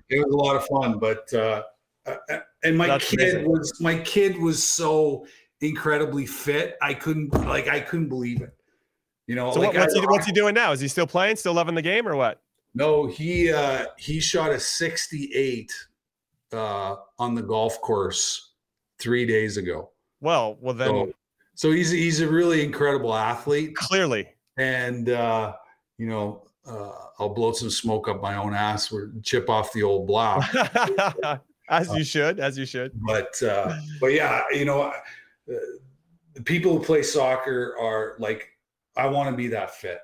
it 0.09 0.25
was 0.25 0.33
a 0.33 0.37
lot 0.37 0.57
of 0.57 0.67
fun. 0.67 0.99
But 0.99 1.33
uh 1.35 1.63
and 2.63 2.77
my 2.77 2.87
That's 2.87 3.11
kid 3.11 3.21
amazing. 3.21 3.49
was 3.49 3.81
my 3.81 3.99
kid 3.99 4.39
was 4.39 4.67
so 4.67 5.27
incredibly 5.61 6.27
fit. 6.27 6.77
I 6.83 6.95
couldn't 6.95 7.33
like 7.47 7.69
I 7.69 7.81
couldn't 7.81 8.09
believe 8.09 8.41
it. 8.43 8.55
You 9.27 9.35
know, 9.35 9.53
so 9.53 9.61
like 9.61 9.75
what's 9.75 9.95
I, 9.95 10.01
he 10.01 10.07
what's 10.07 10.27
he 10.27 10.33
doing 10.33 10.55
now? 10.55 10.73
Is 10.73 10.81
he 10.81 10.89
still 10.89 11.07
playing? 11.07 11.37
Still 11.37 11.55
loving 11.55 11.75
the 11.75 11.83
game 11.83 12.09
or 12.09 12.17
what? 12.17 12.41
No, 12.75 13.07
he 13.07 13.53
uh 13.53 13.87
he 13.99 14.21
shot 14.21 14.51
a 14.51 14.61
68 14.61 15.73
uh 16.53 16.97
on 17.19 17.35
the 17.35 17.43
golf 17.43 17.81
course 17.81 18.53
three 18.99 19.27
days 19.27 19.57
ago. 19.57 19.91
Well, 20.21 20.57
well 20.61 20.75
then. 20.75 20.89
So, 20.89 21.13
so 21.55 21.71
he's 21.73 21.91
he's 21.91 22.21
a 22.21 22.29
really 22.29 22.65
incredible 22.65 23.15
athlete. 23.15 23.77
Clearly. 23.77 24.29
And 24.57 25.11
uh, 25.11 25.55
you 25.99 26.07
know, 26.07 26.45
uh, 26.67 26.93
I'll 27.19 27.35
blow 27.35 27.53
some 27.53 27.71
smoke 27.71 28.09
up 28.09 28.21
my 28.21 28.37
own 28.37 28.55
ass 28.55 28.93
or 28.93 29.13
chip 29.23 29.49
off 29.49 29.73
the 29.73 29.83
old 29.83 30.07
block. 30.07 30.45
as 31.69 31.95
you 31.95 32.05
should, 32.05 32.41
as 32.41 32.59
you 32.59 32.67
should. 32.67 32.93
But 32.95 33.41
uh, 33.43 33.75
but 34.01 34.09
yeah, 34.09 34.45
you 34.53 34.65
know, 34.65 34.83
uh, 34.83 34.93
the 36.35 36.43
people 36.43 36.79
who 36.79 36.85
play 36.85 37.03
soccer 37.03 37.77
are 37.81 38.17
like, 38.19 38.49
I 38.97 39.07
want 39.07 39.31
to 39.31 39.37
be 39.37 39.49
that 39.49 39.75
fit 39.75 40.01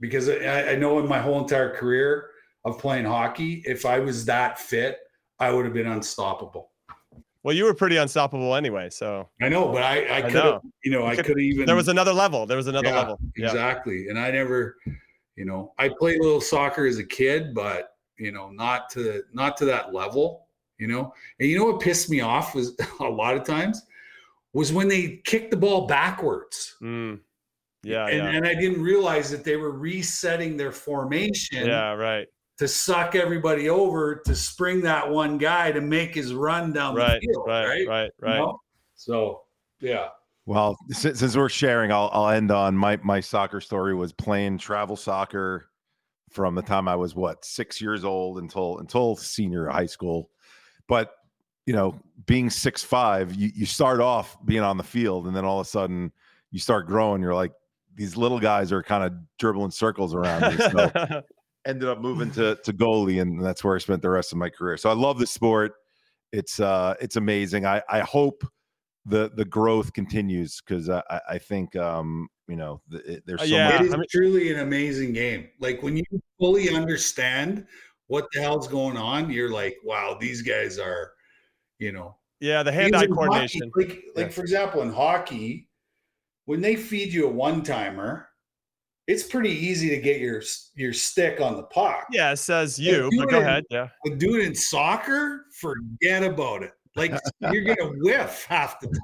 because 0.00 0.28
I, 0.28 0.72
I 0.72 0.76
know 0.76 0.98
in 0.98 1.08
my 1.08 1.18
whole 1.18 1.40
entire 1.40 1.74
career 1.74 2.30
of 2.64 2.78
playing 2.78 3.04
hockey, 3.04 3.62
if 3.66 3.84
I 3.84 3.98
was 3.98 4.24
that 4.24 4.58
fit, 4.58 4.98
I 5.38 5.50
would 5.50 5.64
have 5.64 5.74
been 5.74 5.86
unstoppable. 5.86 6.70
Well, 7.42 7.54
you 7.54 7.64
were 7.64 7.74
pretty 7.74 7.98
unstoppable 7.98 8.54
anyway. 8.54 8.88
So 8.88 9.28
I 9.42 9.50
know, 9.50 9.70
but 9.70 9.82
I, 9.82 10.18
I 10.18 10.22
could 10.22 10.32
have, 10.32 10.62
you 10.82 10.90
know, 10.90 11.06
I 11.06 11.14
could 11.14 11.26
have 11.26 11.38
even. 11.38 11.66
There 11.66 11.76
was 11.76 11.88
another 11.88 12.12
level. 12.12 12.46
There 12.46 12.56
was 12.56 12.68
another 12.68 12.88
yeah, 12.88 12.98
level. 12.98 13.18
Exactly. 13.36 14.04
Yeah. 14.04 14.10
And 14.10 14.18
I 14.18 14.30
never, 14.30 14.76
you 15.36 15.44
know, 15.44 15.74
I 15.78 15.90
played 15.90 16.20
a 16.20 16.22
little 16.22 16.40
soccer 16.40 16.86
as 16.86 16.98
a 16.98 17.04
kid, 17.04 17.54
but 17.54 17.96
you 18.18 18.32
know, 18.32 18.48
not 18.50 18.88
to 18.90 19.22
not 19.34 19.58
to 19.58 19.66
that 19.66 19.92
level. 19.92 20.43
You 20.78 20.88
know, 20.88 21.12
and 21.38 21.48
you 21.48 21.58
know 21.58 21.66
what 21.66 21.80
pissed 21.80 22.10
me 22.10 22.20
off 22.20 22.54
was 22.54 22.76
a 23.00 23.04
lot 23.04 23.36
of 23.36 23.44
times 23.44 23.82
was 24.52 24.72
when 24.72 24.88
they 24.88 25.20
kicked 25.24 25.50
the 25.50 25.56
ball 25.56 25.86
backwards. 25.86 26.76
Mm. 26.82 27.20
Yeah, 27.82 28.06
and, 28.06 28.16
yeah. 28.16 28.30
and 28.30 28.46
I 28.46 28.54
didn't 28.54 28.82
realize 28.82 29.30
that 29.30 29.44
they 29.44 29.56
were 29.56 29.72
resetting 29.72 30.56
their 30.56 30.72
formation. 30.72 31.66
Yeah, 31.66 31.92
right 31.92 32.26
to 32.58 32.68
suck 32.68 33.14
everybody 33.14 33.68
over 33.68 34.16
to 34.26 34.34
spring 34.34 34.80
that 34.82 35.08
one 35.08 35.38
guy 35.38 35.72
to 35.72 35.80
make 35.80 36.14
his 36.14 36.32
run 36.32 36.72
down 36.72 36.94
right, 36.94 37.20
the 37.20 37.26
field. 37.26 37.44
Right, 37.46 37.66
right, 37.66 37.88
right, 37.88 38.10
right. 38.20 38.34
You 38.34 38.40
know? 38.40 38.60
So, 38.94 39.42
yeah. 39.80 40.08
Well, 40.46 40.76
since, 40.90 41.20
since 41.20 41.36
we're 41.36 41.48
sharing, 41.48 41.90
I'll, 41.90 42.10
I'll 42.12 42.28
end 42.28 42.50
on 42.50 42.76
my 42.76 42.98
my 43.02 43.20
soccer 43.20 43.60
story 43.60 43.94
was 43.94 44.12
playing 44.12 44.58
travel 44.58 44.94
soccer 44.94 45.70
from 46.30 46.54
the 46.54 46.62
time 46.62 46.86
I 46.86 46.96
was 46.96 47.14
what 47.14 47.44
six 47.44 47.80
years 47.80 48.04
old 48.04 48.38
until 48.38 48.78
until 48.78 49.16
senior 49.16 49.68
high 49.68 49.86
school. 49.86 50.30
But 50.88 51.12
you 51.66 51.74
know, 51.74 51.98
being 52.26 52.50
six 52.50 52.82
five, 52.82 53.34
you, 53.34 53.50
you 53.54 53.66
start 53.66 54.00
off 54.00 54.36
being 54.44 54.62
on 54.62 54.76
the 54.76 54.84
field, 54.84 55.26
and 55.26 55.36
then 55.36 55.44
all 55.44 55.60
of 55.60 55.66
a 55.66 55.70
sudden 55.70 56.12
you 56.50 56.58
start 56.58 56.86
growing. 56.86 57.22
You're 57.22 57.34
like, 57.34 57.52
these 57.94 58.16
little 58.16 58.40
guys 58.40 58.72
are 58.72 58.82
kind 58.82 59.04
of 59.04 59.12
dribbling 59.38 59.70
circles 59.70 60.14
around 60.14 60.56
me. 60.56 60.64
So 60.70 61.22
ended 61.66 61.88
up 61.88 62.00
moving 62.00 62.30
to 62.32 62.56
to 62.56 62.72
goalie, 62.72 63.20
and 63.20 63.42
that's 63.42 63.64
where 63.64 63.74
I 63.74 63.78
spent 63.78 64.02
the 64.02 64.10
rest 64.10 64.32
of 64.32 64.38
my 64.38 64.50
career. 64.50 64.76
So 64.76 64.90
I 64.90 64.94
love 64.94 65.18
the 65.18 65.26
sport. 65.26 65.74
It's 66.32 66.60
uh, 66.60 66.94
it's 67.00 67.16
amazing. 67.16 67.66
I 67.66 67.82
I 67.88 68.00
hope 68.00 68.44
the 69.06 69.30
the 69.34 69.44
growth 69.44 69.92
continues 69.92 70.60
because 70.60 70.88
I 70.88 71.02
I 71.28 71.38
think 71.38 71.76
um 71.76 72.28
you 72.48 72.56
know 72.56 72.80
the, 72.88 73.14
it, 73.14 73.22
there's 73.26 73.40
uh, 73.40 73.46
so 73.46 73.54
yeah, 73.54 73.70
much. 73.70 73.80
It 73.82 73.86
is 73.86 74.06
truly 74.10 74.52
an 74.52 74.60
amazing 74.60 75.12
game. 75.12 75.48
Like 75.60 75.82
when 75.82 75.96
you 75.96 76.04
fully 76.38 76.70
understand 76.70 77.66
what 78.06 78.26
the 78.32 78.40
hell's 78.40 78.68
going 78.68 78.96
on, 78.96 79.30
you're 79.30 79.50
like, 79.50 79.76
wow, 79.84 80.16
these 80.20 80.42
guys 80.42 80.78
are, 80.78 81.12
you 81.78 81.92
know. 81.92 82.16
Yeah, 82.40 82.62
the 82.62 82.72
hand-eye 82.72 83.06
coordination. 83.06 83.70
Hockey, 83.74 83.86
like, 83.86 84.04
like 84.16 84.26
yeah. 84.26 84.28
for 84.28 84.42
example, 84.42 84.82
in 84.82 84.92
hockey, 84.92 85.68
when 86.44 86.60
they 86.60 86.76
feed 86.76 87.12
you 87.12 87.26
a 87.26 87.30
one-timer, 87.30 88.28
it's 89.06 89.22
pretty 89.22 89.50
easy 89.50 89.90
to 89.90 89.98
get 89.98 90.20
your 90.20 90.42
your 90.74 90.92
stick 90.92 91.40
on 91.40 91.56
the 91.56 91.64
puck. 91.64 92.06
Yeah, 92.10 92.32
it 92.32 92.38
says 92.38 92.78
you, 92.78 93.10
but 93.18 93.28
go 93.28 93.38
in, 93.38 93.42
ahead. 93.42 93.64
Yeah. 93.70 93.88
But 94.04 94.18
do 94.18 94.36
it 94.36 94.46
in 94.46 94.54
soccer, 94.54 95.46
forget 95.52 96.22
about 96.22 96.62
it. 96.62 96.72
Like 96.96 97.12
you're 97.52 97.64
gonna 97.64 97.92
whiff 97.98 98.46
half 98.48 98.80
the 98.80 98.86
time. 98.86 98.96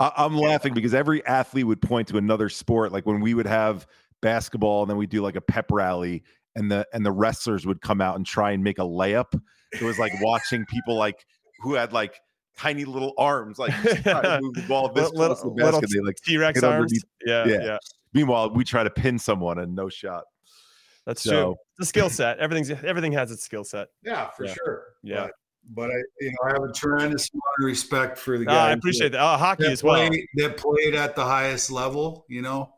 I'm 0.00 0.36
laughing 0.36 0.74
because 0.74 0.94
every 0.94 1.24
athlete 1.26 1.66
would 1.66 1.82
point 1.82 2.08
to 2.08 2.18
another 2.18 2.48
sport. 2.48 2.92
Like 2.92 3.04
when 3.04 3.20
we 3.20 3.34
would 3.34 3.46
have 3.46 3.86
basketball 4.20 4.82
and 4.82 4.90
then 4.90 4.96
we 4.96 5.06
do 5.06 5.22
like 5.22 5.36
a 5.36 5.40
pep 5.40 5.70
rally 5.70 6.22
and 6.58 6.70
the 6.70 6.86
and 6.92 7.06
the 7.06 7.12
wrestlers 7.12 7.66
would 7.66 7.80
come 7.80 8.00
out 8.00 8.16
and 8.16 8.26
try 8.26 8.50
and 8.50 8.62
make 8.62 8.78
a 8.78 8.82
layup. 8.82 9.40
It 9.72 9.82
was 9.82 9.98
like 9.98 10.12
watching 10.20 10.66
people 10.66 10.96
like 10.96 11.24
who 11.60 11.74
had 11.74 11.92
like 11.92 12.20
tiny 12.56 12.84
little 12.84 13.14
arms, 13.16 13.58
like 13.58 13.72
move 13.84 14.04
the 14.04 14.64
ball 14.68 14.92
this 14.92 15.10
little, 15.12 15.36
close 15.36 15.42
to 15.42 15.50
the 15.50 15.54
basket. 15.54 15.90
They 15.94 16.00
like 16.00 16.16
T-Rex 16.16 16.62
arms. 16.62 16.92
Yeah, 17.24 17.46
yeah, 17.46 17.64
yeah. 17.64 17.78
Meanwhile, 18.12 18.50
we 18.50 18.64
try 18.64 18.82
to 18.82 18.90
pin 18.90 19.18
someone 19.18 19.58
and 19.58 19.74
no 19.74 19.88
shot. 19.88 20.24
That's 21.06 21.22
so, 21.22 21.30
true. 21.30 21.56
The 21.78 21.86
skill 21.86 22.10
set. 22.10 22.38
Everything's 22.38 22.70
everything 22.70 23.12
has 23.12 23.30
its 23.30 23.44
skill 23.44 23.64
set. 23.64 23.88
Yeah, 24.02 24.28
for 24.30 24.44
yeah. 24.44 24.54
sure. 24.54 24.84
Yeah. 25.02 25.20
But, 25.22 25.32
but, 25.70 25.90
I, 25.90 25.98
you 26.20 26.30
know, 26.30 26.48
I 26.48 26.52
have 26.52 26.62
a 26.62 26.72
tremendous 26.72 27.28
amount 27.32 27.44
of 27.60 27.64
respect 27.64 28.18
for 28.18 28.38
the 28.38 28.46
guys. 28.46 28.54
I 28.54 28.72
appreciate 28.72 29.12
that. 29.12 29.20
Oh, 29.20 29.36
hockey 29.36 29.64
that 29.64 29.72
as 29.72 29.82
well. 29.82 30.08
Play, 30.08 30.26
that 30.36 30.56
played 30.56 30.94
at 30.94 31.14
the 31.14 31.24
highest 31.24 31.70
level. 31.70 32.24
You 32.28 32.42
know, 32.42 32.72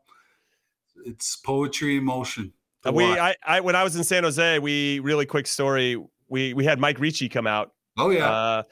it's 1.04 1.36
poetry 1.36 1.96
in 1.96 2.04
motion. 2.04 2.52
We, 2.84 3.04
I, 3.04 3.34
I, 3.46 3.60
when 3.60 3.76
I 3.76 3.84
was 3.84 3.96
in 3.96 4.04
San 4.04 4.24
Jose, 4.24 4.58
we 4.58 5.00
really 5.00 5.26
quick 5.26 5.46
story. 5.46 6.02
We 6.28 6.54
we 6.54 6.64
had 6.64 6.78
Mike 6.78 6.98
Ricci 6.98 7.28
come 7.28 7.46
out. 7.46 7.72
Oh 7.98 8.10
yeah. 8.10 8.30
Uh, 8.30 8.62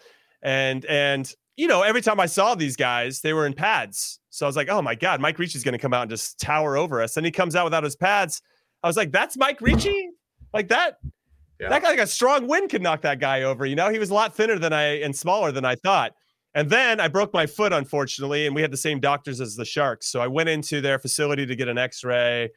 and 0.42 0.84
and 0.86 1.32
you 1.56 1.66
know, 1.66 1.82
every 1.82 2.00
time 2.00 2.20
I 2.20 2.26
saw 2.26 2.54
these 2.54 2.76
guys, 2.76 3.20
they 3.20 3.32
were 3.32 3.44
in 3.44 3.52
pads. 3.52 4.20
So 4.30 4.46
I 4.46 4.48
was 4.48 4.56
like, 4.56 4.68
oh 4.68 4.80
my 4.80 4.94
God, 4.94 5.20
Mike 5.20 5.38
Ricci's 5.38 5.64
going 5.64 5.72
to 5.72 5.78
come 5.78 5.92
out 5.92 6.02
and 6.02 6.10
just 6.10 6.38
tower 6.38 6.76
over 6.76 7.02
us. 7.02 7.16
And 7.16 7.26
he 7.26 7.32
comes 7.32 7.56
out 7.56 7.64
without 7.64 7.82
his 7.82 7.96
pads. 7.96 8.40
I 8.82 8.86
was 8.86 8.96
like, 8.96 9.10
that's 9.10 9.36
Mike 9.36 9.60
Ricci? 9.60 10.10
Like 10.54 10.68
that? 10.68 10.98
Yeah. 11.60 11.68
That 11.70 11.82
guy, 11.82 11.88
like 11.88 11.98
a 11.98 12.06
strong 12.06 12.46
wind 12.46 12.70
could 12.70 12.80
knock 12.80 13.02
that 13.02 13.18
guy 13.18 13.42
over. 13.42 13.66
You 13.66 13.74
know, 13.74 13.90
he 13.90 13.98
was 13.98 14.10
a 14.10 14.14
lot 14.14 14.36
thinner 14.36 14.58
than 14.58 14.72
I 14.72 15.00
and 15.00 15.14
smaller 15.14 15.50
than 15.50 15.64
I 15.64 15.74
thought. 15.74 16.12
And 16.54 16.70
then 16.70 17.00
I 17.00 17.08
broke 17.08 17.34
my 17.34 17.46
foot, 17.46 17.72
unfortunately, 17.72 18.46
and 18.46 18.54
we 18.54 18.62
had 18.62 18.70
the 18.70 18.76
same 18.76 19.00
doctors 19.00 19.40
as 19.40 19.56
the 19.56 19.64
Sharks. 19.64 20.06
So 20.06 20.20
I 20.20 20.28
went 20.28 20.48
into 20.48 20.80
their 20.80 21.00
facility 21.00 21.44
to 21.44 21.56
get 21.56 21.68
an 21.68 21.76
X-ray, 21.76 22.48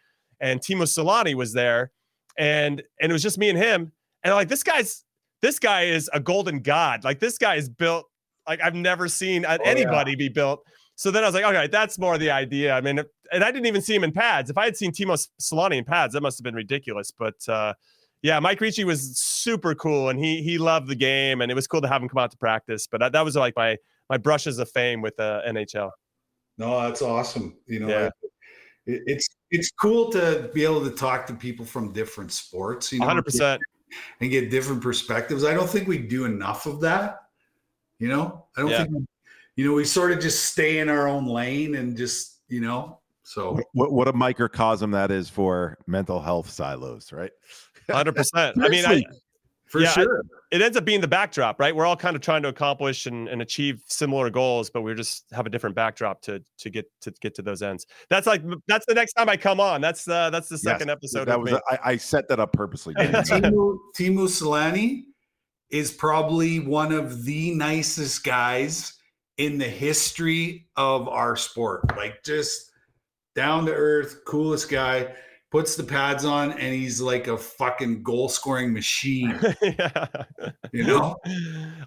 and 0.42 0.60
Teemu 0.60 0.84
Selanne 0.84 1.36
was 1.36 1.54
there, 1.54 1.92
and 2.38 2.82
and 3.00 3.10
it 3.12 3.14
was 3.14 3.24
just 3.24 3.38
me 3.38 3.50
and 3.50 3.58
him. 3.58 3.92
And 4.24 4.34
I'm 4.34 4.36
like, 4.36 4.50
this 4.50 4.64
guy's 4.64 5.06
this 5.42 5.60
guy 5.60 5.84
is 5.84 6.10
a 6.14 6.20
golden 6.20 6.60
god. 6.60 7.04
Like 7.04 7.20
this 7.20 7.38
guy 7.38 7.56
is 7.56 7.70
built 7.70 8.06
like 8.48 8.62
I've 8.62 8.76
never 8.76 9.08
seen 9.08 9.46
oh, 9.46 9.58
anybody 9.64 10.12
yeah. 10.12 10.18
be 10.18 10.30
built. 10.30 10.64
So 10.96 11.10
then 11.10 11.24
I 11.24 11.28
was 11.28 11.34
like, 11.34 11.46
okay, 11.46 11.68
that's 11.68 11.98
more 11.98 12.18
the 12.18 12.30
idea. 12.30 12.74
I 12.74 12.82
mean, 12.82 13.00
and 13.32 13.44
I 13.44 13.52
didn't 13.52 13.66
even 13.66 13.82
see 13.82 13.96
him 13.96 14.04
in 14.04 14.12
pads. 14.12 14.50
If 14.50 14.58
I 14.58 14.66
had 14.66 14.78
seen 14.78 14.92
Teemu 14.92 15.28
Selanne 15.42 15.78
in 15.78 15.86
pads, 15.86 16.14
that 16.14 16.22
must 16.22 16.38
have 16.38 16.44
been 16.44 16.56
ridiculous. 16.56 17.12
But 17.18 17.36
uh, 17.48 17.74
yeah, 18.22 18.40
Mike 18.40 18.62
Ricci 18.62 18.84
was 18.84 19.18
super 19.18 19.74
cool, 19.74 20.10
and 20.10 20.20
he 20.20 20.44
he 20.44 20.58
loved 20.58 20.88
the 20.88 20.96
game, 20.96 21.42
and 21.42 21.52
it 21.52 21.56
was 21.56 21.68
cool 21.68 21.82
to 21.82 21.88
have 21.88 22.02
him 22.02 22.10
come 22.10 22.20
out 22.20 22.32
to 22.32 22.38
practice. 22.38 22.88
But 22.88 23.00
that, 23.00 23.14
that 23.14 23.26
was 23.26 23.36
like 23.36 23.56
my 23.56 23.78
my 24.10 24.18
brushes 24.18 24.60
of 24.60 24.70
fame 24.70 25.02
with 25.02 25.16
the 25.18 25.42
uh, 25.46 25.52
NHL. 25.52 25.92
No, 26.58 26.80
that's 26.82 27.02
awesome. 27.02 27.58
You 27.66 27.80
know, 27.80 27.88
yeah. 27.88 28.10
It, 28.86 29.04
it's 29.06 29.28
it's 29.50 29.72
cool 29.72 30.12
to 30.12 30.50
be 30.54 30.64
able 30.64 30.84
to 30.84 30.92
talk 30.92 31.28
to 31.28 31.34
people 31.34 31.66
from 31.66 31.92
different 31.92 32.32
sports. 32.32 32.92
You 32.92 33.00
know, 33.00 33.06
100 33.06 33.24
percent 33.24 33.62
and 34.20 34.30
get 34.30 34.50
different 34.50 34.82
perspectives. 34.82 35.44
I 35.44 35.54
don't 35.54 35.70
think 35.70 35.88
we 35.88 35.98
do 35.98 36.26
enough 36.26 36.66
of 36.66 36.82
that. 36.82 37.20
You 38.00 38.08
know, 38.08 38.46
I 38.58 38.62
don't 38.62 38.72
yeah. 38.72 38.84
think, 38.84 39.08
you 39.56 39.66
know, 39.66 39.74
we 39.74 39.86
sort 39.86 40.12
of 40.12 40.20
just 40.20 40.46
stay 40.46 40.80
in 40.80 40.90
our 40.90 41.08
own 41.08 41.28
lane 41.28 41.76
and 41.76 41.96
just, 41.96 42.40
you 42.48 42.62
know, 42.62 43.00
so 43.24 43.60
what, 43.74 43.92
what 43.92 44.08
a 44.08 44.14
microcosm 44.14 44.92
that 44.92 45.12
is 45.12 45.30
for 45.30 45.78
mental 45.86 46.20
health 46.20 46.50
silos, 46.50 47.12
right? 47.12 47.32
100%. 47.90 48.54
I 48.58 48.70
mean, 48.70 48.86
I, 48.86 49.04
for 49.72 49.80
yeah, 49.80 49.90
sure. 49.92 50.20
I, 50.20 50.56
it 50.56 50.62
ends 50.62 50.76
up 50.76 50.84
being 50.84 51.00
the 51.00 51.08
backdrop, 51.08 51.58
right? 51.58 51.74
We're 51.74 51.86
all 51.86 51.96
kind 51.96 52.14
of 52.14 52.22
trying 52.22 52.44
to 52.44 52.50
accomplish 52.50 53.06
and, 53.06 53.30
and 53.30 53.42
achieve 53.42 53.82
similar 53.88 54.30
goals, 54.30 54.70
but 54.70 54.82
we 54.82 54.94
just 54.94 55.24
have 55.32 55.46
a 55.46 55.50
different 55.50 55.78
backdrop 55.78 56.22
to 56.24 56.44
to 56.60 56.70
get 56.70 56.86
to 57.02 57.12
get 57.22 57.34
to 57.36 57.42
those 57.42 57.62
ends. 57.62 57.88
That's 58.10 58.28
like 58.28 58.44
that's 58.68 58.86
the 58.86 58.94
next 58.94 59.14
time 59.14 59.30
I 59.30 59.38
come 59.38 59.62
on. 59.62 59.80
That's 59.80 60.06
uh 60.10 60.30
that's 60.30 60.50
the 60.50 60.58
second 60.58 60.90
yes, 60.90 60.98
episode. 60.98 61.30
That 61.30 61.40
was 61.40 61.54
I, 61.70 61.80
I, 61.84 61.98
set 61.98 62.28
that 62.28 62.42
up 62.42 62.52
purposely. 62.52 62.94
Teemu, 62.96 63.78
Teemu 63.98 64.28
Selanne 64.28 65.04
is 65.70 65.92
probably 65.92 66.60
one 66.60 66.92
of 66.92 67.24
the 67.24 67.56
nicest 67.56 68.26
guys 68.26 68.94
in 69.38 69.58
the 69.58 69.70
history 69.70 70.68
of 70.76 71.08
our 71.08 71.38
sport. 71.38 71.96
Like 71.96 72.24
just 72.26 72.72
down 73.36 73.66
to 73.68 73.74
earth, 73.74 74.26
coolest 74.28 74.70
guy 74.70 75.14
puts 75.52 75.76
the 75.76 75.84
pads 75.84 76.24
on 76.24 76.54
and 76.54 76.74
he's 76.74 77.02
like 77.02 77.28
a 77.28 77.38
fucking 77.38 78.02
goal 78.02 78.30
scoring 78.30 78.74
machine. 78.74 79.38
yeah. 79.62 80.06
You 80.72 80.86
know? 80.86 81.18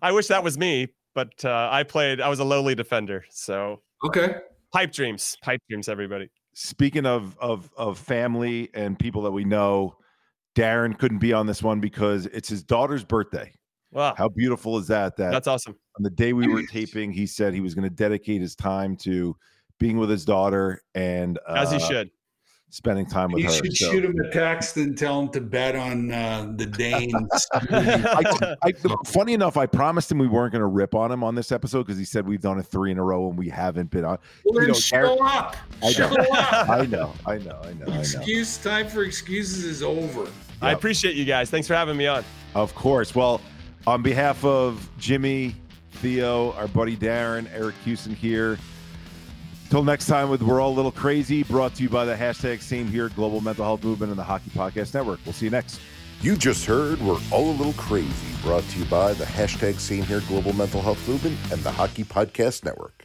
I 0.03 0.13
wish 0.13 0.27
that 0.29 0.45
was 0.45 0.59
me, 0.59 0.89
but 1.15 1.45
uh, 1.45 1.69
I 1.73 1.83
played, 1.83 2.21
I 2.21 2.29
was 2.29 2.39
a 2.39 2.45
lowly 2.45 2.75
defender. 2.75 3.25
So, 3.31 3.81
okay. 4.05 4.37
Pipe 4.73 4.93
dreams, 4.93 5.39
pipe 5.43 5.63
dreams, 5.69 5.89
everybody. 5.89 6.29
Speaking 6.53 7.07
of, 7.07 7.37
of, 7.39 7.71
of 7.77 7.99
family 7.99 8.69
and 8.75 8.99
people 8.99 9.23
that 9.23 9.33
we 9.33 9.45
know, 9.45 9.97
Darren 10.55 10.97
couldn't 10.97 11.19
be 11.19 11.33
on 11.33 11.47
this 11.47 11.63
one 11.63 11.81
because 11.81 12.27
it's 12.27 12.49
his 12.49 12.63
daughter's 12.63 13.03
birthday. 13.03 13.51
Wow. 13.91 14.15
How 14.17 14.29
beautiful 14.29 14.77
is 14.79 14.89
that? 14.89 15.17
That 15.17 15.31
That's 15.31 15.49
awesome. 15.49 15.77
On 15.97 16.03
the 16.03 16.11
day 16.11 16.33
we 16.33 16.49
were 16.49 16.65
taping, 16.67 17.13
he 17.13 17.27
said 17.27 17.55
he 17.55 17.61
was 17.61 17.75
going 17.75 17.89
to 17.89 17.95
dedicate 17.95 18.41
his 18.41 18.55
time 18.55 18.97
to 18.99 19.37
being 19.79 19.97
with 19.99 20.11
his 20.11 20.25
daughter 20.25 20.83
and 20.95 21.39
uh, 21.49 21.55
as 21.55 21.73
he 21.73 21.79
should 21.79 22.11
spending 22.71 23.07
time 23.07 23.31
with 23.31 23.43
you 23.43 23.49
her. 23.49 23.55
You 23.55 23.65
should 23.65 23.77
so. 23.77 23.93
shoot 23.93 24.05
him 24.05 24.19
a 24.19 24.31
text 24.31 24.77
and 24.77 24.99
tell 24.99 25.21
him 25.21 25.29
to 25.31 25.41
bet 25.41 25.77
on 25.77 26.11
uh, 26.11 26.53
the 26.57 26.67
Danes. 26.67 27.47
I, 27.53 28.57
I, 28.63 28.73
funny 29.07 29.33
enough, 29.33 29.57
I 29.57 29.67
promised 29.67 30.11
him 30.11 30.19
we 30.19 30.27
weren't 30.27 30.53
going 30.53 30.61
to 30.61 30.67
rip 30.67 30.95
on 30.95 31.13
him 31.13 31.23
on 31.23 31.35
this 31.35 31.53
episode 31.53 31.85
because 31.85 31.99
he 31.99 32.05
said 32.05 32.27
we've 32.27 32.41
done 32.41 32.59
it 32.59 32.67
three 32.67 32.91
in 32.91 32.99
a 32.99 33.03
row 33.03 33.29
and 33.29 33.39
we 33.39 33.49
haven't 33.49 33.91
been 33.91 34.05
on. 34.05 34.19
Well, 34.45 34.63
you 34.63 34.69
know, 34.69 34.75
show 34.75 35.25
up. 35.25 35.57
I 35.83 35.87
know, 35.87 35.93
show 35.93 36.33
up. 36.33 36.69
I 36.69 36.87
know. 36.87 37.13
I 37.27 37.39
know. 37.39 37.61
I 37.63 37.73
know. 37.75 37.99
Excuse 37.99 38.59
time 38.59 38.89
for 38.89 39.05
excuses 39.05 39.65
is 39.65 39.83
over. 39.83 40.23
Yep. 40.23 40.33
I 40.61 40.73
appreciate 40.73 41.15
you 41.15 41.25
guys. 41.25 41.51
Thanks 41.51 41.69
for 41.69 41.75
having 41.75 41.97
me 41.97 42.07
on. 42.07 42.25
Of 42.55 42.75
course. 42.75 43.15
Well, 43.15 43.41
on 43.87 44.03
behalf 44.03 44.45
of 44.45 44.89
Jimmy, 44.99 45.55
Theo, 45.93 46.53
our 46.53 46.69
buddy 46.69 46.97
Darren, 46.97 47.49
Eric 47.55 47.75
Houston 47.85 48.15
here. 48.15 48.59
Till 49.75 49.83
next 49.83 50.07
time 50.07 50.31
with 50.31 50.41
We're 50.41 50.61
All 50.61 50.73
a 50.73 50.77
Little 50.77 50.93
Crazy, 50.93 51.43
brought 51.43 51.75
to 51.75 51.83
you 51.83 51.89
by 51.89 52.05
the 52.05 52.15
hashtag 52.15 52.63
Same 52.63 52.87
Here 52.87 53.09
Global 53.09 53.41
Mental 53.41 53.65
Health 53.65 53.83
Movement 53.83 54.11
and 54.11 54.17
the 54.17 54.23
Hockey 54.23 54.51
Podcast 54.51 54.95
Network. 54.95 55.19
We'll 55.25 55.33
see 55.33 55.47
you 55.47 55.51
next. 55.51 55.81
You 56.21 56.37
just 56.37 56.65
heard 56.65 57.01
We're 57.01 57.19
All 57.33 57.51
a 57.51 57.57
Little 57.57 57.73
Crazy, 57.73 58.09
brought 58.45 58.63
to 58.63 58.79
you 58.79 58.85
by 58.85 59.15
the 59.15 59.25
hashtag 59.25 59.81
Same 59.81 60.05
Here 60.05 60.21
Global 60.29 60.53
Mental 60.53 60.81
Health 60.81 61.09
Movement 61.09 61.37
and 61.51 61.61
the 61.65 61.73
Hockey 61.73 62.05
Podcast 62.05 62.65
Network. 62.65 63.04